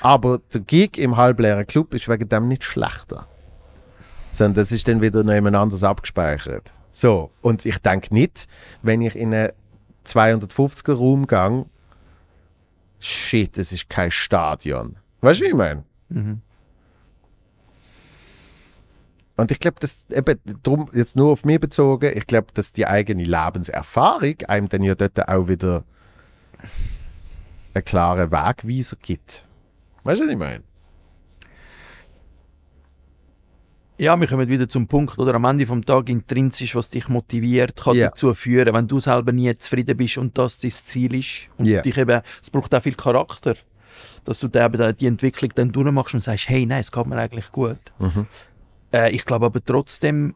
Aber 0.00 0.40
der 0.52 0.62
Gig 0.62 0.98
im 0.98 1.16
halbleeren 1.16 1.66
Club 1.66 1.94
ist 1.94 2.08
wegen 2.08 2.28
dem 2.28 2.48
nicht 2.48 2.64
schlechter. 2.64 3.28
Sondern 4.32 4.54
das 4.54 4.72
ist 4.72 4.88
dann 4.88 5.02
wieder 5.02 5.22
noch 5.22 5.34
jemand 5.34 5.56
anders 5.56 5.84
abgespeichert. 5.84 6.72
So, 6.90 7.30
und 7.40 7.64
ich 7.66 7.78
denke 7.78 8.12
nicht, 8.12 8.48
wenn 8.82 9.00
ich 9.02 9.14
in 9.14 9.32
einen 9.32 9.52
250er 10.06 10.94
Raum 10.94 11.26
gehe, 11.26 11.66
shit, 12.98 13.58
es 13.58 13.72
ist 13.72 13.88
kein 13.88 14.10
Stadion. 14.10 14.96
Weißt 15.20 15.40
du, 15.40 15.44
wie 15.44 15.48
ich 15.48 15.54
meine? 15.54 15.84
Und 19.36 19.50
ich 19.50 19.58
glaube, 19.60 19.80
dass 19.80 20.04
eben 20.10 20.38
drum 20.62 20.88
jetzt 20.92 21.16
nur 21.16 21.32
auf 21.32 21.44
mich 21.44 21.58
bezogen, 21.58 22.12
ich 22.14 22.26
glaube, 22.26 22.48
dass 22.54 22.72
die 22.72 22.86
eigene 22.86 23.24
Lebenserfahrung 23.24 24.36
einem 24.46 24.68
dann 24.68 24.82
ja 24.82 24.94
dort 24.94 25.26
auch 25.28 25.48
wieder 25.48 25.84
einen 27.74 27.84
klaren 27.84 28.30
Wegweiser 28.30 28.96
gibt. 29.00 29.46
Weißt 30.04 30.20
du, 30.20 30.24
was 30.24 30.30
ich 30.32 30.38
meine? 30.38 30.62
Ja, 33.98 34.18
wir 34.18 34.26
kommen 34.26 34.48
wieder 34.48 34.68
zum 34.68 34.88
Punkt, 34.88 35.18
oder 35.18 35.34
am 35.34 35.44
Ende 35.44 35.64
vom 35.64 35.84
Tag 35.84 36.08
intrinsisch, 36.08 36.74
was 36.74 36.88
dich 36.90 37.08
motiviert, 37.08 37.76
kann 37.76 37.94
Ja. 37.96 38.08
dazu 38.08 38.34
führen, 38.34 38.74
wenn 38.74 38.88
du 38.88 38.98
selber 38.98 39.32
nie 39.32 39.54
zufrieden 39.56 39.96
bist 39.96 40.18
und 40.18 40.36
das 40.36 40.58
dein 40.58 40.70
Ziel 40.72 41.14
ist. 41.14 41.48
Und 41.56 41.66
Ja. 41.66 41.82
dich 41.82 41.96
eben, 41.96 42.20
es 42.42 42.50
braucht 42.50 42.74
auch 42.74 42.82
viel 42.82 42.94
Charakter, 42.94 43.54
dass 44.24 44.40
du 44.40 44.48
da 44.48 44.66
eben 44.66 44.96
die 44.96 45.06
Entwicklung 45.06 45.52
dann 45.54 45.70
durchmachst 45.70 46.14
und 46.14 46.22
sagst, 46.24 46.48
hey, 46.48 46.66
nein, 46.66 46.80
es 46.80 46.90
geht 46.90 47.06
mir 47.06 47.16
eigentlich 47.16 47.52
gut. 47.52 47.78
Äh, 48.92 49.12
ich 49.12 49.24
glaube 49.24 49.46
aber 49.46 49.64
trotzdem, 49.64 50.34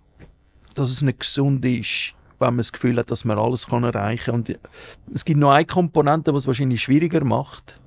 dass 0.74 0.90
es 0.90 1.02
nicht 1.02 1.20
gesund 1.20 1.64
ist, 1.64 2.14
wenn 2.38 2.48
man 2.48 2.58
das 2.58 2.72
Gefühl 2.72 2.98
hat, 2.98 3.10
dass 3.10 3.24
man 3.24 3.38
alles 3.38 3.66
kann 3.66 3.84
erreichen 3.84 4.24
kann. 4.24 4.34
Und 4.34 4.58
es 5.12 5.24
gibt 5.24 5.38
noch 5.38 5.52
eine 5.52 5.64
Komponente, 5.64 6.32
die 6.32 6.38
es 6.38 6.46
wahrscheinlich 6.46 6.82
schwieriger 6.82 7.24
macht. 7.24 7.80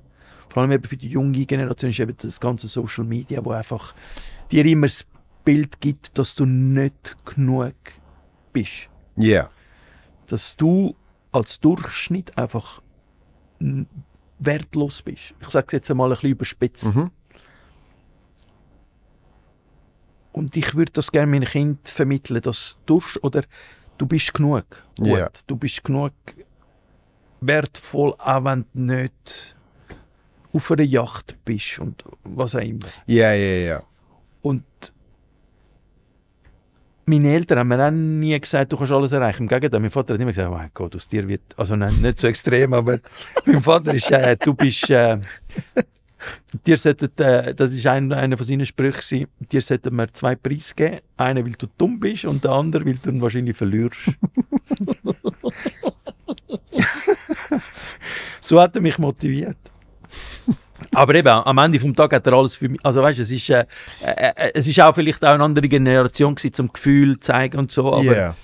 Vor 0.48 0.62
allem 0.62 0.72
eben 0.72 0.84
für 0.84 0.96
die 0.96 1.08
junge 1.08 1.46
Generation 1.46 1.90
ist 1.90 2.00
eben 2.00 2.16
das 2.20 2.40
ganze 2.40 2.66
Social 2.66 3.04
Media, 3.04 3.44
wo 3.44 3.52
einfach 3.52 3.94
dir 4.50 4.66
immer 4.66 4.86
das 4.86 5.06
Bild 5.44 5.80
gibt, 5.80 6.18
dass 6.18 6.34
du 6.34 6.44
nicht 6.44 7.16
genug 7.24 7.74
bist. 8.52 8.88
Ja. 9.16 9.48
Dass 10.26 10.56
du 10.56 10.96
als 11.30 11.60
Durchschnitt 11.60 12.36
einfach 12.36 12.82
wertlos 14.40 15.02
bist. 15.02 15.34
Ich 15.40 15.50
sage 15.50 15.66
es 15.68 15.72
jetzt 15.72 15.90
einmal 15.90 16.08
ein 16.08 16.14
bisschen 16.14 16.30
überspitzt. 16.30 16.94
Mhm. 16.94 17.10
Und 20.40 20.56
ich 20.56 20.74
würde 20.74 20.90
das 20.92 21.12
gerne 21.12 21.30
meinen 21.30 21.44
Kindern 21.44 21.78
vermitteln, 21.84 22.40
dass 22.40 22.78
du, 22.86 23.02
oder 23.20 23.42
du 23.98 24.06
bist 24.06 24.32
genug 24.32 24.64
gut. 24.98 25.06
Ja. 25.06 25.28
Du 25.46 25.54
bist 25.54 25.84
genug 25.84 26.14
wertvoll, 27.42 28.14
auch 28.16 28.44
wenn 28.46 28.64
du 28.72 28.94
nicht 28.94 29.54
auf 30.54 30.70
einer 30.70 30.84
Yacht 30.84 31.36
bist 31.44 31.78
und 31.78 32.02
was 32.24 32.54
auch 32.54 32.60
immer. 32.60 32.88
Ja, 33.06 33.34
ja, 33.34 33.66
ja. 33.66 33.82
Und 34.40 34.64
meine 37.04 37.34
Eltern 37.34 37.58
haben 37.58 37.68
mir 37.68 37.86
auch 37.86 37.90
nie 37.90 38.40
gesagt, 38.40 38.72
du 38.72 38.78
kannst 38.78 38.92
alles 38.92 39.12
erreichen. 39.12 39.42
Im 39.42 39.48
Gegenteil, 39.48 39.80
mein 39.80 39.90
Vater 39.90 40.14
hat 40.14 40.20
immer 40.22 40.30
gesagt, 40.30 40.48
oh 40.48 40.54
mein 40.54 40.70
Gott, 40.72 40.96
aus 40.96 41.06
dir 41.06 41.28
wird, 41.28 41.42
also 41.58 41.76
nein, 41.76 42.00
nicht 42.00 42.18
so 42.18 42.28
extrem, 42.28 42.72
aber 42.72 42.98
mein 43.44 43.62
Vater 43.62 43.92
ist, 43.92 44.10
äh, 44.10 44.38
du 44.38 44.54
bist, 44.54 44.88
äh, 44.88 45.18
dir 46.66 46.78
sollten, 46.78 47.10
äh, 47.18 47.54
das 47.54 47.72
ist 47.72 47.86
ein, 47.86 48.12
einer 48.12 48.36
von 48.36 48.46
seinen 48.46 48.66
Sprüchen, 48.66 49.26
dir 49.52 49.62
sollten 49.62 49.94
wir 49.96 50.12
zwei 50.12 50.34
Preise 50.36 50.74
geben. 50.74 50.98
Einen, 51.16 51.44
weil 51.44 51.52
du 51.52 51.66
dumm 51.78 51.98
bist 52.00 52.24
und 52.24 52.44
der 52.44 52.52
andere, 52.52 52.84
weil 52.84 52.96
du 52.96 53.10
ihn 53.10 53.20
wahrscheinlich 53.22 53.56
verlierst. 53.56 53.98
so 58.40 58.60
hat 58.60 58.76
er 58.76 58.82
mich 58.82 58.98
motiviert. 58.98 59.56
Aber 60.92 61.14
eben, 61.14 61.28
am 61.28 61.58
Ende 61.58 61.78
vom 61.78 61.94
Tag 61.94 62.12
hat 62.14 62.26
er 62.26 62.32
alles 62.32 62.54
für 62.54 62.68
mich. 62.68 62.80
Also 62.82 63.02
weißt 63.02 63.18
du, 63.18 63.22
es 63.22 63.30
ist, 63.30 63.50
äh, 63.50 63.64
äh, 64.02 64.50
es 64.54 64.66
ist 64.66 64.80
auch 64.80 64.94
vielleicht 64.94 65.24
auch 65.24 65.30
eine 65.30 65.44
andere 65.44 65.68
Generation 65.68 66.34
gewesen, 66.34 66.54
zum 66.54 66.72
Gefühl 66.72 67.14
zu 67.14 67.20
zeigen 67.20 67.58
und 67.58 67.70
so. 67.70 67.92
Aber 67.92 68.04
Ja. 68.04 68.34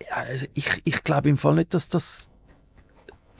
ja, 0.00 0.16
also 0.28 0.46
ich, 0.54 0.68
ich 0.84 1.04
glaube 1.04 1.28
im 1.28 1.36
Fall 1.36 1.56
nicht, 1.56 1.74
dass 1.74 1.88
das. 1.88 2.28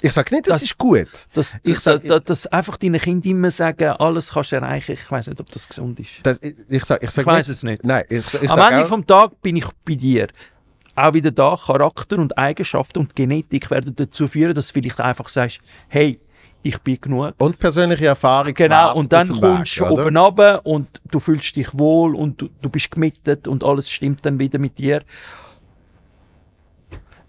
Ich 0.03 0.13
sage 0.13 0.35
nicht, 0.35 0.47
das, 0.47 0.57
Das- 0.57 0.63
ist 0.63 0.79
gut. 0.79 1.09
Dass, 1.35 1.57
Ich 1.63 1.75
dass, 1.75 1.85
sag- 1.85 2.05
dass, 2.05 2.25
dass 2.25 2.47
einfach 2.47 2.77
deine 2.77 2.99
Kinder 2.99 3.29
immer 3.29 3.51
sagen, 3.51 3.89
alles 3.99 4.33
kannst 4.33 4.53
du 4.53 4.57
erreichen. 4.57 4.93
Ich 4.93 5.11
weiß 5.11 5.29
nicht, 5.29 5.41
ob 5.41 5.51
das 5.53 5.69
gesund 5.69 5.99
ist. 6.01 6.21
Das, 6.23 6.41
ich 6.43 6.55
ich 6.69 6.85
sage 6.85 7.05
ich 7.05 7.11
sag 7.11 7.23
Ich 7.23 7.27
weiß 7.27 7.49
es 7.49 7.63
nicht. 7.63 7.85
Nein, 7.85 8.05
ich, 8.09 8.19
ich 8.35 8.51
Am 8.51 8.59
sag 8.59 8.73
Ende 8.73 8.85
auch, 8.85 8.89
vom 8.89 9.07
Tag 9.07 9.41
bin 9.43 9.57
ich 9.57 9.67
bei 9.85 9.95
dir. 9.95 10.29
Auch 10.97 11.15
wieder 11.15 11.31
da, 11.31 11.57
Charakter 11.57 12.19
und 12.19 12.37
Eigenschaften 12.37 12.99
und 12.99 13.15
Genetik 13.17 13.71
werden 13.71 13.95
dazu 13.97 14.27
führen, 14.29 14.55
dass 14.55 14.69
du 14.69 14.75
vielleicht 14.75 15.01
einfach 15.01 15.29
sagst, 15.29 15.61
hey, 15.89 16.19
ich 16.63 16.77
bin 16.79 17.01
genug. 17.01 17.33
und 17.39 17.59
persönliche 17.59 18.07
Erfahrung. 18.07 18.53
Genau, 18.53 18.95
und 18.95 19.11
dann 19.11 19.29
kommst 19.31 19.79
du 19.79 19.87
oben 19.87 20.15
runter 20.17 20.67
und 20.67 20.89
du 21.11 21.19
fühlst 21.19 21.57
dich 21.57 21.69
wohl 21.73 22.15
und 22.15 22.43
du, 22.43 22.49
du 22.61 22.69
bist 22.69 22.91
gemittet 22.91 23.49
und 23.49 23.65
alles 23.65 23.91
stimmt 23.91 24.27
dann 24.27 24.39
wieder 24.39 24.59
mit 24.59 24.77
dir. 24.77 25.03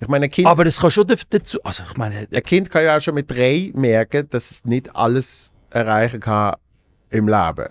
Ich 0.01 0.07
meine, 0.07 0.25
ein 0.25 0.31
kind, 0.31 0.47
Aber 0.47 0.65
es 0.65 0.79
kann 0.79 0.89
schon 0.89 1.05
dazu, 1.29 1.59
also 1.63 1.83
ich 1.89 1.95
meine, 1.95 2.27
ein 2.31 2.43
kind 2.43 2.69
kann 2.71 2.83
ja 2.83 2.97
auch 2.97 3.01
schon 3.01 3.13
mit 3.13 3.29
drei 3.29 3.71
merken, 3.75 4.27
dass 4.31 4.49
es 4.49 4.65
nicht 4.65 4.95
alles 4.95 5.51
erreichen 5.69 6.19
kann 6.19 6.55
im 7.11 7.27
Leben. 7.27 7.69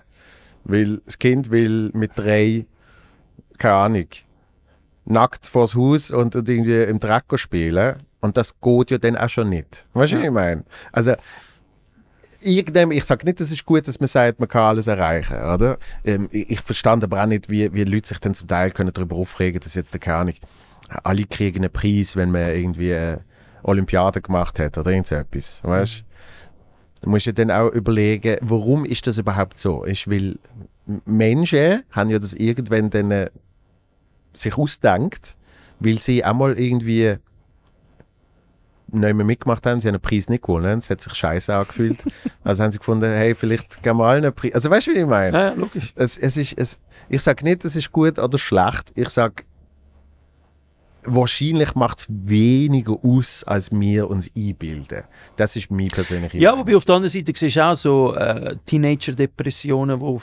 Weil 0.63 1.01
das 1.05 1.19
Kind 1.19 1.51
will 1.51 1.91
mit 1.93 2.11
drei, 2.15 2.65
keine 3.57 3.73
Ahnung, 3.73 4.07
nackt 5.03 5.45
vors 5.47 5.75
Haus 5.75 6.09
und 6.09 6.33
irgendwie 6.35 6.83
im 6.83 6.99
Dreck 7.01 7.25
spielen. 7.35 7.97
Und 8.21 8.37
das 8.37 8.53
geht 8.61 8.91
ja 8.91 8.97
dann 8.97 9.17
auch 9.17 9.29
schon 9.29 9.49
nicht. 9.49 9.85
Weißt 9.93 10.13
du, 10.13 10.17
was 10.17 10.23
ich 10.23 10.31
meine? 10.31 10.63
Also, 10.93 11.15
irgendwann, 12.39 12.91
ich 12.91 13.03
sage 13.03 13.25
nicht, 13.25 13.41
es 13.41 13.51
ist 13.51 13.65
gut, 13.65 13.87
dass 13.87 13.99
man 13.99 14.07
sagt, 14.07 14.39
man 14.39 14.47
kann 14.47 14.63
alles 14.63 14.87
erreichen, 14.87 15.37
oder? 15.37 15.77
Ähm, 16.05 16.29
ich, 16.31 16.49
ich 16.51 16.61
verstand 16.61 17.03
aber 17.03 17.21
auch 17.23 17.27
nicht, 17.27 17.49
wie, 17.49 17.73
wie 17.73 17.83
Leute 17.83 18.07
sich 18.07 18.19
dann 18.19 18.33
zum 18.35 18.47
Teil 18.47 18.71
können 18.71 18.93
darüber 18.93 19.15
aufregen, 19.15 19.59
dass 19.59 19.73
jetzt, 19.73 19.99
keine 19.99 20.17
Ahnung, 20.17 20.35
alle 21.03 21.23
kriegen 21.25 21.59
einen 21.59 21.71
Preis, 21.71 22.15
wenn 22.15 22.31
man 22.31 22.55
irgendwie 22.55 22.93
eine 22.93 23.21
Olympiade 23.63 24.21
gemacht 24.21 24.59
hat 24.59 24.77
oder 24.77 24.91
irgend 24.91 25.07
so 25.07 25.15
etwas, 25.15 25.61
weißt 25.63 26.03
Du 27.01 27.09
musst 27.09 27.25
ja 27.25 27.31
dann 27.31 27.49
auch 27.49 27.69
überlegen, 27.69 28.37
warum 28.41 28.85
ist 28.85 29.07
das 29.07 29.17
überhaupt 29.17 29.57
so? 29.57 29.83
Ist, 29.83 30.07
weil 30.07 30.37
Menschen 31.05 31.81
haben 31.89 32.11
ja 32.11 32.19
das 32.19 32.33
irgendwann 32.33 32.91
dann 32.91 33.09
äh, 33.09 33.31
sich 34.33 34.55
ausdenkt, 34.55 35.35
weil 35.79 35.99
sie 35.99 36.23
auch 36.23 36.35
mal 36.35 36.57
irgendwie 36.59 37.15
nicht 38.93 39.15
mehr 39.15 39.25
mitgemacht 39.25 39.65
haben, 39.65 39.79
sie 39.79 39.87
haben 39.87 39.95
einen 39.95 40.01
Preis 40.01 40.29
nicht 40.29 40.43
gewonnen, 40.43 40.77
es 40.77 40.89
hat 40.89 41.01
sich 41.01 41.13
scheiße 41.15 41.55
angefühlt. 41.55 42.03
also 42.43 42.63
haben 42.63 42.71
sie 42.71 42.77
gefunden, 42.77 43.05
hey, 43.05 43.33
vielleicht 43.33 43.81
geben 43.81 43.97
wir 43.97 44.05
allen 44.05 44.25
einen 44.25 44.33
Preis. 44.33 44.53
Also 44.53 44.69
weißt 44.69 44.87
du, 44.87 44.91
wie 44.91 44.99
ich 44.99 45.05
meine? 45.07 45.37
Ja, 45.37 45.43
ja, 45.45 45.53
logisch. 45.53 45.93
Es, 45.95 46.17
es 46.17 46.37
ist, 46.37 46.57
es, 46.57 46.79
ich 47.09 47.21
sage 47.21 47.43
nicht, 47.45 47.65
es 47.65 47.75
ist 47.75 47.91
gut 47.91 48.19
oder 48.19 48.37
schlecht. 48.37 48.91
Ich 48.95 49.09
sage, 49.09 49.43
wahrscheinlich 51.03 51.75
macht 51.75 51.99
es 51.99 52.05
weniger 52.09 52.97
aus, 53.03 53.43
als 53.43 53.71
wir 53.71 54.09
uns 54.09 54.29
einbilden. 54.35 55.03
Das 55.35 55.55
ist 55.55 55.71
meine 55.71 55.87
persönliche 55.89 56.37
Ja, 56.37 56.51
Meinung. 56.51 56.65
wobei 56.67 56.77
auf 56.77 56.85
der 56.85 56.95
anderen 56.95 57.11
Seite 57.11 57.33
siehst 57.35 57.55
du 57.55 57.65
auch 57.65 57.75
so 57.75 58.13
äh, 58.15 58.55
Teenager-Depressionen, 58.65 59.99
die 59.99 60.19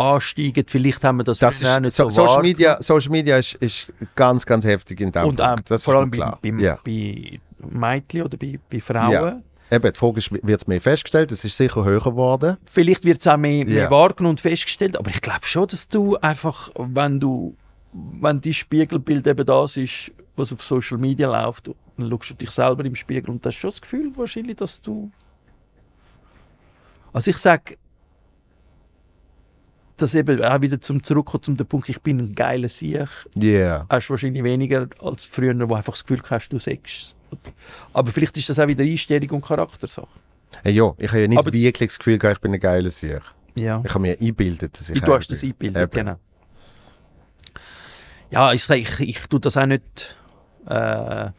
ansteigen. 0.00 0.64
Vielleicht 0.66 1.02
haben 1.04 1.18
wir 1.18 1.24
das, 1.24 1.38
das 1.38 1.60
ist, 1.60 1.80
nicht 1.80 1.94
so, 1.94 2.08
so, 2.08 2.26
Social. 2.26 2.42
Media, 2.42 2.76
Social 2.80 3.10
Media 3.10 3.36
ist, 3.38 3.54
ist 3.54 3.92
ganz, 4.14 4.46
ganz 4.46 4.64
heftig 4.64 5.00
in 5.00 5.12
dem 5.12 5.24
Und 5.26 5.40
auch 5.40 5.46
Punkt. 5.56 5.70
Das 5.70 5.82
vor 5.82 5.96
allem 5.96 6.10
bei, 6.10 6.32
bei, 6.40 6.48
ja. 6.62 6.78
bei 6.84 7.38
Mädchen 7.70 8.22
oder 8.22 8.36
bei, 8.36 8.58
bei 8.70 8.80
Frauen. 8.80 9.12
Ja. 9.12 9.40
Eben, 9.70 9.92
die 9.92 9.98
Frage 9.98 10.20
wird 10.42 10.62
es 10.62 10.66
mehr 10.66 10.80
festgestellt? 10.80 11.30
Es 11.30 11.44
ist 11.44 11.56
sicher 11.56 11.84
höher 11.84 12.00
geworden. 12.00 12.56
Vielleicht 12.70 13.04
wird 13.04 13.20
es 13.20 13.26
auch 13.26 13.36
mehr, 13.36 13.66
mehr 13.66 13.84
Ja. 13.84 13.90
wahrgenommen 13.90 14.30
und 14.34 14.40
festgestellt, 14.40 14.96
aber 14.96 15.10
ich 15.10 15.20
glaube 15.20 15.46
schon, 15.46 15.66
dass 15.66 15.88
du 15.88 16.16
einfach, 16.16 16.70
wenn 16.78 17.20
du, 17.20 17.54
wenn 17.92 18.40
dein 18.40 18.52
Spiegelbild 18.54 19.26
eben 19.26 19.46
das 19.46 19.76
ist, 19.76 20.12
was 20.36 20.52
auf 20.52 20.62
Social 20.62 20.98
Media 20.98 21.28
läuft, 21.28 21.70
dann 21.96 22.10
schaust 22.10 22.30
du 22.30 22.34
dich 22.34 22.50
selber 22.50 22.84
im 22.84 22.94
Spiegel 22.94 23.30
und 23.30 23.44
hast 23.44 23.56
schon 23.56 23.70
das 23.70 23.80
Gefühl 23.80 24.12
wahrscheinlich, 24.16 24.56
dass 24.56 24.80
du... 24.80 25.10
Also 27.12 27.30
ich 27.30 27.38
sage, 27.38 27.76
dass 29.96 30.14
eben 30.14 30.42
auch 30.44 30.60
wieder 30.60 30.80
zum 30.80 31.02
Zurückkommen 31.02 31.42
zum 31.42 31.56
Punkt, 31.56 31.88
ich 31.88 32.00
bin 32.00 32.20
ein 32.20 32.34
geiler 32.34 32.68
Sieg, 32.68 33.08
Ja. 33.34 33.42
Yeah. 33.42 33.86
hast 33.88 34.08
du 34.08 34.10
wahrscheinlich 34.12 34.44
weniger 34.44 34.88
als 35.02 35.24
früher, 35.24 35.68
wo 35.68 35.74
einfach 35.74 35.94
das 35.94 36.04
Gefühl 36.04 36.22
hast, 36.30 36.50
du 36.50 36.58
sagst 36.58 37.16
Aber 37.92 38.10
vielleicht 38.12 38.36
ist 38.36 38.48
das 38.48 38.58
auch 38.60 38.68
wieder 38.68 38.84
Einstellung 38.84 39.30
und 39.30 39.44
Charaktersache. 39.44 40.06
Hey, 40.62 40.72
ja, 40.74 40.94
ich 40.98 41.08
habe 41.10 41.20
ja 41.22 41.28
nicht 41.28 41.38
Aber- 41.38 41.52
wirklich 41.52 41.88
das 41.90 41.98
Gefühl, 41.98 42.18
gehabt, 42.18 42.36
ich 42.38 42.40
bin 42.42 42.54
ein 42.54 42.60
geiler 42.60 42.90
Sieg. 42.90 43.20
Ja. 43.56 43.82
Ich 43.84 43.90
habe 43.90 44.00
mir 44.02 44.12
eingebildet, 44.12 44.78
dass 44.78 44.88
ich 44.90 45.00
Du 45.00 45.12
hast 45.12 45.28
das 45.28 45.40
bin. 45.40 45.50
eingebildet, 45.50 45.90
genau. 45.92 46.16
Ja, 48.30 48.52
ich, 48.52 48.68
ich, 48.68 49.00
ich 49.00 49.26
tue 49.26 49.40
das 49.40 49.56
auch 49.56 49.66
nicht. 49.66 50.16
Äh, 50.66 51.30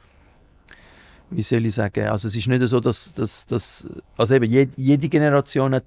wie 1.30 1.44
soll 1.44 1.66
ich 1.66 1.76
sagen? 1.76 2.07
Also, 2.07 2.28
es 2.28 2.36
ist 2.36 2.48
nicht 2.48 2.66
so, 2.66 2.80
dass. 2.80 3.14
dass, 3.14 3.45
dass 3.45 3.88
also, 4.18 4.36
eben, 4.36 4.49
jede, 4.49 4.72
jede 4.76 5.10
Generation 5.10 5.76
hat, 5.76 5.86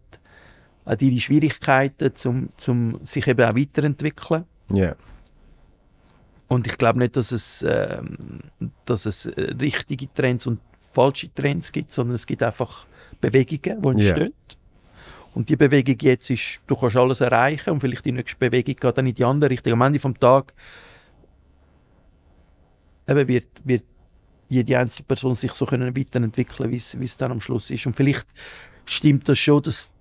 hat 0.87 1.03
ihre 1.03 1.21
Schwierigkeiten, 1.21 2.13
um 2.27 2.49
zum 2.57 3.01
sich 3.05 3.27
eben 3.27 3.45
auch 3.45 3.57
weiterentwickeln. 3.57 4.45
Ja. 4.73 4.95
Und 6.49 6.67
ich 6.67 6.77
glaube 6.77 6.99
nicht, 6.99 7.17
dass 7.17 7.33
es, 7.33 7.65
ähm, 7.67 8.41
dass 8.85 9.07
es 9.07 9.27
äh, 9.27 9.55
richtige 9.61 10.13
Trends 10.13 10.47
und 10.47 10.61
falsche 10.93 11.33
Trends 11.35 11.73
gibt, 11.73 11.93
sondern 11.93 12.15
es 12.15 12.27
gibt 12.27 12.43
einfach 12.43 12.87
Bewegungen, 13.21 13.81
die 13.81 13.89
entstehen. 13.89 14.35
Und 15.35 15.49
die 15.49 15.57
Bewegung 15.57 15.97
jetzt 16.03 16.29
ist, 16.29 16.61
du 16.67 16.77
kannst 16.77 16.97
alles 16.97 17.23
erreichen 17.23 17.71
und 17.71 17.81
vielleicht 17.81 18.05
die 18.05 18.13
nächste 18.13 18.37
Bewegung 18.37 18.77
geht 18.77 18.99
dann 18.99 19.07
in 19.07 19.15
die 19.15 19.25
andere 19.25 19.51
Richtung. 19.51 19.73
Am 19.73 19.81
Ende 19.81 19.99
vom 19.99 20.19
Tag 20.19 20.53
eben 23.09 23.29
wird, 23.29 23.49
wird 23.65 23.85
jede 24.49 24.79
einzelne 24.79 25.07
Person 25.07 25.35
sich 25.35 25.53
so 25.53 25.65
können 25.67 25.97
weiterentwickeln, 25.97 26.71
wie 26.71 26.77
es 26.77 26.99
wie 26.99 27.05
es 27.05 27.17
dann 27.17 27.33
am 27.33 27.41
Schluss 27.41 27.71
ist. 27.71 27.87
Und 27.87 27.97
vielleicht 27.97 28.27
stimmt 28.85 29.29
das 29.29 29.39
schon, 29.39 29.63
dass 29.63 29.93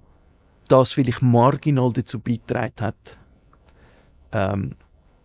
das 0.68 0.94
vielleicht 0.94 1.22
marginal 1.22 1.92
dazu 1.94 2.20
beigetragen 2.20 2.74
hat. 2.82 3.18
Ähm, 4.32 4.76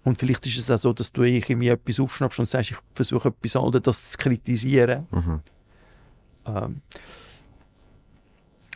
und 0.05 0.19
vielleicht 0.19 0.47
ist 0.47 0.59
es 0.59 0.71
auch 0.71 0.79
so, 0.79 0.93
dass 0.93 1.11
du 1.11 1.25
irgendwie 1.25 1.69
etwas 1.69 1.99
aufschnappst 1.99 2.39
und 2.39 2.49
sagst, 2.49 2.71
ich 2.71 2.77
versuche 2.95 3.29
etwas 3.29 3.57
anderes, 3.57 3.83
das 3.83 4.11
zu 4.13 4.19
kritisieren. 4.19 5.07
Mhm. 5.11 5.41
Ähm, 6.47 6.81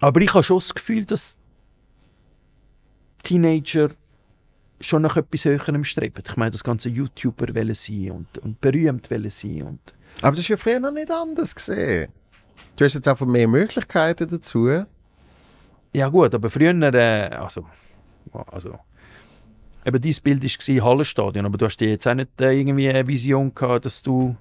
aber 0.00 0.20
ich 0.20 0.34
habe 0.34 0.42
schon 0.42 0.58
das 0.58 0.74
Gefühl, 0.74 1.04
dass 1.04 1.36
Teenager 3.22 3.90
schon 4.80 5.02
nach 5.02 5.16
etwas 5.16 5.44
Höherem 5.44 5.84
streben. 5.84 6.22
Ich 6.26 6.36
meine, 6.36 6.50
das 6.50 6.64
ganze 6.64 6.88
YouTuber 6.88 7.54
wollen 7.54 7.74
sein 7.74 8.10
und, 8.12 8.38
und 8.38 8.60
berühmt 8.60 9.10
wollen 9.10 9.30
sein. 9.30 9.62
Und 9.62 9.94
Aber 10.22 10.32
das 10.32 10.40
ist 10.40 10.48
ja 10.48 10.56
früher 10.56 10.80
noch 10.80 10.92
nicht 10.92 11.10
anders 11.10 11.54
gesehen. 11.54 12.12
Du 12.76 12.84
hast 12.84 12.94
jetzt 12.94 13.08
einfach 13.08 13.26
mehr 13.26 13.48
Möglichkeiten 13.48 14.28
dazu. 14.28 14.84
ja 15.92 16.08
gut, 16.08 16.34
aber 16.34 16.50
früher, 16.50 16.74
äh, 16.94 17.34
also, 17.34 17.66
also 18.32 18.78
eben 19.84 20.00
dein 20.00 20.14
Bild 20.22 20.42
war 20.44 20.84
Hallenstadion, 20.84 21.46
aber 21.46 21.58
du 21.58 21.66
hast 21.66 21.76
dir 21.76 21.90
jetzt 21.90 22.06
auch 22.06 22.14
nicht 22.14 22.40
äh, 22.40 22.52
irgendwie 22.52 22.88
eine 22.88 23.06
Vision 23.06 23.54
gehabt, 23.54 23.86
dass 23.86 24.02
du 24.02 24.36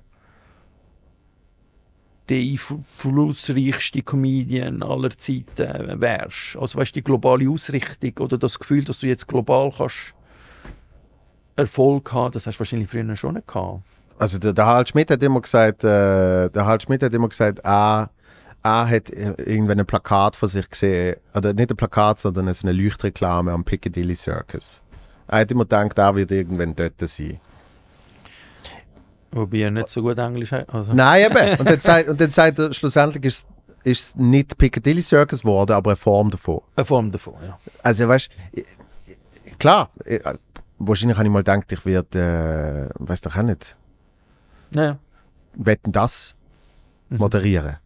der 2.29 2.37
einflussreichste 2.37 4.03
Comedian 4.03 4.83
aller 4.83 5.09
Zeiten 5.09 5.61
äh, 5.61 5.99
wärst. 5.99 6.55
Also 6.59 6.77
weißt 6.77 6.91
du, 6.91 6.99
die 6.99 7.03
globale 7.03 7.49
Ausrichtung 7.49 8.13
oder 8.19 8.37
das 8.37 8.59
Gefühl, 8.59 8.83
dass 8.83 8.99
du 8.99 9.07
jetzt 9.07 9.27
global 9.27 9.73
kannst 9.75 10.13
Erfolg 11.60 12.11
haben, 12.11 12.31
das 12.31 12.48
hast 12.48 12.56
du 12.56 12.60
wahrscheinlich 12.60 12.90
früher 12.90 13.15
schon 13.15 13.36
nicht 13.36 13.48
gehabt. 13.48 13.81
Also 14.18 14.38
der, 14.38 14.53
der 14.53 14.65
Harald 14.65 14.90
Schmidt 14.90 15.10
hat 15.11 15.23
immer 15.23 15.41
gesagt, 15.41 15.84
äh, 15.84 16.49
der 16.49 16.65
Harald 16.65 16.84
Schmidt 16.84 17.02
hat 17.02 17.14
immer 17.14 17.30
gesagt, 17.30 17.65
ah, 17.65 18.10
ah 18.64 18.88
hat 18.88 19.10
irgendwann 19.10 19.80
ein 19.80 19.86
Plakat 19.86 20.36
von 20.36 20.49
sich 20.49 20.69
gesehen, 20.69 21.15
oder 21.34 21.53
nicht 21.53 21.72
ein 21.72 21.77
Plakat, 21.77 22.19
sondern 22.19 22.53
so 22.53 22.68
eine 22.68 22.77
Leuchtreklame 22.77 23.52
am 23.52 23.64
Piccadilly 23.64 24.15
Circus. 24.15 24.81
Er 25.27 25.40
hat 25.40 25.52
immer 25.52 25.64
gedacht, 25.64 25.98
er 25.98 26.15
wird 26.15 26.31
irgendwann 26.31 26.76
dort 26.76 26.99
sein. 26.99 27.40
Wobei 29.31 29.60
er 29.60 29.72
nicht 29.72 29.90
so 29.90 30.02
gut 30.02 30.18
Englisch 30.18 30.52
hat. 30.52 30.73
Also. 30.73 30.94
Nein, 30.94 31.31
eben. 31.31 31.57
Und 31.60 31.69
dann 31.69 31.80
sagt, 31.80 32.10
und 32.10 32.19
dann 32.19 32.31
sagt 32.31 32.60
er, 32.60 32.73
schlussendlich 32.73 33.23
ist 33.26 33.48
es 33.86 34.15
nicht 34.15 34.57
Piccadilly 34.57 35.02
Circus 35.02 35.41
geworden, 35.41 35.73
aber 35.73 35.91
eine 35.91 35.98
Form 35.98 36.30
davon. 36.31 36.61
Eine 36.76 36.86
Form 36.86 37.11
davon, 37.11 37.36
ja. 37.45 37.57
Also 37.84 38.07
weißt 38.07 38.30
du, 38.53 38.61
klar, 39.60 39.90
wahrscheinlich 40.80 41.18
habe 41.18 41.27
ich 41.27 41.31
mal 41.34 41.39
gedacht, 41.39 41.72
ich 41.72 41.85
werde, 41.85 42.89
äh, 42.89 42.99
weiß 42.99 43.22
doch 43.22 43.35
auch 43.38 43.43
nicht, 43.43 43.77
ja. 44.72 44.97
wetten 45.53 45.91
das 45.91 46.35
Mhm. 47.10 47.18
moderieren. 47.18 47.77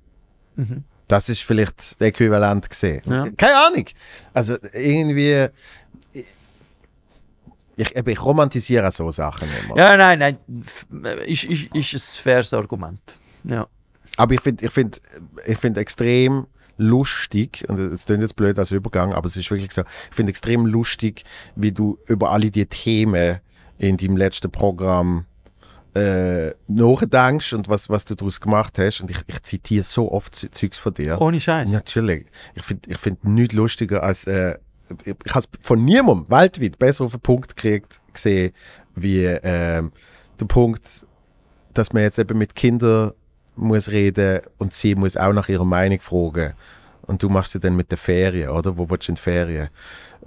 Mhm. 0.56 0.84
Das 1.07 1.30
ist 1.30 1.44
vielleicht 1.44 1.78
das 1.78 1.95
Äquivalent 1.99 2.70
gesehen. 2.70 3.02
Ja. 3.06 3.30
Keine 3.38 3.56
Ahnung. 3.68 3.86
Also 4.34 4.57
irgendwie. 4.74 5.48
Ich, 7.76 7.95
eben, 7.95 8.10
ich 8.10 8.22
romantisiere 8.24 8.91
so 8.91 9.10
Sachen 9.11 9.48
immer. 9.64 9.76
Ja, 9.78 9.98
nein, 9.98 10.20
nein. 10.20 10.38
f- 10.64 10.86
Ist, 11.26 11.45
ist, 11.45 11.74
ist 11.74 11.94
ein 12.20 12.24
faires 12.24 12.53
Argument. 12.53 13.02
Ja. 13.45 13.68
Aber 14.18 14.34
ich 14.36 14.41
finde 14.41 14.65
ich 14.65 14.72
find, 14.72 15.02
ich 15.45 15.57
find 15.57 15.78
extrem 15.78 16.45
lustig, 16.78 17.66
und 17.68 17.78
es 17.80 18.06
klingt 18.06 18.22
jetzt 18.22 18.36
blöd 18.36 18.58
als 18.58 18.72
Übergang, 18.72 19.14
aber 19.14 19.28
es 19.28 19.38
ist 19.38 19.50
wirklich 19.52 19.72
so, 19.72 19.82
ich 19.82 20.16
finde 20.16 20.32
extrem 20.32 20.66
lustig, 20.66 21.24
wie 21.56 21.72
du 21.72 22.00
über 22.08 22.32
alle 22.32 22.52
die 22.52 22.66
Themen 22.66 23.40
in 23.78 23.98
deinem 23.98 24.18
letzten 24.18 24.52
Programm 24.52 25.26
äh, 25.95 26.52
nachdenkst 26.68 27.54
und 27.54 27.70
was, 27.70 27.90
was 27.90 28.06
du 28.06 28.16
daraus 28.16 28.41
gemacht 28.41 28.80
hast. 28.80 29.02
Und 29.02 29.12
ich, 29.12 29.18
ich 29.28 29.44
zitiere 29.44 29.84
so 29.84 30.12
oft 30.12 30.36
Zeugs 30.36 30.78
von 30.78 30.94
dir. 30.94 31.22
Ohne 31.22 31.40
Scheiß. 31.40 31.70
Natürlich. 31.70 32.28
Ich 32.56 32.64
finde 32.64 32.90
ich 32.90 32.98
find 32.98 33.24
nichts 33.24 33.54
lustiger 33.54 34.04
als. 34.04 34.26
Äh, 34.26 34.58
ich 35.06 35.16
ich 35.24 35.36
habe 35.36 35.48
von 35.62 35.84
niemandem 35.84 36.30
weltweit 36.30 36.78
besser 36.78 37.06
auf 37.06 37.12
den 37.12 37.22
Punkt 37.22 37.56
gekriegt, 37.56 38.02
gesehen, 38.12 38.52
wie 38.95 39.26
ähm, 39.26 39.91
der 40.40 40.45
Punkt, 40.45 41.06
dass 41.74 41.94
man 41.94 42.04
jetzt 42.04 42.20
eben 42.20 42.38
mit 42.38 42.54
Kindern 42.56 43.14
muss 43.55 43.89
reden 43.89 44.41
und 44.57 44.73
sie 44.73 44.95
muss 44.95 45.17
auch 45.17 45.34
nach 45.34 45.49
ihrer 45.49 45.65
Meinung 45.65 45.99
fragen. 46.01 46.53
Und 47.03 47.21
du 47.21 47.30
machst 47.30 47.51
sie 47.51 47.59
dann 47.59 47.75
mit 47.75 47.91
der 47.91 47.97
Ferien, 47.97 48.49
oder? 48.49 48.77
Wo 48.77 48.89
willst 48.89 49.07
du 49.07 49.11
in 49.11 49.15
die 49.15 49.21
Ferien? 49.21 49.69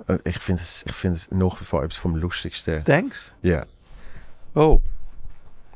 Äh, 0.08 0.18
Ich 0.24 0.38
finde 0.38 0.60
es, 0.62 0.84
find 0.92 1.28
nach 1.32 1.60
wie 1.60 1.64
vor 1.64 1.82
etwas 1.82 1.96
vom 1.98 2.16
Lustigsten. 2.16 2.84
Thanks. 2.84 3.32
Ja, 3.42 3.64
Oh. 4.54 4.80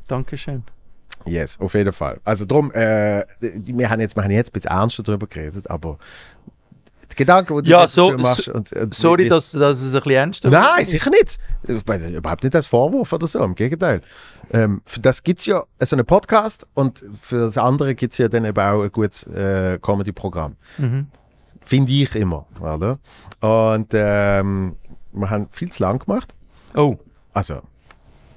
Dankeschön. 0.09 0.63
yes, 1.27 1.59
auf 1.61 1.75
jeden 1.75 1.93
Fall. 1.93 2.19
Also 2.25 2.45
darum, 2.47 2.73
äh, 2.73 3.25
wir 3.41 3.91
haben 3.91 4.01
jetzt, 4.01 4.17
wir 4.17 4.23
haben 4.25 4.31
jetzt 4.31 4.51
ein 4.51 4.53
bisschen 4.55 4.71
ernster 4.71 5.03
darüber 5.03 5.27
geredet, 5.27 5.69
aber 5.71 5.99
die 7.13 7.17
Gedanken, 7.17 7.57
die 7.57 7.63
du 7.65 7.71
Ja, 7.71 7.83
dazu 7.83 8.03
so- 8.03 8.17
machst... 8.19 8.49
Und, 8.49 8.73
und 8.73 8.95
Sorry, 8.95 9.29
dass, 9.29 9.51
dass 9.53 9.81
es 9.81 9.87
ein 9.87 9.93
bisschen 10.01 10.11
ernst 10.13 10.45
wird. 10.45 10.53
Nein, 10.55 10.85
sicher 10.85 11.11
nicht. 11.11 11.39
Ich 11.67 11.87
weiß 11.87 12.05
überhaupt 12.11 12.45
nicht 12.45 12.55
als 12.55 12.67
Vorwurf 12.67 13.13
oder 13.13 13.27
so, 13.27 13.43
im 13.45 13.55
Gegenteil. 13.55 14.01
Ähm, 14.53 14.83
für 14.85 15.01
das 15.01 15.23
gibt 15.23 15.41
es 15.41 15.47
ja 15.47 15.63
so 15.81 15.97
einen 15.97 16.05
Podcast 16.07 16.67
und 16.75 17.05
für 17.21 17.41
das 17.41 17.57
andere 17.59 17.95
gibt 17.95 18.13
es 18.13 18.19
ja 18.19 18.29
dann 18.29 18.45
eben 18.45 18.59
auch 18.59 18.83
ein 18.83 18.91
gutes 18.91 19.25
äh, 19.25 19.79
Comedy-Programm. 19.81 20.57
Mhm. 20.79 21.07
Finde 21.63 21.93
ich 21.93 22.15
immer, 22.15 22.47
oder? 22.61 22.99
Und 23.41 23.89
ähm, 23.93 24.77
wir 25.13 25.31
haben 25.31 25.49
viel 25.51 25.71
zu 25.71 25.83
lang 25.83 25.99
gemacht. 26.05 26.35
Oh. 26.75 26.97
Also, 27.33 27.61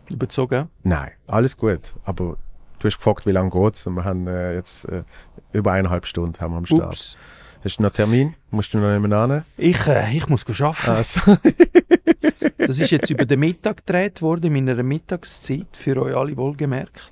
Überzogen? 0.10 0.70
Nein, 0.84 1.12
alles 1.28 1.56
gut. 1.58 1.94
Aber 2.04 2.38
du 2.80 2.88
hast 2.88 2.98
gefragt, 2.98 3.26
wie 3.26 3.32
lange 3.32 3.50
geht 3.50 3.76
es? 3.76 3.88
Und 3.88 3.96
wir 3.96 4.04
haben 4.04 4.28
äh, 4.28 4.54
jetzt 4.56 4.86
äh, 4.86 5.04
über 5.52 5.72
eineinhalb 5.72 6.06
Stunden 6.06 6.40
haben 6.40 6.54
wir 6.54 6.58
am 6.58 6.66
Start. 6.66 6.92
Ups. 6.94 7.18
Hast 7.64 7.78
du 7.78 7.84
noch 7.84 7.90
einen 7.90 7.94
Termin? 7.96 8.36
Musst 8.52 8.74
du 8.74 8.80
noch 8.80 8.92
jemanden 8.92 9.14
an? 9.14 9.46
Ich, 9.58 9.88
äh, 9.88 10.16
ich 10.18 10.28
muss 10.28 10.46
arbeiten. 10.62 10.90
Also, 10.92 11.38
Das 12.58 12.80
ist 12.80 12.92
jetzt 12.92 13.10
über 13.10 13.26
den 13.26 13.40
Mittag 13.40 13.86
gedreht 13.86 14.22
worden, 14.22 14.56
in 14.56 14.66
meiner 14.66 14.82
Mittagszeit, 14.84 15.68
für 15.74 16.02
euch 16.02 16.16
alle 16.16 16.38
wohlgemerkt. 16.38 17.12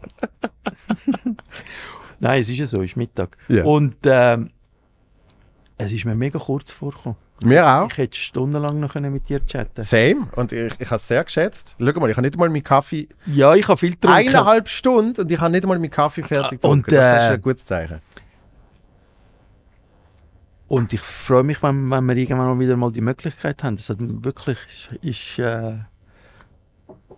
Nein, 2.19 2.41
es 2.41 2.49
ist 2.49 2.57
ja 2.57 2.67
so, 2.67 2.81
es 2.81 2.91
ist 2.91 2.97
Mittag. 2.97 3.37
Ja. 3.47 3.63
Und 3.63 3.95
ähm, 4.05 4.49
es 5.77 5.91
ist 5.91 6.05
mir 6.05 6.15
mega 6.15 6.39
kurz 6.39 6.71
vorgekommen. 6.71 7.17
wir 7.39 7.67
auch. 7.67 7.89
Ich 7.91 7.97
hätte 7.97 8.17
stundenlang 8.17 8.79
noch 8.79 8.95
mit 8.95 9.27
dir 9.27 9.45
chatten 9.45 9.83
Same. 9.83 10.27
Und 10.35 10.51
ich, 10.51 10.73
ich 10.79 10.87
habe 10.87 10.97
es 10.97 11.07
sehr 11.07 11.23
geschätzt. 11.23 11.75
Schau 11.79 11.99
mal, 11.99 12.09
ich 12.09 12.15
habe 12.15 12.25
nicht 12.25 12.37
mal 12.37 12.49
meinen 12.49 12.63
Kaffee. 12.63 13.07
Ja, 13.25 13.55
ich 13.55 13.67
habe 13.67 13.77
viel 13.77 13.91
getrunken. 13.91 14.17
Eineinhalb 14.17 14.69
Stunden 14.69 15.21
und 15.21 15.31
ich 15.31 15.39
habe 15.39 15.51
nicht 15.51 15.65
mal 15.65 15.79
meinen 15.79 15.89
Kaffee 15.89 16.23
fertig 16.23 16.59
Ah, 16.63 16.67
und, 16.67 16.83
getrunken. 16.83 16.95
Das 16.95 17.23
ist 17.23 17.29
äh, 17.29 17.33
ein 17.33 17.41
gutes 17.41 17.65
Zeichen. 17.65 17.99
Und 20.72 20.93
ich 20.93 21.02
freue 21.02 21.43
mich, 21.43 21.61
wenn, 21.61 21.91
wenn 21.91 22.06
wir 22.06 22.15
irgendwann 22.15 22.48
mal 22.48 22.60
wieder 22.60 22.77
mal 22.77 22.93
die 22.93 23.02
Möglichkeit 23.02 23.61
haben. 23.61 23.76
Das 23.76 23.89
hat 23.89 23.98
wirklich, 23.99 24.57
ist, 25.02 25.38
äh, 25.38 25.80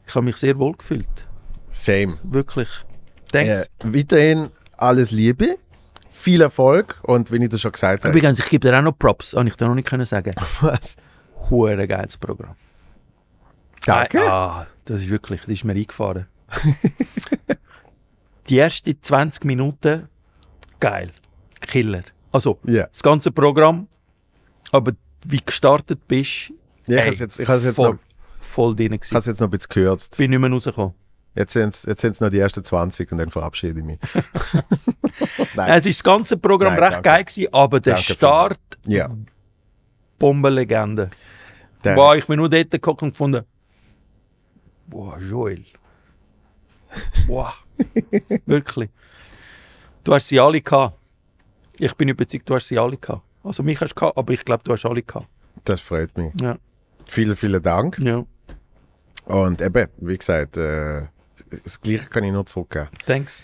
ich 0.07 0.15
habe 0.15 0.25
mich 0.25 0.37
sehr 0.37 0.57
wohl 0.57 0.73
gefühlt. 0.73 1.27
Same. 1.69 2.17
Wirklich. 2.23 2.67
Äh, 3.31 3.45
Thanks. 3.45 3.69
weiterhin 3.83 4.49
alles 4.75 5.11
Liebe, 5.11 5.59
viel 6.09 6.41
Erfolg 6.41 6.99
und 7.03 7.31
wie 7.31 7.43
ich 7.43 7.49
das 7.49 7.61
schon 7.61 7.73
gesagt 7.73 8.03
habe. 8.03 8.17
Übrigens, 8.17 8.39
ich 8.39 8.49
gebe 8.49 8.67
dir 8.67 8.75
auch 8.75 8.81
noch 8.81 8.97
Props, 8.97 9.35
habe 9.35 9.47
ich 9.47 9.55
dir 9.55 9.67
noch 9.67 9.75
nicht 9.75 9.87
können 9.87 10.07
sagen. 10.07 10.33
Was? 10.61 10.95
Hure 11.51 11.87
geiles 11.87 12.17
Programm. 12.17 12.55
Danke. 13.85 14.31
Ah, 14.31 14.65
das 14.85 15.03
ist 15.03 15.11
wirklich, 15.11 15.41
das 15.41 15.49
ist 15.49 15.63
mir 15.63 15.73
eingefahren. 15.73 16.25
die 18.49 18.57
ersten 18.57 18.99
20 18.99 19.45
Minuten, 19.45 20.09
geil. 20.79 21.11
Killer. 21.61 22.01
Also, 22.33 22.59
Ja. 22.65 22.87
das 22.87 23.01
ganze 23.01 23.31
Programm, 23.31 23.87
aber 24.71 24.91
wie 25.25 25.39
gestartet 25.45 26.05
bist, 26.07 26.51
Ja, 26.85 26.97
ich 26.97 26.99
Ey, 26.99 26.99
habe 27.03 27.09
es 27.13 27.19
jetzt, 27.19 27.39
ich 27.39 27.47
jetzt, 27.47 27.75
voll, 27.77 27.91
noch- 27.93 27.99
voll 28.41 28.75
drin 28.75 28.91
ich 28.91 28.99
gewesen. 29.01 29.15
has 29.15 29.25
jetzt 29.25 29.39
noch 29.39 29.47
ein 29.47 29.51
bisschen 29.51 29.69
gekürzt. 29.69 30.17
Bin 30.17 30.31
nicht 30.31 30.39
mehr 30.39 30.49
rausgekommen. 30.51 30.93
Jetzt 31.35 31.53
sind 31.53 31.73
es 31.73 31.83
jetzt 31.83 32.01
sind's 32.01 32.19
noch 32.19 32.29
die 32.29 32.39
ersten 32.39 32.61
20 32.63 33.09
und 33.11 33.17
dann 33.19 33.29
verabschiede 33.29 33.79
ich 33.79 33.85
mich. 33.85 33.99
Nein. 35.55 35.71
Es 35.71 35.85
ist 35.85 35.99
das 35.99 36.03
ganze 36.03 36.35
Programm 36.37 36.73
Nein, 36.73 36.83
recht 36.83 36.93
danke. 36.95 37.09
geil 37.09 37.23
gewesen, 37.23 37.53
aber 37.53 37.79
der 37.79 37.93
Danke 37.95 38.13
Start, 38.13 38.59
Ja. 38.85 39.09
Bombenlegende. 40.19 41.09
Der, 41.83 41.95
Wow, 41.95 42.15
ich 42.15 42.25
bin 42.27 42.37
nur 42.37 42.49
dort 42.49 42.69
geguckt 42.71 43.01
und 43.01 43.09
gefunden, 43.11 43.43
boah, 44.87 45.17
Joel. 45.19 45.63
Boah. 47.27 47.53
Wirklich. 48.45 48.89
Du 50.03 50.13
hast 50.13 50.27
sie 50.27 50.39
alle 50.39 50.61
gehabt. 50.61 50.97
Ich 51.79 51.93
bin 51.95 52.09
überzeugt, 52.09 52.49
du 52.49 52.55
hast 52.55 52.67
sie 52.67 52.77
alle 52.77 52.97
gehabt. 52.97 53.21
Also 53.43 53.63
mich 53.63 53.79
hast 53.81 53.91
du 53.91 53.95
gehabt, 53.95 54.17
aber 54.17 54.33
ich 54.33 54.43
glaube, 54.45 54.63
du 54.63 54.71
hast 54.73 54.85
alle 54.85 55.01
gehabt. 55.01 55.27
Das 55.65 55.81
freut 55.81 56.15
mich. 56.17 56.31
Ja, 56.41 56.57
Vielen, 57.05 57.35
vielen 57.35 57.61
Dank. 57.61 57.97
ja. 57.99 58.25
Und 59.25 59.61
eben, 59.61 59.87
wie 59.97 60.17
gesagt, 60.17 60.57
äh, 60.57 61.03
das 61.63 61.79
Gleiche 61.79 62.07
kann 62.09 62.25
ich 62.25 62.31
nur 62.33 62.45
zurückgeben. 62.45 62.89
Thanks. 63.05 63.41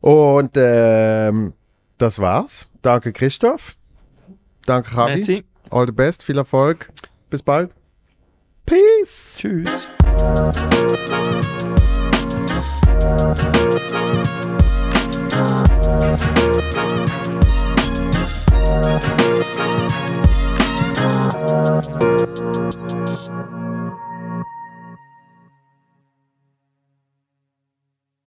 Und 0.00 0.50
ähm, 0.56 1.54
das 1.96 2.18
war's. 2.18 2.66
Danke, 2.82 3.12
Christoph. 3.12 3.74
Danke, 4.66 4.90
Kabi. 4.90 5.12
Merci. 5.14 5.44
All 5.70 5.86
the 5.86 5.92
best. 5.92 6.22
Viel 6.22 6.36
Erfolg. 6.36 6.90
Bis 7.30 7.42
bald. 7.42 7.70
Peace. 8.66 9.36
Tschüss. 9.38 9.88
Thank 16.40 17.28
Thank 18.68 19.02
you. 22.02 23.77